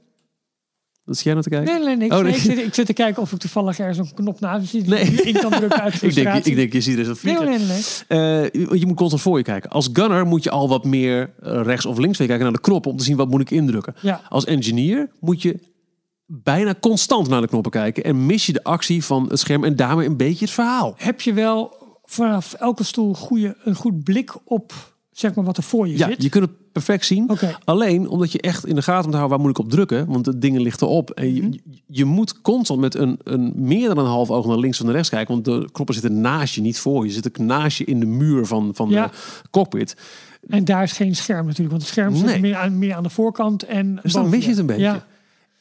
Jij 1.10 1.32
nou 1.34 1.42
te 1.44 1.50
kijken? 1.50 1.74
Nee, 1.74 1.84
nee, 1.86 1.96
niks. 1.98 2.16
Oh, 2.16 2.22
Nee, 2.22 2.32
nee. 2.32 2.42
ik, 2.42 2.46
zit, 2.46 2.58
ik 2.66 2.74
zit 2.74 2.86
te 2.86 2.94
kijken 2.94 3.22
of 3.22 3.32
ik 3.32 3.40
toevallig 3.40 3.80
ergens 3.80 3.98
een 3.98 4.14
knop 4.14 4.40
naast 4.40 4.68
zie 4.70 4.84
die 4.84 4.96
ik 5.22 5.34
kan 5.34 5.52
drukken 5.52 5.82
uit 5.82 5.94
ik, 6.04 6.14
denk, 6.16 6.46
ik 6.46 6.56
denk, 6.56 6.74
je 6.74 6.82
ziet 6.82 6.98
er 6.98 7.06
dat 7.06 7.24
Nee, 7.24 7.36
vliegen. 7.36 7.46
nee, 7.46 7.68
nee. 7.68 7.82
nee. 8.52 8.68
Eh, 8.68 8.80
je 8.80 8.86
moet 8.86 8.96
constant 8.96 9.22
voor 9.22 9.38
je 9.38 9.44
kijken. 9.44 9.70
Als 9.70 9.90
gunner 9.94 10.26
moet 10.26 10.44
je 10.44 10.50
al 10.50 10.70
wat 10.70 10.84
meer 10.86 11.34
eh, 11.42 11.62
rechts 11.64 11.86
of 11.86 11.98
links 11.98 12.18
weer 12.18 12.28
kijken 12.28 12.46
naar 12.46 12.54
de 12.56 12.62
knoppen 12.62 12.92
om 12.92 12.98
te 12.98 13.04
zien 13.04 13.16
wat 13.18 13.30
moet 13.30 13.42
ik 13.42 13.52
indrukken. 13.52 13.96
Ja. 14.02 14.22
Als 14.30 14.46
engineer 14.46 15.10
moet 15.20 15.42
je 15.42 15.60
bijna 16.26 16.76
constant 16.80 17.28
naar 17.30 17.42
de 17.42 17.48
knoppen 17.48 17.72
kijken 17.72 18.04
en 18.04 18.26
mis 18.26 18.46
je 18.46 18.54
de 18.54 18.64
actie 18.64 19.04
van 19.04 19.26
het 19.30 19.40
scherm 19.40 19.64
en 19.64 19.76
daarmee 19.76 20.08
een 20.08 20.18
beetje 20.18 20.46
het 20.46 20.54
verhaal. 20.54 20.94
Heb 20.98 21.22
je 21.22 21.34
wel 21.34 21.76
vanaf 22.04 22.54
elke 22.54 22.84
stoel 22.84 23.14
goede, 23.14 23.58
een 23.64 23.76
goed 23.76 24.04
blik 24.04 24.34
op 24.46 24.96
zeg 25.12 25.34
maar, 25.36 25.46
wat 25.46 25.58
er 25.58 25.64
voor 25.64 25.88
je 25.88 25.98
Ja, 25.98 26.08
zit? 26.08 26.24
je 26.24 26.30
kunt 26.30 26.44
het 26.46 26.67
perfect 26.84 27.06
zien. 27.06 27.30
Alleen 27.64 28.08
omdat 28.10 28.32
je 28.32 28.42
echt 28.42 28.66
in 28.66 28.76
de 28.76 28.82
gaten 28.82 29.06
moet 29.06 29.14
houden 29.16 29.38
waar 29.38 29.48
moet 29.48 29.58
ik 29.58 29.64
op 29.66 29.70
drukken. 29.72 30.06
Want 30.08 30.26
de 30.26 30.38
dingen 30.38 30.62
lichten 30.62 30.88
op. 30.88 31.10
En 31.12 31.34
je, 31.36 31.42
Mhm. 31.42 31.52
je, 31.88 32.06
moet 32.06 32.42
constant 32.42 32.80
met 32.80 32.96
een, 32.96 33.20
een 33.24 33.54
meer 33.56 33.88
dan 33.88 33.98
een 33.98 34.06
half 34.06 34.30
oog 34.32 34.46
naar 34.46 34.58
links 34.58 34.80
of 34.80 34.86
naar 34.86 34.96
rechts 34.96 35.10
kijken. 35.10 35.34
Want 35.34 35.46
de 35.46 35.70
knoppen 35.72 35.96
zitten 35.96 36.22
naast 36.22 36.54
je, 36.56 36.62
niet 36.62 36.80
voor 36.80 37.04
je. 37.04 37.12
Ze 37.12 37.22
zitten 37.22 37.46
naast 37.46 37.78
je 37.78 37.84
in 37.86 38.00
de 38.00 38.06
muur 38.06 38.46
van, 38.46 38.72
van 38.74 38.90
Ja. 38.90 39.08
de 39.08 39.14
cockpit. 39.52 39.96
En 40.50 40.66
daar 40.66 40.84
is 40.84 40.92
geen 40.92 41.16
scherm 41.16 41.46
natuurlijk, 41.46 41.70
want 41.70 41.82
het 41.82 41.92
scherm 41.92 42.16
zit 42.16 42.42
meer, 42.42 42.56
aan, 42.56 42.78
meer 42.78 42.94
aan 42.96 43.04
de 43.04 43.10
voorkant 43.10 43.64
en 43.64 44.00
Dus 44.04 44.14
dan 44.14 44.30
mis 44.30 44.44
je 44.44 44.50
het 44.50 44.60
een 44.60 44.66
beetje. 44.66 44.82
Ja, 44.82 45.06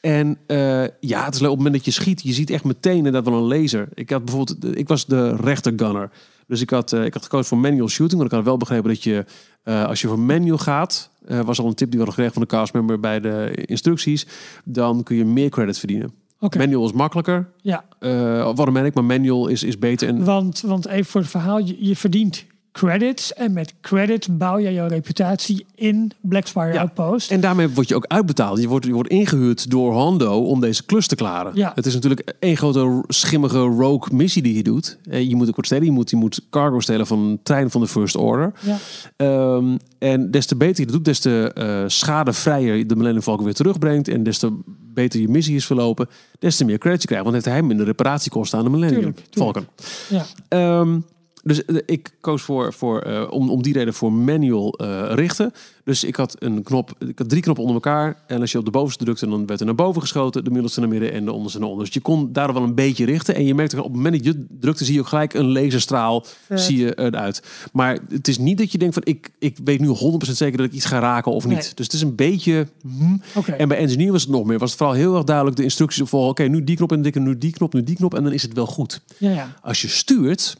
En 0.01 0.37
eh, 0.47 0.83
ja, 0.99 1.25
het 1.25 1.33
is 1.33 1.39
leuk 1.39 1.49
op 1.51 1.55
het 1.55 1.65
moment 1.65 1.73
dat 1.73 1.85
je 1.85 1.91
schiet. 1.91 2.21
Je 2.23 2.33
ziet 2.33 2.49
echt 2.49 2.63
meteen 2.63 2.97
inderdaad 2.97 3.25
wel 3.25 3.33
een 3.33 3.59
laser. 3.61 3.87
Ik 3.93 4.09
had 4.09 4.25
bijvoorbeeld, 4.25 4.77
ik 4.77 4.87
was 4.87 5.05
de 5.05 5.35
rechter 5.35 5.73
gunner. 5.75 6.09
Dus 6.47 6.61
ik 6.61 6.69
had, 6.69 6.93
eh, 6.93 7.05
ik 7.05 7.13
had 7.13 7.23
gekozen 7.23 7.45
voor 7.45 7.57
manual 7.57 7.89
shooting. 7.89 8.19
Want 8.19 8.31
ik 8.31 8.37
had 8.37 8.45
wel 8.45 8.57
begrepen 8.57 8.89
dat 8.89 9.03
je, 9.03 9.25
eh, 9.63 9.85
als 9.85 10.01
je 10.01 10.07
voor 10.07 10.19
manual 10.19 10.57
gaat, 10.57 11.11
eh, 11.25 11.39
was 11.39 11.59
al 11.59 11.67
een 11.67 11.73
tip 11.73 11.91
die 11.91 11.99
we 11.99 12.05
hadden 12.05 12.13
gekregen 12.13 12.33
van 12.33 12.41
de 12.41 12.47
castmember 12.47 12.99
bij 12.99 13.19
de 13.19 13.63
instructies. 13.65 14.27
Dan 14.63 15.03
kun 15.03 15.15
je 15.15 15.25
meer 15.25 15.49
credit 15.49 15.79
verdienen. 15.79 16.11
oké. 16.39 16.57
Manual 16.57 16.85
is 16.85 16.91
makkelijker. 16.91 17.49
Ja, 17.61 17.85
eh 17.99 18.39
automatic, 18.39 18.93
maar 18.93 19.03
manual 19.03 19.47
is, 19.47 19.63
is 19.63 19.79
beter. 19.79 20.07
En 20.07 20.23
want, 20.23 20.61
want 20.61 20.87
even 20.87 21.05
voor 21.05 21.21
het 21.21 21.29
verhaal, 21.29 21.57
je, 21.57 21.75
je 21.79 21.95
verdient 21.95 22.45
credits 22.77 23.33
en 23.33 23.53
met 23.53 23.73
credits 23.81 24.27
bouw 24.37 24.59
jij 24.59 24.73
jouw 24.73 24.87
reputatie 24.87 25.65
in 25.75 26.11
Black 26.21 26.47
Spire 26.47 26.73
Ja. 26.73 26.79
Outpost. 26.79 27.31
En 27.31 27.39
daarmee 27.41 27.69
word 27.69 27.87
je 27.87 27.95
ook 27.95 28.05
uitbetaald. 28.07 28.59
Je 28.61 28.67
wordt, 28.67 28.85
je 28.85 28.91
wordt 28.91 29.09
ingehuurd 29.09 29.69
door 29.69 29.93
Hondo 29.93 30.41
om 30.43 30.59
deze 30.59 30.85
klus 30.85 31.07
te 31.07 31.15
klaren. 31.15 31.51
Ja. 31.55 31.71
Het 31.75 31.85
is 31.85 31.93
natuurlijk 31.93 32.35
één 32.39 32.57
grote 32.57 33.03
schimmige 33.07 33.59
rogue 33.59 34.15
missie 34.15 34.41
die 34.41 34.55
je 34.55 34.63
doet. 34.63 34.97
Eh, 35.09 35.29
Je 35.29 35.35
moet 35.35 35.49
ook 35.49 35.55
wat 35.55 35.65
stelen. 35.65 35.85
Je 35.85 35.91
moet, 35.91 36.09
je 36.09 36.15
moet 36.15 36.41
cargo 36.49 36.79
stelen 36.79 37.07
van 37.07 37.19
een 37.19 37.39
trein 37.43 37.69
van 37.71 37.81
de 37.81 37.87
First 37.87 38.15
Order. 38.15 38.51
Ja. 38.61 38.77
Ehm, 39.15 39.77
en 39.99 40.31
des 40.31 40.45
te 40.45 40.55
beter 40.55 40.79
je 40.79 40.85
dat 40.85 40.95
doet, 40.95 41.05
des 41.05 41.19
te 41.19 41.51
eh, 41.55 41.83
schadevrijer 41.87 42.75
je 42.75 42.85
de 42.85 42.95
Millennium 42.95 43.23
Falcon 43.23 43.45
weer 43.45 43.53
terugbrengt. 43.53 44.07
En 44.07 44.23
des 44.23 44.37
te 44.37 44.59
beter 44.93 45.19
je 45.21 45.27
missie 45.27 45.55
is 45.55 45.65
verlopen, 45.65 46.07
des 46.39 46.57
te 46.57 46.65
meer 46.65 46.77
credits 46.77 47.01
je 47.01 47.07
krijgt. 47.07 47.23
Want 47.25 47.35
heeft 47.35 47.55
hij 47.55 47.63
minder 47.63 47.85
reparatiekosten 47.85 48.57
aan 48.59 48.65
de 48.65 48.71
Millennium 48.71 49.13
Tuurlijk, 49.13 49.27
tuurlijk. 49.29 49.67
Falcon. 49.67 49.67
Ja. 50.09 50.25
Ehm, 50.47 50.99
dus 51.47 51.65
eh, 51.65 51.75
ik 51.85 52.11
koos 52.21 52.41
voor, 52.41 52.73
voor, 52.73 52.99
eh, 52.99 53.27
om, 53.29 53.49
om 53.49 53.61
die 53.63 53.73
reden 53.73 53.93
voor 53.93 54.13
manual 54.13 54.73
eh, 54.73 55.11
richten. 55.13 55.51
Dus 55.83 56.03
ik 56.03 56.15
had 56.15 56.35
een 56.39 56.63
knop, 56.63 56.91
ik 56.99 57.17
had 57.17 57.29
drie 57.29 57.41
knoppen 57.41 57.65
onder 57.65 57.81
elkaar. 57.83 58.23
En 58.27 58.41
als 58.41 58.51
je 58.51 58.57
op 58.57 58.65
de 58.65 58.71
bovenste 58.71 59.03
drukte, 59.03 59.27
dan 59.29 59.45
werd 59.45 59.59
er 59.59 59.65
naar 59.65 59.75
boven 59.75 60.01
geschoten, 60.01 60.43
de 60.43 60.49
middelste 60.49 60.79
naar 60.79 60.89
midden 60.89 61.11
en 61.11 61.25
de 61.25 61.31
onderste 61.31 61.59
naar 61.59 61.69
onder. 61.69 61.85
Dus 61.85 61.93
je 61.93 61.99
kon 61.99 62.33
daar 62.33 62.53
wel 62.53 62.63
een 62.63 62.75
beetje 62.75 63.05
richten. 63.05 63.35
En 63.35 63.45
je 63.45 63.55
merkte 63.55 63.77
op 63.77 63.83
het 63.83 63.93
moment 63.93 64.15
dat 64.15 64.33
je 64.33 64.45
drukte, 64.59 64.85
zie 64.85 64.93
je 64.93 64.99
ook 64.99 65.07
gelijk 65.07 65.33
een 65.33 65.51
laserstraal 65.51 66.25
zie 66.49 66.77
je 66.77 66.99
eruit. 66.99 67.43
Maar 67.71 67.97
het 68.09 68.27
is 68.27 68.37
niet 68.37 68.57
dat 68.57 68.71
je 68.71 68.77
denkt 68.77 68.93
van 68.93 69.03
ik, 69.05 69.29
ik 69.39 69.57
weet 69.63 69.79
nu 69.79 69.87
100% 69.87 69.91
zeker 70.31 70.57
dat 70.57 70.65
ik 70.65 70.73
iets 70.73 70.85
ga 70.85 70.99
raken 70.99 71.31
of 71.31 71.45
niet. 71.45 71.57
Nee. 71.57 71.71
Dus 71.75 71.85
het 71.85 71.93
is 71.93 72.01
een 72.01 72.15
beetje. 72.15 72.67
hmm. 72.81 73.21
Oké. 73.35 73.51
En 73.51 73.67
bij 73.67 73.77
engineer 73.77 74.11
was 74.11 74.21
het 74.21 74.31
nog 74.31 74.45
meer. 74.45 74.57
Was 74.59 74.69
het 74.69 74.77
vooral 74.77 74.95
heel 74.95 75.15
erg 75.15 75.23
duidelijk 75.23 75.57
de 75.57 75.63
instructies 75.63 76.01
opvolgen. 76.01 76.29
Oké, 76.29 76.43
nu 76.43 76.63
die 76.63 76.75
knop 76.75 76.91
en 76.91 77.01
dikke, 77.01 77.19
nu 77.19 77.37
die 77.37 77.51
knop, 77.51 77.73
nu 77.73 77.83
die 77.83 77.95
knop. 77.95 78.15
En 78.15 78.23
dan 78.23 78.33
is 78.33 78.41
het 78.41 78.53
wel 78.53 78.65
goed. 78.65 79.01
Ja, 79.17 79.31
ja. 79.31 79.55
Als 79.61 79.81
je 79.81 79.87
stuurt, 79.87 80.57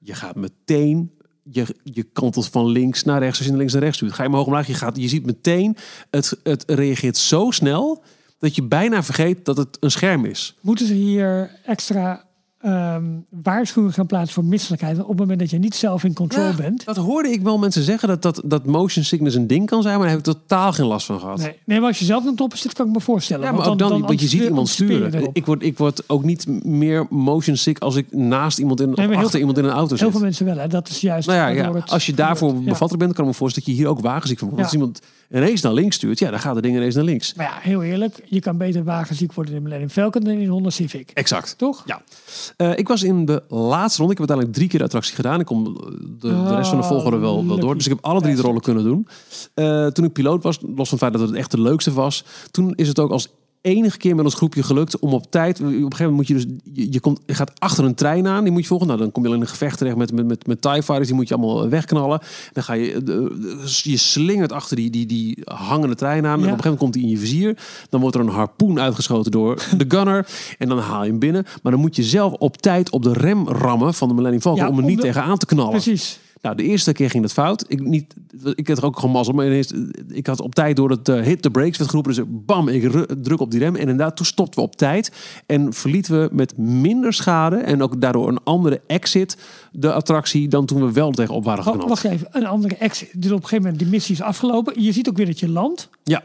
je 0.00 0.14
gaat 0.14 0.36
meteen, 0.36 1.10
je, 1.42 1.76
je 1.82 2.02
kantelt 2.02 2.48
van 2.48 2.66
links 2.66 3.04
naar 3.04 3.18
rechts 3.18 3.36
als 3.36 3.44
je 3.44 3.50
naar 3.50 3.58
links 3.58 3.72
naar 3.72 3.82
rechts 3.82 3.96
stuurt. 3.96 4.12
Ga 4.12 4.22
je 4.22 4.28
omhoog 4.28 4.46
omlaag, 4.46 4.66
je, 4.66 4.74
gaat, 4.74 4.96
je 4.96 5.08
ziet 5.08 5.26
meteen, 5.26 5.76
het, 6.10 6.40
het 6.42 6.64
reageert 6.66 7.16
zo 7.16 7.50
snel 7.50 8.02
dat 8.38 8.54
je 8.54 8.62
bijna 8.62 9.02
vergeet 9.02 9.44
dat 9.44 9.56
het 9.56 9.76
een 9.80 9.90
scherm 9.90 10.24
is. 10.24 10.56
Moeten 10.60 10.86
ze 10.86 10.94
hier 10.94 11.60
extra 11.64 12.29
ehm 12.60 13.04
waarschuwingen 13.42 13.94
gaan 13.94 14.06
plaatsen 14.06 14.34
voor 14.34 14.44
misselijkheid? 14.44 14.96
Want 14.96 15.08
op 15.08 15.12
het 15.12 15.20
moment 15.20 15.40
dat 15.40 15.50
je 15.50 15.58
niet 15.58 15.74
zelf 15.74 16.04
in 16.04 16.14
control 16.14 16.44
Ja, 16.44 16.54
bent. 16.54 16.84
Dat 16.84 16.96
hoorde 16.96 17.30
ik 17.30 17.42
wel 17.42 17.58
mensen 17.58 17.82
zeggen, 17.82 18.08
dat, 18.08 18.22
dat, 18.22 18.42
dat 18.44 18.66
motion 18.66 19.04
sickness 19.04 19.36
een 19.36 19.46
ding 19.46 19.66
kan 19.66 19.82
zijn, 19.82 19.94
maar 19.94 20.06
daar 20.06 20.16
heb 20.16 20.26
ik 20.26 20.32
totaal 20.32 20.72
geen 20.72 20.86
last 20.86 21.06
van 21.06 21.20
gehad. 21.20 21.38
Nee, 21.38 21.58
nee, 21.64 21.78
maar 21.78 21.88
als 21.88 21.98
je 21.98 22.04
zelf 22.04 22.20
aan 22.20 22.26
het 22.26 22.36
toppen 22.36 22.58
zit, 22.58 22.72
kan 22.72 22.86
ik 22.86 22.92
me 22.92 23.00
voorstellen. 23.00 23.46
Ja, 23.46 23.52
maar 23.52 23.68
ook 23.68 23.78
dan, 23.78 24.00
want 24.00 24.20
je 24.20 24.28
ziet 24.28 24.42
iemand 24.42 24.68
sturen. 24.68 25.30
Ik 25.32 25.46
word, 25.46 25.62
ik 25.62 25.78
word 25.78 26.08
ook 26.08 26.24
niet 26.24 26.64
meer 26.64 27.06
motion 27.10 27.56
sick 27.56 27.78
als 27.78 27.96
ik 27.96 28.12
naast 28.12 28.58
iemand 28.58 28.80
in, 28.80 28.92
heel 28.94 29.14
achter 29.14 29.38
iemand 29.38 29.58
in 29.58 29.64
een 29.64 29.70
auto 29.70 29.88
zit. 29.88 30.00
Heel 30.00 30.10
veel 30.10 30.20
mensen 30.20 30.46
wel, 30.46 30.56
hè? 30.56 30.66
Dat 30.66 30.88
is 30.88 31.00
juist. 31.00 31.28
Nou 31.28 31.38
ja, 31.38 31.44
waardoor 31.44 31.74
ja. 31.74 31.80
het 31.80 31.90
als 31.90 32.06
je 32.06 32.14
daarvoor 32.14 32.62
bevatter 32.62 32.98
bent, 32.98 33.12
kan 33.12 33.24
ik 33.24 33.30
me 33.30 33.36
voorstellen 33.36 33.68
dat 33.68 33.76
je 33.76 33.82
hier 33.82 33.90
ook 33.90 34.00
wagenziek 34.00 34.38
van 34.38 34.48
wordt. 34.48 34.62
Ja. 34.62 34.70
Als 34.70 34.78
iemand 34.80 35.00
ineens 35.30 35.60
naar 35.60 35.72
links 35.72 35.96
stuurt, 35.96 36.18
ja, 36.18 36.30
dan 36.30 36.40
gaat 36.40 36.54
de 36.54 36.60
ding 36.60 36.76
ineens 36.76 36.94
naar 36.94 37.04
links. 37.04 37.34
Maar 37.34 37.46
ja, 37.46 37.58
heel 37.60 37.82
eerlijk, 37.82 38.22
je 38.24 38.40
kan 38.40 38.56
beter 38.56 38.84
wagenziek 38.84 39.32
worden 39.32 39.54
in 39.54 39.62
Millennium 39.62 39.90
Falcon 39.90 40.24
dan 40.24 40.32
in 40.32 40.48
Honda 40.48 40.70
Civic. 40.70 41.10
Exact. 41.14 41.58
Toch? 41.58 41.82
Ja. 41.86 42.02
Eh, 42.56 42.78
ik 42.78 42.88
was 42.88 43.02
in 43.02 43.24
de 43.24 43.42
laatste 43.48 43.98
ronde. 43.98 44.12
Ik 44.12 44.18
heb 44.18 44.28
uiteindelijk 44.28 44.52
drie 44.52 44.68
keer 44.68 44.78
de 44.78 44.84
attractie 44.84 45.14
gedaan. 45.14 45.40
Ik 45.40 45.46
kom 45.46 45.64
de, 45.64 46.28
de 46.28 46.54
rest 46.54 46.68
van 46.68 46.78
de 46.78 46.84
Oh, 46.84 46.88
volgorde 46.88 47.16
wel, 47.16 47.46
wel 47.46 47.58
door. 47.58 47.74
Dus 47.74 47.86
ik 47.86 47.92
heb 47.92 48.04
alle 48.04 48.20
drie 48.20 48.34
de 48.34 48.42
rollen 48.42 48.60
kunnen 48.60 48.84
doen. 48.84 49.08
Eh, 49.54 49.86
toen 49.86 50.04
ik 50.04 50.12
piloot 50.12 50.42
was, 50.42 50.58
los 50.60 50.88
van 50.88 50.98
het 50.98 50.98
feit 50.98 51.12
dat 51.12 51.20
het 51.20 51.32
echt 51.32 51.50
de 51.50 51.60
leukste 51.60 51.92
was, 51.92 52.24
toen 52.50 52.72
is 52.74 52.88
het 52.88 52.98
ook 52.98 53.10
als 53.10 53.28
enige 53.60 53.96
keer 53.98 54.14
met 54.14 54.24
ons 54.24 54.34
groepje 54.34 54.62
gelukt 54.62 54.98
om 54.98 55.12
op 55.12 55.30
tijd. 55.30 55.60
Op 55.60 55.66
een 55.66 55.72
gegeven 55.72 55.88
moment 55.98 56.16
moet 56.16 56.26
je 56.26 56.34
dus. 56.34 56.44
Je, 56.72 56.92
je 56.92 57.00
komt, 57.00 57.20
je 57.26 57.34
gaat 57.34 57.52
achter 57.58 57.84
een 57.84 57.94
trein 57.94 58.26
aan, 58.26 58.42
die 58.42 58.52
moet 58.52 58.62
je 58.62 58.68
volgen. 58.68 58.86
Nou, 58.86 58.98
dan 58.98 59.12
kom 59.12 59.22
je 59.22 59.28
al 59.28 59.34
in 59.34 59.40
een 59.40 59.46
gevecht 59.46 59.78
terecht 59.78 59.96
met, 59.96 60.12
met, 60.12 60.26
met, 60.26 60.46
met 60.46 60.62
TIE 60.62 60.70
Fighters, 60.82 61.06
die 61.06 61.16
moet 61.16 61.28
je 61.28 61.34
allemaal 61.34 61.68
wegknallen. 61.68 62.20
Dan 62.52 62.62
ga 62.62 62.72
je. 62.72 63.02
de- 63.02 63.78
Je 63.82 63.96
slingert 63.96 64.52
achter 64.52 64.76
die, 64.76 64.90
die, 64.90 65.06
die 65.06 65.38
hangende 65.44 65.94
trein 65.94 66.26
aan. 66.26 66.32
En 66.32 66.38
op 66.38 66.40
een 66.44 66.48
gegeven 66.48 66.62
moment 66.70 66.78
komt 66.80 66.94
hij 66.94 67.02
in 67.04 67.08
je 67.10 67.18
vizier. 67.18 67.58
Dan 67.88 68.00
wordt 68.00 68.16
er 68.16 68.22
een 68.22 68.28
harpoen 68.28 68.80
uitgeschoten 68.80 69.30
door 69.30 69.54
de 69.76 69.84
gunner. 69.88 70.26
En 70.58 70.68
dan 70.68 70.78
haal 70.78 71.02
je 71.04 71.10
hem 71.10 71.18
binnen. 71.18 71.44
Maar 71.62 71.72
dan 71.72 71.80
moet 71.80 71.96
je 71.96 72.02
zelf 72.02 72.32
op 72.32 72.56
tijd 72.56 72.90
op 72.90 73.02
de 73.02 73.12
rem 73.12 73.48
rammen 73.48 73.94
van 73.94 74.08
de 74.08 74.14
Millennium 74.14 74.42
Falcon 74.42 74.62
Ja, 74.62 74.68
om 74.68 74.76
er 74.76 74.82
om 74.82 74.88
niet 74.88 75.00
tegenaan 75.00 75.38
te 75.38 75.46
knallen. 75.46 75.70
Precies. 75.70 76.20
Nou, 76.42 76.56
de 76.56 76.62
eerste 76.62 76.92
keer 76.92 77.10
ging 77.10 77.22
dat 77.22 77.32
fout. 77.32 77.64
Ik, 77.68 77.80
niet, 77.84 78.14
ik 78.54 78.68
had 78.68 78.78
er 78.78 78.84
ook 78.84 78.96
gewoon 78.98 79.10
mazzel. 79.10 79.34
Maar 79.34 79.46
ineens, 79.46 79.72
ik 80.08 80.26
had 80.26 80.40
op 80.40 80.54
tijd 80.54 80.76
door 80.76 80.90
het 80.90 81.08
eh, 81.08 81.20
hit 81.22 81.42
the 81.42 81.50
brakes 81.50 81.76
werd 81.78 81.90
geroepen. 81.90 82.14
Dus 82.14 82.24
bam, 82.28 82.68
ik 82.68 82.82
ru- 82.92 83.06
druk 83.22 83.40
op 83.40 83.50
die 83.50 83.60
rem. 83.60 83.74
En 83.74 83.80
inderdaad, 83.80 84.16
toen 84.16 84.26
stopten 84.26 84.60
we 84.60 84.66
op 84.66 84.76
tijd. 84.76 85.12
En 85.46 85.72
verlieten 85.72 86.20
we 86.20 86.28
met 86.34 86.56
minder 86.58 87.12
schade. 87.12 87.56
En 87.56 87.82
ook 87.82 88.00
daardoor 88.00 88.28
een 88.28 88.40
andere 88.44 88.80
exit 88.86 89.36
de 89.72 89.92
attractie 89.92 90.48
dan 90.48 90.66
toen 90.66 90.86
we 90.86 90.92
wel 90.92 91.10
tegenop 91.10 91.44
waren 91.44 91.64
Wa- 91.64 91.70
geknald. 91.70 91.88
Wacht 91.90 92.04
even, 92.04 92.28
een 92.30 92.46
andere 92.46 92.76
exit. 92.76 93.22
Dus 93.22 93.30
op 93.30 93.36
een 93.36 93.42
gegeven 93.42 93.62
moment, 93.62 93.78
die 93.82 93.88
missie 93.90 94.14
is 94.14 94.22
afgelopen. 94.22 94.82
Je 94.82 94.92
ziet 94.92 95.08
ook 95.08 95.16
weer 95.16 95.26
dat 95.26 95.38
je 95.40 95.48
landt. 95.48 95.88
Ja, 96.04 96.22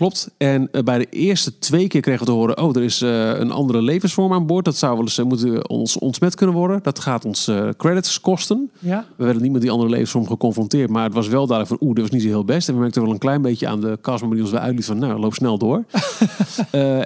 klopt. 0.00 0.30
En 0.36 0.68
eh, 0.72 0.82
bij 0.82 0.98
de 0.98 1.06
eerste 1.10 1.58
twee 1.58 1.86
keer 1.86 2.00
kregen 2.00 2.20
we 2.20 2.26
te 2.26 2.36
horen... 2.36 2.58
oh, 2.58 2.76
er 2.76 2.82
is 2.82 3.02
eh, 3.02 3.38
een 3.38 3.50
andere 3.50 3.82
levensvorm 3.82 4.32
aan 4.32 4.46
boord. 4.46 4.64
Dat 4.64 4.76
zou 4.76 4.92
wel 4.92 5.02
eens 5.02 5.18
eh, 5.18 5.24
moeten 5.24 5.68
ons 5.68 5.98
ontsmet 5.98 6.34
kunnen 6.34 6.56
worden. 6.56 6.80
Dat 6.82 6.98
gaat 6.98 7.24
ons 7.24 7.50
credits 7.76 8.20
kosten. 8.20 8.70
Ja. 8.78 9.06
We 9.16 9.24
werden 9.24 9.42
niet 9.42 9.52
met 9.52 9.60
die 9.60 9.70
andere 9.70 9.90
levensvorm 9.90 10.26
geconfronteerd. 10.26 10.90
Maar 10.90 11.04
het 11.04 11.14
was 11.14 11.28
wel 11.28 11.46
duidelijk 11.46 11.78
van, 11.78 11.88
oeh, 11.88 11.94
dit 11.94 12.04
was 12.04 12.12
niet 12.12 12.22
zo 12.22 12.28
heel 12.28 12.44
best. 12.44 12.68
En 12.68 12.74
we 12.74 12.80
merkten 12.80 13.02
wel 13.02 13.10
een 13.10 13.18
klein 13.18 13.42
beetje 13.42 13.68
aan 13.68 13.80
de 13.80 13.98
castmember 14.02 14.38
die 14.38 14.46
ons 14.46 14.56
weer 14.56 14.64
uitliet 14.64 14.84
van, 14.84 14.98
nou, 14.98 15.20
loop 15.20 15.34
snel 15.34 15.58
door. 15.58 15.84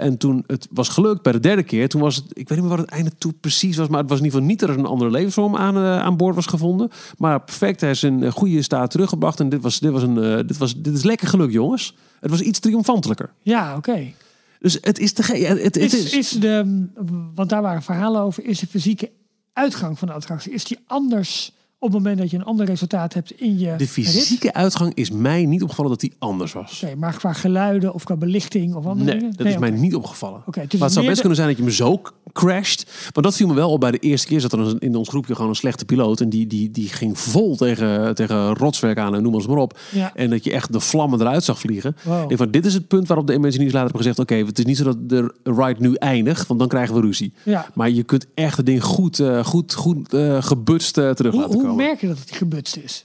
En 0.05 0.19
toen 0.19 0.45
het 0.47 0.69
was 0.71 0.89
gelukt 0.89 1.23
bij 1.23 1.33
de 1.33 1.41
derde 1.41 1.63
keer, 1.63 1.89
toen 1.89 2.01
was 2.01 2.17
het, 2.17 2.25
ik 2.29 2.49
weet 2.49 2.59
niet 2.59 2.69
meer 2.69 2.77
wat 2.77 2.87
het 2.87 2.95
einde 2.95 3.11
toe 3.19 3.33
precies 3.41 3.77
was, 3.77 3.89
maar 3.89 4.01
het 4.01 4.09
was 4.09 4.19
in 4.19 4.25
ieder 4.25 4.39
geval 4.39 4.53
niet 4.53 4.61
dat 4.61 4.69
er 4.69 4.79
een 4.79 4.87
andere 4.87 5.11
levensvorm 5.11 5.57
aan, 5.57 5.77
aan 5.77 6.17
boord 6.17 6.35
was 6.35 6.47
gevonden. 6.47 6.91
Maar 7.19 7.41
perfect, 7.41 7.81
hij 7.81 7.91
is 7.91 8.03
in 8.03 8.33
goede 8.33 8.63
staat 8.63 8.91
teruggebracht. 8.91 9.41
En 9.41 9.49
dit 9.49 9.63
was, 9.63 9.81
dit 9.81 9.93
was 9.93 10.03
een, 10.03 10.47
dit 10.47 10.59
was, 10.59 10.75
dit 10.77 10.95
is 10.95 11.03
lekker 11.03 11.29
gelukt, 11.29 11.53
jongens. 11.53 11.95
Het 12.25 12.33
was 12.33 12.41
iets 12.41 12.59
triomfantelijker. 12.59 13.31
Ja, 13.43 13.77
oké. 13.77 14.13
Dus 14.61 14.79
het 14.81 14.99
is 14.99 15.13
te 15.13 15.23
het, 15.23 15.63
het, 15.63 15.77
Is, 15.77 15.95
is, 15.95 16.13
is 16.13 16.29
de, 16.31 16.87
want 17.35 17.49
daar 17.49 17.63
waren 17.63 17.83
verhalen 17.83 18.21
over, 18.23 18.45
is 18.45 18.59
de 18.59 18.67
fysieke 18.67 19.11
uitgang 19.53 19.99
van 19.99 20.09
de 20.09 20.15
attractie, 20.15 20.53
is 20.53 20.65
die 20.65 20.79
anders 20.87 21.53
op 21.79 21.89
het 21.93 21.99
moment 21.99 22.19
dat 22.19 22.31
je 22.31 22.37
een 22.37 22.45
ander 22.45 22.67
resultaat 22.67 23.15
hebt 23.15 23.31
in 23.41 23.59
je 23.59 23.65
de 23.67 23.77
rit? 23.77 23.89
fysieke 23.89 24.53
uitgang 24.53 24.95
is 24.95 25.11
mij 25.11 25.45
niet 25.47 25.63
opgevallen 25.63 25.91
dat 25.91 26.01
die 26.01 26.13
anders 26.19 26.53
was. 26.53 26.83
Oké, 26.85 26.95
maar 26.95 27.17
qua 27.17 27.33
geluiden 27.33 27.95
of 27.95 28.05
qua 28.05 28.17
belichting 28.17 28.75
of 28.75 28.87
andere 28.87 29.11
Nee, 29.11 29.19
dingen? 29.19 29.37
dat 29.37 29.47
is 29.47 29.59
mij 29.59 29.71
niet 29.71 29.95
opgevallen. 29.95 30.43
Oké, 30.47 30.61
het 30.61 30.73
is 30.73 30.79
maar 30.79 30.89
het 30.89 30.93
zou 30.97 31.05
best 31.07 31.23
de- 31.23 31.27
kunnen 31.29 31.37
zijn 31.45 31.49
dat 31.49 31.57
je 31.59 31.63
hem 31.65 31.73
zo 31.73 32.03
crasht. 32.35 32.91
Want 33.13 33.27
dat 33.27 33.37
viel 33.37 33.47
me 33.47 33.55
wel 33.55 33.71
op 33.71 33.81
bij 33.81 33.91
de 33.91 33.99
eerste 33.99 34.27
keer. 34.27 34.41
Zat 34.41 34.53
er 34.53 34.59
een- 34.59 34.79
in 34.79 34.97
ons 34.97 35.09
groepje 35.09 35.35
gewoon 35.35 35.49
een 35.51 35.57
slechte 35.57 35.85
piloot. 35.85 36.21
En 36.21 36.29
die, 36.29 36.47
die, 36.47 36.71
die 36.71 36.89
ging 36.89 37.19
vol 37.19 37.57
tegen, 37.57 38.15
tegen 38.15 38.55
rotswerk 38.55 38.99
aan 38.99 39.15
en 39.15 39.23
noem 39.23 39.43
maar 39.49 39.57
op. 39.57 39.79
Ja. 39.93 40.13
En 40.15 40.31
dat 40.31 40.45
je 40.45 40.53
echt 40.53 40.73
de 40.73 40.81
vlammen 40.81 41.21
eruit 41.21 41.45
zag 41.45 41.59
vliegen. 41.59 41.97
Wow. 42.03 42.27
Denk 42.29 42.39
van, 42.41 42.51
dit 42.51 42.67
is 42.67 42.75
het 42.75 42.89
punt 42.89 43.07
waarop 43.09 43.27
de 43.27 43.33
Imagineers 43.35 43.73
later 43.73 43.91
hebben 43.91 44.01
gezegd... 44.01 44.19
oké, 44.19 44.35
het 44.35 44.59
is 44.59 44.65
niet 44.65 44.77
zo 44.77 44.85
dat 44.85 45.09
de 45.09 45.35
ride 45.43 45.77
nu 45.81 45.95
eindigt, 45.95 46.47
want 46.47 46.61
dan 46.61 46.69
krijgen 46.69 46.95
we 46.95 47.01
ruzie. 47.01 47.33
Ja. 47.43 47.71
Maar 47.75 47.91
je 47.91 48.03
kunt 48.03 48.27
echt 48.35 48.57
het 48.57 48.67
ding 48.67 48.83
goed, 48.83 49.19
eh, 49.21 49.45
goed, 49.45 49.75
goed 49.75 50.15
eh, 50.15 50.43
gebutst 50.43 50.99
eh, 50.99 51.11
terug 51.11 51.33
Hoe, 51.33 51.41
laten 51.41 51.55
hoe 51.57 51.65
komen. 51.67 51.85
merk 51.87 52.01
je 52.01 52.07
dat 52.07 52.19
het 52.19 52.37
gebutst 52.37 52.77
is? 52.77 53.05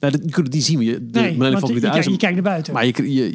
Nou, 0.00 0.18
dat, 0.18 0.50
die 0.52 0.62
zien 0.62 0.78
we. 0.78 0.84
Je, 0.84 1.06
de 1.10 1.20
Nee, 1.20 1.36
want 1.38 1.68
je, 1.68 1.80
kijkt- 1.80 2.04
je 2.04 2.16
kijkt 2.16 2.34
naar 2.34 2.42
buiten. 2.42 2.72
maar 2.72 2.86
je, 2.86 3.12
je, 3.14 3.32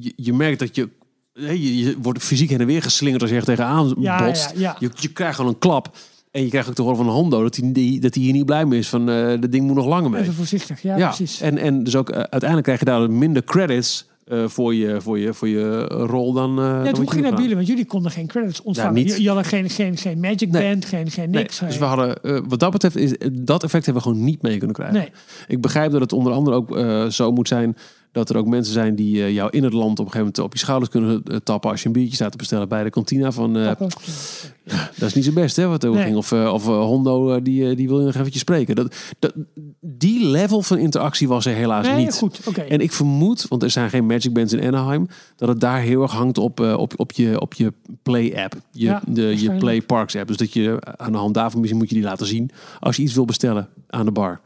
je, 0.00 0.12
je, 0.16 0.32
merkt 0.32 0.58
dat 0.58 0.74
je, 0.76 0.88
je, 1.32 1.78
je 1.78 1.96
wordt 2.02 2.22
fysiek 2.22 2.50
heen 2.50 2.60
en 2.60 2.66
weer 2.66 2.82
geslingerd 2.82 3.22
als 3.22 3.30
je 3.30 3.36
echt 3.36 3.46
tegenaan 3.46 3.94
Ja, 3.98 4.24
botst. 4.24 4.52
ja, 4.54 4.60
ja. 4.60 4.76
Je, 4.78 4.90
je 4.94 5.08
krijgt 5.08 5.36
gewoon 5.36 5.50
een 5.50 5.58
klap. 5.58 5.96
En 6.30 6.42
je 6.42 6.48
krijgt 6.48 6.68
ook 6.68 6.74
te 6.74 6.82
horen 6.82 6.96
van 6.96 7.08
Hondo 7.08 7.42
dat 7.42 7.56
hij, 7.56 7.72
die, 7.72 8.00
dat 8.00 8.14
hij 8.14 8.22
hier 8.22 8.32
niet 8.32 8.46
blij 8.46 8.64
mee 8.66 8.78
is. 8.78 8.88
Van, 8.88 9.10
eh 9.10 9.40
dat 9.40 9.52
ding 9.52 9.66
moet 9.66 9.76
nog 9.76 9.86
langer 9.86 10.10
mee. 10.10 10.20
Even 10.20 10.34
voorzichtig, 10.34 10.82
ja, 10.82 10.96
ja, 10.96 11.06
precies. 11.06 11.40
En, 11.40 11.58
en 11.58 11.84
dus 11.84 11.96
ook 11.96 12.10
eh, 12.10 12.16
uiteindelijk 12.16 12.62
krijg 12.62 12.78
je 12.78 12.84
daar 12.84 13.10
minder 13.10 13.44
credits 13.44 14.08
eh, 14.24 14.44
voor, 14.48 14.74
je, 14.74 15.00
voor, 15.00 15.18
je, 15.18 15.34
voor 15.34 15.48
je 15.48 15.84
rol 15.86 16.32
dan. 16.32 16.54
Ja, 16.54 16.78
hoe 16.78 16.84
je 16.84 16.94
ging 16.94 17.10
gedaan. 17.10 17.40
jullie? 17.40 17.54
Want 17.54 17.66
jullie 17.66 17.84
konden 17.84 18.10
geen 18.10 18.26
credits 18.26 18.62
ontvangen. 18.62 18.94
niet. 18.94 19.16
Je, 19.16 19.22
je 19.22 19.26
hadden 19.26 19.44
geen, 19.46 19.70
geen, 19.70 19.96
geen 19.96 20.20
Magic 20.20 20.50
Nee. 20.50 20.62
Band, 20.62 20.84
geen, 20.84 21.10
geen 21.10 21.30
Nee, 21.30 21.42
niks. 21.42 21.58
dus 21.58 21.78
we 21.78 21.84
hadden, 21.84 22.18
wat 22.48 22.58
dat 22.58 22.70
betreft, 22.70 22.96
is, 22.96 23.14
dat 23.32 23.62
effect 23.62 23.84
hebben 23.84 24.02
we 24.02 24.08
gewoon 24.08 24.24
niet 24.24 24.42
mee 24.42 24.56
kunnen 24.56 24.76
krijgen. 24.76 24.96
Nee. 24.98 25.10
Ik 25.48 25.60
begrijp 25.60 25.92
dat 25.92 26.00
het 26.00 26.12
onder 26.12 26.32
andere 26.32 26.56
ook 26.56 26.78
zo 27.12 27.32
moet 27.32 27.48
zijn 27.48 27.76
dat 28.12 28.30
er 28.30 28.36
ook 28.36 28.46
mensen 28.46 28.72
zijn 28.72 28.94
die 28.94 29.22
eh, 29.24 29.34
jou 29.34 29.50
in 29.50 29.64
het 29.64 29.72
land 29.72 29.98
op 29.98 30.06
een 30.06 30.12
gegeven 30.12 30.18
moment 30.20 30.38
op 30.38 30.52
je 30.52 30.58
schouders 30.58 30.90
kunnen 30.90 31.22
eh, 31.24 31.36
tappen 31.36 31.70
als 31.70 31.80
je 31.80 31.86
een 31.86 31.92
biertje 31.92 32.14
staat 32.14 32.30
te 32.30 32.36
bestellen 32.36 32.68
bij 32.68 32.84
de 32.84 32.90
kantina 32.90 33.32
van. 33.32 33.56
eh, 33.56 33.72
dat 34.98 35.08
is 35.08 35.14
niet 35.14 35.24
zo 35.24 35.32
best, 35.32 35.56
hè? 35.56 35.66
Wat 35.66 35.84
er 35.84 35.90
Nee. 35.90 36.02
ging. 36.02 36.16
Of, 36.16 36.32
of 36.32 36.64
Hondo 36.64 37.42
die, 37.42 37.74
die 37.74 37.88
wil 37.88 37.98
je 37.98 38.04
nog 38.06 38.14
eventjes 38.14 38.40
spreken. 38.40 38.74
Dat, 38.74 38.94
dat, 39.18 39.32
die 39.80 40.26
level 40.26 40.62
van 40.62 40.78
interactie 40.78 41.28
was 41.28 41.46
er 41.46 41.54
helaas 41.54 41.86
Nee, 41.86 41.96
niet. 41.96 42.14
goed. 42.14 42.40
En 42.68 42.80
ik 42.80 42.92
vermoed, 42.92 43.46
want 43.48 43.62
er 43.62 43.70
zijn 43.70 43.90
geen 43.90 44.06
Magic 44.06 44.32
Bands 44.32 44.52
in 44.52 44.66
Anaheim, 44.74 45.06
dat 45.36 45.48
het 45.48 45.60
daar 45.60 45.80
heel 45.80 46.02
erg 46.02 46.12
hangt 46.12 46.38
op, 46.38 46.60
op, 46.60 46.92
op, 46.96 47.12
je, 47.12 47.40
op 47.40 47.54
je 47.54 47.72
Play 48.02 48.34
app. 48.44 48.54
Je, 48.70 48.86
Ja, 48.86 49.02
de, 49.08 49.40
je. 49.42 49.50
Play 49.56 49.82
Parks 49.82 50.16
app. 50.16 50.28
Dus 50.28 50.36
dat 50.36 50.52
je 50.52 50.78
aan 50.96 51.12
de 51.12 51.18
hand 51.18 51.34
daarvan 51.34 51.58
misschien 51.60 51.80
moet 51.80 51.88
je 51.90 51.94
die 51.94 52.04
laten 52.04 52.26
zien 52.26 52.50
als 52.80 52.96
je 52.96 53.02
iets 53.02 53.14
wil 53.14 53.24
bestellen 53.24 53.68
aan 53.88 54.04
de 54.04 54.12
bar. 54.12 54.40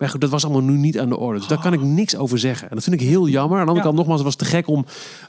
Maar 0.00 0.08
goed, 0.08 0.20
dat 0.20 0.30
was 0.30 0.44
allemaal 0.44 0.62
nu 0.62 0.76
niet 0.76 0.98
aan 0.98 1.08
de 1.08 1.16
orde. 1.18 1.38
Dus 1.38 1.48
daar 1.48 1.60
kan 1.60 1.72
ik 1.72 1.80
niks 1.80 2.16
over 2.16 2.38
zeggen. 2.38 2.68
En 2.68 2.74
dat 2.74 2.84
vind 2.84 3.00
ik 3.00 3.08
heel 3.08 3.28
jammer. 3.28 3.58
Aan 3.58 3.64
de 3.64 3.70
andere 3.72 3.76
Ja. 3.76 3.82
kant, 3.82 3.96
nogmaals, 3.96 4.18
het 4.20 4.26
was 4.26 4.48
te 4.48 4.56
gek 4.56 4.68
om 4.68 4.84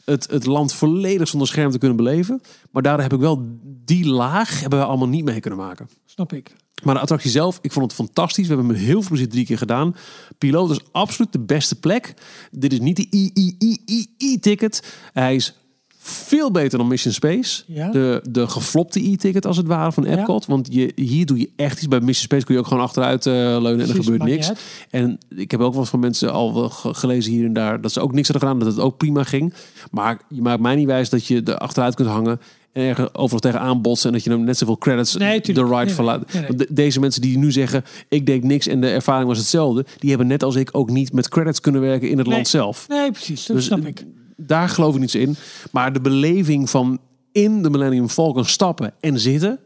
het, 0.05 0.27
het 0.29 0.45
land 0.45 0.73
volledig 0.73 1.27
zonder 1.27 1.47
scherm 1.47 1.71
te 1.71 1.77
kunnen 1.77 1.97
beleven. 1.97 2.41
Maar 2.71 2.81
daar 2.81 3.01
heb 3.01 3.13
ik 3.13 3.19
wel 3.19 3.45
die 3.85 4.05
laag 4.07 4.59
hebben 4.59 4.79
we 4.79 4.85
allemaal 4.85 5.07
niet 5.07 5.23
mee 5.25 5.39
kunnen 5.39 5.59
maken. 5.59 5.89
Snap 6.05 6.33
ik. 6.33 6.55
Maar 6.83 6.93
de 6.93 6.99
attractie 7.01 7.31
zelf, 7.31 7.59
ik 7.61 7.71
vond 7.71 7.85
het 7.85 7.93
fantastisch. 7.93 8.47
We 8.47 8.53
hebben 8.55 8.75
hem 8.75 8.83
heel 8.85 8.99
veel 8.99 9.09
plezier 9.09 9.29
drie 9.29 9.45
keer 9.45 9.57
gedaan. 9.57 9.95
Piloot 10.37 10.71
is 10.71 10.79
absoluut 10.91 11.31
de 11.31 11.39
beste 11.39 11.79
plek. 11.79 12.13
Dit 12.51 12.73
is 12.73 12.79
niet 12.79 12.95
de 12.95 13.07
I-I-I-I-I-ticket. 13.09 14.83
Hij 15.13 15.35
is 15.35 15.55
veel 16.03 16.51
beter 16.51 16.77
dan 16.77 16.87
Mission 16.87 17.13
Space. 17.13 17.63
Ja. 17.67 17.91
De, 17.91 18.21
de 18.29 18.47
geflopte 18.47 19.09
e-ticket 19.09 19.45
als 19.45 19.57
het 19.57 19.67
ware 19.67 19.91
van 19.91 20.05
Epcot. 20.05 20.45
Want 20.45 20.67
je, 20.71 20.91
hier 20.95 21.25
doe 21.25 21.39
je 21.39 21.49
echt 21.55 21.77
iets. 21.77 21.87
Bij 21.87 21.99
Mission 21.99 22.23
Space 22.23 22.45
kun 22.45 22.53
je 22.55 22.59
ook 22.61 22.67
gewoon 22.67 22.83
achteruit 22.83 23.25
eh, 23.25 23.33
leunen 23.33 23.79
en 23.81 23.89
er 23.89 24.03
gebeurt 24.03 24.23
niks. 24.23 24.51
En 24.89 25.17
ik 25.35 25.51
heb 25.51 25.59
ook 25.59 25.71
wel 25.71 25.81
eens 25.81 25.89
van 25.89 25.99
mensen 25.99 26.31
al 26.31 26.69
gelezen 26.69 27.31
hier 27.31 27.45
en 27.45 27.53
daar... 27.53 27.81
dat 27.81 27.91
ze 27.91 27.99
ook 27.99 28.13
niks 28.13 28.27
hadden 28.27 28.47
gedaan, 28.49 28.65
dat 28.65 28.75
het 28.75 28.85
ook 28.85 28.97
prima 28.97 29.23
ging. 29.23 29.53
Maar 29.91 30.19
je 30.29 30.41
maakt 30.41 30.61
mij 30.61 30.75
niet 30.75 30.85
wijs 30.85 31.09
dat 31.09 31.25
je 31.25 31.41
er 31.43 31.57
achteruit 31.57 31.95
kunt 31.95 32.09
hangen... 32.09 32.39
en 32.71 32.83
ergens 32.83 33.13
overal 33.13 33.39
tegenaan 33.39 33.81
botsen... 33.81 34.07
en 34.07 34.13
dat 34.15 34.23
je 34.23 34.29
hem 34.29 34.43
net 34.43 34.57
zoveel 34.57 34.77
credits 34.77 35.15
Nee, 35.15 35.41
de 35.41 35.53
ride 35.53 35.75
Nee, 35.75 35.89
verlaat. 35.93 36.33
nee, 36.33 36.55
de- 36.55 36.67
deze 36.69 36.99
mensen 36.99 37.21
die 37.21 37.37
nu 37.37 37.51
zeggen... 37.51 37.83
ik 38.09 38.25
deed 38.25 38.43
niks 38.43 38.67
en 38.67 38.81
de 38.81 38.89
ervaring 38.89 39.27
was 39.27 39.37
hetzelfde... 39.37 39.85
die 39.99 40.09
hebben 40.09 40.27
net 40.27 40.43
als 40.43 40.55
ik 40.55 40.69
ook 40.71 40.89
niet 40.89 41.13
met 41.13 41.29
credits 41.29 41.59
kunnen 41.61 41.81
werken 41.81 42.09
in 42.09 42.17
het 42.17 42.27
land 42.27 42.47
zelf. 42.47 42.85
Nee, 42.87 43.11
precies. 43.11 43.45
Dat 43.45 43.55
Dus 43.55 43.65
snap 43.65 43.85
ik. 43.85 44.05
Daar 44.37 44.69
geloof 44.69 44.93
ik 44.93 44.99
niets 44.99 45.15
in. 45.15 45.35
Maar 45.71 45.93
de 45.93 46.01
beleving 46.01 46.69
van 46.69 46.99
in 47.31 47.63
de 47.63 47.69
Millennium 47.69 48.09
Falcon 48.09 48.45
stappen 48.45 48.93
en 48.99 49.19
zitten... 49.19 49.59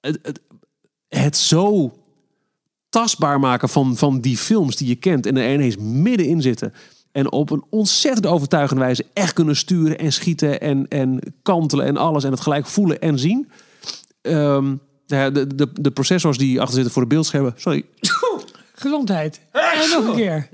het, 0.00 0.18
het, 0.22 0.40
het 1.08 1.36
zo 1.36 1.96
tastbaar 2.88 3.40
maken 3.40 3.68
van, 3.68 3.96
van 3.96 4.20
die 4.20 4.36
films 4.36 4.76
die 4.76 4.88
je 4.88 4.96
kent... 4.96 5.26
en 5.26 5.36
er 5.36 5.54
ineens 5.54 5.76
middenin 5.76 6.42
zitten... 6.42 6.72
En 7.12 7.32
op 7.32 7.50
een 7.50 7.64
ontzettend 7.70 8.26
overtuigende 8.26 8.82
wijze 8.82 9.06
echt 9.12 9.32
kunnen 9.32 9.56
sturen 9.56 9.98
en 9.98 10.12
schieten 10.12 10.60
en, 10.60 10.88
en 10.88 11.34
kantelen 11.42 11.86
en 11.86 11.96
alles. 11.96 12.24
En 12.24 12.30
het 12.30 12.40
gelijk 12.40 12.66
voelen 12.66 13.00
en 13.00 13.18
zien. 13.18 13.50
Ehm, 14.22 14.74
de, 15.06 15.30
de, 15.32 15.54
de, 15.54 15.68
de 15.72 15.90
processors 15.90 16.38
die 16.38 16.60
achter 16.60 16.74
zitten 16.74 16.92
voor 16.92 17.02
de 17.02 17.08
beeldschermen, 17.08 17.52
sorry, 17.56 17.84
Gezondheid. 18.74 19.40
En 19.52 19.90
nog 19.90 20.06
een 20.06 20.14
keer. 20.14 20.48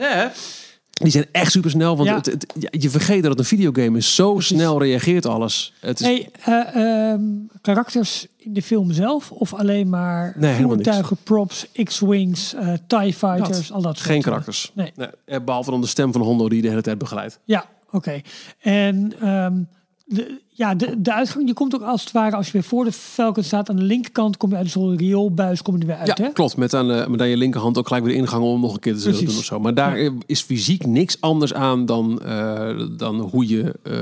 Die 1.02 1.10
zijn 1.12 1.26
echt 1.32 1.52
super 1.52 1.70
snel. 1.70 1.96
Want 1.96 2.08
Ja. 2.08 2.14
het, 2.32 2.46
je 2.70 2.90
vergeet 2.90 3.22
dat 3.22 3.30
het 3.30 3.38
een 3.40 3.44
videogame 3.44 3.98
is. 3.98 4.14
Zo 4.14 4.40
snel 4.40 4.78
reageert 4.82 5.26
alles. 5.26 5.72
Het 5.80 6.00
is, 6.00 6.06
Hey, 6.06 6.28
eh, 6.44 7.10
ehm, 7.12 7.22
karakters 7.60 8.26
in 8.36 8.52
de 8.52 8.62
film 8.62 8.92
zelf? 8.92 9.30
Of 9.30 9.54
alleen 9.54 9.88
maar 9.88 10.34
Nee, 10.36 10.54
voertuigen, 10.62 11.16
props, 11.22 11.66
X-Wings, 11.84 12.54
eh, 12.54 12.72
TIE 12.86 13.12
Fighters, 13.14 13.68
Dat. 13.68 13.70
al 13.76 13.82
dat 13.82 13.96
soort 13.96 14.08
geen 14.10 14.22
karakters. 14.22 14.72
Nee. 14.74 14.92
eh, 15.24 15.38
Behalve 15.44 15.70
dan 15.70 15.80
de 15.80 15.86
stem 15.86 16.12
van 16.12 16.20
Hondo 16.20 16.48
die 16.48 16.62
de 16.62 16.68
hele 16.68 16.82
tijd 16.82 16.98
begeleidt. 16.98 17.38
Ja, 17.44 17.66
oké. 17.90 18.20
En 18.60 19.12
ehm, 19.20 19.62
de, 20.04 20.41
ja, 20.54 20.74
de, 20.74 21.00
de 21.00 21.12
uitgang, 21.12 21.46
je 21.48 21.54
komt 21.54 21.74
ook 21.74 21.82
als 21.82 22.00
het 22.02 22.12
ware, 22.12 22.36
als 22.36 22.46
je 22.46 22.52
weer 22.52 22.62
voor 22.62 22.84
de 22.84 22.92
Falcon 22.92 23.42
staat, 23.44 23.70
aan 23.70 23.76
de 23.76 23.82
linkerkant 23.82 24.36
kom 24.36 24.50
je 24.50 24.56
uit 24.56 24.70
zo'n 24.70 24.96
rioolbuis, 24.96 25.62
kom 25.62 25.74
je 25.74 25.80
er 25.80 25.86
weer 25.86 25.96
uit, 25.96 26.18
Ja, 26.18 26.24
hè? 26.24 26.32
klopt. 26.32 26.56
Met 26.56 26.74
aan, 26.74 26.88
de, 26.88 27.06
met 27.08 27.20
aan 27.20 27.28
je 27.28 27.36
linkerhand 27.36 27.78
ook 27.78 27.86
gelijk 27.86 28.04
weer 28.04 28.14
de 28.14 28.20
ingang 28.20 28.42
om 28.44 28.60
nog 28.60 28.74
een 28.74 28.80
keer 28.80 28.96
te 28.96 29.02
Precies. 29.02 29.28
doen 29.28 29.36
of 29.38 29.44
zo. 29.44 29.60
Maar 29.60 29.74
daar 29.74 30.00
Ja. 30.00 30.12
is 30.26 30.40
fysiek 30.42 30.86
niks 30.86 31.20
anders 31.20 31.54
aan 31.54 31.86
dan, 31.86 32.22
eh, 32.22 32.86
dan 32.96 33.20
hoe 33.20 33.48
je 33.48 33.62
eh, 33.82 33.92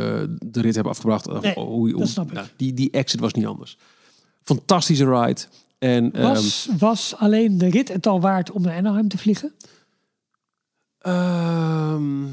de 0.51 0.61
rit 0.61 0.75
hebt 0.75 0.89
afgebracht. 0.89 1.41
Nee, 1.43 1.55
hoe, 1.55 1.89
je- 1.89 1.95
hoe- 1.95 2.07
snap 2.07 2.27
ik. 2.29 2.33
nou, 2.33 2.47
die, 2.57 2.75
die 2.75 2.91
exit 2.91 3.21
was 3.21 3.33
niet 3.33 3.47
anders. 3.47 3.77
Fantastische 4.43 5.05
ride. 5.21 5.41
En, 5.79 6.13
ehm, 6.13 6.23
Was, 6.23 6.69
was 6.79 7.15
alleen 7.19 7.59
de 7.59 7.71
rit 7.71 7.89
het 7.89 8.07
al 8.07 8.21
waard 8.21 8.51
om 8.51 8.63
naar 8.63 8.77
Anaheim 8.77 9.09
te 9.09 9.19
vliegen? 9.19 9.53
Ehm, 10.99 12.25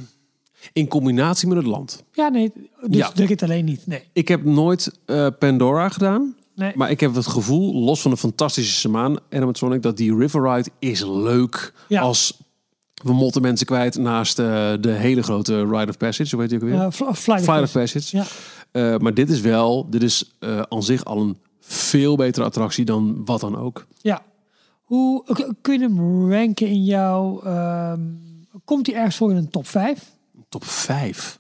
In 0.74 0.88
combinatie 0.88 1.48
met 1.48 1.58
het 1.58 1.66
land. 1.66 2.04
Ja, 2.14 2.28
nee. 2.30 2.52
Dus 2.88 2.98
Ja. 2.98 3.12
rit 3.26 3.44
alleen 3.44 3.66
niet. 3.66 3.88
Nee. 3.88 4.04
Ik 4.14 4.28
heb 4.28 4.44
nooit 4.44 4.92
eh, 5.06 5.28
Pandora 5.40 5.90
gedaan. 5.90 6.36
nee. 6.56 6.72
Maar 6.76 6.90
ik 6.92 7.00
heb 7.00 7.16
het 7.16 7.28
gevoel, 7.28 7.74
los 7.84 8.02
van 8.02 8.12
de 8.12 8.18
fantastische 8.18 8.74
Samaan 8.80 9.18
animatronic, 9.30 9.82
dat 9.82 9.98
die 9.98 10.16
River 10.16 10.54
Ride 10.56 10.70
is 10.80 11.02
leuk 11.06 11.74
Ja. 11.88 12.02
als 12.02 12.38
we 13.04 13.14
motten 13.14 13.42
mensen 13.42 13.66
kwijt 13.66 13.98
naast 13.98 14.40
eh, 14.40 14.46
de 14.82 14.92
hele 14.92 15.24
grote 15.24 15.66
Ride 15.66 15.88
of 15.90 15.98
Passage. 15.98 16.36
Hoe 16.36 16.42
heet 16.46 16.50
die 16.50 16.60
ook 16.62 16.80
weer? 16.80 16.92
Fly- 16.92 17.14
Flight 17.14 17.40
of 17.40 17.44
Flight 17.46 17.64
of 17.64 17.72
Passage. 17.72 18.18
Ja. 18.18 18.98
Maar 18.98 19.14
dit 19.14 19.30
is 19.30 19.42
wel, 19.42 19.90
dit 19.90 20.04
is 20.04 20.32
aan 20.70 20.84
zich 20.84 21.06
al 21.06 21.22
een 21.22 21.38
veel 21.60 22.16
betere 22.16 22.46
attractie 22.46 22.86
dan 22.86 23.22
wat 23.26 23.40
dan 23.42 23.58
ook. 23.58 23.86
Ja. 24.02 24.22
Hoe 24.84 25.24
kun 25.62 25.74
je 25.74 25.80
hem 25.80 26.32
ranken 26.32 26.68
in 26.68 26.84
jouw... 26.84 27.42
ehm, 27.44 28.02
komt 28.66 28.88
hij 28.88 28.96
ergens 28.96 29.16
voor 29.16 29.30
in 29.32 29.36
een 29.38 29.50
top 29.50 29.68
5? 29.68 30.12
Top 30.50 30.66
5. 30.66 31.40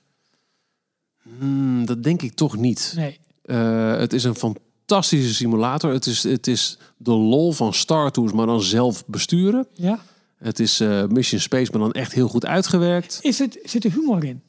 Hmm, 1.37 1.85
dat 1.85 2.03
denk 2.03 2.21
ik 2.21 2.33
toch 2.33 2.57
niet. 2.57 2.93
Nee. 2.95 3.19
Eh, 3.41 3.97
het 3.97 4.13
is 4.13 4.23
een 4.23 4.35
fantastische 4.35 5.33
simulator. 5.33 5.91
Het 5.91 6.05
is, 6.05 6.23
het 6.23 6.47
is 6.47 6.77
de 6.97 7.11
lol 7.11 7.51
van 7.51 7.73
Star 7.73 8.11
Tours, 8.11 8.31
maar 8.31 8.45
dan 8.45 8.61
zelf 8.61 9.05
besturen. 9.05 9.67
Ja. 9.73 9.99
Het 10.37 10.59
is 10.59 10.79
eh, 10.79 11.05
Mission 11.05 11.41
Space, 11.41 11.71
maar 11.71 11.81
dan 11.81 11.91
echt 11.91 12.13
heel 12.13 12.27
goed 12.27 12.45
uitgewerkt. 12.45 13.19
Is 13.21 13.39
het, 13.39 13.59
zit 13.63 13.83
er 13.83 13.91
humor 13.91 14.23
in? 14.23 14.41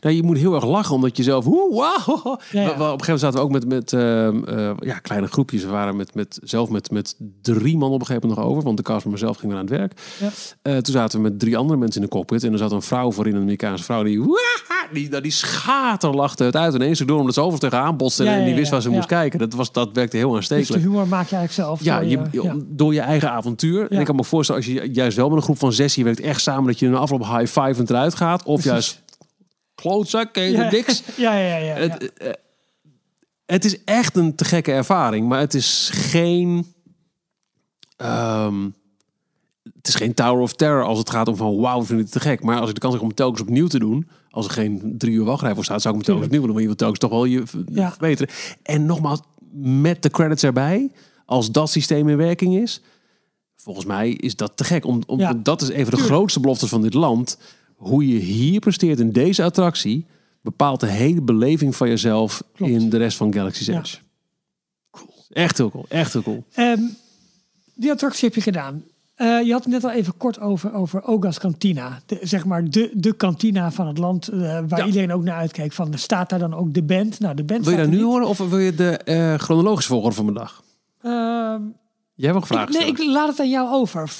Nou, 0.00 0.14
je 0.14 0.22
moet 0.22 0.38
heel 0.38 0.54
erg 0.54 0.64
lachen, 0.66 0.94
omdat 0.94 1.16
je 1.16 1.22
zelf... 1.22 1.44
Woe. 1.44 1.74
Ja, 1.74 2.62
ja. 2.62 2.66
We- 2.66 2.70
Op 2.72 3.00
een 3.00 3.04
gegeven 3.04 3.06
moment 3.06 3.20
zaten 3.20 3.38
we 3.38 3.44
ook 3.44 3.50
met, 3.50 3.66
met 3.68 3.92
ehm, 3.92 4.44
eh, 4.44 4.70
ja, 4.78 4.98
kleine 4.98 5.26
groepjes. 5.26 5.62
We 5.64 5.70
waren 5.70 5.96
met, 5.96 6.14
met, 6.14 6.38
zelf 6.42 6.68
met, 6.70 6.90
met 6.90 7.16
drie 7.42 7.76
man 7.78 7.90
op 7.92 8.00
een 8.00 8.06
gegeven 8.06 8.28
moment 8.28 8.46
nog 8.46 8.50
over. 8.52 8.64
Want 8.64 8.76
de 8.76 8.82
cast 8.82 9.02
van 9.02 9.10
mezelf 9.10 9.36
ging 9.36 9.50
weer 9.52 9.60
aan 9.60 9.66
het 9.66 9.76
werk. 9.76 9.92
Ja. 10.20 10.28
Eh, 10.62 10.76
toen 10.76 10.94
zaten 10.94 11.22
we 11.22 11.28
met 11.28 11.38
drie 11.38 11.56
andere 11.56 11.78
mensen 11.78 12.00
in 12.00 12.06
de 12.06 12.12
cockpit. 12.12 12.44
En 12.44 12.52
er 12.52 12.58
zat 12.58 12.72
een 12.72 12.82
vrouw 12.82 13.12
voorin, 13.12 13.34
een 13.34 13.40
Amerikaanse 13.40 13.84
vrouw. 13.84 14.02
Die, 14.02 14.20
die, 14.92 15.08
nou, 15.10 15.22
die 15.22 15.30
schaterlachte 15.32 16.44
het 16.44 16.56
uit 16.56 16.74
ineens 16.74 16.98
door. 16.98 17.18
Omdat 17.18 17.34
ze 17.34 17.40
over 17.40 17.58
tegenaan 17.58 17.96
botste 17.96 18.24
Ja, 18.24 18.32
en 18.36 18.44
die 18.44 18.54
wist 18.54 18.70
waar 18.70 18.82
ze 18.82 18.90
moest 18.90 19.06
kijken. 19.06 19.38
Dat, 19.38 19.52
was, 19.54 19.72
dat 19.72 19.88
werkte 19.92 20.16
heel 20.16 20.30
Dus 20.30 20.48
de 20.48 20.54
aanstekelijk. 20.54 20.84
humor 20.92 21.08
maak 21.08 21.28
je 21.28 21.36
eigenlijk 21.36 21.52
zelf. 21.68 21.84
Ja, 21.84 21.98
door 22.00 22.08
je, 22.08 22.18
je- 22.32 22.42
ja. 22.42 22.54
door 22.66 22.94
je 22.94 23.00
eigen 23.00 23.30
avontuur. 23.30 23.90
En 23.90 23.98
ik 24.00 24.06
kan 24.06 24.16
me 24.16 24.24
voorstellen, 24.24 24.62
als 24.62 24.70
je 24.72 24.88
juist 24.92 25.16
wel 25.16 25.28
met 25.28 25.36
een 25.36 25.42
groep 25.42 25.58
van 25.58 25.72
zes... 25.72 25.94
je 25.94 26.04
werkt 26.04 26.20
echt 26.20 26.40
samen 26.40 26.64
dat 26.66 26.78
je 26.78 26.86
in 26.86 26.92
een 26.92 26.98
afloop 26.98 27.20
high 27.22 27.60
five 27.60 27.74
en 27.80 27.84
eruit 27.88 28.14
gaat. 28.14 28.42
Of 28.42 28.44
Precies. 28.62 28.70
juist 28.70 29.02
klootzak, 29.88 30.32
ken 30.32 30.42
je 30.44 30.50
de 30.56 30.62
Ja. 30.62 30.70
diks. 30.70 31.02
Ja, 31.16 31.36
ja, 31.36 31.56
ja. 31.56 31.74
Het, 31.74 32.12
eh, 32.14 32.30
het 33.46 33.64
is 33.64 33.84
echt 33.84 34.16
een 34.16 34.34
te 34.34 34.44
gekke 34.44 34.72
ervaring, 34.72 35.28
maar 35.28 35.38
het 35.40 35.54
is 35.54 35.90
geen. 35.92 36.66
ehm, 37.96 38.68
het 39.74 39.88
is 39.88 39.94
geen 39.94 40.14
Tower 40.14 40.42
of 40.42 40.52
Terror 40.54 40.82
als 40.84 40.98
het 40.98 41.10
gaat 41.10 41.28
om 41.28 41.36
van 41.36 41.56
wauw, 41.60 41.80
we 41.80 41.86
vinden 41.86 42.04
het 42.04 42.14
te 42.14 42.20
gek. 42.20 42.42
Maar 42.42 42.60
als 42.60 42.68
ik 42.68 42.74
de 42.74 42.80
kans 42.80 42.92
heb 42.92 43.02
om 43.02 43.08
het 43.08 43.16
telkens 43.16 43.40
opnieuw 43.40 43.66
te 43.66 43.78
doen, 43.78 44.08
als 44.30 44.46
er 44.46 44.52
geen 44.52 44.94
drie 44.98 45.12
uur 45.12 45.24
wachtrij 45.24 45.54
voor 45.54 45.64
staat, 45.64 45.82
zou 45.82 45.94
ik 45.94 46.00
hem 46.00 46.08
telkens 46.08 46.26
opnieuw 46.26 46.42
doen. 46.42 46.50
Maar 46.52 46.60
je 46.60 46.66
wilt 46.66 46.78
telkens 46.78 46.98
toch 47.00 47.10
wel 47.10 47.24
je 47.24 47.42
Ja. 47.72 47.90
verbeteren. 47.90 48.34
En 48.62 48.86
nogmaals, 48.86 49.20
met 49.62 50.02
de 50.02 50.10
credits 50.10 50.42
erbij, 50.42 50.90
als 51.26 51.50
dat 51.52 51.70
systeem 51.70 52.08
in 52.08 52.16
werking 52.16 52.56
is, 52.56 52.80
volgens 53.56 53.86
mij 53.86 54.10
is 54.10 54.36
dat 54.36 54.56
te 54.56 54.64
gek. 54.64 54.84
Om, 54.84 55.02
om, 55.06 55.18
Ja. 55.18 55.32
Dat 55.34 55.62
is 55.62 55.68
even 55.68 55.84
de 55.84 55.90
Tuurlijk. 55.90 56.08
grootste 56.14 56.40
beloftes 56.40 56.68
van 56.68 56.82
dit 56.82 56.94
land. 56.94 57.38
Hoe 57.74 58.08
je 58.08 58.18
hier 58.18 58.60
presteert 58.60 59.00
in 59.00 59.12
deze 59.12 59.42
attractie, 59.42 60.06
bepaalt 60.40 60.80
de 60.80 60.86
hele 60.86 61.20
beleving 61.22 61.76
van 61.76 61.88
jezelf 61.88 62.42
Klopt. 62.54 62.72
in 62.72 62.90
de 62.90 62.96
rest 62.96 63.16
van 63.16 63.32
Galaxy's 63.34 63.66
Ja. 63.66 63.78
Edge. 63.78 63.96
Echt 65.30 65.58
heel 65.58 65.70
cool, 65.70 65.84
echt 65.88 66.12
heel 66.12 66.22
cool. 66.22 66.44
Ehm, 66.54 66.80
die 67.74 67.90
attractie 67.90 68.24
heb 68.24 68.34
je 68.34 68.40
gedaan. 68.40 68.82
Eh, 69.14 69.42
je 69.42 69.52
had 69.52 69.64
het 69.64 69.72
net 69.72 69.84
al 69.84 69.90
even 69.90 70.16
kort 70.16 70.40
over, 70.40 70.72
over 70.74 71.02
Oga's 71.02 71.38
Cantina. 71.38 72.00
De, 72.06 72.18
zeg 72.22 72.44
maar 72.44 72.70
de, 72.70 72.90
de 72.94 73.12
kantina 73.12 73.70
van 73.72 73.86
het 73.86 73.98
land 73.98 74.28
eh, 74.28 74.38
waar 74.68 74.78
Ja. 74.78 74.86
iedereen 74.86 75.12
ook 75.12 75.22
naar 75.22 75.36
uitkijkt. 75.36 75.74
Van, 75.74 75.98
staat 75.98 76.28
daar 76.30 76.38
dan 76.38 76.54
ook 76.54 76.74
de 76.74 76.82
band? 76.82 77.20
Nou, 77.20 77.34
de 77.34 77.44
band 77.44 77.64
Wil 77.64 77.72
je 77.72 77.78
dat 77.78 77.88
nu 77.88 77.94
niet. 77.96 78.04
horen 78.04 78.26
of 78.26 78.38
wil 78.38 78.58
je 78.58 78.74
de 78.74 78.96
eh, 78.96 79.34
chronologische 79.34 79.90
volgorde 79.90 80.16
van 80.16 80.24
mijn 80.24 80.36
dag? 80.36 80.62
Ehm, 81.02 81.62
Jij 82.14 82.40
vraag 82.40 82.68
ik, 82.68 82.78
nee, 82.78 82.86
ik 82.88 82.98
laat 82.98 83.28
het 83.28 83.40
aan 83.40 83.50
jou 83.50 83.68
over. 83.72 84.12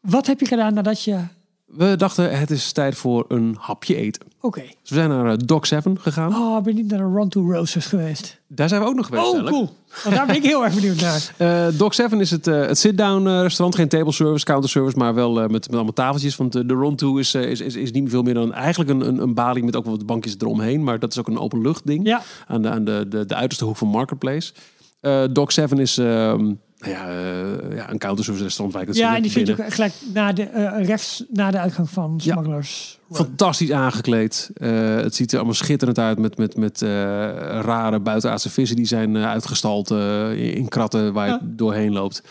Wat 0.00 0.26
heb 0.26 0.40
je 0.40 0.46
gedaan 0.46 0.74
nadat 0.74 1.02
je... 1.02 1.20
We 1.66 1.96
dachten, 1.96 2.38
het 2.38 2.50
is 2.50 2.72
tijd 2.72 2.94
voor 2.96 3.24
een 3.28 3.56
hapje 3.60 3.96
eten. 3.96 4.22
Oké. 4.40 4.60
Dus 4.60 4.90
we 4.90 4.94
zijn 4.94 5.08
naar 5.08 5.26
eh, 5.30 5.36
Doc 5.44 5.66
7 5.66 6.00
gegaan. 6.00 6.34
Oh, 6.34 6.58
ik 6.58 6.64
ben 6.64 6.74
niet 6.74 6.90
naar 6.90 6.98
de 6.98 7.14
Run 7.14 7.28
to 7.28 7.52
Roses 7.52 7.86
geweest. 7.86 8.40
Daar 8.48 8.68
zijn 8.68 8.80
we 8.80 8.86
ook 8.86 8.94
nog 8.94 9.06
geweest. 9.06 9.26
Oh, 9.26 9.34
eigenlijk. 9.34 9.56
cool. 9.56 9.76
Want 10.04 10.16
daar 10.16 10.26
ben 10.26 10.36
ik 10.36 10.42
heel 10.42 10.64
erg 10.64 10.74
benieuwd 10.74 11.00
naar. 11.00 11.34
Eh, 11.36 11.66
Doc 11.78 11.94
7 11.94 12.20
is 12.20 12.30
het, 12.30 12.46
eh, 12.46 12.66
het 12.66 12.78
sit-down 12.78 13.26
eh, 13.26 13.40
restaurant. 13.40 13.74
Geen 13.76 13.88
table 13.88 14.12
service, 14.12 14.44
counter 14.44 14.70
service, 14.70 14.96
maar 14.96 15.14
wel 15.14 15.36
eh, 15.36 15.42
met, 15.42 15.50
met 15.52 15.74
allemaal 15.74 15.92
tafeltjes. 15.92 16.36
Want 16.36 16.54
eh, 16.54 16.62
de 16.66 16.74
Run 16.74 16.96
to 16.96 17.16
is, 17.16 17.34
eh, 17.34 17.42
is, 17.50 17.60
is, 17.60 17.74
is 17.74 17.90
niet 17.90 18.10
veel 18.10 18.22
meer 18.22 18.34
dan 18.34 18.52
eigenlijk 18.52 18.90
een, 18.90 19.08
een, 19.08 19.18
een 19.18 19.34
balie 19.34 19.64
met 19.64 19.76
ook 19.76 19.84
wel 19.84 19.96
wat 19.96 20.06
bankjes 20.06 20.34
eromheen. 20.38 20.84
Maar 20.84 20.98
dat 20.98 21.12
is 21.12 21.18
ook 21.18 21.28
een 21.28 21.38
openlucht 21.38 21.86
ding. 21.86 22.06
Ja, 22.06 22.22
Aan, 22.46 22.62
de, 22.62 22.68
aan 22.68 22.84
de, 22.84 23.06
de, 23.08 23.26
de 23.26 23.34
uiterste 23.34 23.64
hoek 23.64 23.76
van 23.76 23.88
Marketplace. 23.88 24.52
Eh 25.00 25.22
Doc 25.32 25.52
7 25.52 25.78
is 25.78 25.98
ehm, 25.98 26.52
ja, 26.88 27.08
eh, 27.08 27.76
ja, 27.76 27.90
een 27.90 27.98
counter 27.98 28.24
service 28.24 28.44
restaurant. 28.44 28.72
Waar 28.72 28.82
ik 28.82 28.88
het 28.88 28.96
ja 28.96 29.16
en 29.16 29.22
die 29.22 29.30
vind 29.30 29.46
je 29.46 29.52
ook 29.52 29.72
gelijk 29.72 29.92
na 30.14 30.32
de, 30.32 30.42
eh, 30.42 30.84
rechts 30.86 31.24
na 31.28 31.50
de 31.50 31.58
uitgang 31.58 31.90
van. 31.90 32.20
Smugglers. 32.20 32.98
Fantastisch 33.10 33.70
aangekleed. 33.72 34.50
Eh, 34.54 34.96
het 34.96 35.14
ziet 35.14 35.30
er 35.30 35.36
allemaal 35.36 35.54
schitterend 35.54 35.98
uit 35.98 36.18
met, 36.18 36.36
met, 36.36 36.56
met 36.56 36.80
rare 36.80 38.00
buitenaardse 38.00 38.50
vissen 38.50 38.76
die 38.76 38.86
zijn 38.86 39.16
uitgestald 39.16 39.90
in 40.36 40.68
kratten 40.68 41.12
waar 41.12 41.26
je 41.26 41.32
Ja. 41.32 41.40
doorheen 41.42 41.92
loopt. 41.92 42.22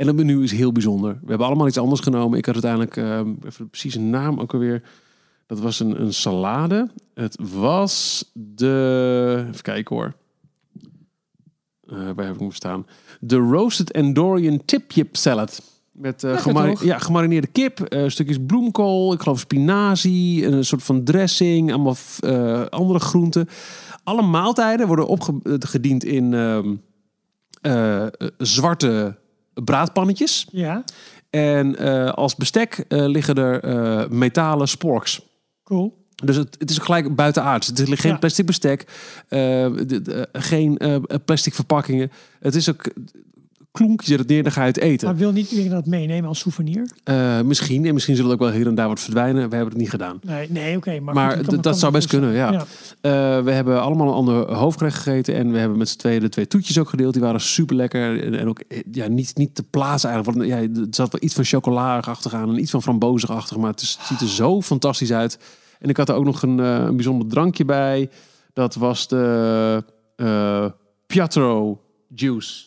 En 0.00 0.06
het 0.06 0.16
menu 0.16 0.42
is 0.42 0.52
heel 0.52 0.72
bijzonder. 0.72 1.18
We 1.22 1.28
hebben 1.28 1.46
allemaal 1.46 1.66
iets 1.66 1.78
anders 1.78 2.00
genomen. 2.00 2.38
Ik 2.38 2.46
had 2.46 2.54
uiteindelijk, 2.54 2.96
eh, 2.96 3.20
even 3.46 3.68
precies 3.70 3.94
een 3.94 4.10
naam 4.10 4.40
ook 4.40 4.52
alweer. 4.52 4.82
Dat 5.46 5.60
was 5.60 5.80
een, 5.80 6.00
een 6.00 6.12
salade. 6.12 6.90
Het 7.14 7.38
was 7.40 8.24
de, 8.32 9.44
even 9.48 9.62
kijken 9.62 9.96
hoor. 9.96 10.14
Waar 12.14 12.26
heb 12.26 12.34
ik 12.34 12.40
hem 12.40 12.52
staan? 12.52 12.86
De 13.22 13.36
Roasted 13.36 13.92
Andorian 13.92 14.64
Tip 14.64 14.92
Yip 14.92 15.16
Salad. 15.16 15.62
Met 15.92 16.24
eh, 16.24 16.36
gemari- 16.38 16.76
ja, 16.86 16.98
gemarineerde 16.98 17.46
kip, 17.46 17.80
eh, 17.80 18.08
stukjes 18.08 18.36
bloemkool, 18.46 19.12
ik 19.12 19.20
geloof 19.20 19.38
spinazie, 19.38 20.46
een 20.46 20.64
soort 20.64 20.82
van 20.82 21.04
dressing, 21.04 21.72
allemaal 21.72 21.94
eh, 22.20 22.66
andere 22.66 22.98
groenten. 22.98 23.48
Alle 24.04 24.22
maaltijden 24.22 24.86
worden 24.86 25.06
opgediend 25.06 26.04
in 26.04 26.34
ehm, 26.34 26.74
eh, 27.60 28.02
eh, 28.06 28.10
zwarte 28.38 29.18
braadpannetjes. 29.54 30.46
Ja, 30.50 30.84
En 31.30 31.76
als 32.14 32.34
bestek 32.34 32.84
liggen 32.88 33.34
er 33.34 34.12
metalen 34.14 34.68
sporks. 34.68 35.20
cool. 35.64 35.98
Dus 36.24 36.36
het, 36.36 36.56
het 36.58 36.70
is 36.70 36.78
gelijk 36.78 37.14
buitenaards. 37.14 37.66
Het 37.66 37.78
is 37.78 38.00
geen 38.00 38.12
Ja. 38.12 38.18
plastic 38.18 38.46
bestek, 38.46 38.80
eh, 39.28 39.38
de- 39.86 40.02
de- 40.02 40.28
geen 40.32 40.76
eh, 40.78 40.96
plastic 41.24 41.54
verpakkingen. 41.54 42.10
Het 42.40 42.54
is 42.54 42.68
ook 42.70 42.90
klonk, 43.72 44.00
je 44.00 44.06
zet 44.06 44.18
het 44.18 44.28
neer, 44.28 44.42
dan 44.42 44.52
ga 44.52 44.60
je 44.60 44.66
het 44.66 44.78
eten. 44.78 45.06
Maar 45.08 45.16
wil 45.16 45.32
niet 45.32 45.50
iedereen 45.50 45.70
dat 45.70 45.86
meenemen 45.86 46.28
als 46.28 46.38
souvenir? 46.38 46.88
Eh, 47.04 47.40
misschien, 47.40 47.86
en 47.86 47.94
misschien 47.94 48.16
zullen 48.16 48.32
ook 48.32 48.38
wel 48.38 48.50
hier 48.50 48.66
en 48.66 48.74
daar 48.74 48.88
wat 48.88 49.00
verdwijnen. 49.00 49.48
We 49.48 49.54
hebben 49.56 49.72
het 49.72 49.82
niet 49.82 49.90
gedaan. 49.90 50.18
Nee, 50.22 50.50
nee 50.50 50.76
oké. 50.76 51.00
maar 51.00 51.14
Maar 51.14 51.44
goed, 51.44 51.62
dat 51.62 51.78
zou 51.78 51.92
best 51.92 52.08
kunnen, 52.08 52.32
ja. 52.34 52.52
Eh, 52.52 52.60
we 53.42 53.50
hebben 53.52 53.82
allemaal 53.82 54.06
een 54.08 54.14
ander 54.14 54.52
hoofdgerecht 54.54 54.96
gegeten. 54.96 55.34
En 55.34 55.52
we 55.52 55.58
hebben 55.58 55.78
met 55.78 55.88
z'n 55.88 55.98
tweeën 55.98 56.20
de 56.20 56.28
twee 56.28 56.46
toetjes 56.46 56.78
ook 56.78 56.88
gedeeld. 56.88 57.12
Die 57.12 57.22
waren 57.22 57.40
super 57.40 57.76
lekker. 57.76 58.22
En, 58.24 58.34
en 58.34 58.48
ook 58.48 58.60
eh, 58.68 58.78
ja, 58.92 59.06
niet, 59.08 59.32
niet 59.36 59.54
te 59.54 59.62
plaatsen 59.62 60.10
eigenlijk. 60.10 60.38
Want, 60.38 60.50
ja, 60.50 60.80
er 60.80 60.86
zat 60.90 61.12
wel 61.12 61.22
iets 61.22 61.34
van 61.34 61.44
chocolade-achtig 61.44 62.34
aan. 62.34 62.48
En 62.48 62.60
iets 62.60 62.70
van 62.70 62.82
frambozenachtig. 62.82 63.56
Maar 63.56 63.70
het, 63.70 63.80
is- 63.82 63.96
het 63.98 64.06
ziet 64.06 64.20
er 64.20 64.28
zo 64.34 64.62
fantastisch 64.62 65.12
uit. 65.12 65.38
En 65.80 65.88
ik 65.88 65.96
had 65.96 66.08
er 66.08 66.14
ook 66.14 66.24
nog 66.24 66.42
een, 66.42 66.60
eh, 66.60 66.74
een 66.74 66.96
bijzonder 66.96 67.28
drankje 67.28 67.64
bij. 67.64 68.10
Dat 68.52 68.74
was 68.74 69.08
de 69.08 69.84
eh 70.16 70.66
Piatro 71.06 71.80
Juice. 72.14 72.64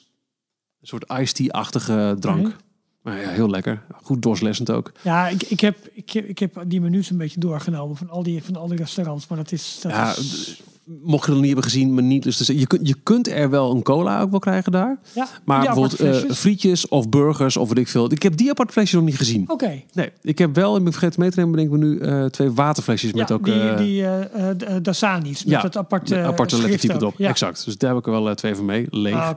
Een 0.81 0.87
soort 0.87 1.11
iced 1.19 1.35
tea-achtige 1.35 2.15
drank. 2.19 2.47
Oké. 2.47 2.55
Maar 3.01 3.21
ja, 3.21 3.29
heel 3.29 3.49
lekker. 3.49 3.85
Goed 4.01 4.21
doorslessend 4.21 4.71
ook. 4.71 4.91
Ja, 5.01 5.27
ik, 5.27 5.43
ik, 5.43 5.59
heb, 5.59 5.77
ik, 5.93 6.09
heb, 6.09 6.25
ik 6.25 6.39
heb 6.39 6.63
die 6.67 6.81
menus 6.81 7.09
een 7.09 7.17
beetje 7.17 7.39
doorgenomen 7.39 7.95
van 7.95 8.09
al 8.09 8.23
die, 8.23 8.43
van 8.43 8.55
al 8.55 8.67
die 8.67 8.77
restaurants. 8.77 9.27
Maar 9.27 9.37
dat 9.37 9.51
is... 9.51 9.79
Dat 9.81 9.91
Ja, 9.91 10.09
is 10.09 10.61
Mocht 10.85 11.25
je 11.25 11.25
het 11.25 11.27
nog 11.27 11.37
niet 11.37 11.45
hebben 11.45 11.63
gezien, 11.63 11.93
maar 11.93 12.03
niet. 12.03 12.23
Dus 12.23 12.37
je, 12.37 12.67
kunt, 12.67 12.87
je 12.87 12.95
kunt 13.03 13.27
er 13.27 13.49
wel 13.49 13.71
een 13.71 13.81
cola 13.81 14.21
ook 14.21 14.31
wel 14.31 14.39
krijgen 14.39 14.71
daar. 14.71 14.99
ja, 15.13 15.27
Maar 15.45 15.61
bijvoorbeeld 15.61 15.99
eh, 15.99 16.31
frietjes 16.31 16.87
of 16.87 17.09
burgers 17.09 17.57
of 17.57 17.67
weet 17.67 17.77
ik 17.77 17.87
veel. 17.87 18.11
Ik 18.11 18.23
heb 18.23 18.37
die 18.37 18.49
apart 18.49 18.71
flesjes 18.71 18.93
nog 18.93 19.03
niet 19.03 19.17
gezien. 19.17 19.49
Oké. 19.49 19.81
Nee, 19.93 20.11
ik 20.21 20.37
heb 20.37 20.55
wel, 20.55 20.75
ik 20.75 20.83
ben 20.83 20.91
vergeten 20.91 21.19
mee 21.19 21.29
te 21.29 21.39
nemen, 21.39 21.51
bedenk 21.51 21.73
ik 21.73 21.79
me 21.79 21.85
nu, 21.85 21.99
eh, 21.99 22.25
twee 22.25 22.51
waterflesjes 22.51 23.13
met 23.13 23.31
ook... 23.31 23.45
die, 23.45 24.05
eh, 24.05 24.49
die 24.57 24.81
Dasani's. 24.81 25.43
Met 25.43 25.53
ja, 25.53 25.61
het 25.61 25.77
aparte, 25.77 26.17
aparte 26.17 26.61
lettertype 26.61 26.93
erop. 26.93 27.13
Ja. 27.17 27.29
Exact. 27.29 27.65
Dus 27.65 27.77
daar 27.77 27.89
heb 27.89 27.99
ik 27.99 28.05
er 28.05 28.23
wel 28.23 28.35
twee 28.35 28.55
van 28.55 28.65
mee. 28.65 28.87
Leeg. 28.89 29.13
Ah, 29.13 29.29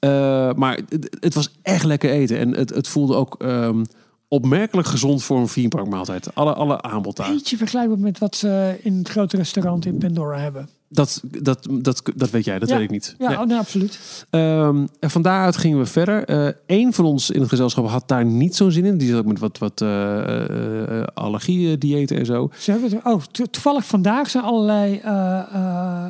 cool. 0.00 0.54
Maar 0.54 0.80
het, 0.88 1.16
het 1.20 1.34
was 1.34 1.50
echt 1.62 1.84
lekker 1.84 2.10
eten. 2.10 2.38
En 2.38 2.56
het, 2.56 2.70
het 2.70 2.88
voelde 2.88 3.14
ook 3.14 3.34
ehm, 3.38 3.82
opmerkelijk 4.28 4.88
gezond 4.88 5.22
voor 5.22 5.38
een 5.38 5.46
theme 5.46 5.68
park 5.68 5.88
maaltijd. 5.88 6.34
Alle, 6.34 6.54
alle 6.54 6.82
aanbod 6.82 7.16
daar. 7.16 7.30
Beetje 7.30 7.56
vergelijkbaar 7.56 7.98
met 7.98 8.18
wat 8.18 8.36
ze 8.36 8.78
in 8.82 8.98
het 8.98 9.08
grote 9.08 9.36
restaurant 9.36 9.86
in 9.86 9.98
Pandora 9.98 10.38
hebben. 10.38 10.68
Dat, 10.88 11.22
dat, 11.24 11.66
dat, 11.70 12.02
dat 12.16 12.30
weet 12.30 12.44
jij, 12.44 12.58
dat 12.58 12.68
Ja. 12.68 12.74
weet 12.74 12.84
ik 12.84 12.90
niet. 12.90 13.14
Ja, 13.18 13.28
Nee. 13.28 13.38
oh, 13.38 13.46
nee, 13.46 13.58
absoluut. 13.58 14.26
Ehm, 14.30 14.86
en 15.00 15.10
van 15.10 15.22
daaruit 15.22 15.56
gingen 15.56 15.78
we 15.78 15.86
verder. 15.86 16.24
Eh 16.24 16.48
Eén 16.66 16.92
van 16.92 17.04
ons 17.04 17.30
in 17.30 17.40
het 17.40 17.48
gezelschap 17.48 17.88
had 17.88 18.08
daar 18.08 18.24
niet 18.24 18.56
zo'n 18.56 18.70
zin 18.70 18.84
in. 18.84 18.98
Die 18.98 19.08
zat 19.10 19.18
ook 19.18 19.26
met 19.26 19.38
wat, 19.38 19.58
wat 19.58 19.80
eh 19.80 20.18
eh, 20.18 21.00
eh, 21.00 21.04
allergie-diëten 21.14 22.16
en 22.18 22.26
zo. 22.26 22.50
Ze 22.58 22.70
hebben 22.70 22.90
het, 22.90 23.04
oh, 23.04 23.22
to- 23.30 23.44
toevallig 23.44 23.86
vandaag 23.86 24.30
zijn 24.30 24.44
allerlei 24.44 24.96
eh, 25.04 25.38
eh, 25.52 26.04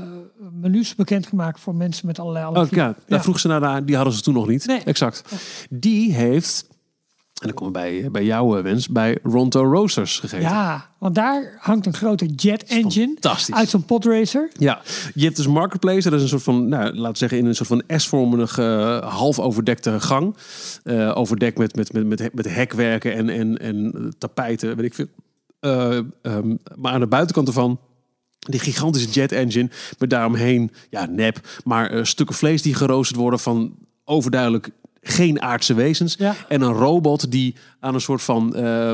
menus 0.61 0.95
bekendgemaakt 0.95 1.61
voor 1.61 1.75
mensen 1.75 2.07
met 2.07 2.19
allerlei 2.19 2.45
Oh, 2.47 2.55
allergieën. 2.55 2.83
ja, 2.83 2.95
daar 3.07 3.23
vroeg 3.23 3.41
ze 3.41 3.49
naar, 3.49 3.85
die 3.85 3.97
hadden 3.97 4.15
ze 4.15 4.21
toen 4.21 4.35
nog 4.35 4.49
niet. 4.49 4.67
Nee. 4.67 4.81
Exact. 4.85 5.23
Die 5.71 6.13
heeft, 6.13 6.67
en 7.37 7.47
dan 7.47 7.55
komen 7.55 7.73
we 7.73 7.79
bij, 7.79 8.11
bij 8.11 8.25
jouw 8.25 8.57
eh, 8.57 8.63
wens, 8.63 8.89
bij 8.89 9.19
Ronto 9.23 9.73
Roasters 9.73 10.19
gegeten. 10.19 10.49
Ja, 10.49 10.91
want 10.99 11.15
daar 11.15 11.57
hangt 11.59 11.87
een 11.87 11.95
grote 11.95 12.27
jet 12.27 12.65
engine 12.65 13.17
uit 13.51 13.69
zo'n 13.69 13.85
podracer. 13.85 14.51
Ja, 14.59 14.83
je 15.15 15.25
hebt 15.25 15.37
dus 15.37 15.47
Marketplace. 15.47 16.11
Dat 16.11 16.13
is 16.13 16.23
een 16.23 16.29
soort 16.29 16.43
van, 16.43 16.69
nou, 16.69 16.95
laten 16.95 17.13
we 17.13 17.19
zeggen, 17.19 17.39
in 17.39 17.47
een 17.47 17.55
soort 17.55 17.69
van 17.69 17.83
S-vormige, 17.89 18.63
eh, 19.03 19.13
half 19.13 19.39
overdekte 19.39 20.01
gang. 20.01 20.37
Eh, 20.83 21.13
overdekt 21.17 21.59
met, 21.59 21.77
met, 21.77 21.93
met, 21.93 22.07
met, 22.07 22.35
met 22.35 22.55
hekwerken 22.55 23.15
en, 23.15 23.29
en, 23.29 23.59
en 23.59 24.15
tapijten, 24.19 24.77
weet 24.77 24.87
ik 24.87 24.95
veel. 24.95 25.09
Eh, 25.61 25.99
ehm, 26.23 26.57
maar 26.75 26.93
aan 26.93 27.01
de 27.01 27.07
buitenkant 27.07 27.49
ervan, 27.49 27.81
die 28.39 28.61
gigantische 28.61 29.11
jet 29.11 29.33
engine. 29.33 29.71
Met 29.99 30.11
daaromheen, 30.11 30.71
ja, 30.91 31.07
nep, 31.07 31.41
maar 31.65 32.07
stukken 32.07 32.37
vlees 32.37 32.63
die 32.63 32.75
geroosterd 32.75 33.21
worden 33.21 33.41
van 33.41 33.75
overduidelijk 34.05 34.71
geen 35.07 35.43
aardse 35.43 35.75
wezens. 35.75 36.15
Ja. 36.19 36.35
En 36.49 36.61
een 36.61 36.73
robot 36.73 37.31
die 37.31 37.55
aan 37.81 37.95
een 37.95 38.01
soort 38.01 38.23
van 38.23 38.55
eh, 38.55 38.93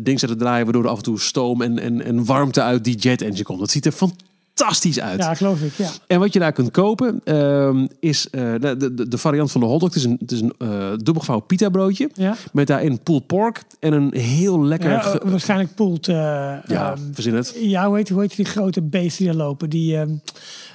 ding 0.00 0.20
zet 0.20 0.28
te 0.28 0.36
draaien, 0.36 0.64
waardoor 0.64 0.84
er 0.84 0.90
af 0.90 0.96
en 0.96 1.02
toe 1.02 1.20
stoom 1.20 1.62
en, 1.62 1.78
en, 1.78 2.04
en 2.04 2.24
warmte 2.24 2.62
uit 2.62 2.84
die 2.84 2.96
jet 2.96 3.22
engine 3.22 3.42
komt. 3.42 3.58
Dat 3.58 3.70
ziet 3.70 3.86
er 3.86 3.92
fantastisch 3.92 5.00
uit. 5.00 5.18
Ja, 5.18 5.34
geloof 5.34 5.60
ik. 5.60 5.72
Ja. 5.76 5.90
En 6.06 6.18
wat 6.18 6.32
je 6.32 6.38
daar 6.38 6.52
kunt 6.52 6.70
kopen 6.70 7.20
ehm, 7.24 7.86
is 8.00 8.30
eh, 8.30 8.54
de, 8.60 8.76
de, 8.94 9.08
de 9.08 9.18
variant 9.18 9.52
van 9.52 9.60
de 9.60 9.66
hotdog. 9.66 9.88
Het 9.88 9.98
is 9.98 10.04
een, 10.04 10.16
het 10.20 10.32
is 10.32 10.40
een 10.40 10.52
eh 10.58 10.90
dubbelgevouwen 10.96 11.46
pita 11.46 11.68
broodje. 11.68 12.10
Ja. 12.14 12.36
Met 12.52 12.66
daarin 12.66 13.02
pulled 13.02 13.26
pork 13.26 13.62
en 13.80 13.92
een 13.92 14.14
heel 14.14 14.64
lekker... 14.64 14.90
Ja, 14.90 15.20
waarschijnlijk 15.24 15.70
eh 15.78 16.14
ja, 16.66 16.92
ehm, 16.92 16.98
verzin 17.12 17.34
het. 17.34 17.56
ja, 17.60 17.86
hoe 17.86 17.96
heet, 17.96 18.08
hoe 18.08 18.20
heet 18.20 18.36
die 18.36 18.44
grote 18.44 18.82
beesten 18.82 19.24
die 19.24 19.32
er 19.32 19.38
lopen? 19.38 19.70
Die 19.70 19.96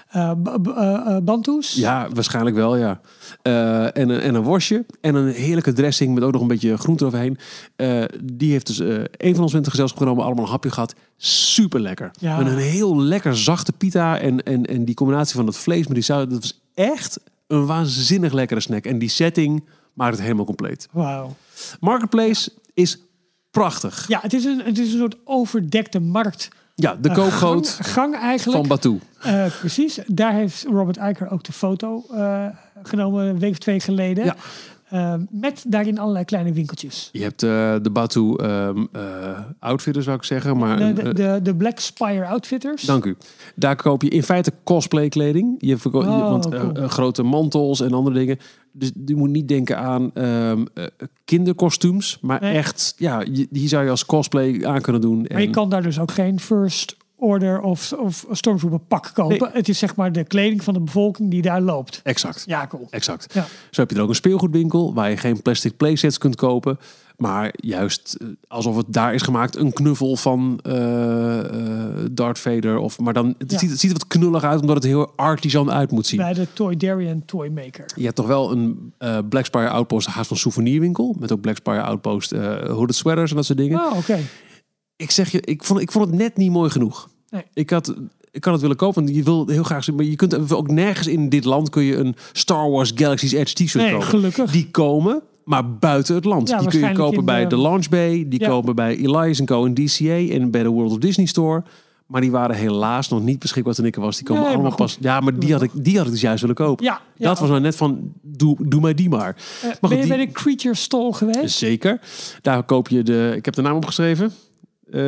eh, 0.10 1.18
bantoes? 1.24 1.74
Ja, 1.74 2.10
waarschijnlijk 2.14 2.56
wel, 2.56 2.76
ja. 2.76 3.02
En, 3.42 4.10
een, 4.10 4.20
en 4.20 4.36
een 4.36 4.44
worstje. 4.44 4.86
En 5.02 5.16
een 5.16 5.34
heerlijke 5.34 5.74
dressing 5.74 6.14
met 6.14 6.24
ook 6.24 6.32
nog 6.32 6.42
een 6.42 6.48
beetje 6.48 6.78
groente 6.78 7.06
eroverheen. 7.06 7.38
Die 8.24 8.52
heeft 8.52 8.68
dus 8.68 8.80
een 9.12 9.36
van 9.36 9.44
ons 9.44 9.54
in 9.54 9.60
het 9.60 9.70
gezelschap 9.70 9.98
genomen. 9.98 10.24
Allemaal 10.24 10.44
een 10.44 10.50
hapje 10.50 10.72
gehad. 10.72 10.96
Super 11.18 11.80
lekker. 11.80 12.12
Ja. 12.20 12.40
En 12.40 12.48
een 12.48 12.58
heel 12.58 13.02
lekker 13.02 13.38
zachte 13.38 13.72
pita. 13.72 14.20
En, 14.20 14.44
en, 14.44 14.66
en 14.66 14.86
die 14.86 14.96
combinatie 14.96 15.36
van 15.36 15.46
het 15.46 15.58
vlees 15.58 15.86
met 15.86 15.94
die 15.94 16.04
saus. 16.04 16.28
Dat 16.30 16.42
was 16.42 16.62
echt 16.74 17.20
een 17.48 17.66
waanzinnig 17.66 18.34
lekkere 18.34 18.60
snack. 18.60 18.86
En 18.86 19.00
die 19.00 19.10
setting 19.10 19.64
maakt 19.94 20.12
het 20.12 20.22
helemaal 20.22 20.46
compleet. 20.46 20.88
Wauw. 20.92 21.36
Marketplace 21.80 22.52
is 22.74 23.00
prachtig. 23.52 24.08
Ja, 24.08 24.20
het 24.22 24.34
is, 24.34 24.46
een, 24.46 24.62
het 24.64 24.78
is 24.78 24.94
een 24.94 25.00
soort 25.00 25.16
overdekte 25.24 26.00
markt. 26.00 26.50
Ja, 26.82 26.96
de 27.02 27.12
koopgoot 27.12 27.70
gang, 27.70 27.88
gang 27.88 28.16
eigenlijk. 28.16 28.58
van 28.58 28.68
Batu. 28.68 29.00
Eh, 29.20 29.46
precies. 29.60 30.00
Daar 30.08 30.34
heeft 30.34 30.66
Robert 30.70 30.98
Eicher 30.98 31.32
ook 31.32 31.44
de 31.44 31.52
foto 31.52 32.06
eh, 32.14 32.46
genomen 32.84 33.26
een 33.26 33.40
week 33.40 33.52
of 33.52 33.58
twee 33.58 33.80
geleden. 33.80 34.26
Ja. 34.26 34.36
Eh, 34.90 35.14
met 35.30 35.64
daarin 35.68 36.00
allerlei 36.00 36.26
kleine 36.26 36.54
winkeltjes. 36.54 37.10
Je 37.12 37.22
hebt 37.22 37.44
eh, 37.44 37.76
de 37.82 37.90
Batu 37.92 38.34
ehm 38.36 38.86
eh, 38.92 39.02
outfitter, 39.60 40.04
zou 40.04 40.16
ik 40.18 40.24
zeggen. 40.24 40.58
Maar 40.58 40.78
De, 40.96 41.02
eh, 41.02 41.14
de, 41.16 41.40
de 41.44 41.56
Black 41.56 41.80
Spire 41.80 42.26
Outfitters. 42.26 42.82
Dank 42.84 43.06
u. 43.06 43.16
Daar 43.56 43.76
koop 43.76 44.02
je 44.02 44.10
in 44.10 44.24
feite 44.24 44.52
cosplay 44.64 45.10
kleding. 45.10 45.56
Je 45.58 45.78
verko- 45.78 46.02
je- 46.02 46.08
Oh, 46.08 46.30
want 46.30 46.50
cool. 46.50 46.88
grote 46.88 47.24
mantels 47.24 47.82
en 47.82 47.94
andere 47.94 48.16
dingen. 48.16 48.38
Dus 48.72 48.92
je 49.06 49.16
moet 49.16 49.30
niet 49.30 49.48
denken 49.48 49.78
aan 49.78 50.12
ehm, 50.14 50.66
eh, 50.74 50.84
kinderkostuums. 51.26 52.18
Maar 52.22 52.42
Nee. 52.42 52.54
echt, 52.54 52.94
ja, 52.98 53.20
je- 53.32 53.48
die 53.50 53.68
zou 53.68 53.84
je 53.84 53.90
als 53.90 54.06
cosplay 54.06 54.66
aan 54.66 54.82
kunnen 54.82 55.02
doen. 55.02 55.18
Maar 55.30 55.40
je 55.42 55.46
En- 55.46 55.52
kan 55.52 55.70
daar 55.70 55.82
dus 55.84 56.00
ook 56.00 56.12
geen 56.12 56.40
first 56.40 56.96
order 57.20 57.62
of, 57.62 57.94
of 57.94 58.26
stormtrooper 58.32 58.80
pak 58.80 59.12
kopen. 59.14 59.38
Nee. 59.40 59.50
Het 59.54 59.70
is 59.70 59.80
zeg 59.80 59.96
maar 59.96 60.12
de 60.12 60.24
kleding 60.24 60.64
van 60.64 60.74
de 60.74 60.80
bevolking 60.80 61.32
die 61.32 61.42
daar 61.42 61.62
loopt. 61.62 62.00
Exact. 62.04 62.44
Ja, 62.46 62.68
cool. 62.68 62.88
Exact. 62.90 63.34
Ja. 63.34 63.46
Zo 63.72 63.82
heb 63.82 63.90
je 63.90 63.96
er 63.96 64.02
ook 64.02 64.10
een 64.10 64.16
speelgoedwinkel 64.16 64.94
waar 64.94 65.10
je 65.10 65.18
geen 65.18 65.42
plastic 65.42 65.78
playsets 65.78 66.18
kunt 66.18 66.36
kopen. 66.36 66.80
Maar 67.18 67.54
juist 67.56 68.14
eh, 68.20 68.28
alsof 68.48 68.76
het 68.76 68.86
daar 68.90 69.14
is 69.14 69.22
gemaakt, 69.22 69.56
een 69.56 69.74
knuffel 69.74 70.16
van 70.16 70.60
eh, 70.64 71.40
Darth 72.12 72.40
Vader. 72.40 72.78
Of, 72.78 73.00
maar 73.00 73.14
dan, 73.14 73.36
het, 73.38 73.52
Ja. 73.52 73.58
ziet, 73.58 73.70
het 73.70 73.80
ziet 73.80 73.92
er 73.92 73.98
wat 73.98 74.08
knullig 74.08 74.44
uit, 74.44 74.62
omdat 74.62 74.76
het 74.76 74.84
heel 74.86 75.12
artisan 75.16 75.72
uit 75.72 75.92
moet 75.92 76.08
zien. 76.08 76.20
Bij 76.20 76.34
de 76.34 76.48
Toy 76.54 76.78
Darien 76.78 77.26
Toy 77.26 77.48
Maker. 77.48 77.86
Je 77.96 78.04
hebt 78.04 78.16
toch 78.16 78.28
wel 78.28 78.52
een 78.52 78.94
eh 78.98 79.18
Black 79.30 79.46
Spire 79.46 79.70
Outpost 79.70 80.08
haast 80.08 80.28
van 80.28 80.38
souvenirwinkel. 80.38 81.16
Met 81.20 81.32
ook 81.32 81.42
Black 81.42 81.56
Spire 81.56 81.82
Outpost 81.82 82.32
hooded 82.68 82.96
sweaters 82.96 83.30
en 83.30 83.36
dat 83.36 83.46
soort 83.46 83.58
dingen. 83.58 83.80
Oh, 83.80 83.98
oké. 83.98 84.18
Ik 85.00 85.12
zeg 85.12 85.32
je, 85.32 85.42
ik 85.42 85.64
vond, 85.64 85.80
ik 85.80 85.92
vond 85.92 86.06
het 86.06 86.16
net 86.16 86.38
niet 86.38 86.52
mooi 86.52 86.70
genoeg. 86.70 87.10
Nee. 87.30 87.44
Ik 87.54 87.70
had... 87.70 87.94
Ik 88.32 88.42
kan 88.42 88.52
het 88.54 88.62
willen 88.62 88.76
kopen, 88.78 89.04
want 89.04 89.16
je 89.16 89.24
wil 89.24 89.48
heel 89.48 89.64
graag. 89.64 89.92
Maar 89.92 90.06
je 90.06 90.16
kunt 90.16 90.52
ook 90.54 90.72
nergens 90.72 91.08
in 91.08 91.30
dit 91.30 91.46
land 91.46 91.70
kun 91.70 91.84
je 91.84 91.96
een 91.96 92.16
Star 92.32 92.70
Wars 92.70 92.92
Galaxy's 92.96 93.32
Edge 93.32 93.54
t-shirt 93.54 93.84
Nee, 93.84 93.92
kopen. 93.92 94.08
gelukkig. 94.08 94.52
Die 94.52 94.72
komen, 94.72 95.22
maar 95.44 95.70
buiten 95.78 96.16
het 96.16 96.26
land. 96.26 96.50
Ja, 96.50 96.58
die 96.60 96.68
kun 96.70 96.80
je 96.80 96.92
kopen 96.92 97.26
bij 97.26 97.42
de- 97.44 97.48
de 97.56 97.62
Launch 97.62 97.90
Bay. 97.90 98.26
Die 98.28 98.40
Ja. 98.40 98.48
komen 98.48 98.76
bij 98.76 98.98
Elias 98.98 99.44
Co. 99.44 99.66
in 99.66 99.74
DCA. 99.74 100.34
En 100.34 100.52
bij 100.52 100.64
de 100.64 100.70
World 100.70 100.92
of 100.92 100.98
Disney 100.98 101.26
Store. 101.26 101.64
Maar 102.06 102.22
die 102.22 102.32
waren 102.32 102.56
helaas 102.56 103.10
nog 103.10 103.22
niet 103.24 103.40
beschikbaar 103.40 103.74
toen 103.74 103.86
ik 103.86 103.96
er 103.96 104.02
was. 104.02 104.16
Die 104.18 104.26
komen 104.26 104.44
Nee, 104.44 104.54
allemaal 104.54 104.76
pas. 104.76 104.98
Ja, 105.00 105.20
maar 105.20 105.40
die 105.40 105.52
had, 105.54 105.62
ik, 105.62 105.72
die 105.74 105.98
had 105.98 106.06
ik 106.06 106.12
dus 106.12 106.22
juist 106.22 106.42
willen 106.42 106.56
kopen. 106.56 106.86
Ja, 106.86 107.02
ja. 107.16 107.28
Dat 107.28 107.40
was 107.40 107.50
nou 107.50 107.62
net 107.62 107.76
van, 107.76 108.12
doe, 108.22 108.56
doe 108.60 108.82
mij 108.82 108.94
die 108.94 109.10
maar. 109.10 109.36
Eh, 109.62 109.64
Maar 109.64 109.78
ben 109.82 109.90
je 109.90 109.98
goed, 109.98 110.08
bij 110.08 110.18
die- 110.18 110.28
de 110.28 110.32
Creature 110.34 110.76
Stall 110.76 111.12
geweest? 111.12 111.58
Zeker. 111.58 112.00
Daar 112.42 112.64
koop 112.64 112.88
je 112.88 113.04
de. 113.04 113.34
Ik 113.36 113.46
heb 113.46 113.54
de 113.54 113.62
naam 113.62 113.76
opgeschreven. 113.76 114.32
Eh, 114.92 115.02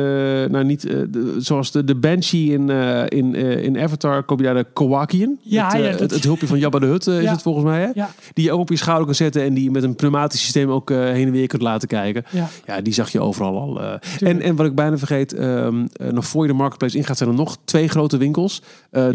nou, 0.50 0.64
niet 0.64 0.84
eh, 0.86 0.96
de- 1.10 1.34
zoals 1.38 1.70
de, 1.72 1.84
de 1.84 1.94
Banshee 1.94 2.50
in, 2.52 2.70
eh, 2.70 3.02
in, 3.08 3.34
in 3.34 3.78
Avatar. 3.78 4.22
Koop 4.22 4.38
je 4.38 4.44
daar 4.44 4.54
de 4.54 4.66
Kowakian. 4.72 5.36
Ja, 5.40 5.64
het, 5.68 5.82
ja, 5.84 5.90
dat- 5.90 6.00
het, 6.00 6.10
het 6.10 6.24
hulpje 6.24 6.46
van 6.46 6.58
Jabba 6.58 6.78
de 6.78 6.86
Hut 6.86 7.06
is 7.06 7.22
Ja. 7.22 7.30
het 7.30 7.42
volgens 7.42 7.64
mij. 7.64 7.80
Hè? 7.80 7.88
Ja, 7.94 8.10
Die 8.32 8.44
je 8.44 8.52
ook 8.52 8.60
op 8.60 8.68
je 8.68 8.76
schouder 8.76 9.06
kan 9.06 9.14
zetten. 9.14 9.42
En 9.42 9.54
die 9.54 9.70
met 9.70 9.82
een 9.82 9.96
pneumatisch 9.96 10.40
systeem 10.40 10.70
ook 10.70 10.88
heen 10.90 11.26
en 11.26 11.30
weer 11.32 11.46
kunt 11.46 11.62
laten 11.62 11.88
kijken. 11.88 12.24
ja. 12.30 12.48
Ja, 12.66 12.80
die 12.80 12.92
zag 12.92 13.10
je 13.12 13.20
overal 13.20 13.60
al. 13.60 13.80
en, 14.20 14.40
en 14.40 14.56
wat 14.56 14.66
ik 14.66 14.74
bijna 14.74 14.98
vergeet, 14.98 15.32
ehm, 15.32 15.86
eh, 15.92 16.08
nog 16.12 16.26
voor 16.26 16.42
je 16.42 16.48
de 16.50 16.56
marketplace 16.56 16.96
ingaat, 16.96 17.16
zijn 17.16 17.28
er 17.30 17.34
nog 17.34 17.56
twee 17.64 17.88
grote 17.88 18.16
winkels. 18.16 18.62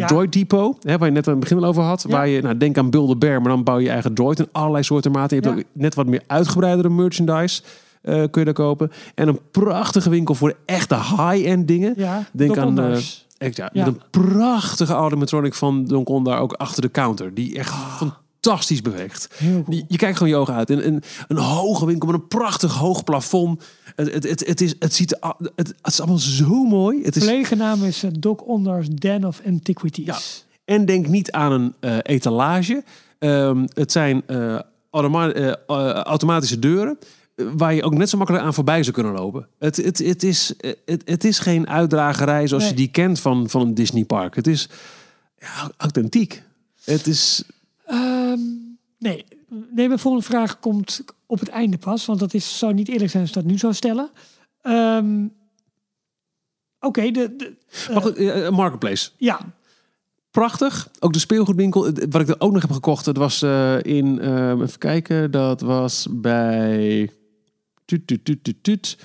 Droid 0.08 0.34
Depot, 0.34 0.84
hè, 0.84 0.98
waar 0.98 1.08
je 1.08 1.14
net 1.14 1.26
aan 1.28 1.32
het 1.34 1.42
begin 1.42 1.58
al 1.58 1.66
over 1.66 1.84
had. 1.84 2.04
Waar 2.10 2.28
je, 2.28 2.42
nou, 2.42 2.58
denk 2.58 2.78
aan 2.78 2.90
Build 2.90 3.20
Bear, 3.20 3.42
maar 3.42 3.52
dan 3.52 3.64
bouw 3.64 3.78
je 3.78 3.84
je 3.84 3.90
eigen 3.90 4.14
droid 4.14 4.40
in 4.40 4.48
allerlei 4.52 4.84
soorten 4.84 5.12
maten. 5.12 5.38
Je 5.38 5.44
hebt 5.48 5.58
ook 5.58 5.64
net 5.72 5.96
wat 5.96 6.06
meer 6.08 6.22
uitgebreidere 6.28 6.90
merchandise. 6.90 7.62
Eh, 8.02 8.14
kun 8.14 8.30
je 8.32 8.44
daar 8.44 8.54
kopen. 8.54 8.92
En 9.16 9.28
een 9.28 9.40
prachtige 9.52 10.10
winkel 10.10 10.36
voor 10.36 10.50
de 10.50 10.56
echte 10.66 10.96
high-end 10.96 11.68
dingen. 11.68 11.94
ja. 11.98 12.28
Denk 12.32 12.58
aan. 12.58 12.80
Echt, 13.38 13.56
ja, 13.56 13.70
Ja. 13.74 13.86
Met 13.86 13.96
een 13.96 14.02
prachtige 14.10 14.96
animatronic 14.96 15.54
van 15.54 15.86
Donkon 15.86 16.24
daar 16.24 16.40
ook 16.40 16.54
achter 16.54 16.82
de 16.82 16.92
counter. 16.92 17.34
Die 17.34 17.58
echt 17.58 17.74
fantastisch 17.98 18.82
beweegt. 18.82 19.30
Je, 19.70 19.84
je 19.88 19.98
kijkt 19.98 20.18
gewoon 20.18 20.34
je 20.34 20.40
ogen 20.40 20.54
uit. 20.54 20.70
Een, 20.70 20.88
een, 20.88 21.04
een 21.28 21.38
hoge 21.38 21.86
winkel 21.86 22.08
met 22.12 22.20
een 22.22 22.28
prachtig 22.28 22.74
hoog 22.74 23.04
plafond. 23.04 23.64
Het, 23.96 24.14
het, 24.14 24.30
het, 24.30 24.48
het, 24.48 24.62
is, 24.62 24.76
het, 24.80 24.94
ziet, 24.94 25.18
het, 25.20 25.52
het 25.56 25.74
is 25.82 26.00
allemaal 26.00 26.18
zo 26.18 26.64
mooi. 26.64 27.04
Het 27.04 27.16
is, 27.16 27.24
volledige 27.24 27.56
naam 27.56 27.84
is 27.84 28.04
eh, 28.04 28.12
Doc 28.20 28.40
Onders 28.42 28.90
Den 28.90 29.26
of 29.26 29.42
Antiquities. 29.46 30.06
Ja. 30.06 30.18
en 30.66 30.86
denk 30.86 31.08
niet 31.08 31.32
aan 31.32 31.52
een 31.52 31.74
eh, 31.80 31.98
etalage. 32.02 32.84
Ehm, 33.20 33.66
het 33.74 33.92
zijn 33.92 34.24
eh, 34.26 34.56
eh, 34.92 35.48
eh, 35.68 35.92
automatische 35.92 36.60
deuren. 36.60 36.98
Waar 37.56 37.74
je 37.74 37.84
ook 37.84 37.94
net 37.94 38.10
zo 38.10 38.18
makkelijk 38.18 38.46
aan 38.46 38.54
voorbij 38.54 38.84
zou 38.84 38.94
kunnen 38.96 39.14
lopen. 39.14 39.48
Het, 39.60 39.76
het, 39.78 39.98
het, 39.98 40.24
is, 40.24 40.56
eh, 40.56 40.74
het, 40.86 41.02
het 41.06 41.24
is 41.24 41.40
geen 41.40 41.68
uitdragerij 41.70 42.48
zoals 42.48 42.64
Nee. 42.64 42.72
je 42.72 42.78
die 42.78 42.88
kent 42.92 43.20
van, 43.20 43.50
van 43.50 43.62
een 43.62 43.74
Disneypark. 43.74 44.36
Het 44.36 44.48
is 44.48 44.70
ja, 45.40 45.72
authentiek. 45.78 46.44
Het 46.84 47.08
is 47.08 47.44
Ehm, 47.86 48.40
nee. 49.00 49.26
nee, 49.72 49.88
mijn 49.88 50.00
volgende 50.00 50.26
vraag 50.28 50.60
komt 50.60 51.04
op 51.26 51.40
het 51.40 51.50
einde 51.50 51.78
pas. 51.78 52.06
Want 52.06 52.20
dat 52.20 52.34
is, 52.34 52.58
zou 52.58 52.74
niet 52.74 52.88
eerlijk 52.90 53.10
zijn 53.12 53.22
als 53.24 53.32
ik 53.32 53.38
dat 53.42 53.52
nu 53.52 53.58
zou 53.58 53.74
stellen. 53.74 54.10
Ehm, 54.62 55.26
Oké, 56.80 57.12
de, 57.12 57.36
de, 57.36 57.54
Maar 57.94 58.02
goed, 58.02 58.16
eh, 58.16 58.46
eh, 58.48 58.54
Marketplace. 58.54 59.10
ja. 59.18 59.40
Prachtig. 60.32 60.90
Ook 61.00 61.14
de 61.14 61.20
speelgoedwinkel. 61.20 61.92
Wat 62.10 62.22
ik 62.22 62.28
er 62.28 62.36
ook 62.40 62.52
nog 62.52 62.62
heb 62.62 62.72
gekocht, 62.72 63.06
dat 63.06 63.18
was 63.18 63.42
in... 63.82 64.20
eh, 64.20 64.50
even 64.50 64.78
kijken, 64.78 65.32
dat 65.32 65.62
was 65.62 66.08
bij... 66.12 67.12
Tuut, 67.88 68.08
tuut, 68.08 68.26
tuut, 68.26 68.44
tuut, 68.44 68.64
tuut. 68.64 68.98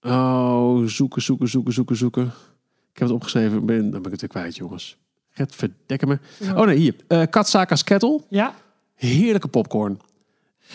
Oh, 0.00 0.84
zoeken, 0.86 1.22
zoeken, 1.22 1.48
zoeken, 1.48 1.72
zoeken, 1.72 1.96
zoeken. 1.96 2.24
Ik 2.92 2.98
heb 2.98 3.08
het 3.08 3.10
opgeschreven, 3.16 3.66
ben, 3.66 3.80
dan 3.90 3.90
ben 3.90 4.04
ik 4.04 4.10
het 4.10 4.20
weer 4.20 4.30
kwijt, 4.30 4.56
jongens. 4.56 4.96
Het 5.30 5.54
verdekken 5.54 6.08
me. 6.08 6.18
Oh 6.56 6.66
nee, 6.66 6.76
hier. 6.76 6.94
Eh 7.08 7.22
Katsaka's 7.30 7.84
Kettle. 7.84 8.20
Ja. 8.28 8.54
Heerlijke 8.94 9.48
popcorn. 9.48 10.00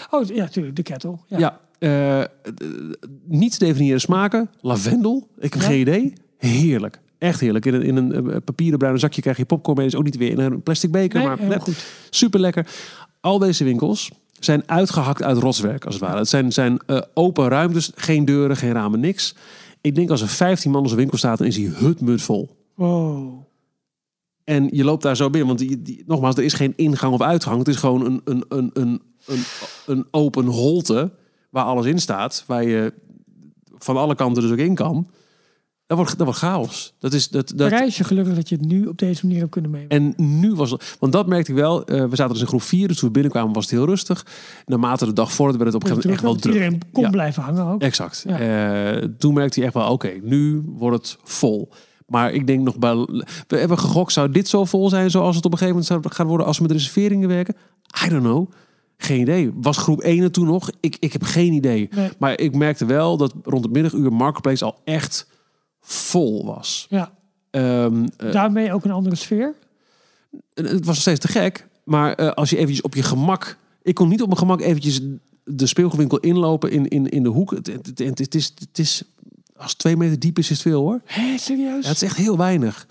Oh, 0.09 0.25
ja, 0.25 0.43
natuurlijk, 0.43 0.75
de 0.75 0.83
kettle. 0.83 1.17
Ja. 1.27 1.37
Ja. 1.39 1.59
eh, 1.79 2.21
eh, 2.21 2.27
niet 3.25 3.51
te 3.59 3.65
definiëren 3.65 4.01
smaken. 4.01 4.49
Lavendel. 4.61 5.27
Ik 5.39 5.53
heb 5.53 5.61
Ja. 5.61 5.67
geen 5.67 5.79
idee. 5.79 6.13
Heerlijk. 6.37 6.99
Echt 7.17 7.39
heerlijk. 7.39 7.65
In 7.65 7.73
een, 7.73 7.81
in 7.83 7.97
een 7.97 8.43
papieren 8.43 8.77
bruine 8.77 8.99
zakje 8.99 9.21
krijg 9.21 9.37
je 9.37 9.45
popcorn 9.45 9.77
mee. 9.77 9.85
Dus 9.85 9.95
ook 9.95 10.03
niet 10.03 10.17
weer 10.17 10.31
in 10.31 10.39
een 10.39 10.63
plastic 10.63 10.91
beker. 10.91 11.19
Nee, 11.19 11.27
maar 11.27 11.43
net 11.43 11.61
goed. 11.61 11.85
super 12.09 12.39
lekker. 12.39 12.67
Al 13.21 13.39
deze 13.39 13.63
winkels 13.63 14.11
zijn 14.39 14.63
uitgehakt 14.65 15.23
uit 15.23 15.37
rotswerk 15.37 15.85
als 15.85 15.93
het 15.93 16.03
ware. 16.03 16.17
Het 16.17 16.29
zijn, 16.29 16.51
zijn 16.51 16.79
eh, 16.85 17.01
open 17.13 17.47
ruimtes, 17.47 17.91
geen 17.95 18.25
deuren, 18.25 18.57
geen 18.57 18.71
ramen, 18.71 18.99
niks. 18.99 19.35
Ik 19.81 19.95
denk 19.95 20.09
als 20.09 20.21
er 20.21 20.27
15 20.27 20.71
man 20.71 20.81
in 20.83 20.87
zo'n 20.89 20.97
winkel 20.97 21.17
staat, 21.17 21.37
dan 21.37 21.47
is 21.47 21.55
die 21.55 21.69
hutmut 21.69 22.21
vol. 22.21 22.49
Wow. 22.73 23.45
En 24.43 24.67
je 24.71 24.83
loopt 24.83 25.03
daar 25.03 25.15
zo 25.15 25.29
binnen, 25.29 25.47
want 25.47 25.59
die, 25.59 25.81
die- 25.81 26.03
nogmaals, 26.05 26.35
er 26.35 26.43
is 26.43 26.53
geen 26.53 26.73
ingang 26.75 27.13
of 27.13 27.21
uitgang. 27.21 27.57
Het 27.57 27.67
is 27.67 27.75
gewoon 27.75 28.05
een, 28.05 28.21
een, 28.23 28.45
een, 28.49 28.69
een, 28.73 29.01
een, 29.25 29.43
een 29.85 30.05
open 30.11 30.45
holte 30.45 31.11
waar 31.49 31.63
alles 31.65 31.85
in 31.85 31.99
staat, 31.99 32.43
waar 32.47 32.63
je 32.63 32.93
van 33.77 33.97
alle 33.97 34.15
kanten 34.15 34.41
dus 34.43 34.51
ook 34.51 34.57
in 34.57 34.75
kan. 34.75 35.07
Dat 35.87 35.97
wordt, 35.97 36.17
dat 36.17 36.25
wordt 36.25 36.39
chaos. 36.41 36.93
Dat 36.99 37.13
is, 37.13 37.29
dat, 37.29 37.53
dat, 37.55 37.67
Prijs 37.69 37.97
je 37.97 38.03
gelukkig 38.03 38.35
dat 38.35 38.49
je 38.49 38.55
het 38.55 38.65
nu 38.65 38.85
op 38.85 38.97
deze 38.97 39.25
manier 39.25 39.39
hebt 39.39 39.51
kunnen 39.51 39.71
nemen. 39.71 39.89
en 39.89 40.13
nu 40.39 40.53
was 40.53 40.71
het, 40.71 40.95
want 40.99 41.11
dat 41.13 41.27
merkte 41.27 41.51
ik 41.51 41.57
wel. 41.57 41.85
eh, 41.85 42.05
we 42.05 42.15
zaten 42.15 42.33
dus 42.33 42.41
in 42.41 42.47
groep 42.47 42.61
4, 42.61 42.87
dus 42.87 42.97
toen 42.97 43.07
we 43.07 43.13
binnenkwamen 43.13 43.53
was 43.53 43.63
het 43.63 43.73
heel 43.73 43.85
rustig. 43.85 44.25
Naarmate 44.65 45.05
de 45.05 45.13
dag 45.13 45.31
vorderde 45.33 45.63
werd 45.63 45.73
het 45.73 45.83
op 45.83 45.89
een 45.89 45.95
gegeven 45.95 46.09
moment 46.23 46.33
echt 46.35 46.43
wel 46.43 46.51
druk. 46.53 46.63
Iedereen 46.63 46.91
kon 46.93 47.03
Ja. 47.03 47.09
blijven 47.09 47.43
hangen 47.43 47.65
ook. 47.65 47.81
Exact. 47.81 48.23
Ja. 48.27 48.39
Eh, 48.39 49.07
toen 49.17 49.33
merkte 49.33 49.57
hij 49.59 49.67
echt 49.67 49.77
wel, 49.77 49.91
oké, 49.91 50.11
nu 50.21 50.63
wordt 50.65 50.97
het 50.97 51.17
vol. 51.23 51.69
Maar 52.07 52.33
ik 52.33 52.47
denk 52.47 52.63
nog 52.63 52.77
bij. 52.79 52.95
We 53.47 53.57
hebben 53.57 53.79
gegokt, 53.79 54.11
zou 54.13 54.31
dit 54.31 54.47
zo 54.47 54.65
vol 54.65 54.89
zijn 54.89 55.09
zoals 55.11 55.35
het 55.35 55.45
op 55.45 55.51
een 55.51 55.57
gegeven 55.57 55.81
moment 55.83 56.03
zou 56.05 56.13
gaan 56.15 56.27
worden 56.27 56.45
als 56.45 56.57
we 56.57 56.63
met 56.63 56.71
reserveringen 56.71 57.27
werken? 57.27 57.55
I 58.05 58.09
don't 58.09 58.23
know. 58.23 58.51
Geen 58.97 59.19
idee. 59.21 59.51
Was 59.55 59.77
groep 59.77 60.01
1 60.01 60.23
er 60.23 60.31
toen 60.31 60.45
nog? 60.45 60.69
Ik, 60.79 60.97
ik 60.99 61.13
heb 61.13 61.23
geen 61.23 61.53
idee. 61.53 61.89
Nee. 61.95 62.09
Maar 62.19 62.39
ik 62.39 62.55
merkte 62.55 62.85
wel 62.85 63.17
dat 63.17 63.33
rond 63.43 63.63
het 63.63 63.73
middaguur 63.73 64.13
Marketplace 64.13 64.65
al 64.65 64.81
echt 64.83 65.27
vol 65.87 66.45
was. 66.45 66.87
Ja. 66.89 67.11
Ehm, 67.49 68.07
eh, 68.17 68.31
Daarmee 68.31 68.73
ook 68.73 68.85
een 68.85 68.91
andere 68.91 69.15
sfeer. 69.15 69.53
het 70.53 70.71
was 70.71 70.85
nog 70.85 70.95
steeds 70.95 71.19
te 71.19 71.27
gek. 71.27 71.67
Maar 71.83 72.13
eh, 72.13 72.31
als 72.31 72.49
je 72.49 72.55
eventjes 72.57 72.81
op 72.81 72.95
je 72.95 73.03
gemak... 73.03 73.57
Ik 73.81 73.95
kon 73.95 74.09
niet 74.09 74.21
op 74.21 74.27
mijn 74.27 74.39
gemak 74.39 74.61
eventjes 74.61 75.01
de 75.43 75.65
speelgoedwinkel 75.65 76.17
inlopen 76.19 76.71
in, 76.71 76.87
in, 76.87 77.09
in 77.09 77.23
de 77.23 77.29
hoek. 77.29 77.51
Het, 77.51 77.67
het, 77.67 77.99
het, 77.99 78.19
het 78.19 78.35
is, 78.35 78.53
het 78.59 78.79
is... 78.79 79.03
Als 79.55 79.73
twee 79.73 79.97
meter 79.97 80.19
diep 80.19 80.37
is, 80.37 80.43
is 80.43 80.49
het 80.49 80.61
veel 80.61 80.81
hoor. 80.81 81.01
Hé, 81.05 81.37
serieus? 81.37 81.83
Ja, 81.83 81.87
het 81.89 81.95
is 82.01 82.01
echt 82.07 82.17
heel 82.17 82.37
weinig. 82.37 82.87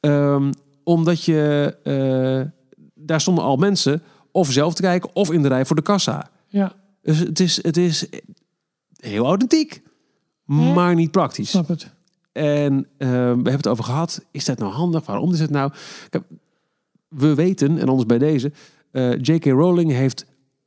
Ehm, 0.00 0.52
omdat 0.84 1.24
je... 1.24 1.76
eh, 1.82 2.50
daar 2.94 3.20
stonden 3.20 3.44
al 3.44 3.56
mensen 3.56 4.02
of 4.32 4.52
zelf 4.52 4.74
te 4.74 4.82
kijken 4.82 5.10
of 5.14 5.32
in 5.32 5.42
de 5.42 5.48
rij 5.48 5.64
voor 5.66 5.76
de 5.76 5.82
kassa. 5.82 6.30
Ja, 6.48 6.72
Dus 7.02 7.18
het 7.18 7.40
is, 7.40 7.62
het 7.62 7.76
is 7.76 8.06
heel 8.96 9.24
authentiek. 9.26 9.82
Maar 10.44 10.94
niet 10.94 11.10
praktisch. 11.10 11.50
snap 11.50 11.68
het. 11.68 11.90
En 12.32 12.86
eh, 12.98 13.08
we 13.08 13.14
hebben 13.14 13.52
het 13.56 13.68
over 13.68 13.84
gehad. 13.84 14.24
Is 14.30 14.44
dat 14.44 14.58
nou 14.58 14.72
handig? 14.72 15.06
Waarom 15.06 15.32
is 15.32 15.40
het 15.40 15.50
nou? 15.50 15.72
We 17.08 17.34
weten, 17.34 17.78
en 17.78 17.88
anders 17.88 18.06
bij 18.06 18.18
deze... 18.18 18.52
eh, 18.92 19.12
J.K. 19.20 19.44
Rowling 19.44 19.90
heeft 19.92 20.26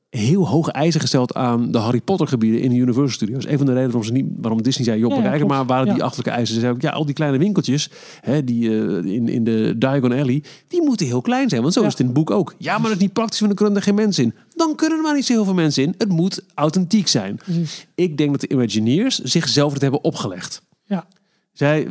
heel 0.09 0.47
hoge 0.47 0.71
eisen 0.71 1.01
gesteld 1.01 1.33
aan 1.33 1.71
de 1.71 1.77
Harry 1.77 2.01
Potter 2.01 2.27
gebieden 2.27 2.61
in 2.61 2.69
de 2.69 2.75
Universal 2.75 3.07
Studios. 3.09 3.45
Een 3.47 3.57
van 3.57 3.65
de 3.65 3.71
redenen 3.73 3.91
waarom, 3.91 4.03
ze 4.03 4.11
niet, 4.11 4.25
waarom 4.37 4.61
Disney 4.61 4.85
zei, 4.85 4.99
joh, 4.99 5.23
Ja, 5.23 5.33
ja, 5.33 5.45
maar 5.45 5.65
waren 5.65 5.93
die 5.93 6.03
achterlijke 6.03 6.31
eisen. 6.37 6.55
Ze 6.55 6.61
zei 6.61 6.73
ook, 6.73 6.81
ja, 6.81 6.91
al 6.91 7.05
die 7.05 7.13
kleine 7.13 7.37
winkeltjes, 7.37 7.89
hè, 8.21 8.43
die 8.43 8.69
eh, 8.69 9.13
in, 9.13 9.27
in 9.29 9.43
de 9.43 9.75
Diagon 9.77 10.11
Alley, 10.11 10.43
die 10.67 10.81
moeten 10.81 11.05
heel 11.05 11.21
klein 11.21 11.49
zijn. 11.49 11.61
Want 11.61 11.73
zo 11.73 11.79
Ja. 11.79 11.85
is 11.85 11.91
het 11.91 12.01
in 12.01 12.05
het 12.07 12.15
boek 12.15 12.31
ook. 12.31 12.55
Ja, 12.57 12.73
maar 12.77 12.87
dat 12.87 12.95
is 12.95 13.01
niet 13.01 13.13
praktisch, 13.13 13.39
want 13.39 13.51
dan 13.51 13.59
kunnen 13.67 13.77
er 13.77 13.87
geen 13.87 13.95
mensen 14.05 14.23
in. 14.23 14.33
Dan 14.55 14.75
kunnen 14.75 14.97
er 14.97 15.03
maar 15.03 15.15
niet 15.15 15.25
zo 15.25 15.33
heel 15.33 15.43
veel 15.45 15.53
mensen 15.53 15.83
in. 15.83 15.95
Het 15.97 16.09
moet 16.09 16.43
authentiek 16.53 17.07
zijn. 17.07 17.35
Precies. 17.35 17.87
Ik 17.95 18.17
denk 18.17 18.31
dat 18.31 18.41
de 18.41 18.47
Imagineers 18.49 19.19
zichzelf 19.19 19.73
het 19.73 19.81
hebben 19.81 20.03
opgelegd. 20.03 20.61
Ja. 20.83 21.07
Zij, 21.53 21.87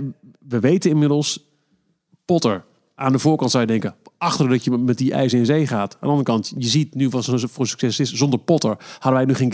we 0.49 0.61
weten 0.61 0.91
inmiddels, 0.91 1.47
Potter, 2.25 2.65
aan 2.95 3.13
de 3.13 3.19
voorkant 3.19 3.51
zou 3.51 3.63
je 3.63 3.69
denken, 3.69 3.95
achter 4.19 4.49
dat 4.49 4.65
je 4.65 4.71
met 4.79 4.99
die 4.99 5.13
ijs 5.13 5.33
in 5.33 5.47
zee 5.47 5.67
gaat. 5.67 5.93
Aan 5.93 5.99
de 6.01 6.07
andere 6.07 6.25
kant, 6.25 6.53
je 6.59 6.69
ziet 6.69 6.95
nu 6.95 7.09
wat 7.09 7.25
ze 7.25 7.49
voor 7.49 7.67
succes 7.67 8.01
is. 8.01 8.13
Zonder 8.13 8.39
Potter 8.39 8.77
hadden 8.93 9.13
wij 9.13 9.25
nu 9.25 9.35
geen 9.35 9.49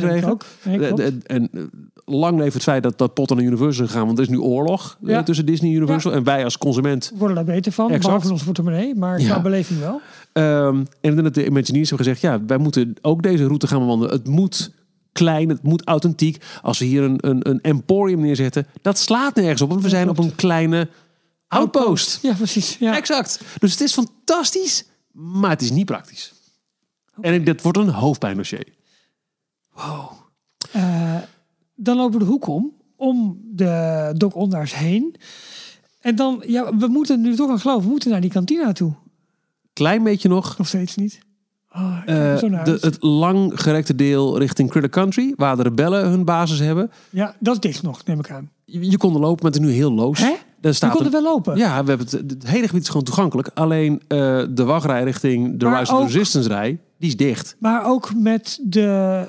denk 0.00 0.04
ik 0.04 0.08
gekregen. 0.20 0.30
ook. 0.30 0.44
Nee, 0.64 0.78
Eh, 0.78 1.06
eh, 1.06 1.14
En 1.26 1.48
eh, 1.52 1.62
lang 2.04 2.38
leeft 2.38 2.54
het 2.54 2.62
feit 2.62 2.82
dat, 2.82 2.98
dat 2.98 3.14
Potter 3.14 3.36
naar 3.36 3.44
Universal 3.44 3.84
is 3.84 3.90
gegaan. 3.90 4.06
Want 4.06 4.18
er 4.18 4.24
is 4.24 4.30
nu 4.30 4.38
oorlog 4.40 4.98
Ja. 5.02 5.22
tussen 5.22 5.46
Disney 5.46 5.70
en 5.70 5.76
Universal. 5.76 6.12
En 6.12 6.24
wij 6.24 6.44
als 6.44 6.58
consument. 6.58 7.12
Worden 7.14 7.36
daar 7.36 7.44
beter 7.44 7.72
van, 7.72 7.86
Exact. 7.86 8.04
behalve 8.04 8.30
onze 8.30 8.44
portemonnee. 8.44 8.94
Maar 8.94 9.20
Ja. 9.20 9.26
qua 9.32 9.40
beleving 9.42 9.80
wel. 9.80 10.00
ehm, 10.32 10.84
en 11.00 11.16
dat 11.22 11.34
de 11.34 11.46
Imagineers 11.46 11.88
hebben 11.88 12.06
gezegd, 12.06 12.20
ja, 12.20 12.44
wij 12.46 12.58
moeten 12.58 12.94
ook 13.02 13.22
deze 13.22 13.46
route 13.46 13.66
gaan 13.66 13.78
bewandelen. 13.78 14.14
Het 14.14 14.26
moet 14.28 14.70
klein, 15.16 15.48
het 15.48 15.62
moet 15.62 15.84
authentiek. 15.86 16.44
Als 16.62 16.78
we 16.78 16.84
hier 16.84 17.02
een, 17.02 17.18
een, 17.28 17.48
een 17.48 17.60
emporium 17.60 18.20
neerzetten, 18.20 18.66
dat 18.82 18.98
slaat 18.98 19.34
nergens 19.34 19.60
op. 19.62 19.68
Want 19.68 19.82
we 19.82 19.88
zijn 19.88 20.08
op 20.08 20.18
een 20.18 20.34
kleine 20.34 20.88
outpost. 21.48 22.18
Ja, 22.22 22.34
precies. 22.34 22.76
Ja. 22.78 22.96
Exact. 22.96 23.40
Dus 23.58 23.70
het 23.72 23.80
is 23.80 23.92
fantastisch, 23.92 24.84
maar 25.12 25.50
het 25.50 25.62
is 25.62 25.70
niet 25.70 25.86
praktisch. 25.86 26.34
En 27.20 27.34
ik- 27.34 27.46
dit 27.46 27.62
wordt 27.62 27.78
een 27.78 27.88
hoofdpijndossier. 27.88 28.66
Eh, 30.72 31.16
dan 31.74 31.96
lopen 31.96 32.18
we 32.18 32.24
de 32.24 32.30
hoek 32.30 32.46
om, 32.46 32.72
om 32.96 33.40
de 33.44 34.12
Doc 34.16 34.32
Ondaars 34.32 34.74
heen. 34.74 35.14
En 36.00 36.16
dan, 36.16 36.42
ja, 36.46 36.76
we 36.76 36.86
moeten 36.86 37.20
nu 37.20 37.34
toch 37.36 37.50
aan 37.50 37.60
geloven. 37.60 37.82
We 37.84 37.88
moeten 37.90 38.10
naar 38.10 38.20
die 38.20 38.30
kantina 38.30 38.72
toe. 38.72 38.92
Klein 39.72 40.02
beetje 40.02 40.28
nog. 40.28 40.58
Nog 40.58 40.66
steeds 40.66 40.94
niet. 40.96 41.18
Oh, 41.76 41.96
er 42.06 42.42
eh, 42.44 42.50
naar 42.50 42.64
de, 42.64 42.78
het 42.80 43.02
langgerekte 43.02 43.94
deel 43.94 44.38
richting 44.38 44.70
Critter 44.70 44.90
Country, 44.90 45.32
waar 45.36 45.56
de 45.56 45.62
rebellen 45.62 46.08
hun 46.08 46.24
basis 46.24 46.58
hebben. 46.58 46.90
Ja, 47.10 47.34
dat 47.38 47.54
is 47.54 47.60
dicht 47.60 47.82
nog, 47.82 48.04
neem 48.04 48.18
ik 48.18 48.30
aan. 48.30 48.50
Je, 48.64 48.90
je 48.90 48.96
kon 48.96 49.14
er 49.14 49.20
lopen, 49.20 49.42
maar 49.44 49.52
het 49.52 49.60
is 49.60 49.66
nu 49.68 49.72
heel 49.74 49.92
loos. 49.92 50.18
Hè? 50.18 50.24
Daar 50.26 50.38
We 50.60 50.72
staat 50.72 50.90
konden 50.90 51.14
een- 51.14 51.22
wel 51.22 51.32
lopen. 51.32 51.56
Ja, 51.56 51.82
we 51.84 51.88
hebben 51.88 52.06
het, 52.10 52.12
het 52.30 52.46
hele 52.46 52.66
gebied 52.66 52.82
is 52.82 52.88
gewoon 52.88 53.02
toegankelijk. 53.04 53.50
Alleen 53.54 54.02
eh, 54.08 54.42
de 54.50 54.64
wachtrij 54.64 55.02
richting 55.04 55.58
de 55.58 55.64
Maar 55.64 55.78
Rise 55.80 55.92
of 55.94 55.98
the 55.98 56.12
Resistance 56.12 56.48
rij, 56.48 56.78
die 56.98 57.08
is 57.08 57.16
dicht. 57.16 57.56
Maar 57.58 57.84
ook 57.86 58.14
met 58.14 58.58
de, 58.62 58.82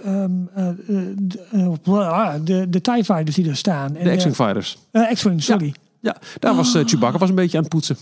eh, 0.03 0.69
de, 1.83 2.43
de, 2.43 2.69
de 2.69 2.81
TIE 2.81 3.03
Fighters 3.03 3.35
die 3.35 3.49
er 3.49 3.55
staan. 3.55 3.95
En 3.95 4.03
De 4.03 4.15
X-Wing 4.15 4.35
Fighters. 4.35 4.77
eh, 4.91 5.11
X-Wing, 5.13 5.43
sorry. 5.43 5.73
Ja, 5.99 6.15
daar 6.39 6.55
was 6.55 6.75
Oh. 6.75 6.81
Chewbacca 6.85 7.17
was 7.17 7.29
een 7.29 7.35
beetje 7.35 7.57
aan 7.57 7.63
het 7.63 7.71
poetsen. 7.71 7.97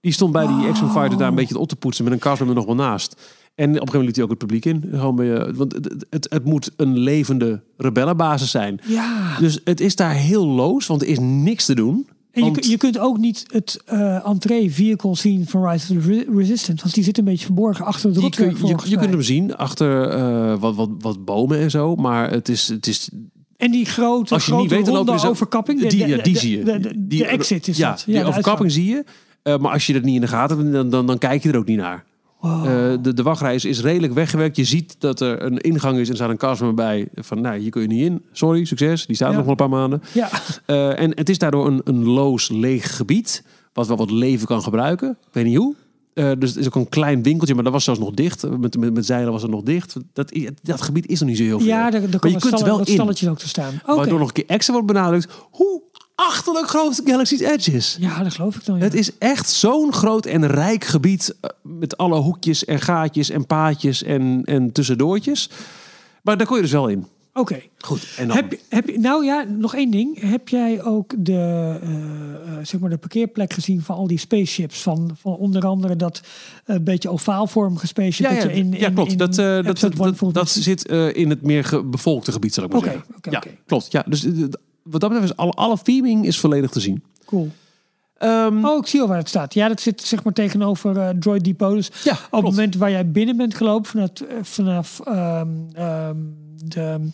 Die 0.00 0.12
stond 0.12 0.32
bij 0.32 0.46
die 0.46 0.72
X-Wing 0.72 0.92
Fighter 0.92 1.18
daar 1.18 1.28
een 1.28 1.34
beetje 1.34 1.58
op 1.58 1.68
te 1.68 1.76
poetsen 1.76 2.04
met 2.04 2.12
een 2.12 2.18
castmember 2.18 2.56
nog 2.56 2.66
wel 2.66 2.74
naast. 2.74 3.20
En 3.58 3.64
op 3.68 3.74
een 3.74 3.78
gegeven 3.88 3.98
moment 3.98 4.06
liet 4.06 4.14
hij 4.16 4.24
ook 4.24 4.30
het 4.30 4.38
publiek 4.38 4.64
in. 4.64 4.84
Gewoon 4.92 5.16
bij, 5.16 5.34
eh, 5.34 5.54
want 5.54 5.72
het, 5.72 6.06
het, 6.10 6.26
het 6.30 6.44
moet 6.44 6.70
een 6.76 6.98
levende 6.98 7.62
rebellenbasis 7.76 8.50
zijn. 8.50 8.80
Ja. 8.86 9.38
Dus 9.38 9.60
het 9.64 9.80
is 9.80 9.96
daar 9.96 10.12
heel 10.14 10.46
loos, 10.46 10.86
want 10.86 11.02
er 11.02 11.08
is 11.08 11.18
niks 11.20 11.64
te 11.64 11.74
doen. 11.74 12.06
En 12.32 12.44
je, 12.44 12.50
Want- 12.50 12.66
je 12.66 12.76
kunt 12.76 12.98
ook 12.98 13.18
niet 13.18 13.44
het 13.52 13.82
eh 13.86 14.26
entree 14.26 14.72
vehicle 14.72 15.16
zien 15.16 15.46
van 15.46 15.68
Rise 15.70 15.96
of 15.96 16.02
the 16.04 16.08
Re- 16.08 16.36
Resistance. 16.38 16.82
Want 16.82 16.94
die 16.94 17.04
zit 17.04 17.18
een 17.18 17.24
beetje 17.24 17.44
verborgen 17.44 17.84
achter 17.84 18.12
de 18.14 18.20
je, 18.20 18.30
kun- 18.30 18.50
rotwerk 18.50 18.80
je, 18.84 18.90
je 18.90 18.96
kunt 18.98 19.10
hem 19.10 19.22
zien 19.22 19.56
achter 19.56 20.08
eh, 20.08 20.58
wat, 20.60 20.74
wat, 20.74 20.90
wat 20.98 21.24
bomen 21.24 21.58
en 21.58 21.70
zo. 21.70 21.94
Maar 21.96 22.30
het 22.30 22.48
is, 22.48 22.68
het 22.68 22.86
is 22.86 23.10
En 23.56 23.70
die 23.70 23.84
grote, 23.84 24.34
Als 24.34 24.44
je 24.44 24.50
grote 24.50 24.62
niet 24.62 24.72
weet, 24.72 24.84
dan 24.94 24.94
loop 25.06 25.18
je 25.18 25.28
overkapping. 25.28 25.80
die, 25.80 25.90
de- 25.90 25.96
ja, 26.16 26.22
die 26.22 26.32
de- 26.32 26.38
zie 26.38 26.58
je. 26.58 26.64
De, 26.64 26.92
die, 26.96 27.26
exit 27.26 27.68
is 27.68 27.76
ja, 27.76 27.90
dat. 27.90 28.02
die 28.06 28.14
Ja, 28.14 28.22
de 28.22 28.28
overkapping 28.28 28.72
zie 28.72 28.84
je. 28.86 29.04
Eh, 29.42 29.58
maar 29.58 29.72
als 29.72 29.86
je 29.86 29.92
dat 29.92 30.02
niet 30.02 30.14
in 30.14 30.20
de 30.20 30.26
gaten 30.26 30.58
hebt, 30.58 30.72
dan, 30.72 30.90
dan, 30.90 31.06
dan 31.06 31.18
kijk 31.18 31.42
je 31.42 31.48
er 31.52 31.56
ook 31.58 31.66
niet 31.66 31.76
naar. 31.78 32.04
Wow. 32.40 32.64
Eh, 32.66 32.98
de, 33.02 33.14
de 33.14 33.22
wachtrij 33.22 33.54
is, 33.54 33.80
redelijk 33.80 34.12
weggewerkt. 34.12 34.56
Je 34.56 34.64
ziet 34.64 34.96
dat 34.98 35.20
er 35.20 35.42
een 35.42 35.58
ingang 35.58 35.98
is 35.98 36.08
en 36.08 36.14
staat 36.14 36.30
een 36.30 36.36
kastman 36.36 36.74
bij. 36.74 37.08
Van, 37.14 37.40
nou, 37.40 37.58
hier 37.58 37.70
kun 37.70 37.82
je 37.82 37.88
niet 37.88 38.02
in. 38.04 38.22
Sorry, 38.32 38.64
succes. 38.64 39.06
Die 39.06 39.16
staat 39.16 39.30
Ja. 39.30 39.34
nog 39.36 39.42
wel 39.42 39.50
een 39.50 39.56
paar 39.56 39.68
maanden. 39.78 40.02
ja, 40.14 40.28
Eh, 40.66 41.00
en 41.00 41.10
het 41.16 41.28
is 41.28 41.38
daardoor 41.38 41.66
een, 41.66 41.80
een 41.84 42.04
loos, 42.04 42.48
leeg 42.48 42.96
gebied. 42.96 43.44
Wat 43.72 43.86
wel 43.88 43.96
wat 43.96 44.10
leven 44.10 44.46
kan 44.46 44.62
gebruiken. 44.62 45.10
Ik 45.10 45.28
weet 45.32 45.44
niet 45.44 45.56
hoe. 45.56 45.74
Eh, 46.14 46.30
dus 46.38 46.50
het 46.50 46.58
is 46.58 46.66
ook 46.66 46.74
een 46.74 46.88
klein 46.88 47.22
winkeltje, 47.22 47.54
maar 47.54 47.64
dat 47.64 47.72
was 47.72 47.84
zelfs 47.84 48.00
nog 48.00 48.10
dicht. 48.10 48.58
Met, 48.58 48.76
met, 48.78 48.94
met 48.94 49.06
zeilen 49.06 49.32
was 49.32 49.42
het 49.42 49.50
nog 49.50 49.62
dicht. 49.62 49.96
Dat, 50.12 50.32
dat 50.62 50.82
gebied 50.82 51.06
is 51.06 51.20
nog 51.20 51.28
niet 51.28 51.38
zo 51.38 51.44
heel 51.44 51.58
veel. 51.58 51.68
ja 51.68 51.90
daar, 51.90 52.00
daar 52.00 52.00
maar 52.00 52.10
je 52.12 52.18
kunt 52.38 52.42
stallen, 52.42 52.64
wel 52.66 52.78
in. 52.78 52.86
stalletjes 52.86 53.28
ook 53.28 53.38
te 53.38 53.48
staan. 53.48 53.80
Oké. 53.86 53.94
Waardoor 53.96 54.18
nog 54.18 54.28
een 54.28 54.34
keer 54.34 54.44
extra 54.46 54.72
wordt 54.72 54.88
benadrukt 54.88 55.28
hoe 55.50 55.82
achterlijk 56.26 56.68
groot 56.68 57.00
Galaxy's 57.04 57.40
Edge 57.40 57.72
is. 57.72 57.96
Ja, 58.00 58.22
dat 58.22 58.34
geloof 58.34 58.56
ik 58.56 58.64
dan. 58.64 58.76
Ja. 58.78 58.82
Het 58.84 58.94
is 58.94 59.18
echt 59.18 59.50
zo'n 59.50 59.92
groot 59.92 60.26
en 60.26 60.46
rijk 60.46 60.84
gebied. 60.84 61.34
eh, 61.40 61.50
Met 61.62 61.96
alle 61.96 62.18
hoekjes 62.20 62.64
en 62.64 62.80
gaatjes 62.80 63.30
en 63.30 63.46
paadjes 63.46 64.02
en, 64.02 64.42
en 64.44 64.72
tussendoortjes. 64.72 65.50
Maar 66.22 66.36
daar 66.36 66.46
kon 66.46 66.56
je 66.56 66.62
dus 66.62 66.72
wel 66.72 66.88
in. 66.88 67.06
Oké. 67.32 67.60
Goed. 67.78 68.14
En 68.16 68.26
dan, 68.28 68.36
Heb, 68.36 68.50
je- 68.50 68.58
heb, 68.68 68.88
je- 68.88 68.98
nou 68.98 69.24
ja, 69.24 69.44
nog 69.48 69.74
één 69.74 69.90
ding. 69.90 70.20
Heb 70.20 70.48
jij 70.48 70.82
ook 70.82 71.14
de, 71.18 71.32
eh, 71.32 71.74
eh, 71.74 72.58
zeg 72.62 72.80
maar 72.80 72.90
de 72.90 72.96
parkeerplek 72.98 73.52
gezien 73.52 73.82
van 73.82 73.96
al 73.96 74.06
die 74.06 74.18
spaceships? 74.18 74.82
Van, 74.82 75.10
van 75.20 75.32
onder 75.36 75.66
andere 75.66 75.96
dat 75.96 76.20
beetje 76.82 77.10
ovaalvormige 77.10 77.86
spaceship. 77.86 78.26
ja, 78.26 78.32
ja, 78.32 78.42
dat 78.42 78.50
je 78.50 78.56
in, 78.58 78.72
ja, 78.72 78.90
klopt. 78.90 79.10
in 79.12 79.18
dat, 79.18 79.34
dat, 79.34 79.64
dat, 79.64 80.34
dat, 80.34 80.48
zit 80.50 80.84
in 81.12 81.30
het 81.30 81.42
meer 81.42 81.82
bevolkte 81.90 82.32
gebied, 82.32 82.54
zal 82.54 82.64
ik 82.64 82.70
maar 82.70 82.78
Oké, 82.78 82.88
zeggen. 82.90 83.14
oké, 83.16 83.30
ja, 83.30 83.42
klopt. 83.66 83.92
Ja, 83.92 84.04
dus 84.08 84.26
wat 84.82 85.00
dat 85.00 85.10
betreft 85.10 85.30
is 85.32 85.36
alle, 85.36 85.50
alle 85.52 85.78
theming 85.82 86.26
is 86.26 86.40
volledig 86.40 86.70
te 86.70 86.80
zien. 86.80 87.04
Cool. 87.24 87.50
Ehm, 88.16 88.64
Oh, 88.64 88.78
ik 88.78 88.86
zie 88.86 89.00
al 89.00 89.08
waar 89.08 89.18
het 89.18 89.28
staat. 89.28 89.54
Ja, 89.54 89.68
dat 89.68 89.80
zit 89.80 90.02
zeg 90.02 90.24
maar 90.24 90.32
tegenover 90.32 90.96
eh, 90.98 91.08
Droid 91.08 91.44
Depot. 91.44 91.74
Dus 91.74 91.90
ja, 92.04 92.12
op 92.12 92.18
het 92.30 92.42
moment 92.42 92.74
waar 92.74 92.90
jij 92.90 93.10
binnen 93.10 93.36
bent 93.36 93.54
gelopen 93.54 93.88
vanaf, 93.90 94.10
eh, 94.20 94.36
vanaf 94.42 95.00
ehm, 95.00 95.48
ehm, 95.74 96.16
de 96.64 97.10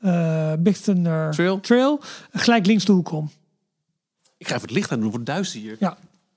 eh 0.00 0.52
Big 0.58 0.78
Thunder 0.78 1.30
Trail. 1.60 2.00
gelijk 2.32 2.66
links 2.66 2.84
de 2.84 2.92
hoek 2.92 3.12
om. 3.12 3.30
Ik 4.36 4.48
ga 4.48 4.54
even 4.54 4.66
het 4.68 4.76
licht 4.76 4.90
aan 4.90 4.96
doen, 4.96 5.04
het 5.06 5.14
wordt 5.16 5.30
duister 5.30 5.60
hier. 5.60 5.76
Ja. 5.78 5.96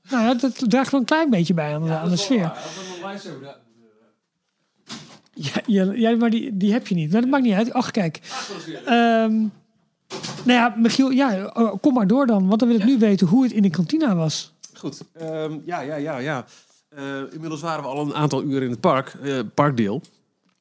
Nou 0.09 0.23
ja, 0.23 0.33
dat 0.33 0.63
draagt 0.69 0.91
wel 0.91 0.99
een 0.99 1.05
klein 1.05 1.29
beetje 1.29 1.53
bij 1.53 1.73
aan, 1.75 1.83
de- 1.83 1.91
aan 1.97 2.09
de 2.09 2.15
sfeer. 2.15 2.51
Ja, 5.33 5.61
ja, 5.65 5.91
ja, 5.93 6.15
maar 6.15 6.29
die, 6.29 6.57
die 6.57 6.71
heb 6.71 6.87
je 6.87 6.95
niet. 6.95 7.11
Maar 7.11 7.21
dat 7.21 7.29
maakt 7.29 7.43
niet 7.43 7.53
uit. 7.53 7.73
Ach, 7.73 7.91
kijk. 7.91 8.19
Ehm, 8.85 9.43
nou 10.43 10.59
ja, 10.59 10.73
Michiel, 10.77 11.09
ja, 11.09 11.51
oh, 11.53 11.73
kom 11.81 11.93
maar 11.93 12.07
door 12.07 12.25
dan. 12.25 12.47
Want 12.47 12.59
dan 12.59 12.69
wil 12.69 12.77
ik 12.77 12.85
nu 12.85 12.97
weten 12.97 13.27
hoe 13.27 13.43
het 13.43 13.51
in 13.51 13.61
de 13.61 13.69
kantina 13.69 14.15
was. 14.15 14.53
Goed, 14.73 15.01
ehm, 15.13 15.57
ja, 15.65 15.79
ja, 15.81 15.95
ja, 15.95 16.17
ja. 16.17 16.45
Eh, 16.95 17.33
inmiddels 17.33 17.61
waren 17.61 17.83
we 17.83 17.89
al 17.89 18.05
een 18.05 18.13
aantal 18.13 18.43
uren 18.43 18.63
in 18.63 18.69
het 18.69 18.79
park, 18.79 19.15
eh, 19.23 19.39
parkdeel. 19.53 20.01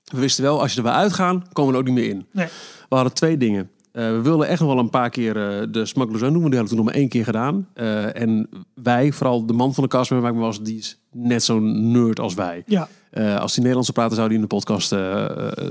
We 0.04 0.20
wisten 0.20 0.44
wel, 0.44 0.60
als 0.60 0.72
je 0.72 0.78
er 0.78 0.84
wel 0.84 0.92
uitgaan, 0.92 1.44
komen 1.52 1.72
we 1.72 1.78
er 1.78 1.84
ook 1.84 1.94
niet 1.94 2.04
meer 2.04 2.10
in. 2.10 2.26
Nee. 2.30 2.46
We 2.88 2.94
hadden 2.94 3.12
twee 3.12 3.36
dingen. 3.36 3.70
Eh, 3.92 4.10
we 4.10 4.20
wilden 4.20 4.48
echt 4.48 4.60
nog 4.60 4.68
wel 4.68 4.78
een 4.78 4.90
paar 4.90 5.10
keer 5.10 5.34
de 5.70 5.86
Smugglers 5.86 6.22
Run 6.22 6.32
doen, 6.32 6.42
die 6.42 6.58
hadden 6.58 6.62
we 6.62 6.68
toen 6.68 6.76
nog 6.76 6.86
maar 6.86 6.94
één 6.94 7.08
keer 7.08 7.24
gedaan. 7.24 7.68
En 8.14 8.48
wij, 8.74 9.12
vooral 9.12 9.46
de 9.46 9.52
man 9.52 9.74
van 9.74 9.82
de 9.82 9.88
kast, 9.88 10.10
waar 10.10 10.28
ik 10.28 10.34
me 10.34 10.40
was, 10.40 10.62
die 10.62 10.78
is 10.78 10.98
net 11.12 11.42
zo'n 11.42 11.90
nerd 11.90 12.20
als 12.20 12.34
wij. 12.34 12.62
Ja, 12.66 12.88
als 13.36 13.50
die 13.52 13.60
Nederlandse 13.60 13.92
praten, 13.92 14.16
zou 14.16 14.28
die 14.28 14.36
in 14.36 14.42
de 14.42 14.48
podcast 14.48 14.92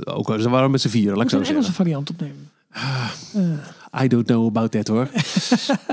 ook... 0.06 0.28
Dus 0.28 0.44
we 0.44 0.50
waren 0.50 0.72
met 0.72 0.82
z'n 0.82 0.88
vieren, 0.90 1.16
laat 1.16 1.24
ik 1.24 1.30
zo 1.30 1.38
een 1.38 1.46
zeggen. 1.46 1.64
Engelse 1.64 1.84
variant 1.84 2.10
opnemen. 2.10 2.50
I 4.04 4.08
don't 4.08 4.26
know 4.26 4.46
about 4.48 4.72
that 4.72 4.88
hoor. 4.88 5.08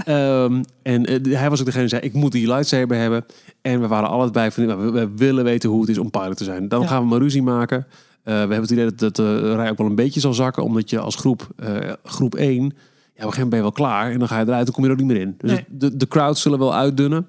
Ehm, 0.05 0.63
en 0.83 1.07
eh, 1.07 1.39
hij 1.39 1.51
was 1.51 1.59
ook 1.61 1.65
degene 1.67 1.83
die 1.85 1.93
zei, 1.99 2.03
ik 2.03 2.13
moet 2.13 2.33
die 2.33 2.47
lightsaber 2.47 2.97
hebben. 2.97 3.25
En 3.63 3.81
we 3.81 3.87
waren 3.87 4.09
allebei 4.09 4.51
van, 4.51 4.67
nou, 4.67 4.81
we, 4.85 4.91
we 4.91 5.09
willen 5.17 5.45
weten 5.45 5.71
hoe 5.71 5.81
het 5.81 5.91
is 5.91 5.99
om 5.99 6.11
pilot 6.11 6.37
te 6.37 6.45
zijn. 6.45 6.69
Dan 6.69 6.81
Ja. 6.81 6.87
gaan 6.87 7.03
we 7.03 7.09
maar 7.09 7.19
ruzie 7.19 7.43
maken. 7.43 7.87
Eh, 8.23 8.33
we 8.35 8.39
hebben 8.39 8.61
het 8.61 8.71
idee 8.71 8.85
dat, 8.85 8.99
dat 8.99 9.17
de 9.17 9.55
rij 9.55 9.71
ook 9.71 9.79
wel 9.79 9.87
een 9.87 9.95
beetje 9.95 10.21
zal 10.21 10.35
zakken. 10.35 10.63
Omdat 10.63 10.91
je 10.91 10.99
als 10.99 11.15
groep, 11.17 11.49
eh, 11.57 11.77
groep 12.05 12.35
1, 12.35 12.55
ja, 12.55 12.61
op 12.61 12.65
een 12.65 12.73
gegeven 12.73 13.25
moment 13.25 13.49
ben 13.49 13.57
je 13.59 13.63
wel 13.63 13.73
klaar. 13.73 14.11
En 14.13 14.19
dan 14.19 14.29
ga 14.29 14.39
je 14.41 14.47
eruit 14.47 14.67
en 14.67 14.73
kom 14.73 14.83
je 14.85 14.91
er 14.91 14.95
ook 14.97 15.03
niet 15.03 15.13
meer 15.13 15.21
in. 15.21 15.35
Dus 15.39 15.51
Nee. 15.51 15.65
de, 15.69 15.97
de 15.97 16.09
crowds 16.09 16.43
zullen 16.43 16.59
wel 16.59 16.75
uitdunnen. 16.75 17.27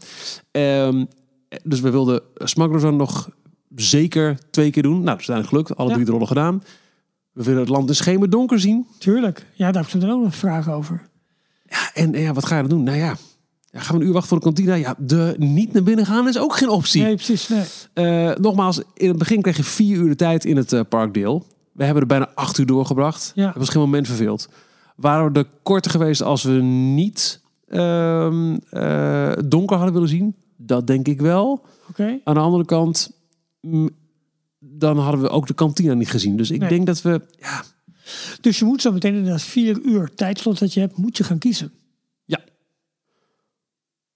Ehm, 0.52 1.06
dus 1.64 1.80
we 1.80 1.90
wilden 1.90 2.22
Smugglers 2.36 2.84
nog 2.84 3.30
zeker 3.76 4.38
twee 4.52 4.72
keer 4.72 4.84
doen. 4.84 4.94
Nou, 4.94 5.06
dat 5.06 5.20
is 5.20 5.30
uiteindelijk 5.30 5.50
gelukt. 5.68 5.80
Alle 5.80 5.88
Ja. 5.90 5.94
drie 5.94 6.06
de 6.06 6.12
rollen 6.12 6.28
gedaan. 6.28 6.64
We 7.32 7.44
willen 7.44 7.60
het 7.60 7.70
land 7.70 7.90
in 7.90 7.96
schemerdonker 7.96 8.60
zien. 8.60 8.88
Tuurlijk. 8.98 9.46
Ja, 9.54 9.72
daar 9.72 9.84
heb 9.84 9.94
ik 9.94 10.02
dan 10.02 10.10
ook 10.10 10.18
nog 10.18 10.26
een 10.26 10.32
vraag 10.32 10.70
over. 10.70 11.10
En 11.94 12.12
ja, 12.12 12.34
wat 12.34 12.46
ga 12.46 12.56
je 12.56 12.62
dan 12.62 12.70
doen? 12.70 12.84
Nou 12.84 12.98
ja, 12.98 13.16
ja, 13.72 13.80
gaan 13.80 13.96
we 13.96 14.02
een 14.02 14.08
uur 14.08 14.14
wachten 14.14 14.30
voor 14.30 14.40
de 14.40 14.44
kantina? 14.44 14.74
Ja, 14.74 14.96
de 14.98 15.36
niet 15.38 15.74
naar 15.74 15.84
binnen 15.84 16.06
gaan 16.06 16.28
is 16.28 16.40
ook 16.40 16.56
geen 16.56 16.70
optie. 16.70 17.02
Nee, 17.02 17.16
precies. 17.16 17.48
Nee. 17.48 17.64
Eh, 17.94 18.36
nogmaals, 18.36 18.82
in 18.94 19.08
het 19.08 19.18
begin 19.18 19.42
kreeg 19.42 19.58
je 19.58 19.64
vier 19.64 19.98
uur 19.98 20.10
de 20.10 20.16
tijd 20.16 20.46
in 20.46 20.58
het 20.58 20.74
eh, 20.74 20.82
parkdeel. 20.90 21.46
We 21.72 21.84
hebben 21.84 22.02
er 22.02 22.08
bijna 22.08 22.30
acht 22.36 22.58
uur 22.58 22.66
doorgebracht. 22.66 23.32
Ja. 23.36 23.48
Het 23.48 23.58
was 23.58 23.70
geen 23.70 23.82
moment 23.82 24.08
verveeld. 24.08 24.50
Waren 24.96 25.32
we 25.32 25.40
er 25.40 25.48
korter 25.64 25.92
geweest 25.92 26.22
als 26.22 26.44
we 26.44 26.52
niet 26.52 27.42
ehm, 27.68 28.58
eh, 28.70 29.32
donker 29.46 29.76
hadden 29.76 29.94
willen 29.94 30.10
zien? 30.10 30.36
Dat 30.58 30.88
denk 30.88 31.08
ik 31.08 31.22
wel. 31.22 31.66
Oké. 31.90 32.20
Aan 32.24 32.34
de 32.34 32.40
andere 32.40 32.66
kant, 32.66 33.12
dan 34.64 34.98
hadden 34.98 35.22
we 35.22 35.30
ook 35.30 35.48
de 35.48 35.54
kantina 35.54 35.94
niet 35.94 36.10
gezien. 36.10 36.38
Dus 36.38 36.52
ik 36.52 36.60
Nee. 36.60 36.70
denk 36.70 36.86
dat 36.86 37.02
we... 37.02 37.22
Ja, 37.40 37.64
Dus 38.42 38.60
je 38.60 38.66
moet 38.66 38.82
zo 38.82 38.92
meteen 38.92 39.16
in 39.16 39.26
dat 39.26 39.42
vier 39.42 39.80
uur 39.82 40.12
tijdslot 40.16 40.60
dat 40.60 40.74
je 40.74 40.80
hebt, 40.80 40.98
moet 40.98 41.18
je 41.18 41.24
gaan 41.24 41.38
kiezen. 41.38 41.72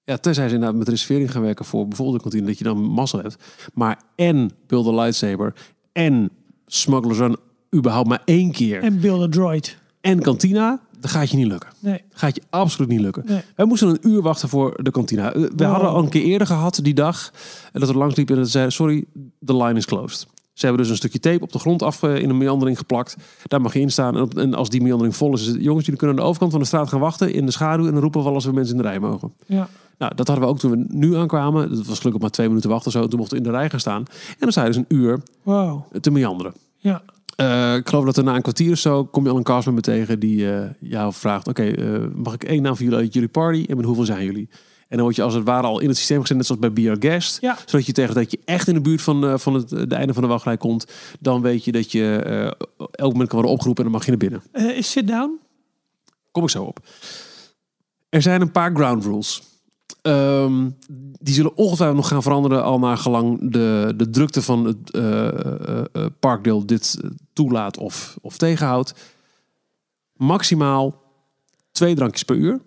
Ja, 0.08 0.18
tenzij 0.18 0.48
ze 0.48 0.54
inderdaad 0.54 0.78
met 0.78 0.88
reservering 0.90 1.32
gaan 1.32 1.42
werken 1.42 1.66
voor 1.66 1.88
bijvoorbeeld 1.88 2.18
de 2.18 2.22
kantine, 2.24 2.46
dat 2.48 2.58
je 2.58 2.64
dan 2.64 2.84
mazzel 2.84 3.20
hebt. 3.20 3.36
Maar 3.74 4.02
en 4.16 4.52
Build 4.68 4.88
a 4.88 4.92
Lightsaber 4.92 5.54
en 5.92 6.30
Smugglers 6.66 7.18
Run 7.18 7.38
überhaupt 7.76 8.08
maar 8.08 8.22
één 8.26 8.52
keer. 8.52 8.78
En, 8.78 8.84
En 8.84 9.00
build 9.00 9.22
a 9.22 9.28
droid. 9.30 9.78
kantina, 10.22 10.82
dat 11.00 11.12
gaat 11.12 11.30
je 11.30 11.38
niet 11.38 11.48
lukken. 11.48 11.70
Nee. 11.80 12.02
Gaat 12.12 12.36
je 12.36 12.42
absoluut 12.50 12.90
niet 12.90 13.00
lukken. 13.00 13.24
Nee. 13.28 13.42
Wij 13.56 13.66
moesten 13.66 13.88
een 13.90 14.00
uur 14.02 14.22
wachten 14.22 14.50
voor 14.50 14.84
de 14.84 14.92
kantina. 14.92 15.34
Eh, 15.34 15.42
We 15.42 15.50
Wow. 15.56 15.72
hadden 15.72 15.90
al 15.90 16.04
een 16.04 16.10
keer 16.10 16.24
eerder 16.24 16.48
gehad 16.48 16.80
die 16.84 16.94
dag. 16.94 17.32
En 17.74 17.80
dat 17.80 17.90
we 17.90 17.98
langs 17.98 18.16
liepen 18.16 18.36
en 18.38 18.48
dat 18.52 18.72
sorry, 18.74 19.06
the 19.46 19.56
line 19.58 19.74
is 19.78 19.86
closed. 19.86 20.28
Ze 20.56 20.66
hebben 20.66 20.82
dus 20.84 20.92
een 20.92 20.98
stukje 20.98 21.20
tape 21.20 21.44
op 21.44 21.52
de 21.52 21.60
grond 21.60 21.82
af 21.84 22.04
eh, 22.04 22.16
in 22.18 22.30
een 22.30 22.38
meandering 22.38 22.78
geplakt. 22.78 23.16
Daar 23.44 23.62
mag 23.62 23.74
je 23.74 23.80
in 23.80 23.92
staan. 23.92 24.16
En, 24.16 24.22
op- 24.22 24.38
en 24.38 24.54
als 24.54 24.70
die 24.70 24.82
meandering 24.82 25.16
vol 25.16 25.34
is, 25.34 25.46
jongens, 25.46 25.86
jullie 25.86 26.00
kunnen 26.00 26.10
aan 26.18 26.22
de 26.24 26.28
overkant 26.28 26.52
van 26.52 26.60
de 26.62 26.68
straat 26.68 26.90
gaan 26.90 27.00
wachten 27.00 27.34
in 27.34 27.46
de 27.46 27.52
schaduw. 27.52 27.86
En 27.86 27.92
dan 27.92 28.02
roepen 28.02 28.20
we 28.20 28.26
wel 28.26 28.36
als 28.36 28.46
we 28.46 28.52
mensen 28.52 28.76
in 28.76 28.82
de 28.82 28.88
rij 28.88 29.00
mogen. 29.00 29.34
Ja. 29.46 29.68
Nou, 29.98 30.16
dat 30.16 30.28
hadden 30.28 30.46
we 30.46 30.52
ook 30.52 30.60
toen 30.60 30.72
we 30.72 30.86
nu 30.90 31.16
aankwamen. 31.16 31.70
Dat 31.76 31.86
was 31.86 31.98
gelukkig 31.98 32.22
maar 32.22 32.32
twee 32.32 32.48
minuten 32.48 32.70
wachten. 32.70 32.92
Zo. 32.92 33.08
Toen 33.08 33.20
mochten 33.20 33.38
we 33.38 33.44
in 33.44 33.52
de 33.52 33.58
rij 33.58 33.70
gaan 33.70 33.80
staan. 33.80 34.06
En 34.40 34.50
dan 34.50 34.64
je 34.64 34.70
dus 34.70 34.76
een 34.80 34.86
uur 34.98 35.20
Wow. 35.44 35.82
te 36.02 36.12
meanderen. 36.12 36.54
Ja. 36.78 37.02
Eh, 37.36 37.76
ik 37.76 37.90
geloof 37.90 38.06
dat 38.06 38.18
er 38.18 38.24
na 38.24 38.36
een 38.36 38.42
kwartier 38.42 38.72
of 38.72 38.78
zo 38.78 39.06
kom 39.06 39.24
je 39.24 39.30
al 39.30 39.38
een 39.38 39.44
castmember 39.44 39.84
tegen 39.84 40.20
die 40.20 40.52
eh, 40.54 40.70
jou 40.80 41.14
vraagt: 41.14 41.48
Oké, 41.48 41.74
mag 42.16 42.34
ik 42.34 42.44
één 42.44 42.62
naam 42.62 42.76
van 42.76 42.86
jullie 42.86 43.00
uit 43.00 43.14
jullie 43.14 43.30
party 43.30 43.66
en 43.68 43.76
met 43.76 43.86
hoeveel 43.86 44.06
zijn 44.06 44.26
jullie? 44.26 44.50
En 44.96 45.02
dan 45.02 45.10
word 45.10 45.20
je 45.20 45.24
als 45.24 45.34
het 45.34 45.44
ware 45.44 45.68
al 45.68 45.80
in 45.80 45.88
het 45.88 45.98
systeem 45.98 46.22
gezet, 46.22 46.38
net 46.38 46.46
zoals 46.46 46.62
bij 46.74 46.96
Guest. 47.00 47.42
Ja. 47.42 47.58
Zodat 47.66 47.86
je 47.86 47.92
tegen 47.92 48.16
dat 48.16 48.32
je 48.32 48.40
echt 48.46 48.68
in 48.68 48.74
de 48.74 48.82
buurt 48.82 49.02
van, 49.02 49.26
eh, 49.26 49.38
van 49.38 49.54
het 49.54 49.70
de 49.70 49.96
einde 49.96 50.14
van 50.14 50.24
de 50.24 50.30
wachtrij 50.30 50.58
komt. 50.58 50.88
Dan 51.20 51.42
weet 51.42 51.66
je 51.66 51.72
dat 51.72 51.92
je 51.92 52.16
eh, 52.16 52.46
elk 52.92 53.12
moment 53.12 53.30
kan 53.30 53.38
worden 53.38 53.52
opgeroepen 53.52 53.86
en 53.86 53.92
dan 53.92 54.00
mag 54.00 54.06
je 54.06 54.10
naar 54.10 54.30
binnen. 54.30 54.44
Eh, 54.52 54.78
is 54.78 54.92
sit 54.92 55.08
down? 55.08 55.40
Kom 56.32 56.44
ik 56.44 56.50
zo 56.50 56.64
op. 56.64 56.80
Er 58.10 58.22
zijn 58.22 58.42
een 58.42 58.52
paar 58.52 58.76
ground 58.76 59.04
rules. 59.04 59.44
Ehm, 60.02 60.70
die 61.20 61.34
zullen 61.34 61.58
ongetwijfeld 61.58 62.00
nog 62.00 62.08
gaan 62.08 62.24
veranderen 62.24 62.64
al 62.64 62.80
naar 62.80 62.98
gelang 62.98 63.52
de, 63.52 63.94
de 63.98 64.10
drukte 64.10 64.42
van 64.42 64.66
het 64.66 66.20
parkdeel 66.20 66.66
dit 66.66 67.00
toelaat 67.34 67.78
of, 67.78 68.18
of 68.22 68.38
tegenhoudt. 68.38 68.94
Maximaal 70.14 71.02
twee 71.72 71.96
drankjes 71.96 72.24
per 72.24 72.36
uur 72.36 72.62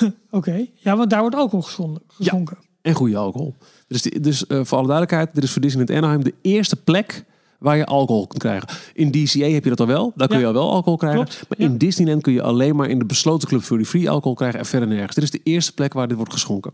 Oké. 0.30 0.66
Ja, 0.74 0.96
want 0.96 1.10
daar 1.10 1.20
wordt 1.20 1.36
alcohol 1.36 1.62
geschonken. 1.62 2.02
geschonken. 2.08 2.56
en 2.82 2.94
goede 2.94 3.16
alcohol. 3.16 3.54
Dus, 3.88 4.02
die- 4.02 4.20
dus 4.20 4.46
eh, 4.46 4.60
voor 4.64 4.78
alle 4.78 4.86
duidelijkheid, 4.86 5.34
dit 5.34 5.44
is 5.44 5.50
voor 5.52 5.62
Disneyland 5.62 5.98
Anaheim 5.98 6.24
de 6.24 6.34
eerste 6.42 6.76
plek 6.76 7.24
waar 7.58 7.76
je 7.76 7.86
alcohol 7.86 8.26
kunt 8.26 8.42
krijgen. 8.42 8.68
In 8.94 9.10
DCA 9.10 9.46
heb 9.46 9.64
je 9.64 9.70
dat 9.70 9.80
al 9.80 9.86
wel, 9.86 10.12
daar 10.16 10.28
kun 10.28 10.36
Ja. 10.36 10.42
je 10.42 10.48
al 10.48 10.52
wel 10.54 10.70
alcohol 10.70 10.98
krijgen. 10.98 11.24
Klopt, 11.24 11.44
Maar 11.48 11.58
ja. 11.60 11.64
in 11.66 11.78
Disneyland 11.78 12.22
kun 12.22 12.32
je 12.32 12.42
alleen 12.42 12.76
maar 12.76 12.88
in 12.88 12.98
de 12.98 13.04
besloten 13.04 13.48
club 13.48 13.62
Fury 13.62 13.84
Free 13.84 14.10
alcohol 14.10 14.34
krijgen 14.36 14.58
en 14.58 14.66
verder 14.66 14.88
nergens. 14.88 15.14
Dit 15.14 15.24
is 15.24 15.30
de 15.30 15.40
eerste 15.42 15.72
plek 15.72 15.92
waar 15.92 16.08
dit 16.08 16.16
wordt 16.16 16.32
geschonken. 16.32 16.72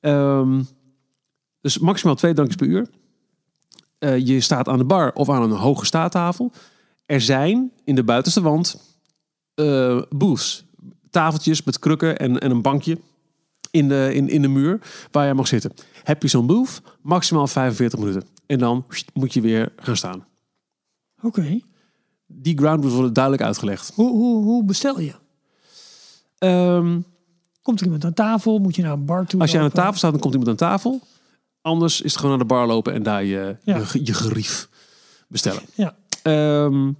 Ehm, 0.00 0.62
dus 1.60 1.78
maximaal 1.78 2.14
twee 2.14 2.32
drankjes 2.34 2.56
per 2.56 2.66
uur. 2.66 2.88
Eh, 3.98 4.26
je 4.26 4.40
staat 4.40 4.68
aan 4.68 4.78
de 4.78 4.84
bar 4.84 5.12
of 5.12 5.28
aan 5.30 5.42
een 5.42 5.50
hoge 5.50 5.84
staattafel. 5.86 6.52
Er 7.06 7.20
zijn 7.20 7.70
in 7.84 7.94
de 7.94 8.04
buitenste 8.04 8.40
wand 8.40 8.88
eh 9.54 10.02
booths. 10.10 10.64
Tafeltjes 11.10 11.62
met 11.62 11.78
krukken 11.78 12.18
en, 12.18 12.38
en 12.38 12.50
een 12.50 12.62
bankje 12.62 12.98
in 13.70 13.88
de, 13.88 14.10
in, 14.14 14.28
in 14.28 14.42
de 14.42 14.48
muur 14.48 14.80
waar 15.10 15.26
je 15.26 15.34
mag 15.34 15.48
zitten. 15.48 15.72
Heb 16.02 16.22
je 16.22 16.28
zo'n 16.28 16.46
booth, 16.46 16.82
maximaal 17.02 17.46
45 17.46 17.98
minuten. 17.98 18.22
En 18.46 18.58
dan 18.58 18.84
moet 19.12 19.32
je 19.32 19.40
weer 19.40 19.72
gaan 19.76 19.96
staan. 19.96 20.26
Oké. 21.22 21.60
Die 22.26 22.58
ground 22.58 22.80
rules 22.80 22.94
worden 22.94 23.12
duidelijk 23.12 23.44
uitgelegd. 23.44 23.92
Hoe, 23.94 24.10
hoe, 24.10 24.44
hoe 24.44 24.64
bestel 24.64 25.00
je? 25.00 25.14
Ehm, 26.38 27.00
Komt 27.62 27.78
er 27.78 27.84
iemand 27.84 28.04
aan 28.04 28.12
tafel? 28.14 28.58
Moet 28.58 28.76
je 28.76 28.82
naar 28.82 28.92
een 28.92 29.04
bar 29.04 29.26
toe 29.26 29.40
als 29.40 29.50
je 29.50 29.58
aan 29.58 29.64
de 29.68 29.74
tafel 29.74 29.96
staat, 29.96 30.10
dan 30.10 30.20
komt 30.20 30.34
iemand 30.34 30.50
aan 30.50 30.68
tafel. 30.68 31.00
Anders 31.60 32.00
is 32.00 32.10
het 32.10 32.20
gewoon 32.20 32.30
naar 32.30 32.46
de 32.46 32.54
bar 32.54 32.66
lopen 32.66 32.92
en 32.92 33.02
daar 33.02 33.24
je, 33.24 33.56
Ja. 33.64 33.76
je, 33.76 34.00
je 34.04 34.14
gerief 34.14 34.68
bestellen. 35.28 35.62
Ja. 35.74 35.96
Ehm, 36.22 36.92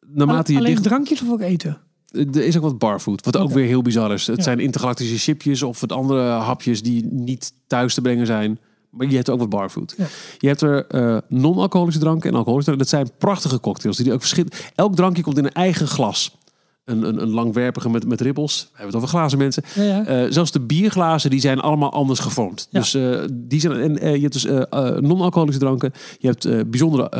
naarmate 0.00 0.52
je 0.52 0.58
Alleen 0.58 0.70
dicht... 0.70 0.82
drankjes 0.82 1.22
of 1.22 1.30
ook 1.30 1.40
eten? 1.40 1.78
Er 2.12 2.44
is 2.44 2.56
ook 2.56 2.62
wat 2.62 2.78
barfood, 2.78 3.24
wat 3.24 3.36
ook 3.36 3.50
weer 3.52 3.66
heel 3.66 3.82
bizar 3.82 4.12
is. 4.12 4.26
Het 4.26 4.36
Ja. 4.36 4.42
zijn 4.42 4.60
intergalactische 4.60 5.18
chipjes 5.18 5.62
of 5.62 5.80
wat 5.80 5.92
andere 5.92 6.22
hapjes 6.30 6.82
die 6.82 7.04
niet 7.10 7.52
thuis 7.66 7.94
te 7.94 8.00
brengen 8.00 8.26
zijn. 8.26 8.58
Maar 8.90 9.06
je 9.10 9.16
hebt 9.16 9.30
ook 9.30 9.38
wat 9.38 9.48
barfood. 9.48 9.94
Ja. 9.96 10.06
Je 10.38 10.46
hebt 10.46 10.60
er 10.60 10.86
eh, 10.86 11.16
non-alcoholische 11.28 12.00
dranken 12.00 12.30
en 12.30 12.36
alcoholische 12.36 12.70
dranken. 12.74 12.90
Dat 13.00 13.00
zijn 13.08 13.18
prachtige 13.18 13.60
cocktails. 13.60 13.96
Die 13.96 14.12
ook 14.12 14.20
verschillen. 14.20 14.50
Elk 14.74 14.94
drankje 14.96 15.22
komt 15.22 15.38
in 15.38 15.44
een 15.44 15.52
eigen 15.52 15.86
glas. 15.88 16.36
Een, 16.84 17.02
een, 17.02 17.22
een 17.22 17.30
langwerpige 17.30 17.90
met, 17.90 18.06
met 18.06 18.20
ribbels. 18.20 18.62
We 18.62 18.68
hebben 18.68 18.86
het 18.86 18.96
over 18.96 19.08
glazen 19.08 19.38
mensen. 19.38 19.62
Ja, 19.74 19.82
ja. 19.82 20.04
Eh, 20.04 20.26
zelfs 20.30 20.50
de 20.52 20.60
bierglazen 20.60 21.30
die 21.30 21.40
zijn 21.40 21.60
allemaal 21.60 21.92
anders 21.92 22.20
gevormd. 22.20 22.68
Ja. 22.70 22.78
Dus 22.78 22.94
eh, 22.94 23.20
die 23.32 23.60
zijn 23.60 23.72
en 23.72 23.98
eh, 23.98 24.14
je 24.14 24.20
hebt 24.20 24.32
dus 24.32 24.44
non-alcoholische 25.00 25.60
dranken. 25.60 25.92
Je 26.18 26.26
hebt 26.26 26.70
bijzondere 26.70 27.10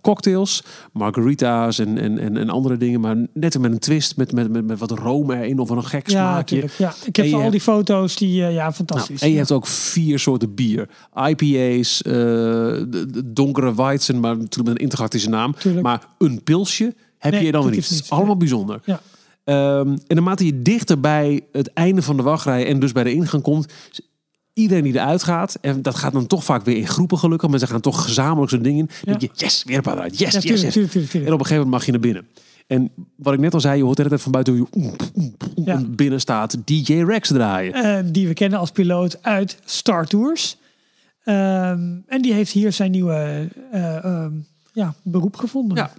cocktails, 0.00 0.62
margarita's 0.92 1.78
en, 1.78 1.98
en, 1.98 2.18
en, 2.18 2.36
en 2.36 2.50
andere 2.50 2.76
dingen, 2.76 3.00
maar 3.00 3.16
net 3.32 3.58
met 3.58 3.72
een 3.72 3.78
twist 3.78 4.16
met, 4.16 4.32
met, 4.32 4.50
met, 4.50 4.66
met 4.66 4.78
wat 4.78 4.90
room 4.90 5.30
erin 5.30 5.58
of 5.58 5.70
een 5.70 5.84
gek 5.84 6.08
ja, 6.08 6.30
smaakje. 6.30 6.68
Ja. 6.78 6.94
Ik 7.04 7.16
heb 7.16 7.32
al 7.32 7.38
hebt- 7.40 7.52
die 7.52 7.60
foto's 7.60 8.16
die, 8.16 8.32
ja, 8.34 8.50
Nou, 8.50 8.72
fantastisch. 8.72 9.22
en 9.22 9.30
je 9.30 9.36
hebt 9.36 9.52
ook 9.52 9.66
vier 9.66 10.18
soorten 10.18 10.54
bier. 10.54 10.88
IPA's, 11.28 11.98
de, 12.02 13.06
de 13.10 13.32
donkere 13.32 13.74
Weizen, 13.74 14.20
maar 14.20 14.36
natuurlijk 14.36 14.68
met 14.68 14.76
een 14.76 14.82
intergalactische 14.82 15.28
naam. 15.28 15.54
Tuurlijk. 15.54 15.82
Maar 15.82 16.06
een 16.18 16.42
pilsje 16.42 16.94
heb 17.18 17.32
Nee, 17.32 17.44
je 17.44 17.52
dan 17.52 17.62
weer 17.62 17.70
niet. 17.74 17.88
Het 17.88 18.00
is 18.00 18.10
allemaal 18.10 18.36
bijzonder. 18.36 18.80
Ja. 18.84 19.00
Ehm, 19.44 19.88
en 20.06 20.14
naarmate 20.14 20.44
je 20.46 20.62
dichter 20.62 21.00
bij 21.00 21.40
het 21.52 21.72
einde 21.72 22.02
van 22.02 22.16
de 22.16 22.22
wachtrij 22.22 22.66
en 22.66 22.80
dus 22.80 22.92
bij 22.92 23.04
de 23.04 23.12
ingang 23.12 23.42
komt, 23.42 23.72
iedereen 24.52 24.82
die 24.82 24.92
eruit 24.94 25.22
gaat, 25.22 25.58
en 25.60 25.82
dat 25.82 25.94
gaat 25.94 26.12
dan 26.12 26.26
toch 26.26 26.44
vaak 26.44 26.64
weer 26.64 26.76
in 26.76 26.86
groepen 26.86 27.18
gelukkig, 27.18 27.48
maar 27.50 27.58
ze 27.58 27.66
gaan 27.66 27.80
toch 27.80 28.04
gezamenlijk 28.04 28.50
zo'n 28.50 28.62
ding 28.62 28.78
in. 28.78 28.88
Ja. 29.02 29.16
denk 29.16 29.20
je, 29.20 29.44
yes, 29.44 29.64
weer 29.64 29.76
een 29.76 29.82
paar 29.82 29.96
eruit. 29.96 30.18
Yes, 30.18 30.20
Ja, 30.20 30.26
yes, 30.26 30.42
tuurlijk, 30.42 30.62
yes. 30.62 30.72
tuurlijk, 30.72 30.92
tuurlijk, 30.92 31.12
En 31.14 31.32
op 31.32 31.40
een 31.40 31.46
gegeven 31.46 31.54
moment 31.54 31.70
mag 31.70 31.84
je 31.84 31.90
naar 31.92 32.00
binnen. 32.00 32.26
En 32.66 32.90
wat 33.16 33.34
ik 33.34 33.40
net 33.40 33.54
al 33.54 33.60
zei, 33.60 33.76
je 33.76 33.82
hoort 33.84 33.96
de 33.96 34.02
hele 34.02 34.14
tijd 34.14 34.22
van 34.22 34.32
buiten 34.32 34.56
hoe 34.56 34.66
je 34.72 34.78
oem, 34.80 34.94
oem, 35.16 35.34
oem, 35.56 35.66
Ja. 35.66 35.74
en 35.74 35.94
binnen 35.96 36.20
staat 36.20 36.56
DJ 36.64 36.92
Rex 36.94 37.28
draaien. 37.28 37.72
Eh, 37.74 37.98
die 38.12 38.26
we 38.28 38.34
kennen 38.34 38.58
als 38.58 38.70
piloot 38.70 39.22
uit 39.22 39.58
Star 39.64 40.06
Tours. 40.06 40.56
Ehm, 41.24 41.96
en 42.06 42.22
die 42.22 42.32
heeft 42.32 42.52
hier 42.52 42.72
zijn 42.72 42.90
nieuwe 42.90 43.48
eh, 43.72 44.04
ehm, 44.04 44.32
ja, 44.72 44.94
beroep 45.02 45.36
gevonden. 45.36 45.76
Ja. 45.76 45.90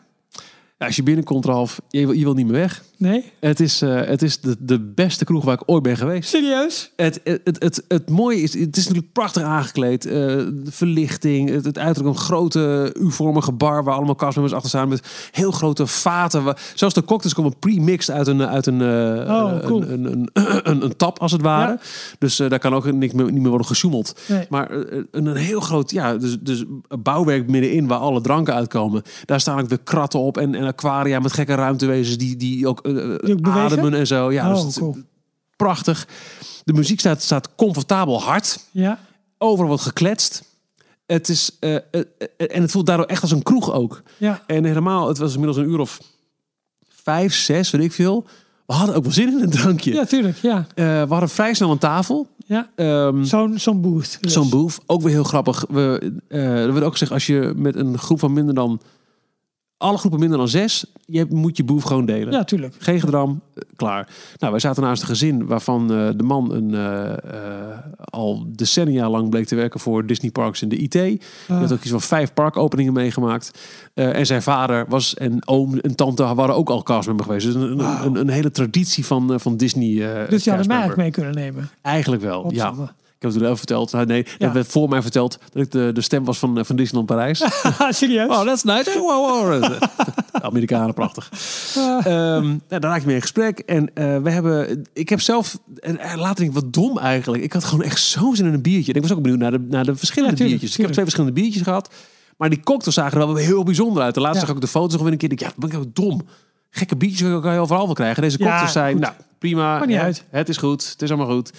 Ja, 0.79 0.85
als 0.85 0.95
je 0.95 1.03
binnenkomt, 1.03 1.45
Ralf, 1.45 1.81
je, 1.89 2.05
wil- 2.05 2.15
je 2.15 2.23
wil 2.23 2.33
niet 2.33 2.45
meer 2.47 2.55
weg. 2.59 2.83
Nee? 2.97 3.23
Het 3.39 3.59
is, 3.59 3.81
eh, 3.81 3.95
het 4.05 4.21
is 4.21 4.39
de, 4.41 4.55
de 4.59 4.79
beste 4.79 5.25
kroeg 5.25 5.43
waar 5.45 5.53
ik 5.53 5.63
ooit 5.65 5.83
ben 5.83 5.97
geweest. 5.97 6.29
Serieus? 6.29 6.91
Het, 6.95 7.19
het, 7.23 7.41
het, 7.43 7.63
het, 7.63 7.83
het 7.87 8.09
mooie 8.09 8.41
is, 8.41 8.53
het 8.59 8.77
is 8.77 8.83
natuurlijk 8.87 9.13
prachtig 9.13 9.43
aangekleed. 9.43 10.05
eh, 10.05 10.11
de 10.13 10.61
verlichting, 10.69 11.49
het, 11.49 11.65
het 11.65 11.77
uiterlijk 11.77 12.15
een 12.15 12.21
grote 12.21 12.95
U-vormige 12.99 13.51
bar 13.51 13.83
waar 13.83 13.95
allemaal 13.95 14.15
castmembers 14.15 14.53
achter 14.55 14.69
staan 14.69 14.87
met 14.89 15.29
heel 15.31 15.51
grote 15.51 15.87
vaten. 15.87 16.43
Waar- 16.43 16.61
Zelfs 16.75 16.93
de 16.93 17.03
cocktails 17.03 17.33
komen 17.35 17.59
pre-mixed 17.59 18.15
uit 18.15 18.27
een, 18.27 18.41
uit 18.41 18.65
een, 18.65 18.81
eh, 18.81 18.87
Oh, 19.35 19.59
cool. 19.65 19.81
een, 19.81 20.05
een, 20.05 20.29
een, 20.33 20.69
een, 20.69 20.83
een 20.83 20.95
tap 20.95 21.19
als 21.19 21.31
het 21.31 21.41
ware. 21.41 21.71
Ja. 21.71 21.79
Dus 22.19 22.35
daar 22.35 22.59
kan 22.59 22.73
ook 22.73 22.91
niks 22.91 23.13
meer, 23.13 23.25
niet 23.31 23.41
meer 23.41 23.49
worden 23.49 23.67
gesjoemeld. 23.67 24.19
Nee. 24.27 24.45
Maar 24.49 24.71
een, 24.71 25.07
een 25.11 25.35
heel 25.35 25.59
groot, 25.59 25.91
ja, 25.91 26.17
dus, 26.17 26.37
dus 26.39 26.63
bouwwerk 26.99 27.49
middenin 27.49 27.87
waar 27.87 27.99
alle 27.99 28.21
dranken 28.21 28.53
uitkomen. 28.53 29.01
Daar 29.25 29.39
staan 29.39 29.59
ook 29.59 29.69
de 29.69 29.79
kratten 29.83 30.19
op 30.19 30.37
en, 30.37 30.55
en 30.55 30.67
aquaria 30.69 31.19
met 31.19 31.33
gekke 31.33 31.53
ruimtewezens 31.55 32.17
die, 32.17 32.35
die 32.35 32.67
ook, 32.67 32.79
eh, 32.85 32.93
Die 33.19 33.37
ook 33.37 33.47
ademen 33.47 33.93
en 33.93 34.07
zo. 34.07 34.31
Ja, 34.31 34.53
oh, 34.55 34.65
dus 34.65 34.77
cool. 34.77 34.97
prachtig. 35.55 36.07
De 36.63 36.73
muziek 36.73 36.99
staat, 36.99 37.21
staat 37.21 37.55
comfortabel 37.55 38.21
hard. 38.21 38.59
Ja. 38.71 38.99
Overal 39.37 39.67
wordt 39.67 39.83
gekletst. 39.83 40.43
Het 41.05 41.29
is, 41.29 41.57
eh, 41.59 41.75
eh, 41.75 41.81
en 42.37 42.61
het 42.61 42.71
voelt 42.71 42.85
daardoor 42.85 43.05
echt 43.05 43.21
als 43.21 43.31
een 43.31 43.43
kroeg 43.43 43.71
ook. 43.71 44.01
Ja. 44.17 44.43
En 44.47 44.63
helemaal, 44.63 45.07
het 45.07 45.17
was 45.17 45.31
inmiddels 45.33 45.57
een 45.57 45.69
uur 45.71 45.79
of 45.79 45.99
vijf, 46.87 47.35
zes, 47.35 47.69
weet 47.71 47.81
ik 47.81 47.91
veel. 47.91 48.25
We 48.65 48.73
hadden 48.73 48.95
ook 48.95 49.03
wel 49.03 49.11
zin 49.11 49.27
in 49.27 49.41
een 49.41 49.49
drankje. 49.49 49.93
ja, 49.93 50.05
tuurlijk. 50.05 50.37
Ja. 50.37 50.67
We 50.75 51.05
hadden 51.09 51.29
vrij 51.29 51.53
snel 51.53 51.71
een 51.71 51.77
tafel. 51.77 52.27
ja. 52.45 52.69
Ehm, 52.75 53.23
Zo'n 53.23 53.59
zo'n 53.59 53.81
booth. 53.81 54.17
dus. 54.21 54.33
Zo'n 54.33 54.49
booth. 54.49 54.79
Ook 54.85 55.01
weer 55.01 55.11
heel 55.11 55.23
grappig. 55.23 55.65
We, 55.69 56.13
er 56.27 56.73
werd 56.73 56.85
ook 56.85 56.91
gezegd, 56.91 57.11
als 57.11 57.25
je 57.25 57.53
met 57.55 57.75
een 57.75 57.97
groep 57.97 58.19
van 58.19 58.33
minder 58.33 58.55
dan... 58.55 58.81
Alle 59.79 59.97
groepen 59.97 60.19
minder 60.19 60.37
dan 60.37 60.47
zes, 60.47 60.85
je 61.05 61.25
moet 61.29 61.57
je 61.57 61.63
booth 61.63 61.85
gewoon 61.85 62.05
delen. 62.05 62.33
Ja, 62.33 62.43
tuurlijk. 62.43 62.75
Geen 62.79 62.99
gedram, 62.99 63.41
eh, 63.53 63.63
klaar. 63.75 64.07
Nou, 64.37 64.51
wij 64.51 64.61
zaten 64.61 64.83
naast 64.83 65.01
een 65.01 65.07
gezin 65.07 65.45
waarvan 65.45 65.81
eh, 65.93 66.09
de 66.15 66.23
man 66.23 66.53
een, 66.53 66.73
eh, 66.73 67.77
al 67.99 68.45
decennia 68.47 69.09
lang 69.09 69.29
bleek 69.29 69.45
te 69.45 69.55
werken 69.55 69.79
voor 69.79 70.05
Disney 70.05 70.31
Parks 70.31 70.61
in 70.61 70.69
de 70.69 70.77
IT. 70.77 70.91
Die 70.91 71.21
Ah. 71.47 71.59
had 71.59 71.71
ook 71.71 71.79
iets 71.81 71.89
van 71.89 72.01
vijf 72.01 72.33
parkopeningen 72.33 72.93
meegemaakt. 72.93 73.51
En 73.93 74.25
zijn 74.25 74.41
vader 74.41 74.85
was 74.87 75.13
en 75.13 75.47
oom 75.47 75.77
en 75.79 75.95
tante 75.95 76.23
waren 76.35 76.55
ook 76.55 76.69
al 76.69 76.83
castmember 76.83 77.25
geweest. 77.25 77.45
Dus 77.45 77.55
een, 77.55 77.61
een, 77.79 78.05
een, 78.05 78.15
een 78.15 78.29
hele 78.29 78.51
traditie 78.51 79.05
van, 79.05 79.39
van 79.39 79.57
Disney. 79.57 79.87
Dus 79.89 79.97
je 79.97 80.05
had 80.05 80.25
hem 80.25 80.29
castmember. 80.29 80.75
eigenlijk 80.75 80.97
mee 80.97 81.11
kunnen 81.11 81.35
nemen. 81.35 81.69
Eigenlijk 81.81 82.21
wel, 82.21 82.53
ja. 82.53 82.73
Ik 83.19 83.25
heb 83.25 83.33
het 83.33 83.43
even 83.43 83.57
verteld. 83.57 83.91
Nou, 83.91 84.05
nee, 84.05 84.25
Ja. 84.37 84.47
er 84.47 84.53
werd 84.53 84.67
voor 84.67 84.89
mij 84.89 85.01
verteld 85.01 85.37
dat 85.51 85.63
ik 85.63 85.71
de, 85.71 85.91
de 85.93 86.01
stem 86.01 86.25
was 86.25 86.39
van, 86.39 86.57
eh, 86.57 86.63
van 86.63 86.75
Disneyland 86.75 87.07
Parijs. 87.07 87.43
Serieus? 87.89 88.29
Oh, 88.29 88.41
that's 88.45 88.63
nice. 88.63 88.91
Wow, 88.99 89.51
wow. 89.51 89.73
Amerikanen, 90.31 90.93
prachtig. 90.93 91.29
Ah. 91.77 92.05
Ehm, 92.05 92.45
nou, 92.47 92.59
daar 92.67 92.81
raak 92.81 92.99
ik 92.99 93.05
mee 93.05 93.15
in 93.15 93.21
gesprek. 93.21 93.59
En 93.59 93.91
eh, 93.93 94.17
we 94.17 94.29
hebben... 94.31 94.83
Ik 94.93 95.09
heb 95.09 95.21
zelf... 95.21 95.59
En 95.79 95.99
eh, 95.99 96.15
later 96.15 96.35
denk 96.35 96.49
ik, 96.49 96.61
wat 96.61 96.73
dom 96.73 96.97
eigenlijk. 96.97 97.43
Ik 97.43 97.53
had 97.53 97.63
gewoon 97.63 97.83
echt 97.85 97.99
zo 98.01 98.33
zin 98.33 98.45
in 98.45 98.53
een 98.53 98.61
biertje. 98.61 98.91
En 98.91 98.97
ik 99.01 99.07
was 99.07 99.17
ook 99.17 99.21
benieuwd 99.23 99.39
naar 99.39 99.51
de, 99.51 99.65
naar 99.69 99.85
de 99.85 99.95
verschillende 99.95 100.31
Ja, 100.35 100.37
tuurlijk, 100.39 100.59
biertjes. 100.59 100.79
Ik 100.79 100.83
heb 100.85 100.93
twee 100.93 101.05
verschillende 101.05 101.41
biertjes 101.41 101.61
gehad. 101.63 101.89
Maar 102.37 102.49
die 102.49 102.59
cocktails 102.63 102.95
zagen 102.95 103.19
er 103.21 103.27
wel 103.27 103.35
heel 103.35 103.63
bijzonder 103.63 104.03
uit. 104.03 104.13
De 104.13 104.19
laatste 104.21 104.39
Ja. 104.39 104.45
zag 104.45 104.55
ik 104.55 104.61
de 104.61 104.67
foto's 104.67 104.93
nog 104.93 105.01
weer 105.01 105.11
een 105.11 105.17
keer. 105.17 105.31
Ik 105.31 105.39
ja, 105.39 105.51
ben 105.57 105.69
ik 105.69 105.77
ook 105.77 105.95
dom. 105.95 106.21
Gekke 106.69 106.95
biertjes 106.95 107.41
kan 107.41 107.53
je 107.53 107.59
overal 107.59 107.85
wel 107.85 107.93
krijgen. 107.95 108.21
Deze 108.21 108.37
cocktails 108.37 108.71
zijn... 108.71 108.91
goed. 108.91 109.01
Nou, 109.01 109.13
prima. 109.39 109.73
Maakt 109.77 109.87
niet 109.87 109.97
uit. 109.97 110.23
Het 110.29 110.49
is 110.49 110.57
goed. 110.57 110.89
Het 110.91 111.01
is 111.01 111.09
allemaal 111.11 111.35
goed. 111.35 111.51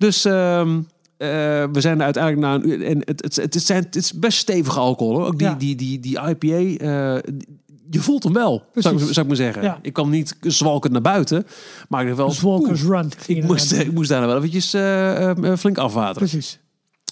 Dus... 0.00 0.24
ehm, 0.24 0.78
eh, 1.16 1.28
we 1.72 1.80
zijn 1.80 1.98
er 1.98 2.04
uiteindelijk 2.04 2.42
na 2.46 2.54
een 2.54 2.68
uur. 2.68 2.86
En 2.86 2.98
het, 3.04 3.22
het, 3.22 3.36
het, 3.36 3.62
zijn, 3.62 3.82
het 3.82 3.96
is 3.96 4.12
best 4.12 4.38
stevige 4.38 4.78
alcohol 4.78 5.14
hoor. 5.16 5.26
Ook 5.26 5.38
die, 5.38 5.46
Ja. 5.48 5.54
die, 5.54 5.74
die, 5.76 6.00
die 6.00 6.18
IPA. 6.20 6.46
eh, 6.84 7.32
je 7.90 8.00
voelt 8.00 8.22
hem 8.22 8.32
wel, 8.32 8.64
zou 8.74 8.94
ik, 8.94 9.00
zou 9.00 9.20
ik 9.20 9.26
maar 9.26 9.36
zeggen. 9.36 9.62
Ja. 9.62 9.78
Ik 9.82 9.92
kwam 9.92 10.10
niet 10.10 10.36
zwalkend 10.40 10.92
naar 10.92 11.02
buiten. 11.02 11.46
Maar 11.88 12.06
ik 12.06 12.14
wel. 12.14 12.34
Walker's 12.42 12.82
oeh, 12.82 12.90
Run. 13.00 13.10
ik, 13.26 13.44
moest, 13.44 13.72
ik 13.72 13.92
moest 13.92 14.08
daar 14.08 14.26
wel 14.26 14.36
eventjes 14.36 14.74
eh, 14.74 15.30
eh, 15.30 15.56
flink 15.58 15.78
afwateren. 15.78 16.28
Precies. 16.28 16.58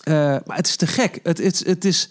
Eh, 0.02 0.14
maar 0.14 0.56
het 0.56 0.66
is 0.66 0.76
te 0.76 0.86
gek. 0.86 1.20
Het, 1.22 1.38
het, 1.38 1.62
het 1.66 1.84
is, 1.84 2.08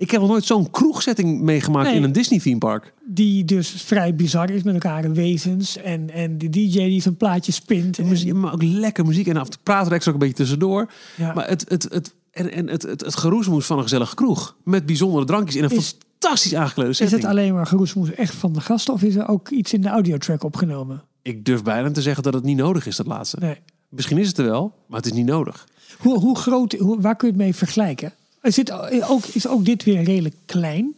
ik 0.00 0.10
heb 0.10 0.20
nog 0.20 0.30
nooit 0.30 0.44
zo'n 0.44 0.70
kroegzetting 0.70 1.40
meegemaakt 1.40 1.86
Nee. 1.88 1.96
in 1.96 2.02
een 2.02 2.12
Disney 2.12 2.38
theme 2.38 2.58
park. 2.58 2.92
Die 3.04 3.44
dus 3.44 3.68
vrij 3.70 4.14
bizar 4.14 4.50
is 4.50 4.62
met 4.62 4.74
elkaar 4.74 5.12
wezens. 5.12 5.76
En, 5.76 6.10
en 6.10 6.38
de 6.38 6.48
DJ 6.48 6.78
die 6.78 7.02
zijn 7.02 7.16
plaatje 7.16 7.52
spint. 7.52 7.98
En, 7.98 8.08
Muziek, 8.08 8.32
maar 8.34 8.52
ook 8.52 8.62
lekker 8.62 9.06
muziek. 9.06 9.26
En 9.26 9.36
af 9.36 9.44
en 9.44 9.50
toe 9.50 9.60
praat 9.62 9.88
Rex 9.88 10.06
ook 10.08 10.14
een 10.14 10.20
beetje 10.20 10.34
tussendoor. 10.34 10.90
ja. 11.16 11.32
Maar 11.34 11.48
het, 11.48 11.64
het, 11.68 11.82
het, 11.92 12.14
en, 12.30 12.52
en 12.52 12.68
het, 12.68 12.82
het, 12.82 13.00
het 13.00 13.16
geroesmoes 13.16 13.66
van 13.66 13.76
een 13.76 13.82
gezellige 13.82 14.14
kroeg. 14.14 14.56
Met 14.64 14.86
bijzondere 14.86 15.24
drankjes 15.24 15.56
in 15.56 15.64
een 15.64 15.70
Is- 15.70 15.96
fantastisch 16.18 16.54
aangeklede 16.54 16.90
is 16.90 16.96
setting. 16.96 17.20
het 17.20 17.30
alleen 17.30 17.54
maar 17.54 17.66
geroesmoes 17.66 18.14
echt 18.14 18.34
van 18.34 18.52
de 18.52 18.60
gasten? 18.60 18.94
Of 18.94 19.02
is 19.02 19.14
er 19.16 19.28
ook 19.28 19.48
iets 19.48 19.72
in 19.72 19.80
de 19.80 19.88
audiotrack 19.88 20.44
opgenomen? 20.44 21.02
Ik 21.22 21.44
durf 21.44 21.62
bijna 21.62 21.90
te 21.90 22.02
zeggen 22.02 22.22
dat 22.22 22.34
het 22.34 22.44
niet 22.44 22.56
nodig 22.56 22.86
is, 22.86 22.96
dat 22.96 23.06
laatste. 23.06 23.36
Nee. 23.40 23.56
Misschien 23.88 24.18
is 24.18 24.28
het 24.28 24.38
er 24.38 24.44
wel, 24.44 24.74
maar 24.86 24.96
het 24.96 25.06
is 25.06 25.12
niet 25.12 25.26
nodig. 25.26 25.66
Hoe, 25.98 26.18
hoe 26.18 26.36
groot, 26.38 26.72
hoe, 26.72 27.00
waar 27.00 27.16
kun 27.16 27.28
je 27.28 27.34
het 27.34 27.42
mee 27.42 27.54
vergelijken? 27.54 28.12
Is, 28.42 28.54
dit 28.54 28.72
ook, 29.08 29.24
is 29.24 29.46
ook 29.48 29.64
dit 29.64 29.84
weer 29.84 30.02
redelijk 30.02 30.34
klein? 30.46 30.94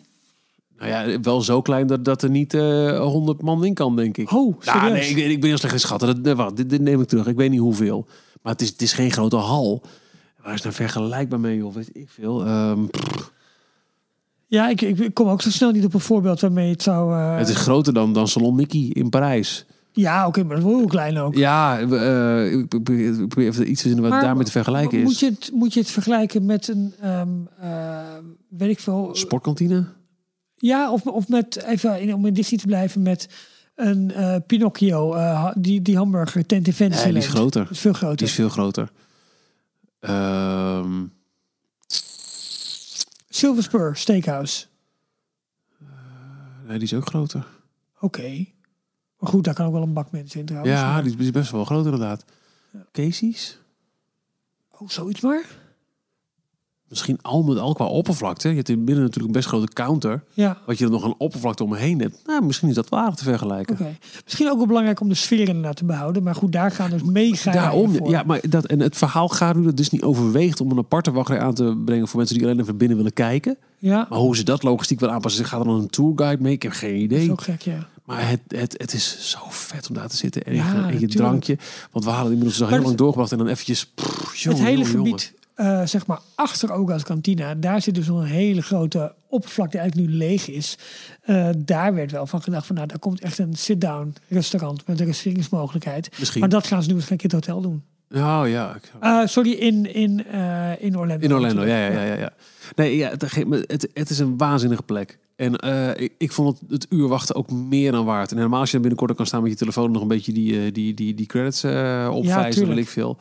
Nou 0.79 0.91
ja, 1.11 1.21
wel 1.21 1.43
zo 1.43 1.63
klein 1.63 1.87
dat, 1.87 2.05
dat 2.05 2.23
er 2.23 2.31
niet 2.31 2.55
eh 2.55 2.99
100 3.01 3.43
man 3.43 3.65
in 3.65 3.75
kan, 3.75 3.97
denk 3.97 4.17
ik. 4.17 4.33
Oh, 4.33 4.59
Nou, 4.65 4.79
serieus? 4.79 5.13
nee, 5.13 5.25
ik, 5.25 5.31
ik 5.31 5.41
ben 5.41 5.49
heel 5.49 5.59
slecht 5.59 5.75
in 5.75 5.81
schatten. 5.81 6.09
Dat, 6.09 6.19
nee, 6.23 6.35
wacht, 6.35 6.57
dit, 6.57 6.71
dit 6.71 6.81
neem 6.81 7.01
ik 7.01 7.09
terug. 7.09 7.27
Ik 7.27 7.37
weet 7.37 7.51
niet 7.51 7.61
hoeveel. 7.61 8.07
Maar 8.43 8.53
het 8.53 8.63
is, 8.63 8.69
het 8.69 8.83
is 8.83 8.93
geen 8.93 9.11
grote 9.13 9.37
hal. 9.37 9.83
Waar 10.43 10.55
is 10.55 10.63
nou 10.63 10.75
vergelijkbaar 10.75 11.41
mee, 11.41 11.57
joh? 11.57 11.75
Weet 11.75 11.91
ik 11.93 12.09
veel. 12.11 12.45
Ehm, 12.45 12.81
Ja, 14.47 14.69
ik, 14.69 14.81
ik 14.81 15.15
kom 15.15 15.29
ook 15.29 15.43
zo 15.43 15.51
snel 15.51 15.71
niet 15.71 15.85
op 15.85 15.95
een 15.95 16.01
voorbeeld 16.01 16.41
waarmee 16.41 16.71
het 16.71 16.83
zou... 16.83 17.13
eh, 17.15 17.37
het 17.37 17.49
is 17.49 17.57
groter 17.57 17.93
dan, 17.95 18.13
dan 18.13 18.29
Salon 18.29 18.55
Mickey 18.55 18.91
in 18.93 19.09
Parijs. 19.09 19.65
Ja, 19.93 20.27
oké, 20.27 20.43
maar 20.43 20.57
dat 20.57 20.65
is 20.65 20.71
wel 20.71 20.79
heel 20.79 20.89
klein 20.89 21.19
ook. 21.19 21.35
Ja, 21.35 21.81
eh, 21.81 22.53
ik 22.53 22.69
probeer 22.69 23.47
even 23.47 23.71
iets 23.71 23.83
te 23.83 23.87
vinden 23.89 24.03
wat 24.03 24.11
Maar 24.13 24.23
daarmee 24.23 24.45
te 24.45 24.51
vergelijken 24.51 24.99
is. 24.99 25.05
Moet 25.05 25.19
je, 25.19 25.27
het, 25.27 25.51
moet 25.55 25.75
je 25.75 25.81
het 25.81 25.91
vergelijken 25.91 26.47
met 26.47 26.69
een, 26.69 26.95
ehm, 27.01 27.29
eh, 27.59 28.17
weet 28.49 28.71
ik 28.71 28.81
veel... 28.81 29.11
Sportkantine? 29.13 29.85
Ja, 30.57 30.93
of, 30.93 31.07
of 31.07 31.29
met, 31.29 31.63
even 31.65 32.01
in- 32.01 32.15
om 32.15 32.27
in 32.27 32.35
Disney 32.35 32.61
te 32.61 32.67
blijven, 32.67 33.03
met 33.03 33.29
een 33.75 34.11
eh, 34.11 34.37
Pinocchio, 34.47 35.13
eh, 35.15 35.51
die, 35.57 35.83
die 35.83 35.97
hamburger 35.97 36.47
tent 36.47 36.67
in 36.69 36.75
Nee, 36.79 36.89
die 36.89 36.99
is 36.99 37.03
Fantasyland. 37.05 37.25
groter. 37.53 37.67
Is 37.71 37.79
veel 37.81 37.93
groter. 37.93 38.17
Die 38.17 38.27
is 38.27 38.33
veel 38.33 38.49
groter. 38.49 38.91
Ehm, 40.01 41.05
Silver 43.29 43.63
Spur 43.63 43.97
Steakhouse. 43.97 44.67
nee, 46.67 46.79
die 46.79 46.83
is 46.87 46.95
ook 46.95 47.07
groter. 47.07 47.47
Oké. 48.01 48.47
Maar 49.23 49.31
goed, 49.31 49.45
daar 49.45 49.55
kan 49.55 49.67
ook 49.67 49.73
wel 49.73 49.83
een 49.83 49.93
bak 49.93 50.11
mensen 50.11 50.41
in 50.41 50.47
trouwens. 50.47 50.75
Ja, 50.75 50.93
Maar- 50.93 51.03
die 51.03 51.17
is 51.19 51.31
best 51.31 51.51
wel 51.51 51.65
groot 51.65 51.85
inderdaad. 51.85 52.25
Casey's? 52.93 53.59
Oh, 54.79 54.89
zoiets 54.89 55.21
maar? 55.21 55.45
Misschien 56.89 57.19
al 57.23 57.43
met 57.43 57.59
al 57.59 57.75
qua 57.75 57.85
oppervlakte. 57.85 58.49
Je 58.49 58.55
hebt 58.55 58.69
in 58.69 58.85
binnen 58.85 59.05
natuurlijk 59.05 59.27
een 59.35 59.41
best 59.41 59.49
grote 59.49 59.73
counter. 59.73 60.25
Ja, 60.33 60.59
Wat 60.67 60.79
je 60.79 60.85
er 60.85 60.91
nog 60.91 61.05
een 61.05 61.15
oppervlakte 61.19 61.65
omheen 61.65 62.01
hebt. 62.01 62.21
Nou, 62.27 62.45
misschien 62.45 62.69
is 62.69 62.75
dat 62.75 62.89
waar 62.89 63.15
te 63.15 63.25
vergelijken. 63.25 63.75
oké. 63.75 63.97
Misschien 64.25 64.51
ook 64.51 64.57
wel 64.57 64.67
belangrijk 64.67 65.01
om 65.01 65.09
de 65.09 65.15
sfeer 65.15 65.49
inderdaad 65.49 65.77
te 65.77 65.85
behouden. 65.85 66.23
Maar 66.23 66.35
goed, 66.35 66.53
daar 66.53 66.71
gaan 66.71 66.91
dus 66.91 67.03
mega 67.03 67.53
Daarom, 67.53 67.95
voor. 67.97 68.11
ja, 68.11 68.23
maar 68.23 68.41
dat, 68.49 68.67
en 68.67 68.81
het 68.81 68.97
verhaal 68.97 69.29
gaat 69.29 69.57
nu 69.57 69.63
dat 69.63 69.77
Disney 69.77 70.03
overweegt 70.03 70.61
om 70.61 70.71
een 70.71 70.79
aparte 70.79 71.11
wachtrij 71.13 71.41
aan 71.41 71.55
te 71.55 71.83
brengen 71.85 72.09
voor 72.09 72.17
mensen 72.19 72.37
die 72.39 72.47
alleen 72.47 72.61
even 72.61 72.77
binnen 72.77 72.97
willen 72.97 73.13
kijken. 73.13 73.57
Ja, 73.79 74.07
Maar 74.11 74.19
hoe 74.19 74.37
ze 74.37 74.43
dat 74.45 74.63
logistiek 74.63 75.01
willen 75.01 75.15
aanpassen, 75.15 75.45
gaat 75.45 75.61
er 75.61 75.67
dan 75.67 75.81
een 75.81 75.91
tourguide 75.91 76.43
mee? 76.43 76.53
Ik 76.53 76.63
heb 76.63 76.73
geen 76.73 77.09
dat 77.09 77.19
is 77.19 77.23
idee. 77.23 77.31
ook 77.31 77.43
gek, 77.43 77.61
ja. 77.61 77.89
Maar 78.05 78.29
het, 78.29 78.41
het, 78.49 78.75
het 78.79 78.93
is 78.93 79.31
zo 79.31 79.39
vet 79.49 79.89
om 79.89 79.95
daar 79.95 80.09
te 80.09 80.17
zitten 80.17 80.43
en, 80.43 80.55
Ja, 80.55 80.73
je- 80.87 80.93
en 80.95 81.01
je 81.01 81.09
drankje. 81.09 81.59
Want 81.91 82.05
we 82.05 82.11
hadden 82.11 82.31
inmiddels 82.33 82.61
al 82.61 82.67
Maar 82.67 82.75
heel 82.79 82.85
lang 82.87 82.97
doorgebracht 82.99 83.33
en 83.33 83.39
dan 83.39 83.49
eventjes... 83.49 83.93
jongen, 84.35 84.59
het 84.59 84.69
hele 84.69 84.83
jongen, 84.83 84.93
jongen. 84.93 85.19
gebied, 85.19 85.33
eh, 85.55 85.87
zeg 85.87 86.07
maar 86.07 86.21
achter 86.35 86.73
Oga's 86.73 87.03
Cantina, 87.03 87.55
daar 87.55 87.83
zit 87.83 87.95
dus 87.95 88.09
een 88.09 88.23
hele 88.23 88.63
grote 88.63 89.15
oppervlakte 89.29 89.71
die 89.77 89.81
eigenlijk 89.81 90.11
nu 90.11 90.17
leeg 90.17 90.49
is. 90.49 90.79
Eh, 91.23 91.49
daar 91.59 91.95
werd 91.95 92.11
wel 92.11 92.27
van 92.27 92.43
gedacht 92.43 92.67
van, 92.67 92.75
nou, 92.77 92.89
daar 92.89 92.99
komt 92.99 93.21
echt 93.21 93.39
een 93.39 93.55
sit-down 93.57 94.15
restaurant 94.29 94.87
met 94.87 95.01
een 95.01 95.07
reserveringsmogelijkheid. 95.07 96.09
Misschien. 96.19 96.41
Maar 96.41 96.49
dat 96.49 96.67
gaan 96.67 96.83
ze 96.83 96.89
nu 96.89 96.95
waarschijnlijk 96.95 97.33
in 97.33 97.39
het 97.39 97.47
hotel 97.49 97.63
doen. 97.71 97.83
Oh 98.15 98.43
ja, 98.49 98.77
Eh, 99.01 99.21
sorry, 99.27 99.53
in, 99.53 99.95
in, 99.95 100.27
in 100.79 100.99
Orlando. 100.99 101.25
In 101.25 101.33
Orlando, 101.35 101.63
ja, 101.65 101.77
ja, 101.87 101.91
ja, 101.91 102.03
ja. 102.03 102.15
ja. 102.15 102.33
Nee, 102.77 102.97
ja, 102.97 103.09
het, 103.11 103.23
het, 103.67 103.89
het 103.95 104.11
is 104.11 104.19
een 104.19 104.37
waanzinnige 104.37 104.83
plek. 104.83 105.19
En 105.37 105.57
eh, 105.57 106.03
ik, 106.03 106.15
ik 106.19 106.33
vond 106.33 106.61
het, 106.61 106.71
het 106.71 106.87
uur 106.89 107.09
wachten 107.09 107.35
ook 107.35 107.51
meer 107.51 107.93
dan 107.93 108.05
waard. 108.05 108.31
En 108.31 108.37
helemaal 108.37 108.61
als 108.61 108.71
je 108.71 108.73
dan 108.73 108.83
binnenkort 108.89 109.17
kan 109.17 109.27
staan 109.27 109.43
met 109.43 109.51
je 109.51 109.57
telefoon 109.57 109.91
nog 109.91 110.03
een 110.03 110.09
beetje 110.09 110.33
die, 110.33 110.65
eh, 110.65 110.73
die, 110.73 110.95
die, 110.95 111.15
die 111.15 111.27
credits 111.27 111.65
eh 111.65 112.11
opvijzen, 112.13 112.69
weet 112.69 112.77
ik 112.77 112.89
veel. 112.89 113.19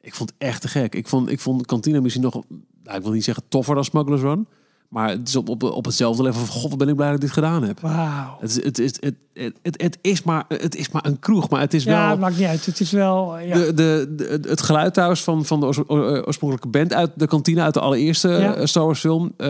Ik 0.00 0.14
vond 0.14 0.30
het 0.30 0.38
echt 0.38 0.60
te 0.60 0.68
gek. 0.68 0.94
Ik 0.94 1.08
vond, 1.08 1.30
ik 1.30 1.40
vond 1.40 1.66
Cantina 1.66 2.00
misschien 2.00 2.22
nog, 2.22 2.42
nou, 2.82 2.96
ik 2.96 3.02
wil 3.02 3.12
niet 3.12 3.24
zeggen 3.24 3.44
toffer 3.48 3.74
dan 3.74 3.84
Smugglers 3.84 4.22
Run. 4.22 4.46
Maar 4.94 5.08
het 5.08 5.28
is 5.28 5.36
op, 5.36 5.48
op, 5.48 5.62
op 5.62 5.84
hetzelfde 5.84 6.22
level 6.22 6.40
van... 6.44 6.54
God, 6.60 6.68
wat 6.70 6.78
ben 6.78 6.88
ik 6.88 6.94
blij 6.96 7.06
dat 7.06 7.16
ik 7.16 7.20
dit 7.22 7.30
gedaan 7.32 7.62
heb. 7.62 7.80
Wauw. 7.80 8.36
Het, 8.40 8.50
is- 8.50 8.64
het, 8.64 8.78
is- 8.78 8.96
het, 9.00 9.14
het, 9.32 9.56
het, 9.62 9.82
het, 9.82 9.98
is 10.00 10.22
maar, 10.22 10.44
het 10.48 10.76
is 10.76 10.90
maar 10.90 11.06
een 11.06 11.18
kroeg, 11.18 11.48
maar 11.50 11.60
het 11.60 11.74
is 11.74 11.84
Ja, 11.84 12.00
wel... 12.00 12.10
het 12.10 12.18
maakt 12.20 12.36
niet 12.38 12.46
uit. 12.46 12.66
Het 12.66 12.80
is 12.80 12.90
wel... 12.90 13.38
Ja. 13.38 13.54
De, 13.54 13.74
de, 13.74 14.12
de- 14.16 14.48
het 14.48 14.62
geluid 14.62 14.94
trouwens 14.94 15.22
van, 15.22 15.44
van 15.44 15.60
de 15.60 15.66
oor- 15.66 16.26
oorspronkelijke 16.26 16.68
band 16.78 16.92
uit 16.94 17.10
de 17.14 17.26
kantine, 17.26 17.60
uit 17.62 17.74
de 17.74 17.80
allereerste 17.80 18.28
Ja. 18.28 18.54
eh, 18.54 18.66
Star 18.66 18.84
Wars 18.84 19.00
film, 19.00 19.32
eh, 19.36 19.46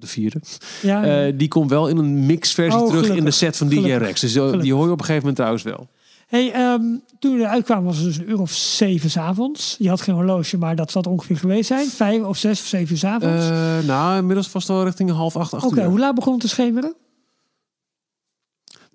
de 0.00 0.06
vierde, 0.06 0.40
ja, 0.82 1.04
eh, 1.26 1.32
die 1.36 1.48
komt 1.48 1.70
wel 1.70 1.88
in 1.88 1.96
een 1.96 2.26
mixversie 2.26 2.80
Oh, 2.80 2.88
terug 2.88 3.08
in 3.08 3.24
de 3.24 3.30
set 3.30 3.56
van 3.56 3.68
DJ 3.68 3.74
Gelukkig. 3.74 3.98
Rex. 4.06 4.20
Dus 4.20 4.34
eh, 4.34 4.40
die 4.42 4.50
Gelukkig. 4.50 4.72
hoor 4.72 4.86
je 4.86 4.92
op 4.92 4.98
een 4.98 5.04
gegeven 5.04 5.18
moment 5.18 5.36
trouwens 5.36 5.62
wel. 5.62 5.88
Hey, 6.30 6.52
ehm, 6.52 6.82
toen 7.18 7.36
we 7.36 7.42
eruit 7.42 7.64
kwamen 7.64 7.84
was 7.84 7.96
het 7.96 8.04
dus 8.04 8.16
een 8.16 8.30
uur 8.30 8.40
of 8.40 8.50
zeven 8.50 9.10
's 9.10 9.16
avonds. 9.16 9.76
Je 9.78 9.88
had 9.88 10.00
geen 10.00 10.14
horloge, 10.14 10.56
maar 10.58 10.76
dat 10.76 10.90
zal 10.90 11.02
het 11.02 11.10
ongeveer 11.10 11.36
geweest 11.36 11.66
zijn. 11.66 11.88
Vijf 11.88 12.22
of 12.22 12.36
zes 12.36 12.60
of 12.60 12.66
zeven 12.66 12.92
uur 12.92 12.98
's 12.98 13.04
avonds. 13.04 13.48
Eh, 13.48 13.78
nou, 13.78 14.18
inmiddels 14.18 14.52
was 14.52 14.62
het 14.62 14.76
al 14.76 14.84
richting 14.84 15.10
half 15.10 15.36
acht, 15.36 15.54
acht 15.54 15.64
Oké, 15.64 15.84
hoe 15.84 15.98
laat 15.98 16.14
begon 16.14 16.32
het 16.32 16.40
te 16.40 16.48
schemeren? 16.48 16.94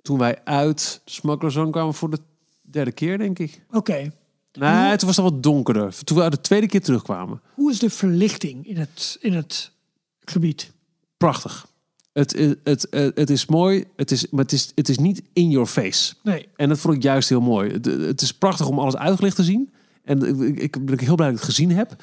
Toen 0.01 0.17
wij 0.17 0.41
uit 0.43 1.01
Smuggler's 1.05 1.53
Zone 1.53 1.71
kwamen 1.71 1.93
voor 1.93 2.09
de 2.09 2.19
derde 2.61 2.91
keer, 2.91 3.17
denk 3.17 3.39
ik. 3.39 3.61
Oké. 3.71 4.11
Nee, 4.53 4.97
toen 4.97 5.07
was 5.07 5.15
het 5.15 5.25
wat 5.25 5.43
donkerder. 5.43 6.03
Toen 6.03 6.17
we 6.17 6.23
uit 6.23 6.31
de 6.31 6.41
tweede 6.41 6.67
keer 6.67 6.81
terugkwamen. 6.81 7.41
Hoe 7.53 7.71
is 7.71 7.79
de 7.79 7.89
verlichting 7.89 8.67
in 8.67 8.77
het, 8.77 9.17
in 9.19 9.33
het 9.33 9.71
gebied? 10.19 10.71
Prachtig. 11.17 11.67
Het, 12.15 12.57
het, 12.63 12.87
het, 12.89 13.11
het, 13.15 13.29
is 13.29 13.45
mooi, 13.45 13.83
het 13.95 14.11
is, 14.11 14.29
maar 14.29 14.43
het 14.43 14.51
is, 14.51 14.71
het 14.75 14.89
is 14.89 14.97
niet 14.97 15.21
in 15.33 15.49
your 15.49 15.67
face. 15.67 16.13
Nee. 16.23 16.47
En 16.55 16.69
dat 16.69 16.79
vond 16.79 16.95
ik 16.95 17.03
juist 17.03 17.29
heel 17.29 17.41
mooi. 17.41 17.71
Het, 17.71 17.85
het 17.85 18.21
is 18.21 18.31
prachtig 18.33 18.67
om 18.67 18.79
alles 18.79 18.95
uitgelicht 18.95 19.35
te 19.35 19.43
zien. 19.43 19.73
En 20.03 20.41
ik, 20.47 20.59
ik 20.59 20.85
ben 20.85 20.99
heel 20.99 21.15
blij 21.15 21.27
dat 21.27 21.37
ik 21.37 21.43
het 21.45 21.55
gezien 21.55 21.71
heb. 21.71 21.95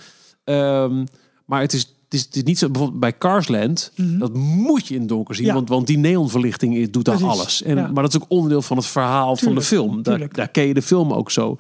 Ehm, 0.45 1.05
maar 1.47 1.61
het 1.61 1.73
is, 1.73 1.81
het, 1.81 2.15
is, 2.15 2.21
het 2.21 2.37
is 2.37 2.43
niet 2.43 2.59
zo... 2.59 2.69
Bijvoorbeeld 2.69 3.01
bij 3.01 3.19
Carsland, 3.19 3.93
dat 3.97 4.35
moet 4.35 4.87
je 4.87 4.95
in 4.95 5.01
het 5.01 5.09
donker 5.09 5.35
zien. 5.35 5.47
Ja. 5.47 5.55
Want, 5.55 5.69
want 5.69 5.87
die 5.87 5.99
neonverlichting 5.99 6.77
is- 6.77 6.91
doet 6.91 7.05
daar 7.05 7.25
alles. 7.25 7.63
En, 7.63 7.77
ja. 7.77 7.87
Maar 7.87 8.03
dat 8.03 8.15
is 8.15 8.21
ook 8.21 8.31
onderdeel 8.31 8.63
van 8.63 8.77
het 8.77 8.87
verhaal 8.87 9.37
van 9.37 9.55
de 9.55 9.63
film. 9.63 10.03
Daar, 10.03 10.29
daar 10.33 10.49
ken 10.49 10.67
je 10.67 10.75
de 10.75 10.83
film 10.83 11.13
ook 11.13 11.31
zo. 11.31 11.57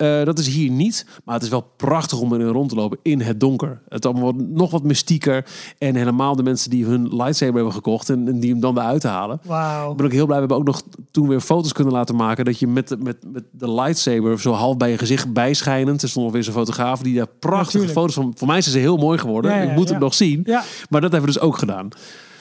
Eh, 0.00 0.24
dat 0.24 0.38
is 0.38 0.46
hier 0.46 0.70
niet, 0.70 1.06
maar 1.24 1.34
het 1.34 1.44
is 1.44 1.48
wel 1.50 1.70
prachtig 1.76 2.20
om 2.20 2.32
erin 2.34 2.46
rond 2.46 2.68
te 2.68 2.74
lopen 2.74 2.98
in 3.02 3.20
het 3.20 3.40
donker. 3.40 3.80
Het 3.88 4.06
allemaal 4.06 4.24
wat- 4.24 4.48
nog 4.48 4.70
wat 4.70 4.82
mystieker. 4.82 5.44
En 5.78 5.94
helemaal 5.94 6.36
de 6.36 6.42
mensen 6.42 6.70
die 6.70 6.84
hun 6.84 7.16
lightsaber 7.16 7.54
hebben 7.54 7.72
gekocht 7.72 8.10
en, 8.10 8.28
en 8.28 8.40
die 8.40 8.50
hem 8.50 8.60
dan 8.60 8.78
eruit 8.78 9.02
halen. 9.02 9.40
Wauw. 9.44 9.90
Ik 9.90 9.96
ben 9.96 10.06
ook 10.06 10.12
heel 10.12 10.26
blij. 10.26 10.34
We 10.40 10.46
hebben 10.46 10.56
ook 10.58 10.66
nog 10.66 10.82
toen 11.10 11.28
weer 11.28 11.40
foto's 11.40 11.72
kunnen 11.72 11.92
laten 11.92 12.16
maken. 12.16 12.44
Dat 12.44 12.58
je 12.58 12.66
met, 12.66 12.88
de- 12.88 12.96
met, 12.96 13.16
met 13.32 13.44
de 13.50 13.72
lightsaber 13.72 14.40
zo 14.40 14.52
half 14.52 14.76
bij 14.76 14.90
je 14.90 14.98
gezicht 14.98 15.32
bijschijnend. 15.32 16.02
Er 16.02 16.08
stond 16.08 16.24
nog 16.24 16.34
weer 16.34 16.44
zo'n 16.44 16.54
fotograaf 16.54 17.00
die 17.02 17.14
daar 17.16 17.26
prachtige 17.38 17.64
Natuurlijk. 17.78 17.92
foto's 17.98 18.14
van. 18.14 18.32
Voor 18.36 18.46
mij 18.48 18.60
zijn 18.60 18.74
ze 18.74 18.80
heel 18.80 18.96
mooi 18.96 19.18
geworden. 19.18 19.50
Ja, 19.50 19.56
ja, 19.62 19.70
ik 19.70 19.76
moet 19.76 19.86
ja. 19.86 19.92
het 19.94 20.02
nog 20.02 20.14
zien. 20.14 20.42
Maar 20.90 21.00
dat 21.00 21.12
hebben 21.12 21.20
we 21.20 21.26
dus 21.38 21.40
ook 21.40 21.58
gedaan. 21.58 21.88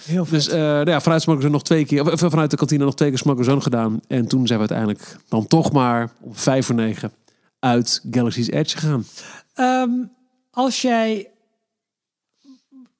heel. 0.05 0.25
Dus 0.29 0.47
eh, 0.49 0.59
nou 0.59 0.89
ja, 0.89 1.01
vanuit 1.01 1.21
Smuggler's 1.21 1.51
nog 1.51 1.63
twee 1.63 1.85
keer. 1.85 2.01
Of, 2.11 2.21
eh, 2.21 2.29
vanuit 2.29 2.51
de 2.51 2.57
kantine 2.57 2.83
nog 2.83 2.95
twee 2.95 3.09
keer 3.09 3.17
Smuggler's 3.17 3.63
gedaan. 3.63 3.99
En 4.07 4.27
toen 4.27 4.47
zijn 4.47 4.59
we 4.59 4.67
uiteindelijk 4.69 5.17
dan 5.29 5.47
toch 5.47 5.71
maar 5.71 6.09
om 6.19 6.35
vijf 6.35 6.65
voor 6.65 6.75
negen 6.75 7.11
uit 7.59 8.05
Galaxy's 8.11 8.47
Edge 8.47 8.77
gegaan. 8.77 9.05
Ehm, 9.53 10.05
als 10.51 10.81
jij... 10.81 11.31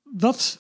Wat, 0.04 0.60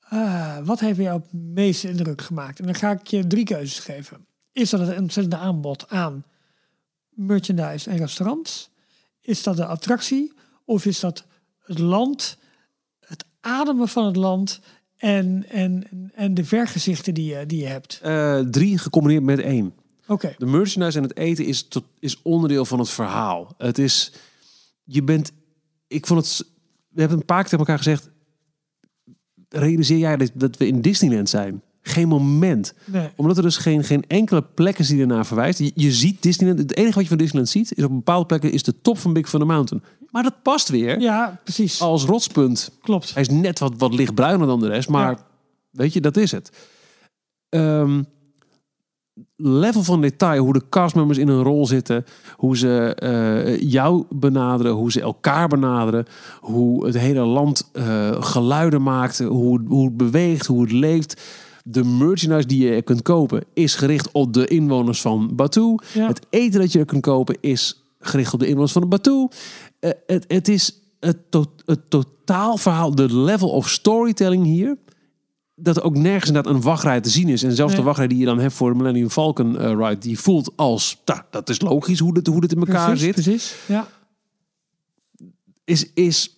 ah, 0.00 0.58
wat 0.64 0.80
heeft 0.80 0.98
jou 0.98 1.20
het 1.20 1.32
meeste 1.32 1.88
indruk 1.88 2.22
gemaakt? 2.22 2.58
En 2.58 2.64
dan 2.64 2.74
ga 2.74 2.90
ik 2.90 3.06
je 3.06 3.26
drie 3.26 3.44
keuzes 3.44 3.78
geven. 3.78 4.26
Is 4.52 4.70
dat 4.70 4.80
het 4.80 4.98
ontzettende 4.98 5.44
aanbod 5.44 5.88
aan 5.88 6.24
merchandise 7.08 7.90
en 7.90 7.96
restaurants? 7.96 8.70
Is 9.20 9.42
dat 9.42 9.56
de 9.56 9.66
attractie? 9.66 10.32
Of 10.64 10.86
is 10.86 11.00
dat 11.00 11.24
het 11.58 11.78
land, 11.78 12.38
het 13.00 13.24
ademen 13.40 13.88
van 13.88 14.06
het 14.06 14.16
land 14.16 14.60
en, 14.96 15.48
en, 15.48 15.86
en 16.14 16.34
de 16.34 16.44
vergezichten 16.44 17.14
die 17.14 17.36
je, 17.36 17.46
die 17.46 17.60
je 17.60 17.66
hebt? 17.66 18.00
Eh, 18.02 18.38
drie 18.38 18.78
gecombineerd 18.78 19.24
met 19.24 19.38
één. 19.40 19.74
Oké, 20.06 20.34
De 20.38 20.46
merchandise 20.46 20.96
en 20.98 21.02
het 21.04 21.16
eten 21.16 21.44
is, 21.44 21.68
tot, 21.68 21.84
is 21.98 22.22
onderdeel 22.22 22.64
van 22.64 22.78
het 22.78 22.90
verhaal. 22.90 23.54
Het 23.58 23.78
is, 23.78 24.12
je 24.84 25.02
bent, 25.02 25.32
ik 25.88 26.06
vond 26.06 26.20
het, 26.26 26.46
we 26.88 27.00
hebben 27.00 27.18
een 27.18 27.24
paar 27.24 27.40
keer 27.40 27.50
tegen 27.50 27.58
elkaar 27.66 27.78
gezegd, 27.78 28.10
realiseer 29.48 29.98
jij 29.98 30.16
dat, 30.16 30.30
dat 30.34 30.56
we 30.56 30.66
in 30.66 30.80
Disneyland 30.80 31.28
zijn? 31.28 31.62
Geen 31.86 32.08
moment. 32.08 32.74
nee. 32.84 33.08
Omdat 33.16 33.36
er 33.36 33.42
dus 33.42 33.56
geen, 33.56 33.84
geen 33.84 34.04
enkele 34.06 34.42
plek 34.42 34.78
is 34.78 34.88
die 34.88 35.00
ernaar 35.00 35.26
verwijst. 35.26 35.58
Je, 35.58 35.72
je 35.74 35.92
ziet 35.92 36.22
Disneyland, 36.22 36.58
het 36.58 36.76
enige 36.76 36.92
wat 36.94 37.02
je 37.02 37.08
van 37.08 37.18
Disneyland 37.18 37.50
ziet, 37.52 37.76
is 37.76 37.84
op 37.84 37.90
bepaalde 37.90 38.26
plekken 38.26 38.52
is 38.52 38.62
de 38.62 38.80
top 38.80 38.98
van 38.98 39.12
Big 39.12 39.28
Thunder 39.30 39.48
Mountain. 39.48 39.84
Maar 40.10 40.22
dat 40.22 40.42
past 40.42 40.68
weer 40.68 41.00
Ja, 41.00 41.40
precies. 41.44 41.80
als 41.80 42.04
rotspunt 42.04 42.70
Klopt. 42.82 43.12
hij 43.14 43.22
is 43.22 43.28
net 43.28 43.58
wat, 43.58 43.72
wat 43.76 43.94
lichtbruiner 43.94 44.46
dan 44.46 44.60
de 44.60 44.68
rest, 44.68 44.88
maar 44.88 45.10
Ja. 45.10 45.26
weet 45.70 45.92
je, 45.92 46.00
dat 46.00 46.16
is 46.16 46.30
het. 46.30 46.50
Ehm, 47.48 48.02
level 49.36 49.82
van 49.82 50.00
detail, 50.00 50.42
hoe 50.42 50.52
de 50.52 50.68
castmembers 50.68 51.18
in 51.18 51.28
een 51.28 51.42
rol 51.42 51.66
zitten, 51.66 52.04
hoe 52.36 52.56
ze 52.56 52.94
eh, 52.94 53.70
jou 53.70 54.04
benaderen, 54.10 54.72
hoe 54.72 54.92
ze 54.92 55.00
elkaar 55.00 55.48
benaderen, 55.48 56.06
hoe 56.40 56.86
het 56.86 56.98
hele 56.98 57.24
land 57.24 57.70
eh, 57.72 58.22
geluiden 58.22 58.82
maakt, 58.82 59.18
hoe, 59.18 59.60
hoe 59.66 59.84
het 59.84 59.96
beweegt, 59.96 60.46
hoe 60.46 60.62
het 60.62 60.72
leeft. 60.72 61.22
De 61.64 61.84
merchandise 61.84 62.46
die 62.46 62.66
je 62.66 62.82
kunt 62.82 63.02
kopen 63.02 63.44
is 63.52 63.74
gericht 63.74 64.12
op 64.12 64.32
de 64.32 64.46
inwoners 64.46 65.00
van 65.00 65.34
Batu. 65.34 65.74
Ja. 65.94 66.06
Het 66.06 66.26
eten 66.30 66.60
dat 66.60 66.72
je 66.72 66.78
er 66.78 66.84
kunt 66.84 67.02
kopen 67.02 67.36
is 67.40 67.82
gericht 68.00 68.32
op 68.32 68.40
de 68.40 68.46
inwoners 68.46 68.72
van 68.72 68.88
Batu. 68.88 69.28
Eh, 69.80 69.90
het, 70.06 70.24
het 70.28 70.48
is 70.48 70.80
het, 71.00 71.16
to 71.30 71.44
het 71.64 71.80
totaalverhaal, 71.90 72.94
de 72.94 73.16
level 73.16 73.48
of 73.48 73.68
storytelling 73.68 74.44
hier. 74.44 74.76
Dat 75.56 75.76
er 75.76 75.82
ook 75.82 75.96
nergens 75.96 76.26
inderdaad 76.26 76.54
een 76.54 76.62
wachtrij 76.62 77.00
te 77.00 77.10
zien 77.10 77.28
is. 77.28 77.42
En 77.42 77.52
zelfs 77.52 77.72
Nee. 77.72 77.80
de 77.80 77.86
wachtrij 77.86 78.08
die 78.08 78.18
je 78.18 78.24
dan 78.24 78.38
hebt 78.38 78.52
voor 78.54 78.70
de 78.70 78.76
Millennium 78.76 79.10
Falcon 79.10 79.58
eh, 79.58 79.72
ride, 79.72 79.98
die 79.98 80.18
voelt 80.18 80.52
als, 80.56 81.00
nou, 81.04 81.20
dat 81.30 81.48
is 81.48 81.60
logisch 81.60 81.98
hoe 81.98 82.14
dit, 82.14 82.26
hoe 82.26 82.40
dit 82.40 82.52
in 82.52 82.58
elkaar 82.58 82.86
precies, 82.86 83.04
zit. 83.04 83.14
Precies, 83.14 83.54
ja. 83.66 83.88
Is, 85.64 85.92
is 85.92 86.34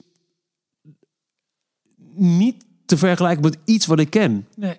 niet 2.14 2.64
te 2.86 2.96
vergelijken 2.96 3.42
met 3.42 3.58
iets 3.64 3.86
wat 3.86 3.98
ik 3.98 4.10
ken. 4.10 4.46
Nee. 4.56 4.76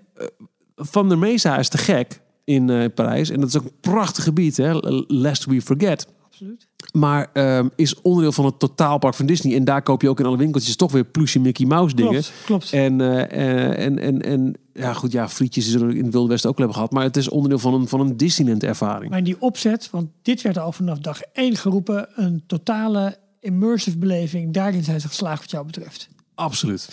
Van 0.76 1.10
der 1.10 1.18
Mesa 1.18 1.58
is 1.58 1.70
te 1.70 1.78
gek 1.78 2.22
in 2.44 2.70
eh, 2.70 2.86
Parijs. 2.96 3.30
En 3.30 3.40
dat 3.40 3.50
is 3.50 3.58
ook 3.58 3.64
een 3.64 3.80
prachtig 3.80 4.24
gebied, 4.24 4.58
hè? 4.58 4.74
lest 5.08 5.46
we 5.46 5.62
forget. 5.62 6.08
Absoluut. 6.38 6.68
Maar 6.94 7.30
ehm, 7.34 7.68
is 7.76 8.02
onderdeel 8.02 8.32
van 8.32 8.46
het 8.46 8.60
totaalpark 8.60 9.14
van 9.16 9.26
Disney. 9.26 9.56
En 9.56 9.64
daar 9.64 9.82
koop 9.82 10.02
je 10.02 10.10
ook 10.10 10.20
in 10.20 10.26
alle 10.26 10.38
winkeltjes 10.38 10.76
toch 10.76 10.92
weer 10.92 11.06
plusje 11.06 11.40
Mickey 11.40 11.66
Mouse 11.66 11.96
dingen. 11.96 12.12
Klopt, 12.12 12.34
klopt. 12.46 12.74
En, 12.74 13.02
eh, 13.02 13.24
eh, 13.24 13.86
en, 13.86 14.00
en, 14.00 14.22
en 14.22 14.54
ja, 14.74 14.94
goed, 14.94 15.12
ja, 15.12 15.30
frietjes 15.30 15.72
zullen 15.72 15.96
in 15.96 16.04
het 16.04 16.14
Wilde 16.14 16.30
Westen 16.30 16.50
ook 16.50 16.58
hebben 16.58 16.76
gehad. 16.76 16.92
Maar 16.92 17.04
het 17.04 17.18
is 17.18 17.30
onderdeel 17.30 17.60
van 17.60 17.74
een, 17.74 17.88
van 17.88 18.00
een 18.00 18.18
Disneyland 18.18 18.64
ervaring. 18.64 19.10
Maar 19.10 19.20
in 19.20 19.26
die 19.26 19.42
opzet, 19.42 19.90
want 19.90 20.10
dit 20.22 20.42
werd 20.42 20.58
al 20.58 20.72
vanaf 20.72 21.00
dag 21.00 21.22
één 21.22 21.56
geroepen, 21.56 22.08
een 22.16 22.44
totale 22.48 23.18
immersive 23.40 23.98
beleving. 23.98 24.54
Daarin 24.54 24.84
zijn 24.84 25.02
ze 25.02 25.08
geslaagd 25.08 25.42
wat 25.42 25.52
jou 25.52 25.66
betreft. 25.66 26.10
Absoluut. 26.36 26.90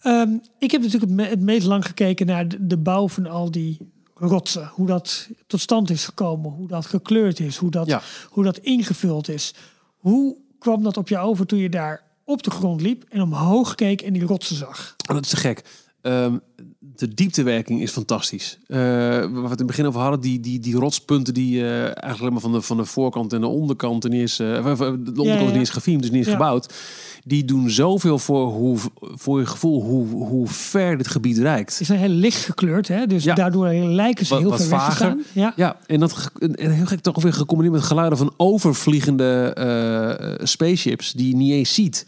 Ehm, 0.00 0.30
ik 0.58 0.70
heb 0.70 0.82
natuurlijk 0.82 1.10
het, 1.10 1.20
me- 1.20 1.28
het 1.28 1.40
meest 1.40 1.66
lang 1.66 1.86
gekeken 1.86 2.26
naar 2.26 2.48
de, 2.48 2.66
de 2.66 2.78
bouw 2.78 3.08
van 3.08 3.26
al 3.26 3.50
die 3.50 3.78
rotsen. 4.18 4.70
Hoe 4.74 4.86
dat 4.86 5.28
tot 5.46 5.60
stand 5.60 5.90
is 5.90 6.04
gekomen, 6.04 6.50
hoe 6.50 6.68
dat 6.68 6.86
gekleurd 6.86 7.40
is, 7.40 7.56
hoe 7.56 7.70
dat, 7.70 7.86
Ja. 7.86 8.02
hoe 8.28 8.44
dat 8.44 8.58
ingevuld 8.58 9.28
is. 9.28 9.54
Hoe 9.96 10.36
kwam 10.58 10.82
dat 10.82 10.96
op 10.96 11.08
jou 11.08 11.28
over 11.28 11.46
toen 11.46 11.58
je 11.58 11.68
daar 11.68 12.04
op 12.24 12.42
de 12.42 12.50
grond 12.50 12.80
liep 12.80 13.04
en 13.08 13.22
omhoog 13.22 13.74
keek 13.74 14.02
en 14.02 14.12
die 14.12 14.24
rotsen 14.24 14.56
zag? 14.56 14.94
Oh, 15.08 15.14
dat 15.14 15.24
is 15.24 15.30
te 15.30 15.36
gek. 15.36 15.64
Ehm, 16.00 16.38
de 16.98 17.14
dieptewerking 17.14 17.82
is 17.82 17.90
fantastisch. 17.90 18.58
Eh, 18.66 18.78
waar 18.78 19.30
we 19.30 19.40
het 19.40 19.50
in 19.50 19.56
het 19.56 19.66
begin 19.66 19.86
over 19.86 20.00
hadden, 20.00 20.20
die, 20.20 20.40
die, 20.40 20.60
die 20.60 20.74
rotspunten 20.74 21.34
die 21.34 21.62
eh, 21.62 21.80
eigenlijk 21.80 22.20
alleen 22.20 22.32
maar 22.32 22.40
van 22.40 22.52
de, 22.52 22.62
van 22.62 22.76
de 22.76 22.84
voorkant 22.84 23.32
en 23.32 23.40
de 23.40 23.46
onderkant 23.46 24.08
niet 24.08 24.22
is, 24.22 24.40
of, 24.40 24.78
de 24.78 24.84
onderkant 24.84 25.26
ja, 25.26 25.34
ja. 25.34 25.44
niet 25.52 25.60
is 25.60 25.70
gefilmd, 25.70 26.02
dus 26.02 26.10
niet 26.10 26.24
Ja. 26.24 26.30
gebouwd. 26.32 26.74
Die 27.24 27.44
doen 27.44 27.70
zoveel 27.70 28.18
voor, 28.18 28.46
hoe, 28.52 28.78
voor 29.00 29.38
je 29.40 29.46
gevoel 29.46 29.82
hoe, 29.82 30.06
hoe 30.26 30.46
ver 30.48 30.96
dit 30.96 31.08
gebied 31.08 31.38
reikt. 31.38 31.72
Ze 31.72 31.84
zijn 31.84 31.98
heel 31.98 32.08
licht 32.08 32.44
gekleurd, 32.44 32.88
hè? 32.88 33.06
dus 33.06 33.24
Ja. 33.24 33.34
daardoor 33.34 33.68
lijken 33.74 34.26
ze 34.26 34.32
Wat- 34.32 34.40
heel 34.42 34.50
wat 34.50 34.60
ver 34.60 34.70
weg 34.70 34.84
te 34.84 34.90
vager. 34.92 35.16
Ja. 35.32 35.52
Ja, 35.56 35.76
en, 35.86 36.00
dat, 36.00 36.30
en 36.54 36.70
heel 36.70 36.86
gek 36.86 37.00
toch 37.00 37.22
weer 37.22 37.32
gecombineerd 37.32 37.76
met 37.76 37.84
geluiden 37.86 38.18
van 38.18 38.34
overvliegende 38.36 40.38
spaceships 40.42 41.12
die 41.12 41.28
je 41.28 41.36
niet 41.36 41.52
eens 41.52 41.74
ziet. 41.74 42.06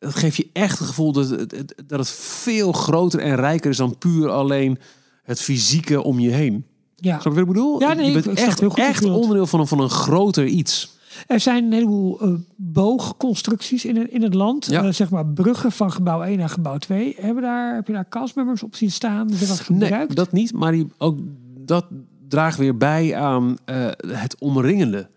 Dat 0.00 0.14
geeft 0.14 0.36
je 0.36 0.48
echt 0.52 0.78
het 0.78 0.88
gevoel 0.88 1.12
dat 1.12 1.28
het, 1.28 1.50
het- 1.50 1.74
dat 1.86 1.98
het 1.98 2.08
veel 2.10 2.72
groter 2.72 3.20
en 3.20 3.34
rijker 3.36 3.70
is 3.70 3.76
dan 3.76 3.98
puur 3.98 4.28
alleen 4.30 4.78
het 5.22 5.40
fysieke 5.40 6.02
om 6.02 6.18
je 6.18 6.30
heen. 6.30 6.64
Ja. 6.96 7.12
Snap 7.20 7.22
je 7.34 7.38
wat 7.40 7.48
ik 7.48 7.54
bedoel? 7.54 7.80
Ja, 7.80 7.92
nee, 7.92 8.06
je 8.06 8.12
bent 8.12 8.26
ik 8.26 8.32
echt, 8.38 8.60
heel 8.60 8.68
goed 8.70 8.78
echt 8.78 9.04
onderdeel 9.04 9.46
van 9.46 9.60
een, 9.60 9.66
van 9.66 9.80
een 9.80 9.90
groter 9.90 10.46
iets. 10.46 10.98
Er 11.26 11.40
zijn 11.40 11.64
een 11.64 11.72
heleboel 11.72 12.20
eh, 12.20 12.28
boogconstructies 12.56 13.84
in 13.84 13.96
het, 13.96 14.10
in 14.10 14.22
het 14.22 14.34
land. 14.34 14.66
Ja. 14.66 14.82
Eh, 14.84 14.92
zeg 14.92 15.10
maar 15.10 15.26
bruggen 15.26 15.72
van 15.72 15.92
gebouw 15.92 16.22
1 16.22 16.38
naar 16.38 16.48
gebouw 16.48 16.76
2. 16.78 17.16
Hebben 17.20 17.42
daar, 17.42 17.74
heb 17.74 17.86
je 17.86 17.92
daar 17.92 18.08
castmembers 18.08 18.62
op 18.62 18.74
zien 18.74 18.90
staan? 18.90 19.30
Is 19.30 19.48
dat 19.48 19.60
gebruikt? 19.60 20.06
Nee, 20.06 20.16
dat 20.16 20.32
niet. 20.32 20.52
Maar 20.52 20.72
die, 20.72 20.88
ook 20.98 21.18
dat 21.58 21.86
draagt 22.28 22.58
weer 22.58 22.76
bij 22.76 23.16
aan 23.16 23.56
eh, 23.64 23.86
het 24.06 24.36
omringende. 24.38 25.08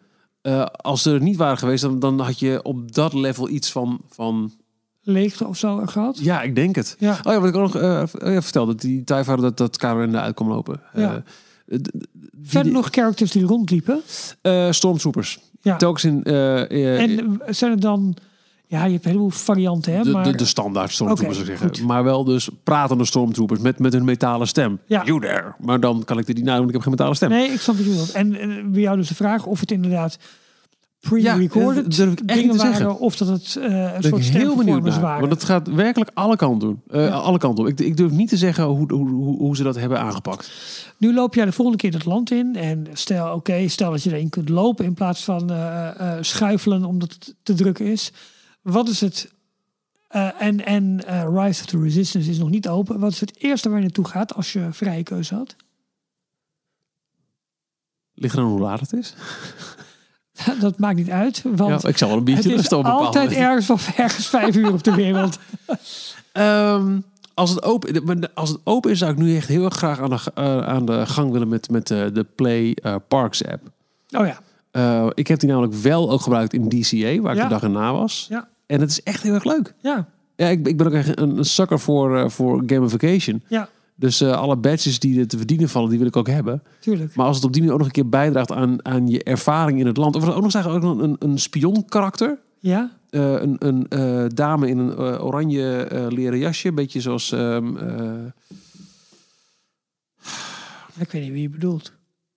Als 0.72 1.02
ze 1.02 1.12
er 1.14 1.22
niet 1.22 1.36
waren 1.38 1.58
geweest, 1.58 1.82
dan, 1.84 2.00
dan 2.00 2.20
had 2.20 2.40
je 2.40 2.64
op 2.64 2.92
dat 2.94 3.14
level 3.14 3.50
iets 3.50 3.72
van, 3.72 4.02
van 4.10 4.52
leegte 5.04 5.48
of 5.48 5.58
zo 5.58 5.82
gehad. 5.86 6.18
Ja, 6.20 6.42
ik 6.42 6.56
denk 6.56 6.76
het. 6.76 6.96
Ja. 7.00 7.20
Oh 7.24 7.34
ja, 7.34 7.40
wat 7.40 7.50
ik 7.50 7.56
ook 7.56 7.74
nog 7.74 7.76
eh, 7.78 8.04
oh 8.14 8.42
vertelde, 8.42 8.76
die 8.76 9.02
Fighter 9.06 9.42
dat, 9.42 9.58
dat 9.58 9.78
KRN 9.78 10.10
eruit 10.16 10.36
kwam 10.36 10.48
lopen. 10.48 10.82
Ja. 10.94 11.24
Die- 11.66 12.72
nog 12.72 12.88
characters 12.92 13.32
die 13.32 13.44
rondliepen. 13.44 14.02
eh, 14.42 14.72
Stormtroopers. 14.72 15.40
Ja. 15.62 15.76
Telkens 15.78 16.04
in 16.04 16.24
En 16.24 17.42
zijn 17.50 17.72
er 17.72 17.80
dan... 17.80 18.16
Ja, 18.68 18.86
je 18.86 18.92
hebt 18.92 19.04
een 19.04 19.10
heleboel 19.12 19.30
varianten, 19.32 19.94
hè? 19.94 20.04
de, 20.04 20.12
maar 20.12 20.24
de, 20.24 20.36
de 20.36 20.46
standaard 20.46 20.92
stormtroopers 20.92 21.40
ik 21.40 21.46
zeggen. 21.46 21.68
goed. 21.68 21.82
Maar 21.82 22.04
wel 22.04 22.24
dus 22.24 22.50
pratende 22.64 23.06
stormtroopers 23.06 23.60
met, 23.60 23.80
met 23.80 23.94
hun 23.94 24.04
metalen 24.06 24.48
stem. 24.48 24.80
Ja. 24.86 25.04
You 25.06 25.20
there. 25.20 25.54
Maar 25.60 25.80
dan 25.80 26.04
kan 26.04 26.20
ik 26.20 26.28
er 26.28 26.34
niet 26.34 26.44
naar 26.44 26.58
doen, 26.58 26.66
want 26.66 26.68
ik 26.68 26.74
heb 26.74 26.82
geen 26.82 26.92
metalen 26.92 27.16
stem. 27.16 27.30
Nee, 27.30 27.50
ik 27.52 27.60
snap 27.62 27.76
wat 27.76 27.86
je 27.86 27.92
bedoelt. 27.92 28.12
En 28.12 28.36
eh, 28.40 28.48
bij 28.66 28.82
jou 28.82 28.98
dus 28.98 29.08
de 29.08 29.16
vraag 29.16 29.46
of 29.46 29.60
het 29.60 29.72
inderdaad 29.72 30.18
pre-recorded 31.10 31.98
dat 31.98 32.08
echt 32.08 32.28
dingen 32.28 32.42
niet 32.42 32.52
te 32.52 32.58
waren... 32.58 32.76
zeggen. 32.76 33.00
of 33.00 33.16
dat 33.16 33.28
het 33.28 33.56
eh, 33.56 33.64
een 33.64 34.02
ben 34.02 34.24
soort 34.24 34.66
naar. 34.66 35.00
waren. 35.02 35.20
Want 35.20 35.32
het 35.32 35.44
gaat 35.44 35.68
werkelijk 35.68 36.12
alle 36.14 36.36
kanten 36.36 36.68
doen. 36.68 36.82
Eh, 36.88 37.06
Ja. 37.08 37.10
Alle 37.14 37.38
kanten 37.38 37.64
op. 37.64 37.70
Ik, 37.70 37.80
ik 37.80 37.98
durf 37.98 38.12
niet 38.12 38.30
te 38.30 38.38
zeggen 38.38 38.64
hoe, 38.64 38.94
hoe, 38.94 39.10
hoe, 39.10 39.38
hoe 39.38 39.56
ze 39.56 39.64
dat 39.64 39.76
hebben 39.76 40.00
aangepakt. 40.00 40.52
Nu 40.98 41.14
loop 41.14 41.36
jij 41.36 41.46
de 41.46 41.52
volgende 41.52 41.80
keer 41.80 41.94
het 41.94 42.06
land 42.06 42.32
in. 42.32 42.56
En 42.56 42.88
stel, 42.94 43.34
oké, 43.34 43.68
stel 43.68 43.92
dat 43.92 44.04
je 44.04 44.12
erin 44.14 44.30
kunt 44.30 44.50
lopen 44.50 44.86
in 44.86 44.94
plaats 44.94 45.24
van 45.24 45.52
eh, 45.52 45.88
eh, 46.18 46.18
schuifelen 46.24 46.86
omdat 46.86 47.14
het 47.14 47.36
te 47.44 47.54
druk 47.54 47.80
is. 47.80 48.12
Wat 48.62 48.90
is 48.90 49.02
het? 49.02 49.32
eh, 50.08 50.42
en 50.42 50.66
en 50.66 51.06
eh, 51.08 51.22
Rise 51.34 51.62
of 51.62 51.66
the 51.70 51.80
Resistance 51.82 52.30
is 52.30 52.38
nog 52.38 52.50
niet 52.50 52.68
open. 52.68 53.00
Wat 53.00 53.12
is 53.12 53.20
het 53.20 53.38
eerste 53.38 53.68
waar 53.70 53.78
je 53.78 53.84
naartoe 53.84 54.08
gaat 54.08 54.34
als 54.36 54.54
je 54.54 54.68
vrije 54.72 55.04
keuze 55.04 55.36
had? 55.36 55.56
Ligt 58.14 58.36
er 58.36 58.42
aan 58.42 58.48
hoe 58.48 58.60
laat 58.60 58.80
het 58.80 58.94
is? 58.94 59.14
Dat 60.60 60.80
maakt 60.80 60.98
niet 60.98 61.10
uit, 61.10 61.44
want 61.56 61.82
Ja, 61.82 61.90
ik 61.90 61.98
zal 61.98 62.08
wel 62.10 62.18
een 62.18 62.24
biertje 62.24 62.50
op 62.54 62.58
een 62.58 62.64
bepaald 62.64 63.06
altijd 63.06 63.32
ergens 63.32 63.70
of 63.70 63.98
ergens 63.98 64.28
vijf 64.28 64.56
uur 64.56 64.74
op 64.74 64.84
de 64.84 64.96
wereld. 64.96 65.40
Ehm, 66.32 67.00
als, 67.34 67.50
het 67.50 67.64
open, 67.64 68.34
als 68.34 68.50
het 68.50 68.60
open 68.64 68.92
is, 68.92 68.98
zou 69.00 69.12
ik 69.12 69.18
nu 69.18 69.36
echt 69.36 69.48
heel 69.48 69.66
erg 69.66 69.76
graag 69.76 70.00
aan 70.00 70.10
de, 70.10 70.20
eh, 70.34 70.68
aan 70.68 70.86
de 70.86 71.06
gang 71.06 71.32
willen 71.32 71.48
met, 71.48 71.70
met 71.70 71.92
eh, 71.92 72.06
de 72.14 72.26
Play 72.36 72.72
eh, 72.72 72.96
Parks 73.08 73.46
app. 73.46 73.62
Oh 74.12 74.26
ja, 74.26 75.12
ik 75.14 75.28
heb 75.28 75.40
die 75.40 75.50
namelijk 75.50 75.74
wel 75.74 76.12
ook 76.12 76.22
gebruikt 76.22 76.54
in 76.54 76.70
DCA, 76.70 77.22
waar 77.22 77.36
ik 77.36 77.42
de 77.42 77.48
dag 77.48 77.64
erna 77.64 77.94
was. 77.94 78.26
ja, 78.30 78.48
En 78.66 78.82
het 78.82 78.90
is 78.90 79.04
echt 79.04 79.24
heel 79.24 79.34
erg 79.34 79.44
leuk. 79.44 79.74
ja, 79.82 80.08
Ja, 80.36 80.48
ik, 80.48 80.68
ik 80.68 80.78
ben 80.78 80.88
ook 80.88 80.94
echt 80.94 81.20
een, 81.20 81.38
een 81.38 81.46
sucker 81.46 81.80
voor, 81.80 82.32
voor 82.32 82.64
gamification. 82.66 83.44
ja, 83.48 83.70
Dus 83.96 84.22
eh, 84.22 84.32
alle 84.32 84.56
badges 84.56 85.00
die 85.00 85.20
er 85.20 85.28
te 85.28 85.38
verdienen 85.38 85.70
vallen, 85.70 85.90
die 85.90 85.98
wil 85.98 86.08
ik 86.08 86.16
ook 86.16 86.28
hebben. 86.28 86.64
tuurlijk. 86.80 87.16
Maar 87.16 87.26
als 87.26 87.36
het 87.36 87.46
op 87.46 87.52
die 87.54 87.62
manier 87.62 87.74
ook 87.76 87.80
nog 87.84 87.88
een 87.96 88.02
keer 88.04 88.10
bijdraagt 88.10 88.52
aan, 88.52 88.86
aan 88.86 89.08
je 89.08 89.24
ervaring 89.24 89.80
in 89.80 89.86
het 89.86 89.98
land. 89.98 90.16
Of 90.16 90.24
er 90.28 90.36
ook 90.36 90.42
nog 90.42 90.52
zeggen, 90.52 90.72
ook 90.72 91.00
een, 91.02 91.16
een 91.20 91.38
spionkarakter. 91.40 92.40
Ja, 92.60 92.92
Eh, 93.10 93.32
een 93.42 93.56
een 93.60 93.88
eh, 93.88 94.26
dame 94.28 94.68
in 94.70 94.78
een 94.78 94.98
oranje 95.22 95.88
leren 96.10 96.40
jasje. 96.40 96.68
Een 96.68 96.76
beetje 96.76 97.02
zoals... 97.02 97.32
ehm, 97.32 97.78
eh, 97.78 98.26
ik 101.00 101.12
weet 101.12 101.22
niet 101.22 101.32
wie 101.32 101.42
je 101.42 101.50
bedoelt. 101.50 101.92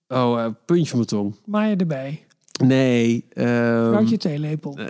oh, 0.07 0.45
puntje 0.65 0.87
van 0.87 0.97
mijn 0.97 1.09
tong. 1.09 1.35
Maya 1.45 1.75
erbij. 1.75 2.25
Nee. 2.63 3.25
ehm, 3.29 3.87
Vrouwtje 3.87 4.17
theelepel. 4.17 4.77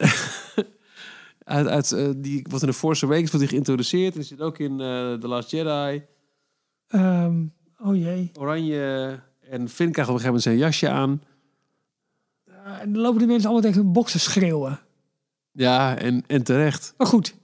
uit, 1.44 1.68
uit, 1.68 1.95
die 2.18 2.45
wordt 2.49 2.64
in 2.64 2.69
de 2.69 2.76
Force 2.77 3.06
Awakens 3.06 3.31
wordt 3.31 3.39
die 3.45 3.49
geïntroduceerd. 3.56 4.14
En 4.14 4.19
die 4.19 4.27
zit 4.27 4.41
ook 4.41 4.57
in 4.57 4.77
The 4.77 5.27
Last 5.27 5.52
Jedi. 5.52 6.02
Ehm, 6.88 7.43
oh 7.80 7.95
jee. 7.95 8.31
Oranje. 8.39 9.19
En 9.49 9.69
Finn 9.69 9.91
krijgt 9.91 10.11
op 10.11 10.15
een 10.15 10.22
gegeven 10.22 10.26
moment 10.26 10.43
zijn 10.43 10.57
jasje 10.57 10.89
aan. 10.89 11.22
Eh, 12.45 12.81
en 12.81 12.93
dan 12.93 13.01
lopen 13.01 13.19
de 13.19 13.26
mensen 13.26 13.49
allemaal 13.49 13.69
tegen 13.69 13.84
hun 13.84 13.93
boksen 13.93 14.19
schreeuwen. 14.19 14.80
Ja, 15.51 15.97
en, 15.97 16.23
en 16.27 16.43
terecht. 16.43 16.93
Maar 16.97 17.07
goed, 17.07 17.35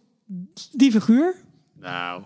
die 0.72 0.92
figuur. 0.92 1.36
Nou. 1.80 2.24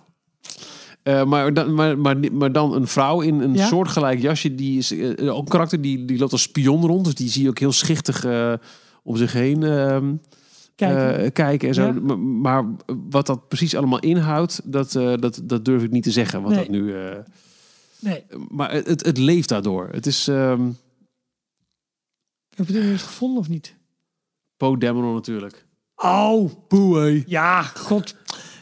Eh, 1.03 1.23
maar, 1.23 1.53
dan, 1.53 1.73
maar, 1.73 1.97
maar, 1.97 2.17
maar 2.31 2.51
dan 2.51 2.73
een 2.73 2.87
vrouw 2.87 3.21
in 3.21 3.39
een 3.39 3.53
Ja? 3.53 3.67
soortgelijk 3.67 4.19
jasje. 4.21 4.55
Die 4.55 4.77
is 4.77 4.91
eh, 4.91 5.35
ook 5.35 5.43
een 5.43 5.49
karakter 5.49 5.81
die, 5.81 6.05
die 6.05 6.17
loopt 6.17 6.31
als 6.31 6.41
spion 6.41 6.85
rond. 6.85 7.05
Dus 7.05 7.15
die 7.15 7.29
zie 7.29 7.43
je 7.43 7.49
ook 7.49 7.59
heel 7.59 7.71
schichtig 7.71 8.25
eh, 8.25 8.53
om 9.03 9.15
zich 9.15 9.31
heen 9.33 9.59
ehm, 10.81 10.95
Kijk, 10.95 11.17
eh, 11.17 11.31
kijken 11.33 11.67
en 11.67 11.73
zo. 11.73 11.85
Ja. 11.85 11.91
Maar, 11.91 12.19
maar 12.19 12.65
wat 13.09 13.25
dat 13.25 13.47
precies 13.47 13.75
allemaal 13.75 13.99
inhoudt, 13.99 14.61
dat, 14.63 14.95
eh, 14.95 15.13
dat, 15.19 15.41
dat 15.43 15.65
durf 15.65 15.83
ik 15.83 15.91
niet 15.91 16.03
te 16.03 16.11
zeggen. 16.11 16.41
Wat 16.41 16.51
Nee. 16.51 16.59
dat 16.59 16.69
nu, 16.69 16.95
eh, 16.95 17.17
nee, 17.99 18.23
maar 18.49 18.71
het, 18.71 19.05
het, 19.05 19.17
leeft 19.17 19.49
daardoor. 19.49 19.89
Het 19.91 20.05
is 20.05 20.27
ehm 20.27 20.69
heb 22.55 22.67
je 22.67 22.79
het 22.79 23.01
gevonden 23.01 23.39
of 23.39 23.49
niet? 23.49 23.75
Poe 24.57 24.77
Dameron 24.77 25.13
natuurlijk. 25.13 25.65
Oh, 25.95 26.51
Poe, 26.67 27.23
ja, 27.27 27.61
god. 27.61 28.15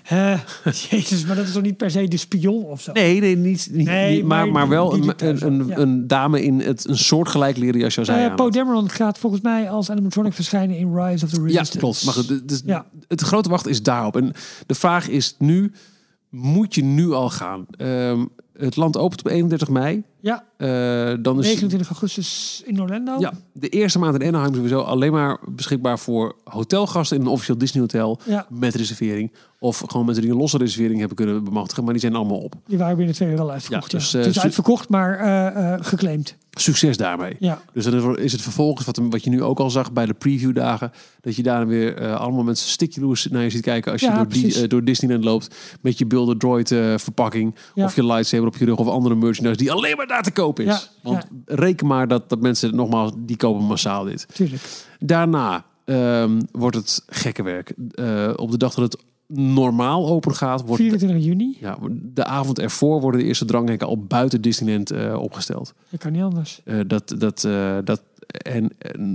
Jezus, 0.90 1.26
maar 1.26 1.36
dat 1.36 1.46
is 1.46 1.52
toch 1.54 1.62
niet 1.62 1.78
per 1.78 1.92
se 1.92 2.08
de 2.08 2.18
spion 2.18 2.64
of 2.64 2.82
zo? 2.82 2.92
Nee, 2.92 3.20
nee, 3.20 3.36
niet, 3.38 3.68
niet, 3.72 3.86
Nee, 3.88 4.16
niet- 4.16 4.26
maar, 4.26 4.48
maar 4.52 4.68
wel 4.70 4.90
die 4.90 5.02
een, 5.18 5.46
een, 5.46 5.80
een, 5.82 5.98
ja. 6.00 6.04
dame 6.08 6.44
in 6.44 6.60
het, 6.60 6.88
een 6.88 6.98
soortgelijk 6.98 7.58
leren 7.58 7.80
jasje 7.80 8.00
als 8.00 8.08
hij 8.08 8.30
aan 8.30 8.36
Poe. 8.36 8.52
Dameron 8.52 8.90
gaat 8.90 9.18
volgens 9.18 9.42
mij 9.42 9.70
als 9.70 9.90
animatronic 9.90 10.34
verschijnen 10.34 10.78
in 10.78 10.96
Rise 10.96 11.26
of 11.26 11.32
the 11.32 11.36
Ja, 11.42 11.44
Resistance. 11.46 11.78
klopt. 11.78 12.06
Maar 12.06 12.14
goed, 12.14 12.48
dus 12.50 12.62
Ja. 12.66 12.86
het 13.08 13.22
grote 13.22 13.50
wacht 13.50 13.68
is 13.68 13.84
daarop. 13.84 14.16
En 14.16 14.32
de 14.66 14.76
vraag 14.76 15.08
is 15.08 15.36
nu, 15.40 15.72
moet 16.30 16.76
je 16.76 16.84
nu 16.84 17.12
al 17.12 17.30
gaan? 17.30 17.66
Ehm, 17.78 18.26
het 18.58 18.76
land 18.76 18.98
opent 18.98 19.20
op 19.20 19.28
31 19.32 19.70
mei. 19.70 20.04
Ja, 20.26 20.44
Eh, 20.58 20.68
dan 21.20 21.40
is 21.40 21.46
29 21.46 21.90
augustus 21.90 22.62
in 22.66 22.82
Orlando. 22.82 23.16
ja, 23.20 23.34
de 23.54 23.70
eerste 23.70 24.00
maand 24.00 24.22
in 24.22 24.28
Anaheim 24.28 24.54
sowieso 24.54 24.80
alleen 24.80 25.12
maar 25.12 25.38
beschikbaar 25.50 26.00
voor 26.00 26.36
hotelgasten 26.44 27.18
in 27.18 27.24
een 27.24 27.30
officieel 27.30 27.58
Disney 27.58 27.82
hotel 27.82 28.20
Ja, 28.26 28.46
met 28.50 28.76
reservering. 28.76 29.32
Of 29.60 29.84
gewoon 29.88 30.06
mensen 30.06 30.24
die 30.24 30.32
een 30.34 30.38
losse 30.38 30.58
reservering 30.58 31.00
hebben 31.00 31.18
kunnen 31.18 31.44
bemachtigen, 31.44 31.84
maar 31.84 31.94
die 31.94 32.02
zijn 32.02 32.16
allemaal 32.16 32.38
op. 32.38 32.54
die 32.68 32.78
waren 32.78 32.98
binnen 32.98 33.16
twee 33.16 33.30
uur 33.32 33.40
al 33.40 33.52
uitverkocht. 33.52 33.92
Ja, 33.92 33.98
Ja, 33.98 34.04
dus, 34.04 34.14
eh, 34.14 34.20
het 34.20 34.30
is 34.30 34.36
su- 34.36 34.42
uitverkocht, 34.42 34.90
maar 34.90 35.18
eh, 35.20 35.86
geclaimd. 35.86 36.36
Succes 36.52 36.98
daarmee. 36.98 37.36
Ja, 37.40 37.62
Dus 37.74 37.84
dan 37.86 38.18
is 38.18 38.32
het 38.32 38.42
vervolgens, 38.42 38.86
wat, 38.86 39.00
wat 39.10 39.24
je 39.24 39.30
nu 39.30 39.44
ook 39.44 39.60
al 39.60 39.70
zag 39.70 39.92
bij 39.92 40.06
de 40.06 40.14
previewdagen, 40.14 40.92
dat 41.22 41.36
je 41.36 41.44
daar 41.44 41.68
weer 41.68 42.08
allemaal 42.16 42.44
mensen 42.44 42.70
stikjeloers 42.70 43.28
naar 43.32 43.44
je 43.44 43.50
ziet 43.50 43.62
kijken 43.62 43.92
als 43.92 44.02
je 44.02 44.12
door, 44.14 44.28
die, 44.28 44.68
door 44.68 44.84
Disneyland 44.84 45.24
loopt 45.24 45.56
met 45.82 45.98
je 45.98 46.06
Builder 46.06 46.38
Droid 46.38 46.68
verpakking 47.02 47.56
of 47.76 47.96
je 47.96 48.06
lightsaber 48.06 48.48
op 48.48 48.58
je 48.58 48.66
rug 48.66 48.78
of 48.78 48.88
andere 48.88 49.16
merchandise 49.16 49.58
die 49.58 49.72
alleen 49.72 49.96
maar 49.98 50.08
daar 50.08 50.15
te 50.22 50.32
koop 50.32 50.60
is. 50.60 50.66
Ja, 50.66 50.80
Want 51.02 51.28
reken 51.46 51.88
maar 51.88 52.08
dat, 52.08 52.30
dat 52.30 52.42
mensen 52.42 52.76
nogmaals, 52.76 53.12
die 53.18 53.38
kopen 53.38 53.64
massaal 53.64 54.04
dit. 54.04 54.28
tuurlijk. 54.34 54.86
Daarna 55.00 55.66
ehm, 55.86 56.42
wordt 56.52 56.76
het 56.76 57.04
gekke 57.08 57.44
werk. 57.44 57.74
Eh, 57.92 58.34
op 58.36 58.52
de 58.52 58.58
dag 58.58 58.74
dat 58.74 58.94
het 58.94 59.04
normaal 59.28 60.08
open 60.08 60.36
gaat, 60.36 60.62
wordt 60.62 60.82
24 60.82 61.24
juni. 61.26 61.58
ja, 61.60 61.78
de 61.92 62.24
avond 62.24 62.60
ervoor 62.60 63.02
worden 63.02 63.20
de 63.20 63.26
eerste 63.26 63.46
dranghekken 63.46 63.88
al 63.88 64.04
buiten 64.04 64.42
Disneyland 64.42 64.92
eh, 64.92 65.16
opgesteld. 65.22 65.74
Dat 65.90 66.00
kan 66.00 66.12
niet 66.12 66.22
anders. 66.22 66.62
Eh, 66.64 66.80
dat, 66.88 67.16
dat, 67.18 67.42
dat, 67.86 68.02
en 68.28 68.72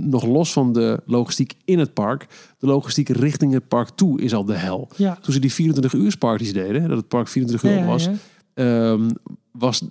nog 0.09 0.25
los 0.25 0.53
van 0.53 0.73
de 0.73 1.01
logistiek 1.05 1.53
in 1.65 1.79
het 1.79 1.93
park, 1.93 2.27
de 2.59 2.67
logistiek 2.67 3.09
richting 3.09 3.53
het 3.53 3.67
park 3.67 3.89
toe 3.89 4.21
is 4.21 4.33
al 4.33 4.45
de 4.45 4.55
hel. 4.55 4.89
Ja, 4.95 5.17
Toen 5.21 5.33
ze 5.33 5.39
die 5.39 5.53
24 5.53 5.99
uur 5.99 6.17
parties 6.17 6.53
deden, 6.53 6.87
dat 6.87 6.97
het 6.97 7.07
park 7.07 7.27
24 7.27 7.69
uur 7.69 7.77
ja, 7.77 7.83
ja, 7.83 7.91
was, 7.91 8.03
ja. 8.03 8.13
ehm, 8.53 9.09
was 9.51 9.83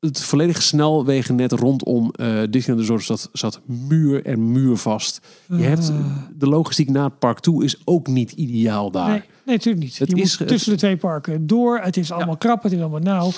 het 0.00 0.20
volledige 0.22 0.62
snelwegennet 0.62 1.52
rondom 1.52 2.10
eh 2.10 2.38
Disneyland 2.50 2.88
Resort 2.88 3.04
zat, 3.04 3.28
zat 3.32 3.60
muur 3.88 4.24
en 4.26 4.52
muur 4.52 4.76
vast. 4.76 5.20
Je 5.48 5.62
hebt 5.62 5.90
Ah. 5.90 5.96
de 6.38 6.46
logistiek 6.46 6.90
naar 6.90 7.04
het 7.04 7.18
park 7.18 7.40
toe 7.40 7.64
is 7.64 7.80
ook 7.84 8.06
niet 8.06 8.32
ideaal 8.32 8.90
daar. 8.90 9.08
Nee, 9.10 9.22
nee, 9.44 9.56
natuurlijk 9.56 9.84
niet. 9.84 9.98
Het 9.98 10.10
je 10.10 10.16
is- 10.22 10.38
moet 10.38 10.48
tussen 10.48 10.72
de 10.72 10.78
twee 10.78 10.96
parken 10.96 11.46
door. 11.46 11.78
Het 11.82 11.96
is 11.96 12.12
allemaal 12.12 12.36
krap, 12.36 12.62
het 12.62 12.72
is 12.72 12.80
allemaal 12.80 13.00
nauw. 13.00 13.30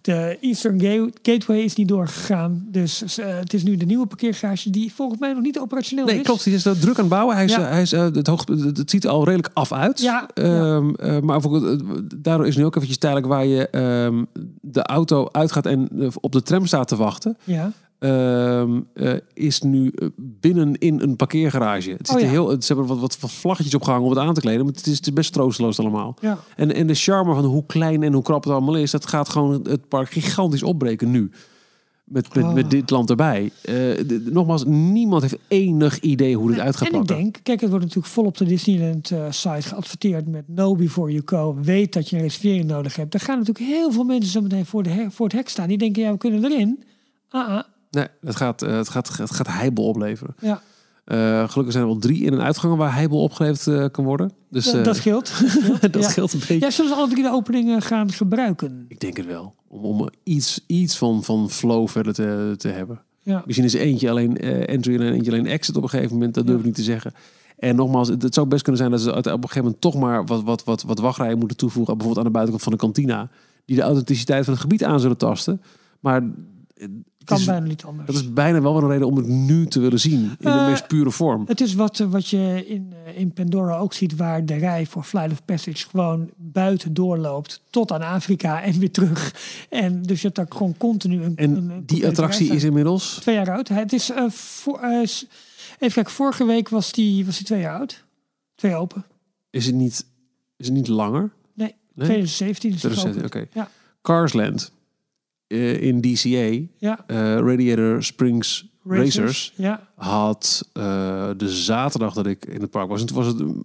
De 0.00 0.38
Eastern 0.40 0.80
Ga- 0.80 1.08
Gateway 1.22 1.58
is 1.60 1.74
niet 1.74 1.88
doorgegaan. 1.88 2.66
Dus 2.70 3.18
eh, 3.18 3.26
het 3.38 3.54
is 3.54 3.62
nu 3.62 3.76
de 3.76 3.84
nieuwe 3.86 4.06
parkeergarage 4.06 4.70
die 4.70 4.92
volgens 4.94 5.20
mij 5.20 5.32
nog 5.32 5.42
niet 5.42 5.58
operationeel 5.58 6.04
Nee, 6.04 6.16
is. 6.18 6.22
klopt. 6.22 6.44
Die 6.44 6.54
is 6.54 6.64
er 6.64 6.78
druk 6.78 6.94
aan 6.94 7.00
het 7.04 7.08
bouwen. 7.08 7.34
Hij 7.36 7.44
is, 7.44 7.52
Ja. 7.54 7.60
hij 7.62 7.82
is, 7.82 7.92
eh, 7.92 8.00
het, 8.02 8.26
hoogte, 8.26 8.52
het, 8.74 8.90
ziet 8.90 9.04
er 9.04 9.10
al 9.10 9.24
redelijk 9.24 9.50
af 9.54 9.72
uit. 9.72 10.00
Ja, 10.00 10.28
Ehm, 10.34 10.94
eh, 10.94 11.20
maar 11.20 11.40
voor, 11.40 11.66
eh, 11.70 11.78
daardoor 12.16 12.46
is 12.46 12.56
nu 12.56 12.64
ook 12.64 12.74
eventjes 12.74 12.98
tijdelijk 12.98 13.26
waar 13.28 13.46
je 13.46 13.68
ehm, 13.68 14.24
de 14.60 14.82
auto 14.82 15.28
uitgaat 15.32 15.66
en 15.66 15.88
eh, 15.98 16.08
op 16.20 16.32
de 16.32 16.42
tram 16.42 16.66
staat 16.66 16.88
te 16.88 16.96
wachten. 16.96 17.36
Ja, 17.44 17.64
eh, 17.64 17.70
is 19.34 19.60
nu 19.62 19.88
eh, 19.94 20.08
binnen 20.16 20.78
in 20.78 21.00
een 21.00 21.16
parkeergarage. 21.16 21.90
Het 21.90 22.10
Oh 22.14 22.20
ja. 22.20 22.26
heel, 22.28 22.50
ze 22.50 22.66
hebben 22.66 22.86
wat, 22.86 22.98
wat, 22.98 23.20
wat 23.20 23.30
vlaggetjes 23.32 23.74
opgehangen 23.74 24.04
om 24.04 24.10
het 24.10 24.18
aan 24.20 24.34
te 24.34 24.40
kleden. 24.40 24.64
Maar 24.64 24.74
het 24.74 24.86
is, 24.86 24.96
het 24.96 25.06
is 25.06 25.12
best 25.12 25.32
troosteloos 25.32 25.78
allemaal. 25.78 26.16
ja. 26.20 26.38
En, 26.56 26.74
en 26.74 26.86
de 26.86 26.94
charme 26.94 27.34
van 27.34 27.44
hoe 27.44 27.66
klein 27.66 28.02
en 28.02 28.12
hoe 28.12 28.22
krap 28.22 28.44
het 28.44 28.52
allemaal 28.52 28.76
is, 28.76 28.90
dat 28.90 29.06
gaat 29.06 29.28
gewoon 29.28 29.60
het 29.68 29.88
park 29.88 30.10
gigantisch 30.10 30.62
opbreken 30.62 31.10
nu. 31.10 31.30
Met, 32.04 32.34
met, 32.34 32.44
Oh. 32.44 32.52
met 32.52 32.70
dit 32.70 32.90
land 32.90 33.10
erbij. 33.10 33.50
Eh, 33.62 33.74
de- 33.74 34.28
nogmaals, 34.32 34.64
niemand 34.66 35.22
heeft 35.22 35.38
enig 35.48 36.00
idee 36.00 36.36
hoe 36.36 36.50
dit 36.50 36.58
uit 36.60 36.76
gaat 36.76 36.88
en 36.88 36.94
ik 36.94 36.98
pakken. 36.98 37.16
denk, 37.16 37.38
kijk, 37.42 37.60
het 37.60 37.70
wordt 37.70 37.84
natuurlijk 37.84 38.12
vol 38.12 38.24
op 38.24 38.36
de 38.36 38.44
Disneyland 38.44 39.10
eh, 39.10 39.24
site 39.30 39.62
geadverteerd 39.68 40.26
met 40.28 40.44
No 40.48 40.74
Before 40.76 41.10
You 41.10 41.22
Go. 41.24 41.56
Weet 41.62 41.92
dat 41.92 42.08
je 42.10 42.16
een 42.16 42.22
reservering 42.22 42.64
nodig 42.64 42.96
hebt. 42.96 43.14
Er 43.14 43.20
gaan 43.20 43.38
natuurlijk 43.38 43.66
heel 43.66 43.92
veel 43.92 44.04
mensen 44.04 44.30
zo 44.30 44.40
meteen 44.40 44.66
voor, 44.66 44.82
de 44.82 45.06
voor 45.10 45.26
het 45.26 45.34
hek 45.34 45.48
staan. 45.48 45.68
Die 45.68 45.78
denken, 45.78 46.02
ja, 46.02 46.12
we 46.12 46.18
kunnen 46.18 46.44
erin. 46.44 46.82
Ah, 47.28 47.48
ah. 47.48 47.62
Nee, 47.94 48.06
het 48.20 48.36
gaat, 48.36 48.62
eh, 48.62 48.76
het 48.76 48.88
gaat, 48.88 49.16
het 49.16 49.30
gaat 49.30 49.46
heibel 49.46 49.84
opleveren. 49.84 50.34
Ja. 50.40 50.60
Eh, 51.04 51.48
gelukkig 51.48 51.72
zijn 51.72 51.84
er 51.84 51.90
wel 51.90 51.98
drie 51.98 52.22
in- 52.24 52.32
en 52.32 52.42
uitgangen 52.42 52.76
waar 52.76 52.94
heibel 52.94 53.22
opgeleverd 53.22 53.66
eh, 53.66 53.84
kan 53.90 54.04
worden. 54.04 54.32
Dus 54.50 54.70
dat, 54.72 54.84
dat 54.84 54.96
scheelt. 54.96 55.32
dat 55.80 55.94
ja. 56.02 56.08
scheelt 56.08 56.32
een 56.32 56.38
beetje. 56.38 56.60
Ja, 56.60 56.70
zullen 56.70 56.90
ze 56.90 56.96
alle 56.96 57.08
drie 57.08 57.22
de 57.22 57.30
openingen 57.32 57.82
gaan 57.82 58.12
gebruiken? 58.12 58.84
Ik 58.88 59.00
denk 59.00 59.16
het 59.16 59.26
wel. 59.26 59.54
Om, 59.68 59.84
om 59.84 60.08
iets, 60.22 60.64
iets 60.66 60.96
van, 60.98 61.24
van 61.24 61.50
flow 61.50 61.88
verder 61.88 62.14
te, 62.14 62.54
te 62.56 62.68
hebben. 62.68 63.00
Ja. 63.22 63.42
Misschien 63.46 63.66
is 63.66 63.74
eentje 63.74 64.10
alleen 64.10 64.38
entry 64.66 64.94
en 64.94 65.12
eentje 65.12 65.30
alleen 65.30 65.46
exit 65.46 65.76
op 65.76 65.82
een 65.82 65.88
gegeven 65.88 66.12
moment. 66.12 66.34
Dat 66.34 66.44
durf 66.46 66.56
ik 66.58 66.62
Ja. 66.62 66.68
niet 66.68 66.76
te 66.78 66.82
zeggen. 66.82 67.12
En 67.58 67.76
nogmaals, 67.76 68.08
het, 68.08 68.22
het 68.22 68.34
zou 68.34 68.46
best 68.46 68.62
kunnen 68.62 68.80
zijn 68.80 68.92
dat 68.92 69.00
ze 69.00 69.10
op 69.10 69.26
een 69.26 69.32
gegeven 69.32 69.62
moment 69.62 69.80
toch 69.80 69.94
maar 69.94 70.24
wat, 70.26 70.42
wat, 70.42 70.64
wat, 70.64 70.82
wat 70.82 70.98
wachtrijen 70.98 71.38
moeten 71.38 71.56
toevoegen. 71.56 71.96
Bijvoorbeeld 71.96 72.26
aan 72.26 72.32
de 72.32 72.38
buitenkant 72.38 72.62
van 72.68 72.72
de 72.72 72.84
kantina. 72.84 73.28
Die 73.64 73.76
de 73.76 73.82
authenticiteit 73.82 74.44
van 74.44 74.52
het 74.52 74.62
gebied 74.62 74.84
aan 74.84 75.00
zullen 75.00 75.16
tasten. 75.16 75.62
Maar 76.00 76.22
Kan 77.24 77.38
is, 77.38 77.44
bijna 77.44 77.66
niet 77.66 77.84
anders. 77.84 78.06
dat 78.06 78.16
is 78.16 78.32
bijna 78.32 78.60
wel 78.60 78.76
een 78.76 78.88
reden 78.88 79.06
om 79.06 79.16
het 79.16 79.26
nu 79.26 79.66
te 79.66 79.80
willen 79.80 80.00
zien. 80.00 80.20
In 80.20 80.36
de 80.38 80.48
Eh, 80.48 80.66
meest 80.66 80.86
pure 80.86 81.10
vorm. 81.10 81.44
Het 81.46 81.60
is 81.60 81.74
wat, 81.74 82.00
eh, 82.00 82.06
wat 82.06 82.28
je 82.28 82.64
in, 82.66 82.92
eh, 83.04 83.18
in 83.18 83.32
Pandora 83.32 83.76
ook 83.76 83.92
ziet, 83.92 84.16
waar 84.16 84.44
de 84.46 84.54
rij 84.54 84.86
voor 84.86 85.02
Flight 85.02 85.32
of 85.32 85.44
Passage 85.44 85.88
gewoon 85.88 86.30
buiten 86.36 86.94
doorloopt 86.94 87.62
tot 87.70 87.92
aan 87.92 88.02
Afrika 88.02 88.62
en 88.62 88.78
weer 88.78 88.90
terug. 88.90 89.34
En 89.70 90.02
dus 90.02 90.16
je 90.20 90.24
hebt 90.24 90.36
daar 90.36 90.46
gewoon 90.48 90.76
continu 90.76 91.22
een. 91.22 91.36
En 91.36 91.56
een 91.56 91.82
die 91.86 92.06
attractie 92.06 92.54
is 92.54 92.64
inmiddels... 92.64 93.14
twee 93.20 93.34
jaar 93.34 93.50
oud. 93.50 93.68
Het 93.68 93.92
is 93.92 94.10
eh, 94.10 94.30
voor, 94.30 94.78
eh, 94.78 94.98
even 94.98 95.26
kijken, 95.78 96.12
vorige 96.12 96.44
week 96.44 96.68
was 96.68 96.92
die, 96.92 97.26
was 97.26 97.36
die 97.36 97.46
twee 97.46 97.60
jaar 97.60 97.78
oud. 97.78 98.04
Twee 98.54 98.70
jaar 98.70 98.80
open. 98.80 99.04
Is 99.50 99.66
het 99.66 99.74
niet, 99.74 100.06
is 100.56 100.66
het 100.66 100.74
niet 100.74 100.88
langer? 100.88 101.30
Nee, 101.54 101.74
Nee? 101.94 102.06
2017 102.06 102.70
is 102.70 102.82
het 102.82 102.92
2017, 102.92 103.40
geopend. 103.40 103.52
Oké. 103.54 103.58
Ja. 103.60 103.82
Carsland 104.02 104.72
eh, 105.46 105.82
in 105.82 106.00
DCA, 106.00 106.66
Ja, 106.78 107.04
eh, 107.06 107.16
Radiator 107.36 108.02
Springs 108.02 108.72
Racers, 108.86 109.16
Racers. 109.18 109.52
Ja, 109.56 109.88
had 109.96 110.68
eh, 110.72 111.30
de 111.36 111.48
zaterdag 111.48 112.14
dat 112.14 112.26
ik 112.26 112.44
in 112.46 112.60
het 112.60 112.70
park 112.70 112.88
was, 112.88 113.00
en 113.00 113.06
toen 113.06 113.16
was 113.16 113.26
het 113.26 113.38
mm, 113.38 113.64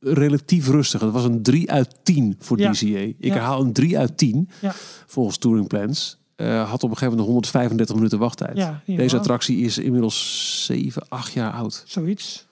relatief 0.00 0.68
rustig. 0.68 1.00
Het 1.00 1.12
was 1.12 1.24
een 1.24 1.42
3 1.42 1.70
uit 1.70 1.96
10 2.02 2.36
voor 2.38 2.58
Ja. 2.58 2.70
DCA. 2.70 2.86
Ik 3.18 3.32
herhaal 3.32 3.60
een 3.60 3.72
3 3.72 3.98
uit 3.98 4.16
10 4.18 4.48
Ja. 4.60 4.72
volgens 5.06 5.38
Touring 5.38 5.66
Plans. 5.66 6.20
Had 6.36 6.82
op 6.82 6.90
een 6.90 6.96
gegeven 6.96 7.08
moment 7.08 7.26
135 7.26 7.94
minuten 7.96 8.18
wachttijd. 8.18 8.66
Deze 8.86 9.16
attractie 9.16 9.58
is 9.58 9.78
inmiddels 9.78 10.64
7, 10.66 11.02
8 11.08 11.32
jaar 11.32 11.52
oud. 11.52 11.84
Zoiets. 11.86 12.46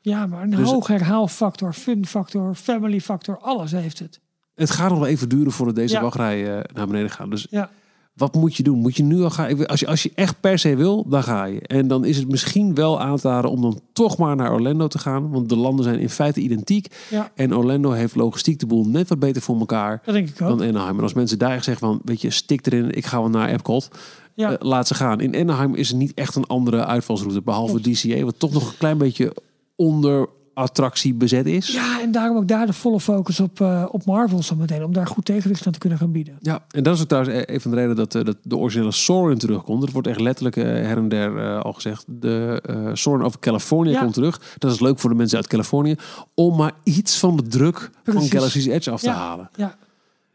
Ja, 0.00 0.26
maar 0.26 0.42
een 0.42 0.50
Dus- 0.50 0.70
hoog 0.70 0.86
herhaalfactor, 0.86 1.72
fun 1.72 2.06
factor, 2.06 2.54
family 2.54 3.00
factor, 3.00 3.38
alles 3.38 3.72
heeft 3.72 3.98
het. 3.98 4.20
Het 4.54 4.70
gaat 4.70 4.88
nog 4.90 4.98
wel 4.98 5.08
even 5.08 5.28
duren 5.28 5.52
voordat 5.52 5.74
deze 5.74 6.00
wachtrij 6.00 6.64
naar 6.74 6.86
beneden 6.86 7.10
gaat. 7.10 7.30
Dus 7.30 7.46
Ja. 7.50 7.70
Wat 8.12 8.34
moet 8.34 8.56
je 8.56 8.62
doen? 8.62 8.78
Moet 8.78 8.96
je 8.96 9.02
nu 9.02 9.22
al 9.22 9.30
gaan? 9.30 9.66
Als 9.66 9.80
je, 9.80 9.86
als 9.86 10.02
je 10.02 10.10
echt 10.14 10.40
per 10.40 10.58
se 10.58 10.76
wil, 10.76 11.08
dan 11.08 11.22
ga 11.22 11.44
je. 11.44 11.60
En 11.60 11.88
dan 11.88 12.04
is 12.04 12.16
het 12.16 12.28
misschien 12.28 12.74
wel 12.74 13.00
aan 13.00 13.16
te 13.16 13.28
raden 13.28 13.50
om 13.50 13.60
dan 13.62 13.80
toch 13.92 14.18
maar 14.18 14.36
naar 14.36 14.52
Orlando 14.52 14.86
te 14.86 14.98
gaan. 14.98 15.30
Want 15.30 15.48
de 15.48 15.56
landen 15.56 15.84
zijn 15.84 15.98
in 15.98 16.10
feite 16.10 16.40
identiek. 16.40 16.94
Ja, 17.10 17.30
En 17.34 17.54
Orlando 17.56 17.90
heeft 17.90 18.14
logistiek 18.14 18.58
de 18.58 18.66
boel 18.66 18.84
net 18.84 19.08
wat 19.08 19.18
beter 19.18 19.42
voor 19.42 19.58
elkaar 19.58 20.02
dat 20.04 20.14
denk 20.14 20.28
ik 20.28 20.40
ook. 20.42 20.48
dan 20.58 20.68
Anaheim. 20.68 20.96
En 20.96 21.02
als 21.02 21.12
mensen 21.14 21.38
daar 21.38 21.62
zeggen 21.64 21.86
van, 21.86 22.00
weet 22.04 22.20
je, 22.20 22.30
stik 22.30 22.66
erin, 22.66 22.90
ik 22.96 23.06
ga 23.06 23.18
wel 23.20 23.30
naar 23.30 23.48
Epcot. 23.48 23.88
Ja. 24.34 24.50
eh, 24.50 24.56
laat 24.68 24.86
ze 24.86 24.94
gaan. 24.94 25.20
In 25.20 25.36
Anaheim 25.36 25.74
is 25.74 25.90
er 25.90 25.96
niet 25.96 26.14
echt 26.14 26.34
een 26.36 26.46
andere 26.46 26.86
uitvalsroute. 26.86 27.42
Behalve 27.42 27.80
DCA, 27.80 28.24
wat 28.24 28.38
toch 28.38 28.52
nog 28.52 28.70
een 28.70 28.78
klein 28.78 28.98
beetje 28.98 29.36
onder 29.76 30.28
attractie 30.54 31.14
bezet 31.14 31.46
is. 31.46 31.72
Ja, 31.72 32.00
en 32.00 32.10
daarom 32.12 32.36
ook 32.36 32.48
daar 32.48 32.66
de 32.66 32.72
volle 32.72 33.00
focus 33.00 33.40
op, 33.40 33.60
eh, 33.60 33.84
op 33.90 34.04
Marvel 34.04 34.42
zo 34.42 34.54
meteen. 34.56 34.84
Om 34.84 34.92
daar 34.92 35.06
goed 35.06 35.24
tegenwicht 35.24 35.66
aan 35.66 35.72
te 35.72 35.78
kunnen 35.78 35.98
gaan 35.98 36.12
bieden. 36.12 36.36
Ja, 36.40 36.64
en 36.70 36.82
dat 36.82 36.94
is 36.94 37.00
ook 37.02 37.08
trouwens 37.08 37.34
e- 37.36 37.54
een 37.54 37.60
van 37.60 37.70
de 37.70 37.76
redenen 37.76 37.96
dat, 37.96 38.14
eh, 38.14 38.24
dat 38.24 38.36
de 38.42 38.56
originele 38.56 38.92
Soarin 38.92 39.38
terugkomt. 39.38 39.82
Er 39.82 39.92
wordt 39.92 40.08
echt 40.08 40.20
letterlijk 40.20 40.56
eh, 40.56 40.64
her 40.64 40.96
en 40.96 41.08
der 41.08 41.36
eh, 41.38 41.60
al 41.60 41.72
gezegd. 41.72 42.04
De 42.08 42.60
eh 42.66 42.90
Soarin 42.92 43.24
over 43.24 43.38
California 43.40 43.92
Ja. 43.92 44.00
komt 44.00 44.14
terug. 44.14 44.54
Dat 44.58 44.72
is 44.72 44.80
leuk 44.80 44.98
voor 44.98 45.10
de 45.10 45.16
mensen 45.16 45.36
uit 45.36 45.46
Californië. 45.46 45.96
Om 46.34 46.56
maar 46.56 46.72
iets 46.82 47.18
van 47.18 47.36
de 47.36 47.42
druk 47.42 47.90
van. 48.04 48.22
Galaxy's 48.22 48.66
Edge 48.66 48.90
af 48.90 49.00
te 49.00 49.06
Ja. 49.06 49.14
halen. 49.14 49.50
Ja, 49.56 49.76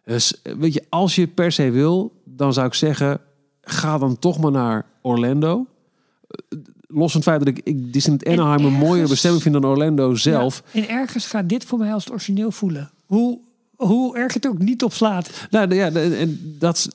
Dus 0.05 0.41
weet 0.57 0.73
je, 0.73 0.83
als 0.89 1.15
je 1.15 1.27
per 1.27 1.51
se 1.51 1.71
wil, 1.71 2.21
dan 2.25 2.53
zou 2.53 2.67
ik 2.67 2.73
zeggen, 2.73 3.19
ga 3.61 3.97
dan 3.97 4.19
toch 4.19 4.39
maar 4.39 4.51
naar 4.51 4.85
Orlando. 5.01 5.65
Eh, 6.87 6.97
Los 6.97 7.11
van 7.11 7.21
het 7.21 7.29
feit 7.29 7.39
dat 7.39 7.47
ik, 7.47 7.59
ik 7.63 7.93
Disneyland 7.93 8.27
Anaheim 8.39 8.65
een 8.65 8.73
mooiere 8.79 9.07
bestemming 9.09 9.43
vind 9.43 9.53
dan 9.53 9.65
Orlando 9.65 10.15
zelf. 10.15 10.63
Ja, 10.71 10.81
en 10.81 10.89
ergens 10.89 11.25
gaat 11.25 11.49
dit 11.49 11.63
voor 11.65 11.79
mij 11.79 11.93
als 11.93 12.03
het 12.03 12.13
origineel 12.13 12.51
voelen. 12.51 12.91
Hoe, 13.05 13.39
hoe 13.75 14.17
erg 14.17 14.33
het 14.33 14.47
ook 14.47 14.57
niet 14.59 14.83
op 14.83 14.93
slaat. 14.93 15.47
Nou 15.51 15.75
ja, 15.75 15.91
en 15.91 16.55
dat, 16.59 16.89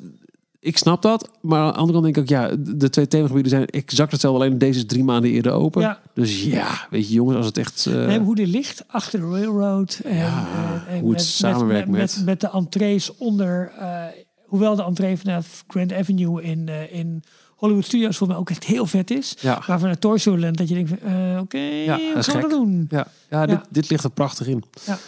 ik 0.61 0.79
snap 0.79 1.03
dat. 1.03 1.31
Maar 1.41 1.61
aan 1.61 1.73
de 1.73 1.79
andere 1.79 1.93
kant 2.01 2.05
denk 2.15 2.17
ik 2.17 2.23
ook, 2.23 2.29
ja, 2.29 2.57
de 2.77 2.91
twee 2.91 3.09
themagebieden 3.09 3.51
zijn 3.51 3.67
exact 3.67 4.13
hetzelfde. 4.13 4.45
Alleen 4.45 4.59
deze 4.59 4.79
is 4.79 4.87
drie 4.87 5.05
maanden 5.05 5.31
eerder 5.31 5.53
open. 5.53 5.83
Ja. 5.83 6.01
Dus 6.15 6.45
ja, 6.45 6.87
weet 6.91 7.09
je 7.09 7.15
jongens, 7.15 7.37
als 7.37 7.47
het 7.47 7.59
echt... 7.59 7.87
eh, 7.87 7.95
Nee, 8.07 8.19
hoe 8.19 8.35
die 8.35 8.47
ligt 8.47 8.85
achter 8.87 9.21
de 9.21 9.27
railroad. 9.31 10.01
En, 10.05 10.17
Ja, 10.17 10.47
en- 10.87 10.95
en 10.95 11.01
hoe 11.01 11.13
het 11.13 11.23
samenwerkt 11.23 11.89
met, 11.89 11.99
met- 12.01 12.17
met, 12.17 12.25
met 12.27 12.41
de 12.41 12.51
entrees 12.51 13.17
onder. 13.17 13.73
eh, 13.79 14.03
hoewel 14.47 14.77
de 14.77 14.83
entree 14.85 15.17
vanuit 15.17 15.47
Grand 15.69 15.93
Avenue 15.93 16.43
in, 16.43 16.69
eh, 16.69 16.93
in 16.99 17.23
Hollywood 17.63 17.85
Studios 17.85 18.17
voor 18.17 18.27
mij 18.27 18.37
ook 18.37 18.51
echt 18.51 18.65
heel 18.65 18.87
vet 18.87 19.11
is. 19.11 19.37
Ja. 19.41 19.63
Maar 19.67 19.79
vanuit 19.79 20.01
Toy 20.01 20.19
Story 20.19 20.43
Land 20.43 20.57
dat 20.57 20.69
je 20.69 20.75
denkt, 20.75 20.91
eh, 21.03 21.39
oké, 21.41 21.59
Ja, 21.59 21.99
wat 22.15 22.29
gaan 22.29 22.43
we 22.43 22.49
doen? 22.49 22.87
Ja, 22.91 23.07
ja, 23.31 23.63
Dit, 23.71 23.91
ligt 23.91 24.05
er 24.05 24.11
prachtig 24.11 24.47
in. 24.47 24.65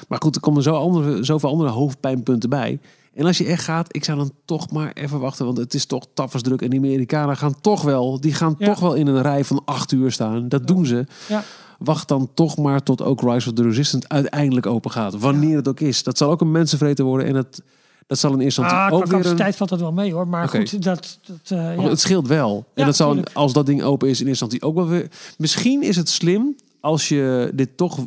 Maar 0.09 0.19
goed, 0.23 0.35
er 0.35 0.41
komen 0.41 0.63
zo 0.63 0.75
andere, 0.75 1.25
zoveel 1.25 1.51
andere 1.51 1.71
hoofdpijnpunten 1.71 2.51
bij. 2.51 2.79
En 3.15 3.27
als 3.27 3.39
je 3.39 3.45
echt 3.45 3.65
gaat, 3.65 3.97
ik 3.97 4.05
zou 4.05 4.19
dan 4.19 4.33
toch 4.45 4.71
maar 4.71 4.93
even 4.93 5.21
wachten. 5.21 5.47
Want 5.47 5.59
het 5.59 5.75
is 5.75 5.87
toch 5.87 6.07
tafelsdruk. 6.15 6.63
En 6.63 6.71
die 6.71 6.79
Amerikanen 6.79 7.37
gaan 7.37 7.61
toch 7.61 7.83
wel, 7.83 8.21
die 8.21 8.35
gaan 8.35 8.57
toch 8.57 8.81
wel 8.81 8.95
in 8.95 9.07
een 9.07 9.23
rij 9.23 9.45
van 9.45 9.63
acht 9.65 9.93
uur 9.93 10.13
staan. 10.13 10.49
Dat 10.49 10.67
doen 10.67 10.87
ze. 10.87 11.07
Ja. 11.29 11.43
Wacht 11.79 12.09
dan 12.09 12.31
toch 12.35 12.57
maar 12.57 12.83
tot 12.83 13.03
ook 13.03 13.21
Rise 13.21 13.49
of 13.49 13.55
the 13.55 13.63
Resistance 13.63 14.09
uiteindelijk 14.09 14.67
open 14.67 14.91
gaat. 14.91 15.19
Wanneer 15.19 15.57
het 15.57 15.69
ook 15.69 15.81
is. 15.81 16.03
Dat 16.03 16.19
zal 16.19 16.31
ook 16.31 16.41
een 16.41 16.51
mensenvreten 16.51 17.05
worden. 17.05 17.27
En 17.27 17.35
dat, 17.35 17.63
dat 18.07 18.19
zal 18.19 18.33
in 18.33 18.41
eerste 18.41 18.61
Ah, 18.61 18.67
instantie 18.67 18.89
qua 18.89 18.97
ook 18.97 19.05
weer 19.07 19.15
een... 19.15 19.21
capaciteit 19.23 19.57
valt 19.57 19.71
dat 19.71 19.81
wel 19.81 19.93
mee 19.93 20.13
hoor. 20.13 20.29
Maar 20.29 20.49
goed, 20.49 20.83
dat, 20.83 21.19
dat 21.27 21.37
eh, 21.59 21.77
ja. 21.77 21.83
Het 21.83 22.01
scheelt 22.01 22.29
wel. 22.29 22.57
En 22.57 22.65
Ja, 22.81 22.85
dat 22.85 22.97
zal, 22.97 23.17
als 23.33 23.53
dat 23.53 23.67
ding 23.67 23.83
open 23.83 24.09
is, 24.09 24.21
in 24.21 24.27
eerste 24.27 24.45
instantie 24.45 24.63
ook 24.63 24.75
wel 24.75 24.89
weer. 24.89 25.11
Misschien 25.39 25.83
is 25.83 25.97
het 25.97 26.09
slim 26.09 26.57
als 26.81 27.09
je 27.09 27.51
dit 27.55 27.77
toch 27.77 28.07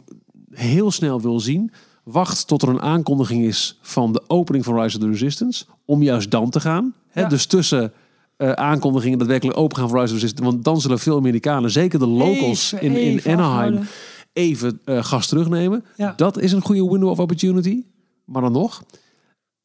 heel 0.53 0.91
snel 0.91 1.22
wil 1.22 1.40
zien. 1.40 1.72
Wacht 2.03 2.48
tot 2.48 2.61
er 2.61 2.69
een 2.69 2.82
aankondiging 2.82 3.44
is 3.45 3.78
van 3.82 4.14
de 4.14 4.22
opening 4.28 4.64
van 4.65 4.82
Rise 4.82 4.98
of 4.98 5.03
the 5.03 5.10
Resistance. 5.10 5.65
Om 5.86 6.03
juist 6.03 6.32
dan 6.32 6.49
te 6.49 6.60
gaan. 6.60 6.94
Hè, 7.10 7.22
Ja. 7.22 7.28
Dus 7.28 7.45
tussen 7.45 7.94
eh, 8.38 8.52
aankondigingen 8.52 9.18
daadwerkelijk 9.18 9.57
open 9.57 9.78
gaan 9.78 9.90
voor 9.90 9.99
Rise 9.99 10.14
of 10.14 10.19
the 10.19 10.26
Resistance. 10.26 10.52
Want 10.52 10.64
dan 10.65 10.82
zullen 10.82 10.99
veel 10.99 11.18
Amerikanen, 11.18 11.72
zeker 11.72 11.99
de 11.99 12.07
locals 12.07 12.72
Even- 12.72 12.86
in, 12.86 12.91
in 12.91 12.98
even 12.98 13.32
Anaheim, 13.34 13.57
afhouden. 13.74 13.88
even 14.34 14.80
eh, 14.86 15.03
gas 15.03 15.28
terugnemen. 15.28 15.86
Ja. 15.98 16.14
Dat 16.18 16.40
is 16.40 16.52
een 16.52 16.61
goede 16.61 16.90
window 16.90 17.10
of 17.10 17.19
opportunity. 17.19 17.84
Maar 18.26 18.41
dan 18.41 18.52
nog. 18.52 18.84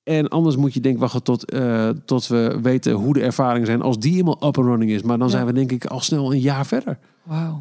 En 0.03 0.29
anders 0.29 0.57
moet 0.57 0.75
je 0.75 0.81
denk 0.81 0.95
ik 0.95 1.01
wachten 1.01 1.23
tot, 1.23 1.51
eh, 1.51 1.89
tot 2.05 2.27
we 2.27 2.59
weten 2.63 2.93
hoe 2.93 3.15
de 3.15 3.23
ervaringen 3.23 3.67
zijn. 3.67 3.83
Als 3.83 3.99
die 3.99 4.13
helemaal 4.13 4.35
up 4.37 4.43
and 4.59 4.67
running 4.67 4.91
is. 4.91 5.03
Maar 5.03 5.19
dan 5.19 5.27
Ja. 5.27 5.33
zijn 5.33 5.47
we 5.47 5.53
denk 5.53 5.73
ik 5.73 5.85
al 5.87 6.01
snel 6.01 6.33
een 6.33 6.41
jaar 6.41 6.67
verder. 6.67 6.99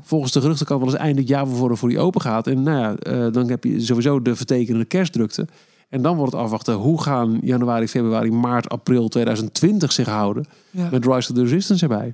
Volgens 0.01 0.31
de 0.31 0.41
geruchten 0.41 0.65
kan 0.65 0.77
wel 0.79 0.87
eens 0.87 0.97
eind 0.97 1.17
dit 1.17 1.27
jaar 1.27 1.47
voor, 1.47 1.77
voor 1.77 1.89
die 1.89 1.99
open 1.99 2.21
gaat. 2.21 2.47
En 2.47 2.63
nou 2.63 2.77
ja, 2.79 2.95
eh, 2.95 3.31
dan 3.31 3.49
heb 3.49 3.63
je 3.63 3.79
sowieso 3.81 4.21
de 4.21 4.35
vertekende 4.35 4.85
kerstdrukte. 4.85 5.47
En 5.89 6.01
dan 6.01 6.15
wordt 6.17 6.31
het 6.31 6.41
afwachten. 6.41 6.73
Hoe 6.73 7.01
gaan 7.01 7.39
januari, 7.41 7.87
februari, 7.87 8.31
maart, 8.31 8.69
april 8.69 9.07
2020 9.07 9.91
zich 9.91 10.07
houden. 10.07 10.45
Ja. 10.69 10.87
Met 10.91 11.05
Rise 11.05 11.31
of 11.31 11.35
the 11.37 11.43
Resistance 11.43 11.83
erbij. 11.83 12.13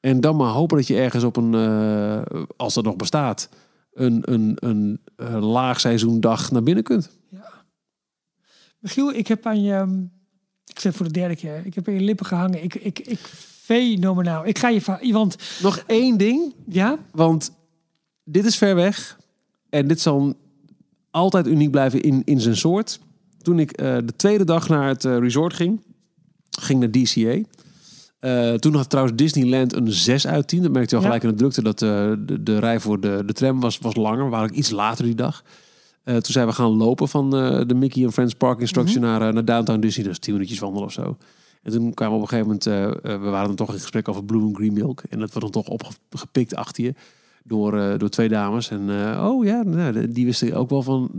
En 0.00 0.20
dan 0.20 0.36
maar 0.36 0.50
hopen 0.50 0.76
dat 0.76 0.86
je 0.86 0.96
ergens 0.96 1.24
op 1.24 1.36
een, 1.36 1.54
eh, 1.54 2.40
als 2.56 2.74
dat 2.74 2.84
nog 2.84 2.96
bestaat, 2.96 3.48
een, 3.94 4.22
een, 4.32 4.56
een, 4.60 5.00
eh, 5.16 5.50
laagseizoendag 5.52 6.50
naar 6.50 6.62
binnen 6.62 6.84
kunt. 6.84 7.10
Michiel, 8.80 9.12
ik 9.12 9.26
heb 9.26 9.46
aan 9.46 9.62
je, 9.62 9.72
ehm, 9.72 10.00
ik 10.66 10.78
zeg 10.78 10.94
voor 10.94 11.06
de 11.06 11.12
derde 11.12 11.36
keer, 11.36 11.66
ik 11.66 11.74
heb 11.74 11.88
aan 11.88 11.94
je 11.94 12.00
lippen 12.00 12.26
gehangen. 12.26 12.62
Ik, 12.62 12.74
ik, 12.74 12.98
ik, 12.98 13.18
fenomenaal. 13.62 14.46
Ik 14.46 14.58
ga 14.58 14.68
je, 14.68 15.12
want 15.12 15.36
Nog 15.62 15.82
één 15.86 16.16
ding, 16.16 16.54
ja, 16.68 16.98
want 17.12 17.52
dit 18.24 18.44
is 18.44 18.56
ver 18.56 18.74
weg. 18.74 19.18
En 19.70 19.88
dit 19.88 20.00
zal 20.00 20.34
altijd 21.10 21.46
uniek 21.46 21.70
blijven 21.70 22.00
in, 22.00 22.22
in 22.24 22.40
zijn 22.40 22.56
soort. 22.56 23.00
Toen 23.42 23.58
ik 23.58 23.72
eh, 23.72 23.96
de 24.04 24.16
tweede 24.16 24.44
dag 24.44 24.68
naar 24.68 24.88
het 24.88 25.04
eh, 25.04 25.18
resort 25.18 25.54
ging, 25.54 25.80
ging 26.50 26.80
naar 26.80 26.90
DCA. 26.90 27.38
Eh, 28.18 28.54
toen 28.54 28.74
had 28.74 28.90
trouwens 28.90 29.16
Disneyland 29.16 29.72
een 29.72 29.92
6 29.92 30.26
uit 30.26 30.48
10. 30.48 30.62
Dat 30.62 30.72
merkte 30.72 30.90
je 30.90 30.96
al 30.96 31.02
Ja. 31.02 31.06
gelijk 31.06 31.22
in 31.22 31.30
de 31.30 31.36
drukte 31.36 31.62
dat 31.62 31.78
de, 31.78 32.36
de 32.40 32.58
rij 32.58 32.80
voor 32.80 33.00
de, 33.00 33.22
de 33.26 33.32
tram 33.32 33.60
was, 33.60 33.78
was 33.78 33.96
langer. 33.96 34.24
We 34.24 34.30
waren 34.30 34.48
ook 34.50 34.56
iets 34.56 34.70
later 34.70 35.04
die 35.04 35.14
dag. 35.14 35.44
Eh, 36.02 36.14
toen 36.14 36.32
zijn 36.32 36.46
we 36.46 36.52
gaan 36.52 36.70
lopen 36.70 37.08
van 37.08 37.36
eh, 37.36 37.60
de 37.66 37.74
Mickey 37.74 38.04
and 38.04 38.12
Friends 38.12 38.34
Park 38.34 38.60
Instruction 38.60 39.02
naar, 39.02 39.22
eh, 39.28 39.32
naar 39.32 39.44
Downtown 39.44 39.80
Disney. 39.80 40.08
Is 40.08 40.18
10 40.18 40.32
minuutjes 40.32 40.58
wandelen 40.58 40.86
of 40.86 40.92
zo. 40.92 41.16
En 41.62 41.72
toen 41.72 41.94
kwamen 41.94 42.16
we 42.18 42.22
op 42.24 42.32
een 42.32 42.38
gegeven 42.38 42.60
moment, 43.02 43.22
we 43.22 43.30
waren 43.30 43.46
dan 43.46 43.56
toch 43.56 43.72
in 43.72 43.80
gesprek 43.80 44.08
over 44.08 44.24
Blue 44.24 44.42
and 44.42 44.56
Green 44.56 44.72
Milk. 44.72 45.02
En 45.08 45.18
dat 45.18 45.32
wordt 45.32 45.52
dan 45.52 45.62
toch 45.62 45.72
opgepikt 46.12 46.54
achter 46.56 46.84
je 46.84 46.94
door, 47.44 47.98
door 47.98 48.08
twee 48.08 48.28
dames. 48.28 48.70
En 48.70 48.90
oh 49.20 49.44
ja, 49.44 49.62
nou, 49.62 50.08
die 50.12 50.24
wisten 50.26 50.54
ook 50.54 50.70
wel 50.70 50.82
van 50.82 51.10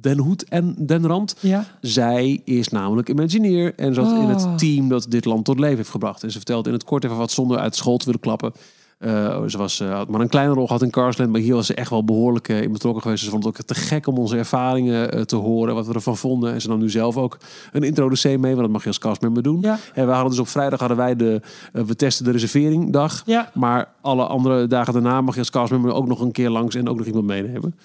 Den 0.00 0.18
Hoed 0.18 0.44
en 0.44 0.74
Den 0.86 1.06
Rand. 1.06 1.36
ja, 1.40 1.64
Zij 1.80 2.40
is 2.44 2.68
namelijk 2.68 3.08
Imagineer 3.08 3.74
en 3.74 3.94
zat 3.94 4.10
in 4.10 4.16
Oh. 4.16 4.28
het 4.28 4.58
team 4.58 4.88
dat 4.88 5.06
dit 5.08 5.24
land 5.24 5.44
tot 5.44 5.58
leven 5.58 5.76
heeft 5.76 5.90
gebracht. 5.90 6.22
En 6.22 6.30
ze 6.30 6.36
vertelt 6.36 6.66
in 6.66 6.72
het 6.72 6.84
kort 6.84 7.04
even 7.04 7.16
wat 7.16 7.30
zonder 7.30 7.58
uit 7.58 7.76
school 7.76 7.96
te 7.96 8.04
willen 8.04 8.20
klappen. 8.20 8.52
Eh, 8.98 9.42
ze 9.46 9.58
was, 9.58 9.80
eh, 9.80 9.92
had 9.92 10.08
maar 10.08 10.20
een 10.20 10.28
kleine 10.28 10.54
rol 10.54 10.66
gehad 10.66 10.82
in 10.82 10.90
Carsland, 10.90 11.30
maar 11.30 11.40
hier 11.40 11.54
was 11.54 11.66
ze 11.66 11.74
echt 11.74 11.90
wel 11.90 12.04
behoorlijk 12.04 12.48
eh, 12.48 12.62
in 12.62 12.72
betrokken 12.72 13.02
geweest. 13.02 13.24
Ze 13.24 13.30
vond 13.30 13.44
het 13.44 13.58
ook 13.58 13.66
te 13.66 13.74
gek 13.74 14.06
om 14.06 14.18
onze 14.18 14.36
ervaringen 14.36 15.26
te 15.26 15.36
horen, 15.36 15.74
wat 15.74 15.86
we 15.86 15.94
ervan 15.94 16.16
vonden. 16.16 16.52
En 16.52 16.60
ze 16.60 16.68
nam 16.68 16.78
nu 16.78 16.90
zelf 16.90 17.16
ook 17.16 17.38
een 17.72 17.82
introducee 17.82 18.38
mee, 18.38 18.50
want 18.50 18.62
dat 18.62 18.72
mag 18.72 18.82
je 18.82 18.88
als 18.88 18.98
castmember 18.98 19.42
doen. 19.42 19.60
Ja, 19.60 19.78
En 19.94 20.06
we 20.06 20.12
hadden 20.12 20.30
dus 20.30 20.38
op 20.38 20.48
vrijdag 20.48 20.78
hadden 20.78 20.96
wij 20.96 21.16
de, 21.16 21.40
we 21.72 21.96
testen 21.96 22.24
de 22.24 22.30
reserveringdag. 22.30 23.22
ja. 23.26 23.50
Maar 23.54 23.94
alle 24.00 24.26
andere 24.26 24.66
dagen 24.66 24.92
daarna 24.92 25.20
mag 25.20 25.34
je 25.34 25.40
als 25.40 25.50
castmember 25.50 25.92
ook 25.92 26.06
nog 26.06 26.20
een 26.20 26.32
keer 26.32 26.50
langs 26.50 26.74
en 26.74 26.88
ook 26.88 26.96
nog 26.96 27.06
iemand 27.06 27.26
meenemen. 27.26 27.78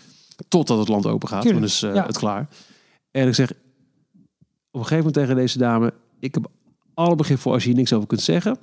Totdat 0.48 0.78
het 0.78 0.88
land 0.88 1.06
open 1.06 1.28
gaat, 1.28 1.44
dan 1.44 1.64
is 1.64 1.80
ja. 1.80 2.06
het 2.06 2.18
klaar. 2.18 2.48
En 3.12 3.28
ik 3.28 3.34
zeg 3.36 3.52
op 3.52 3.56
een 4.80 4.88
gegeven 4.88 4.98
moment 4.98 5.14
tegen 5.14 5.36
deze 5.36 5.58
dame, 5.58 5.94
ik 6.20 6.34
heb 6.34 6.48
alle 6.94 7.16
begrip 7.16 7.40
voor 7.40 7.54
als 7.54 7.64
je 7.64 7.70
hier 7.70 7.78
niks 7.78 7.94
over 7.94 8.08
kunt 8.08 8.22
zeggen. 8.22 8.58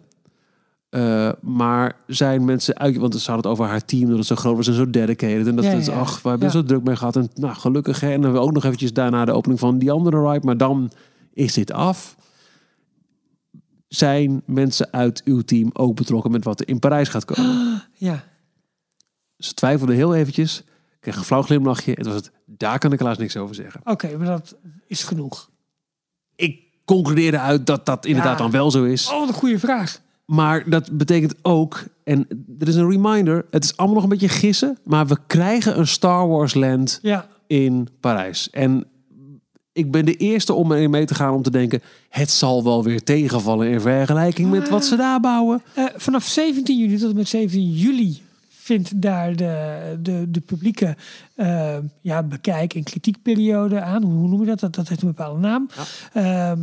Eh, 0.91 1.33
maar 1.41 1.97
zijn 2.07 2.45
mensen 2.45 2.79
uit, 2.79 2.97
want 2.97 3.15
ze 3.15 3.31
hadden 3.31 3.51
het 3.51 3.61
over 3.61 3.71
haar 3.73 3.85
team, 3.85 4.09
dat 4.09 4.19
het 4.19 4.27
zo 4.27 4.35
groot 4.37 4.57
was 4.57 4.67
en 4.69 4.75
zo 4.75 4.91
dedicated. 4.91 5.47
En 5.47 5.57
dat 5.57 5.65
Ja, 5.65 5.71
het, 5.71 5.87
ja, 5.87 5.93
ach, 6.01 6.23
we 6.23 6.29
hebben 6.29 6.47
Ja. 6.47 6.53
zo 6.53 6.63
druk 6.63 6.83
mee 6.83 6.97
gehad. 6.97 7.17
En 7.17 7.29
nou, 7.35 7.55
gelukkig. 7.55 8.01
Hè, 8.01 8.07
en 8.07 8.13
dan 8.13 8.23
hebben 8.23 8.41
we 8.41 8.47
ook 8.47 8.53
nog 8.55 8.65
eventjes 8.65 8.93
daarna 8.93 9.25
de 9.25 9.33
opening 9.33 9.59
van 9.61 9.79
die 9.79 9.91
andere 9.91 10.31
ride. 10.31 10.47
Maar 10.47 10.57
dan 10.57 10.91
is 11.33 11.53
dit 11.55 11.73
af. 11.73 12.17
Zijn 13.89 14.43
mensen 14.47 14.93
uit 14.93 15.23
uw 15.25 15.41
team 15.41 15.71
ook 15.73 15.97
betrokken 15.97 16.31
met 16.31 16.45
wat 16.45 16.61
er 16.61 16.69
in 16.69 16.79
Parijs 16.79 17.09
gaat 17.09 17.25
komen? 17.25 17.83
ja. 17.95 18.25
Ze 19.37 19.55
twijfelde 19.55 19.95
heel 19.95 20.15
eventjes. 20.15 20.63
Kreeg 21.01 21.17
een 21.17 21.25
flauw 21.25 21.43
glimlachje. 21.43 21.93
Het 21.93 22.07
was 22.07 22.15
het, 22.15 22.31
daar 22.47 22.79
kan 22.79 22.93
ik 22.93 22.99
helaas 22.99 23.19
niks 23.19 23.37
over 23.37 23.55
zeggen. 23.55 23.81
Oké, 23.85 24.17
maar 24.17 24.27
dat 24.27 24.57
is 24.87 25.03
genoeg. 25.03 25.51
Ik 26.37 26.61
concludeerde 26.85 27.39
uit 27.39 27.67
dat 27.67 27.87
dat 27.87 28.07
inderdaad 28.07 28.39
dan 28.39 28.51
wel 28.51 28.71
zo 28.71 28.85
is. 28.85 29.11
Oh, 29.11 29.19
wat 29.19 29.29
een 29.29 29.35
goede 29.35 29.59
vraag. 29.59 30.01
Maar 30.31 30.71
dat 30.71 30.91
betekent 30.93 31.35
ook, 31.43 31.85
en 32.05 32.27
er 32.59 32.69
is 32.69 32.75
een 32.75 32.91
reminder, 32.91 33.47
het 33.51 33.65
is 33.65 33.77
allemaal 33.77 33.95
nog 33.95 34.05
een 34.05 34.11
beetje 34.19 34.29
gissen, 34.29 34.79
maar 34.85 35.07
we 35.07 35.17
krijgen 35.27 35.79
een 35.79 35.87
Star 35.87 36.29
Wars 36.29 36.55
land 36.55 36.99
Ja, 37.03 37.27
in 37.47 37.89
Parijs. 38.01 38.51
En 38.51 38.85
ik 39.73 39.91
ben 39.91 40.05
de 40.05 40.17
eerste 40.17 40.53
om 40.53 40.73
erin 40.73 40.91
mee 40.91 41.05
te 41.05 41.15
gaan 41.15 41.35
om 41.35 41.43
te 41.43 41.51
denken, 41.51 41.81
het 42.09 42.31
zal 42.31 42.65
wel 42.65 42.85
weer 42.85 43.03
tegenvallen 43.03 43.69
in 43.69 43.81
vergelijking 43.81 44.51
met 44.51 44.69
wat 44.69 44.85
ze 44.85 44.97
daar 44.97 45.21
bouwen. 45.21 45.63
Eh, 45.75 45.85
vanaf 45.97 46.25
17 46.25 46.79
juni 46.79 46.97
tot 46.97 47.11
en 47.11 47.17
met 47.17 47.29
17 47.29 47.73
juli 47.73 48.23
vindt 48.49 49.03
daar 49.03 49.37
de, 49.37 49.79
de, 50.03 50.31
de 50.31 50.41
publieke 50.41 50.97
eh, 51.35 51.77
ja, 52.01 52.23
bekijk- 52.23 52.75
en 52.75 52.83
kritiekperiode 52.83 53.81
aan. 53.81 54.03
Hoe 54.03 54.29
noem 54.29 54.41
je 54.41 54.47
dat? 54.47 54.61
Dat, 54.61 54.75
dat 54.75 54.89
heeft 54.89 55.03
een 55.03 55.09
bepaalde 55.09 55.41
naam. 55.41 55.69
Ehm, 56.13 56.61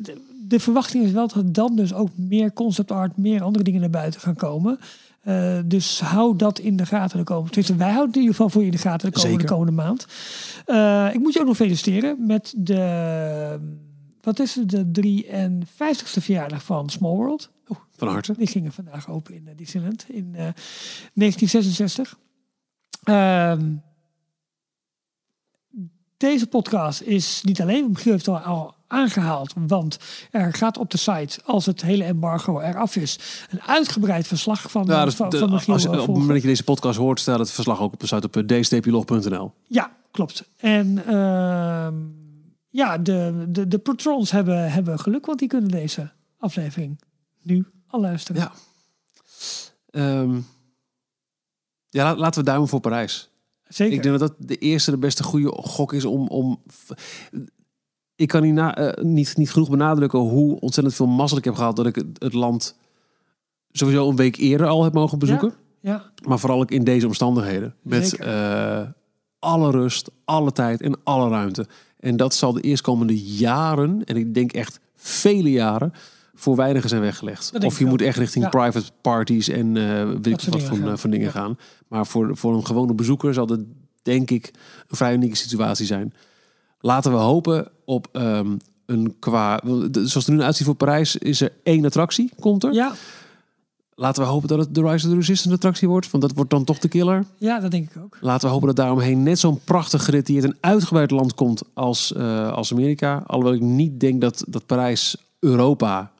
de, 0.00 0.32
de 0.54 0.60
verwachting 0.60 1.04
is 1.04 1.12
wel 1.12 1.28
dat 1.28 1.36
er 1.36 1.52
dan 1.52 1.76
dus 1.76 1.94
ook 1.94 2.08
meer 2.16 2.52
concept 2.52 2.90
art, 2.90 3.16
meer 3.16 3.42
andere 3.42 3.64
dingen 3.64 3.80
naar 3.80 3.90
buiten 3.90 4.20
gaan 4.20 4.34
komen. 4.34 4.78
Eh, 5.20 5.58
dus 5.64 6.00
hou 6.00 6.36
dat 6.36 6.58
in 6.58 6.76
de 6.76 6.86
gaten 6.86 7.18
de 7.18 7.24
komende. 7.24 7.50
tenminste, 7.50 7.76
Wij 7.76 7.92
houden 7.92 8.06
het 8.06 8.16
in 8.16 8.20
ieder 8.20 8.36
geval 8.36 8.50
voor 8.50 8.60
je 8.60 8.66
in 8.66 8.72
de 8.72 8.82
gaten 8.82 9.10
de 9.10 9.14
komende, 9.14 9.36
Zeker. 9.36 9.54
komende 9.54 9.82
maand. 9.82 10.06
Eh, 10.66 11.14
ik 11.14 11.20
moet 11.20 11.32
je 11.32 11.40
ook 11.40 11.46
nog 11.46 11.56
feliciteren 11.56 12.26
met 12.26 12.54
de. 12.56 13.60
Wat 14.20 14.38
is 14.38 14.54
het? 14.54 14.70
De 14.70 14.90
53ste 14.90 16.20
verjaardag 16.20 16.64
van 16.64 16.90
Small 16.90 17.16
World. 17.16 17.50
Van 17.96 18.08
harte. 18.08 18.34
Die 18.36 18.46
gingen 18.46 18.72
vandaag 18.72 19.08
open 19.08 19.34
in 19.34 19.48
eh, 19.48 19.56
Disneyland 19.56 20.04
in 20.08 20.28
eh, 20.34 20.48
1966. 21.14 22.18
Ehm, 23.04 23.72
deze 26.16 26.46
podcast 26.46 27.00
is 27.00 27.42
niet 27.42 27.60
alleen, 27.60 27.88
Michiel 27.88 28.12
heeft 28.12 28.28
al 28.28 28.74
aangehaald, 28.94 29.52
want 29.66 29.98
er 30.30 30.54
gaat 30.54 30.78
op 30.78 30.90
de 30.90 30.96
site, 30.98 31.40
als 31.44 31.66
het 31.66 31.82
hele 31.82 32.04
embargo 32.04 32.60
eraf 32.60 32.96
is, 32.96 33.18
een 33.50 33.62
uitgebreid 33.62 34.26
verslag 34.26 34.70
van, 34.70 34.84
Ja, 34.86 35.04
dus 35.04 35.14
van, 35.14 35.28
de- 35.28 35.38
van 35.38 35.50
Michiel 35.50 35.72
als, 35.74 35.82
je- 35.82 35.88
eh, 35.88 35.94
op 35.94 36.00
het 36.00 36.08
moment 36.08 36.28
dat 36.32 36.42
je 36.42 36.48
deze 36.48 36.64
podcast 36.64 36.98
hoort, 36.98 37.20
staat 37.20 37.38
het 37.38 37.50
verslag 37.50 37.80
ook 37.80 37.92
op 37.92 38.00
de 38.00 38.06
site 38.06 38.26
op 38.26 38.36
eh, 38.36 38.60
dstplog.nl. 38.60 39.52
Ja, 39.66 39.96
klopt. 40.10 40.44
En 40.56 41.06
ehm, 41.06 41.94
ja, 42.70 42.98
de, 42.98 43.44
de, 43.48 43.68
de 43.68 43.78
patrons 43.78 44.30
hebben, 44.30 44.72
hebben 44.72 44.98
geluk, 44.98 45.26
want 45.26 45.38
die 45.38 45.48
kunnen 45.48 45.70
deze 45.70 46.10
aflevering 46.38 47.00
nu 47.42 47.66
al 47.86 48.00
luisteren. 48.00 48.40
Ja. 48.42 48.52
Ehm, 49.90 50.34
ja, 51.88 52.04
la- 52.04 52.16
laten 52.16 52.40
we 52.40 52.46
duimen 52.46 52.68
voor 52.68 52.80
Parijs. 52.80 53.28
Zeker. 53.68 53.94
Ik 53.94 54.02
denk 54.02 54.18
dat 54.18 54.28
dat 54.38 54.48
de 54.48 54.56
eerste, 54.56 54.90
de 54.90 54.98
beste 54.98 55.22
goede 55.22 55.48
gok 55.48 55.92
is 55.92 56.04
om. 56.04 56.26
om 56.28 56.62
ik 58.16 58.28
kan 58.28 58.42
niet, 58.42 58.54
na, 58.54 58.76
eh, 58.76 59.04
niet, 59.04 59.36
niet 59.36 59.50
genoeg 59.50 59.70
benadrukken 59.70 60.18
hoe 60.18 60.60
ontzettend 60.60 60.96
veel 60.96 61.06
mazzel 61.06 61.38
ik 61.38 61.44
heb 61.44 61.54
gehad 61.54 61.76
dat 61.76 61.86
ik 61.86 61.94
het, 61.94 62.06
het 62.18 62.32
land 62.32 62.76
sowieso 63.72 64.08
een 64.08 64.16
week 64.16 64.36
eerder 64.36 64.66
al 64.66 64.84
heb 64.84 64.92
mogen 64.92 65.18
bezoeken. 65.18 65.54
ja, 65.80 66.10
Maar 66.26 66.38
vooral 66.38 66.60
ook 66.60 66.70
in 66.70 66.84
deze 66.84 67.06
omstandigheden. 67.06 67.74
Met 67.82 68.16
eh, 68.16 68.80
alle 69.38 69.70
rust, 69.70 70.10
alle 70.24 70.52
tijd 70.52 70.80
en 70.80 70.96
alle 71.04 71.28
ruimte. 71.28 71.66
En 72.00 72.16
dat 72.16 72.34
zal 72.34 72.52
de 72.52 72.60
eerstkomende 72.60 73.22
jaren, 73.36 74.04
en 74.04 74.16
ik 74.16 74.34
denk 74.34 74.52
echt 74.52 74.80
vele 74.96 75.50
jaren, 75.50 75.92
voor 76.34 76.56
weinigen 76.56 76.88
zijn 76.88 77.00
weggelegd. 77.00 77.52
Of 77.64 77.78
je 77.78 77.86
moet 77.86 78.02
echt 78.02 78.18
richting 78.18 78.44
Ja. 78.44 78.50
private 78.50 78.90
parties 79.00 79.48
en 79.48 79.76
eh 79.76 80.06
weet 80.08 80.26
ik 80.26 80.40
wat 80.50 80.62
gaan. 80.62 80.88
eh, 80.88 80.96
voor 80.96 81.10
dingen 81.10 81.30
gaan. 81.30 81.58
Maar 81.88 82.06
voor, 82.06 82.36
voor 82.36 82.54
een 82.54 82.66
gewone 82.66 82.94
bezoeker 82.94 83.34
zal 83.34 83.46
dit 83.46 83.60
denk 84.02 84.30
ik 84.30 84.50
een 84.88 84.96
vrij 84.96 85.14
unieke 85.14 85.36
situatie 85.36 85.86
zijn. 85.86 86.12
Laten 86.84 87.12
we 87.12 87.18
hopen 87.18 87.68
op 87.84 88.08
ehm, 88.12 88.56
een 88.86 89.16
qua... 89.18 89.60
Zoals 89.92 90.14
het 90.14 90.26
er 90.26 90.32
nu 90.32 90.42
uitziet 90.42 90.66
voor 90.66 90.74
Parijs 90.74 91.16
is 91.16 91.40
er 91.40 91.52
één 91.62 91.84
attractie, 91.84 92.30
komt 92.40 92.64
er. 92.64 92.72
ja, 92.72 92.92
Laten 93.96 94.22
we 94.22 94.28
hopen 94.28 94.48
dat 94.48 94.58
het 94.58 94.74
de 94.74 94.80
Rise 94.80 95.06
of 95.06 95.12
the 95.12 95.18
Resistance 95.18 95.54
attractie 95.56 95.88
wordt. 95.88 96.10
Want 96.10 96.22
dat 96.22 96.32
wordt 96.34 96.50
dan 96.50 96.64
toch 96.64 96.78
de 96.78 96.88
killer. 96.88 97.24
ja, 97.38 97.60
dat 97.60 97.70
denk 97.70 97.90
ik 97.90 98.02
ook. 98.02 98.18
Laten 98.20 98.46
we 98.46 98.52
hopen 98.52 98.66
dat 98.66 98.76
daaromheen 98.76 99.22
net 99.22 99.38
zo'n 99.38 99.60
prachtig 99.64 100.04
gedetailleerd 100.04 100.46
en 100.46 100.56
uitgebreid 100.60 101.10
land 101.10 101.34
komt 101.34 101.62
als, 101.74 102.12
eh, 102.12 102.52
als 102.52 102.72
Amerika. 102.72 103.22
Alhoewel 103.26 103.54
ik 103.54 103.60
niet 103.60 104.00
denk 104.00 104.20
dat, 104.20 104.44
dat 104.48 104.66
Parijs 104.66 105.16
Europa 105.40 106.12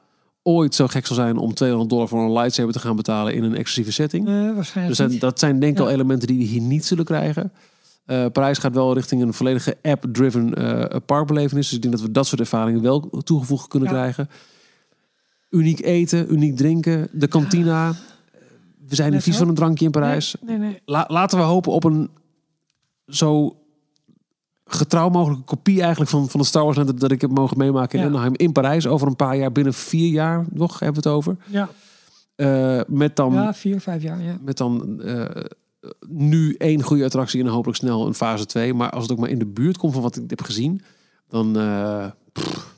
ooit 0.43 0.75
zo 0.75 0.87
gek 0.87 1.05
zal 1.05 1.15
zijn 1.15 1.37
om 1.37 1.53
200 1.53 1.89
dollar 1.89 2.07
voor 2.07 2.19
een 2.21 2.33
lightsaber 2.33 2.73
te 2.73 2.79
gaan 2.79 2.95
betalen 2.95 3.33
in 3.33 3.43
een 3.43 3.55
exclusieve 3.55 3.91
setting. 3.91 4.27
Eh, 4.27 4.33
Dus 4.33 4.55
waarschijnlijk 4.55 4.97
dat, 4.97 5.09
niet. 5.09 5.21
dat 5.21 5.39
zijn 5.39 5.59
denk 5.59 5.77
ik 5.77 5.83
al 5.83 5.89
elementen 5.89 6.27
die 6.27 6.37
we 6.37 6.43
hier 6.43 6.61
niet 6.61 6.85
zullen 6.85 7.05
krijgen. 7.05 7.51
Eh 8.05 8.25
Parijs 8.31 8.57
gaat 8.57 8.73
wel 8.73 8.93
richting 8.93 9.21
een 9.21 9.33
volledige 9.33 9.77
app-driven 9.81 10.53
eh 10.53 10.99
parkbelevenis. 11.05 11.65
Dus 11.67 11.75
ik 11.75 11.81
denk 11.81 11.93
dat 11.93 12.03
we 12.03 12.11
dat 12.11 12.27
soort 12.27 12.41
ervaringen 12.41 12.81
wel 12.81 12.99
toegevoegd 13.23 13.67
kunnen 13.67 13.89
Ja. 13.89 13.95
krijgen. 13.95 14.29
Uniek 15.49 15.79
eten, 15.81 16.33
uniek 16.33 16.55
drinken, 16.57 17.07
de 17.11 17.27
kantina. 17.27 17.93
We 18.87 18.95
zijn 18.95 19.11
niet 19.11 19.23
vies 19.23 19.37
van 19.37 19.47
een 19.47 19.55
drankje 19.55 19.85
in 19.85 19.91
Parijs. 19.91 20.35
Nee, 20.41 20.57
nee. 20.57 20.81
La- 20.85 21.05
laten 21.07 21.37
we 21.37 21.43
hopen 21.43 21.71
op 21.71 21.83
een 21.83 22.09
zo 23.07 23.57
getrouw 24.65 25.09
mogelijke 25.09 25.43
kopie 25.43 25.81
eigenlijk 25.81 26.11
van, 26.11 26.29
van 26.29 26.39
de 26.39 26.45
Star 26.45 26.63
Wars 26.63 26.77
dat- 26.77 26.99
dat 26.99 27.11
ik 27.11 27.21
heb 27.21 27.29
mogen 27.31 27.57
meemaken 27.57 27.99
in 27.99 28.05
Ja. 28.05 28.11
Anaheim 28.11 28.33
in 28.35 28.51
Parijs 28.51 28.87
over 28.87 29.07
een 29.07 29.15
paar 29.15 29.37
jaar, 29.37 29.51
binnen 29.51 29.73
vier 29.73 30.09
jaar 30.09 30.45
nog 30.51 30.79
hebben 30.79 31.03
we 31.03 31.09
het 31.09 31.17
over. 31.17 31.37
Ja, 31.45 31.69
Eh, 32.35 32.79
met 32.87 33.15
dan, 33.15 33.33
ja, 33.33 33.53
vier, 33.53 33.79
vijf 33.81 34.01
jaar. 34.03 34.21
Ja. 34.21 34.37
met 34.41 34.57
dan 34.57 35.01
nu 36.07 36.55
één 36.57 36.81
goede 36.83 37.03
attractie 37.05 37.41
en 37.41 37.47
hopelijk 37.47 37.77
snel 37.77 38.07
een 38.07 38.13
fase 38.13 38.45
2. 38.45 38.73
Maar 38.73 38.89
als 38.89 39.03
het 39.03 39.11
ook 39.11 39.17
maar 39.19 39.29
in 39.29 39.39
de 39.39 39.45
buurt 39.45 39.77
komt 39.77 39.93
van 39.93 40.01
wat 40.01 40.15
ik 40.15 40.29
heb 40.29 40.41
gezien, 40.41 40.81
dan 41.29 41.59
eh, 41.59 42.05
pff, 42.33 42.73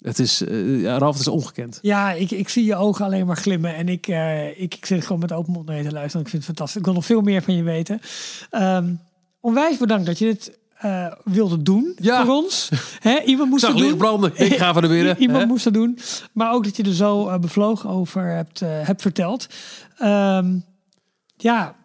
het 0.00 0.18
is, 0.18 0.44
eh 0.44 0.80
ja, 0.80 0.98
Ralf, 0.98 1.12
het 1.12 1.20
is 1.20 1.28
ongekend. 1.32 1.78
Ja, 1.82 2.12
ik, 2.12 2.30
ik 2.30 2.48
zie 2.48 2.64
je 2.64 2.76
ogen 2.76 3.04
alleen 3.04 3.26
maar 3.26 3.36
glimmen. 3.36 3.74
En 3.74 3.88
ik, 3.88 4.06
eh, 4.08 4.60
ik, 4.60 4.74
ik 4.74 4.86
zit 4.86 5.02
gewoon 5.02 5.20
met 5.20 5.32
open 5.32 5.52
mond 5.52 5.66
naar 5.66 5.76
je 5.76 5.82
te 5.84 5.92
luisteren. 5.92 6.20
Ik 6.26 6.30
vind 6.30 6.46
het 6.46 6.56
fantastisch. 6.56 6.80
Ik 6.80 6.84
wil 6.86 6.94
nog 6.94 7.04
veel 7.04 7.20
meer 7.20 7.42
van 7.42 7.54
je 7.56 7.62
weten. 7.62 8.00
Ehm, 8.50 8.94
onwijs 9.40 9.76
bedankt 9.76 10.06
dat 10.06 10.18
je 10.18 10.24
dit 10.24 10.58
wilde 11.24 11.62
doen 11.62 11.92
Ja. 11.96 12.24
voor 12.24 12.34
ons. 12.34 12.68
Hè, 12.98 13.20
iemand 13.22 13.50
moest 13.50 13.66
het 13.66 13.76
doen. 13.76 13.96
branden. 13.96 14.32
Ik 14.36 14.56
ga 14.56 14.72
van 14.72 14.82
de 14.82 14.88
binnen. 14.88 15.18
Iemand 15.26 15.46
moest 15.48 15.64
dat 15.64 15.74
doen. 15.74 15.98
Maar 16.32 16.52
ook 16.52 16.64
dat 16.64 16.76
je 16.76 16.82
er 16.82 16.94
zo 16.94 17.38
bevlogen 17.38 17.90
over 17.90 18.22
hebt, 18.22 18.60
hebt 18.60 19.02
verteld. 19.02 19.46
Ehm, 19.96 20.58
ja, 21.36 21.76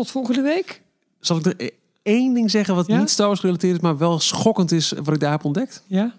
tot 0.00 0.10
volgende 0.10 0.42
week. 0.42 0.82
Zal 1.20 1.36
ik 1.38 1.46
er 1.46 1.70
één 2.02 2.34
ding 2.34 2.50
zeggen 2.50 2.74
wat 2.74 2.86
Ja? 2.86 2.98
niet 2.98 3.10
Star 3.10 3.26
Wars 3.26 3.40
gerelateerd 3.40 3.76
is, 3.76 3.80
maar 3.82 3.98
wel 3.98 4.18
schokkend 4.20 4.72
is 4.72 4.90
wat 4.92 5.14
ik 5.14 5.20
daar 5.20 5.30
heb 5.30 5.44
ontdekt? 5.44 5.84
Ja, 5.86 6.14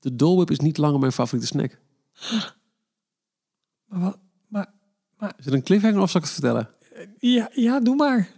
De 0.00 0.16
Dole 0.16 0.36
Whip 0.36 0.50
is 0.50 0.58
niet 0.58 0.76
langer 0.76 0.98
mijn 0.98 1.12
favoriete 1.12 1.46
snack. 1.46 1.78
maar 3.88 4.00
wat? 4.00 4.18
Maar, 4.48 5.32
Is 5.38 5.44
het 5.44 5.54
een 5.54 5.62
cliffhanger 5.62 6.00
of 6.00 6.10
zal 6.10 6.20
ik 6.20 6.26
het 6.26 6.34
vertellen? 6.36 6.68
ja, 7.18 7.48
ja, 7.52 7.80
doe 7.80 7.96
maar. 7.96 8.28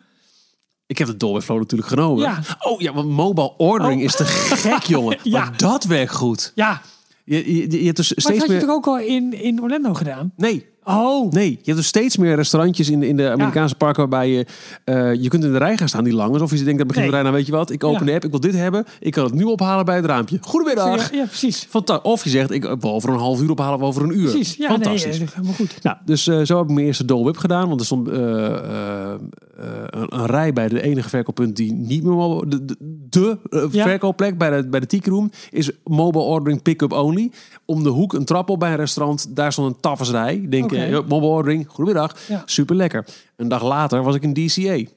Ik 0.86 0.98
heb 0.98 1.18
de 1.18 1.27
Whip 1.27 1.43
Flow 1.43 1.59
natuurlijk 1.59 1.89
genomen. 1.89 2.23
Ja. 2.23 2.40
Oh 2.60 2.81
ja, 2.81 2.93
want 2.93 3.09
mobile 3.09 3.56
ordering 3.56 3.98
Oh. 4.01 4.05
is 4.06 4.16
te 4.16 4.24
gek, 4.24 4.82
jongen. 4.97 5.18
Ja. 5.23 5.44
Maar 5.44 5.56
dat 5.56 5.85
werkt 5.85 6.12
goed. 6.14 6.52
Ja, 6.55 6.82
Je, 7.24 7.55
je, 7.56 7.70
je 7.81 7.85
hebt 7.85 7.97
dus 7.97 8.09
maar 8.09 8.16
dat 8.16 8.24
steeds 8.24 8.39
had 8.39 8.51
je 8.51 8.66
toch 8.66 8.77
ook 8.77 8.86
al 8.86 8.98
in, 8.98 9.32
in 9.32 9.62
Orlando 9.62 9.94
gedaan? 9.94 10.32
Nee, 10.36 10.66
Oh, 10.89 11.31
Nee, 11.33 11.51
je 11.51 11.57
hebt 11.65 11.77
dus 11.77 11.87
steeds 11.87 12.17
meer 12.17 12.35
restaurantjes 12.35 12.91
in 12.91 13.01
de, 13.01 13.09
in 13.09 13.17
de 13.17 13.31
Amerikaanse 13.31 13.75
parken 13.75 14.09
waarbij 14.09 14.31
je... 14.31 14.47
eh, 14.85 15.15
je 15.15 15.29
kunt 15.29 15.45
in 15.45 15.53
de 15.53 15.59
rij 15.59 15.77
gaan 15.77 15.89
staan 15.89 16.05
die 16.05 16.13
lang 16.15 16.35
is. 16.35 16.41
Of 16.41 16.51
je 16.51 16.63
denkt, 16.65 16.79
dat 16.79 16.87
begint 16.87 17.05
de 17.07 17.13
Nee. 17.13 17.21
rij, 17.21 17.23
nou 17.23 17.35
weet 17.35 17.47
je 17.47 17.53
wat, 17.53 17.71
ik 17.71 17.85
open 17.85 17.99
Ja. 18.01 18.07
de 18.07 18.13
app, 18.15 18.25
ik 18.25 18.31
wil 18.31 18.41
dit 18.41 18.55
hebben. 18.55 18.85
Ik 19.01 19.13
kan 19.13 19.25
het 19.25 19.35
nu 19.35 19.43
ophalen 19.45 19.85
bij 19.85 19.97
het 19.97 20.05
raampje. 20.05 20.39
Goedemiddag. 20.41 21.11
ja, 21.11 21.17
ja, 21.19 21.25
precies. 21.25 21.67
Fanta- 21.69 22.01
of 22.03 22.25
je 22.25 22.31
zegt, 22.31 22.51
ik 22.51 22.63
wil 22.63 22.93
over 22.93 23.11
een 23.11 23.19
half 23.19 23.41
uur 23.43 23.51
ophalen 23.51 23.79
of 23.79 23.85
over 23.85 24.03
een 24.03 24.19
uur. 24.19 24.31
Precies. 24.31 24.57
Ja, 24.57 24.69
Fantastisch. 24.69 25.19
Nee, 25.19 25.29
helemaal 25.35 25.55
goed. 25.55 25.83
Nou, 25.83 25.97
dus 26.05 26.27
eh, 26.27 26.41
zo 26.43 26.57
heb 26.59 26.67
ik 26.69 26.75
mijn 26.75 26.87
eerste 26.87 27.05
Dole 27.05 27.25
Whip 27.25 27.37
gedaan. 27.37 27.69
Want 27.69 27.81
er 27.81 27.87
stond 27.87 28.09
eh, 28.09 28.15
een, 29.57 30.19
een 30.20 30.27
rij 30.27 30.53
bij 30.53 30.69
de 30.69 30.83
enige 30.83 31.09
verkooppunt 31.09 31.57
die 31.57 31.73
niet 31.73 32.03
meer... 32.03 32.15
mo- 32.15 32.45
De, 32.49 32.65
de, 32.65 32.77
de, 33.09 33.39
eh, 33.51 33.65
Ja. 33.70 33.83
verkoopplek 33.85 34.39
bij 34.39 34.51
de, 34.62 34.69
bij 34.69 34.81
de 34.81 34.87
Tiki 34.87 35.11
Room 35.11 35.31
is 35.51 35.70
mobile 35.85 36.24
ordering 36.24 36.62
pick-up 36.62 36.93
only. 36.93 37.31
Om 37.65 37.83
de 37.83 37.89
hoek 37.89 38.12
een 38.12 38.24
trap 38.24 38.51
op 38.51 38.61
bij 38.61 38.70
een 38.70 38.77
restaurant. 38.77 39.37
Daar 39.37 39.53
stond 39.53 39.74
een 39.74 39.81
tafelsrij. 39.81 40.47
Denk, 40.49 40.65
Oké. 40.65 40.77
eh, 40.77 40.93
mobile 40.93 41.31
ordering, 41.31 41.66
goedemiddag. 41.69 42.16
Ja. 42.28 42.43
Super 42.45 42.77
lekker. 42.77 43.07
Een 43.37 43.49
dag 43.49 43.62
later 43.65 44.03
was 44.03 44.15
ik 44.15 44.23
in 44.23 44.33
DCA. 44.35 44.91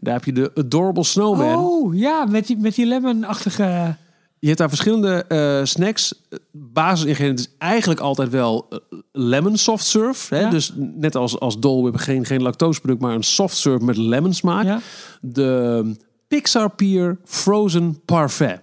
Daar 0.00 0.14
heb 0.14 0.24
je 0.24 0.32
de 0.32 0.50
Adorable 0.54 1.04
Snowman. 1.04 1.58
Oh, 1.64 1.94
ja, 1.94 2.24
met 2.24 2.46
die, 2.46 2.56
met 2.58 2.74
die 2.74 2.86
lemon-achtige... 2.86 3.96
Je 4.42 4.48
hebt 4.48 4.58
daar 4.58 4.68
verschillende 4.68 5.24
eh, 5.28 5.64
snacks. 5.64 6.14
Basisingrediënt 6.50 7.38
is 7.38 7.48
eigenlijk 7.58 8.00
altijd 8.00 8.30
wel 8.30 8.66
eh, 8.70 8.78
lemon 9.12 9.56
soft 9.56 9.84
serve. 9.84 10.34
Hè? 10.34 10.40
Ja. 10.40 10.50
Dus 10.50 10.72
net 10.76 11.16
als, 11.16 11.40
als 11.40 11.58
Dole 11.58 11.82
Whip 11.82 11.96
geen, 11.96 12.24
geen 12.24 12.42
lactoseproduct, 12.42 13.00
maar 13.00 13.14
een 13.14 13.22
soft 13.22 13.56
serve 13.56 13.84
met 13.84 13.96
lemon 13.96 14.32
smaak. 14.32 14.64
Ja. 14.64 14.80
De 15.20 15.96
Pixar 16.28 16.70
Pier 16.70 17.18
Frozen 17.24 18.00
Parfait 18.04 18.60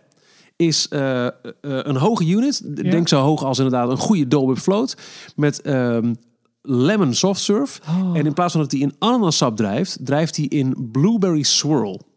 is 0.56 0.88
eh, 0.88 1.28
een 1.62 1.98
hoge 1.98 2.26
unit. 2.26 2.62
Ja. 2.76 2.90
Denk 2.90 3.08
zo 3.08 3.22
hoog 3.22 3.44
als 3.44 3.58
inderdaad 3.58 3.90
een 3.90 3.98
goede 3.98 4.38
Whip 4.38 4.58
float. 4.58 4.98
Met 5.36 5.62
ehm, 5.62 6.14
lemon 6.62 7.14
soft 7.14 7.42
serve. 7.42 7.82
Oh. 7.90 8.18
En 8.18 8.26
in 8.26 8.34
plaats 8.34 8.52
van 8.52 8.62
dat 8.62 8.72
hij 8.72 8.82
in 8.82 8.96
ananassap 8.98 9.56
drijft, 9.56 9.98
drijft 10.06 10.36
hij 10.36 10.46
in 10.46 10.90
blueberry 10.92 11.44
swirl. 11.44 12.08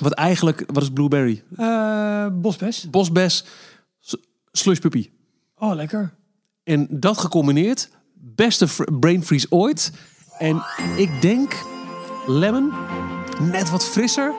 Wat 0.00 0.12
eigenlijk, 0.12 0.64
wat 0.66 0.82
is 0.82 0.90
blueberry? 0.90 1.42
eh 1.56 2.26
bosbes. 2.32 2.90
Bosbes, 2.90 3.44
slush 4.52 4.78
puppy. 4.78 5.10
Oh, 5.58 5.74
lekker. 5.74 6.14
En 6.64 6.86
dat 6.90 7.18
gecombineerd, 7.18 7.88
beste 8.14 8.66
brain 9.00 9.24
freeze 9.24 9.46
ooit. 9.50 9.92
En 10.38 10.62
ik 10.96 11.20
denk 11.20 11.62
lemon, 12.26 12.72
net 13.40 13.70
wat 13.70 13.84
frisser 13.84 14.34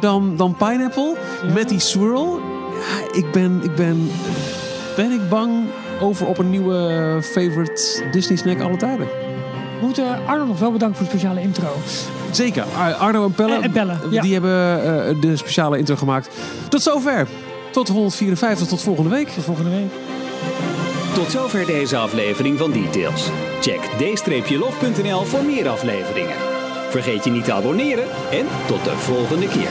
dan, 0.00 0.36
dan 0.36 0.56
pineapple. 0.56 1.16
Met 1.54 1.68
die 1.68 1.78
swirl. 1.80 2.40
Ja, 2.74 3.12
ik 3.12 3.32
ben, 3.32 3.62
ik 3.62 3.74
ben, 3.74 4.10
ben 4.96 5.10
ik 5.12 5.28
bang 5.28 5.64
over 6.00 6.26
op 6.26 6.38
een 6.38 6.50
nieuwe 6.50 7.20
favorite 7.22 8.08
Disney 8.10 8.36
snack 8.36 8.60
alle 8.60 8.76
tijden. 8.76 9.33
We 9.80 9.86
moeten 9.86 10.26
Arno 10.26 10.44
nog 10.44 10.58
wel 10.58 10.72
bedanken 10.72 10.96
voor 10.96 11.04
de 11.06 11.10
speciale 11.10 11.40
intro. 11.40 11.68
Zeker. 12.30 12.64
Ar- 12.78 12.92
Arno 12.94 13.24
en 13.24 13.32
Pelle, 13.32 13.54
En- 13.54 13.62
en 13.62 13.70
Pelle, 13.70 13.96
ja. 14.10 14.22
die 14.22 14.32
hebben 14.32 14.82
eh, 15.08 15.14
de 15.20 15.36
speciale 15.36 15.78
intro 15.78 15.96
gemaakt. 15.96 16.28
Tot 16.68 16.82
zover. 16.82 17.26
Tot 17.72 17.88
154, 17.88 18.66
tot 18.66 18.82
volgende 18.82 19.10
week. 19.10 19.28
Tot 19.28 19.44
volgende 19.44 19.70
week. 19.70 19.90
Tot 21.14 21.30
zover 21.30 21.66
deze 21.66 21.96
aflevering 21.96 22.58
van 22.58 22.72
Details. 22.72 23.28
Check 23.60 23.80
d-log.nl 24.46 25.22
voor 25.24 25.44
meer 25.44 25.68
afleveringen. 25.68 26.34
Vergeet 26.90 27.24
je 27.24 27.30
niet 27.30 27.44
te 27.44 27.52
abonneren 27.52 28.04
en 28.30 28.46
tot 28.66 28.84
de 28.84 28.90
volgende 28.90 29.48
keer. 29.48 29.68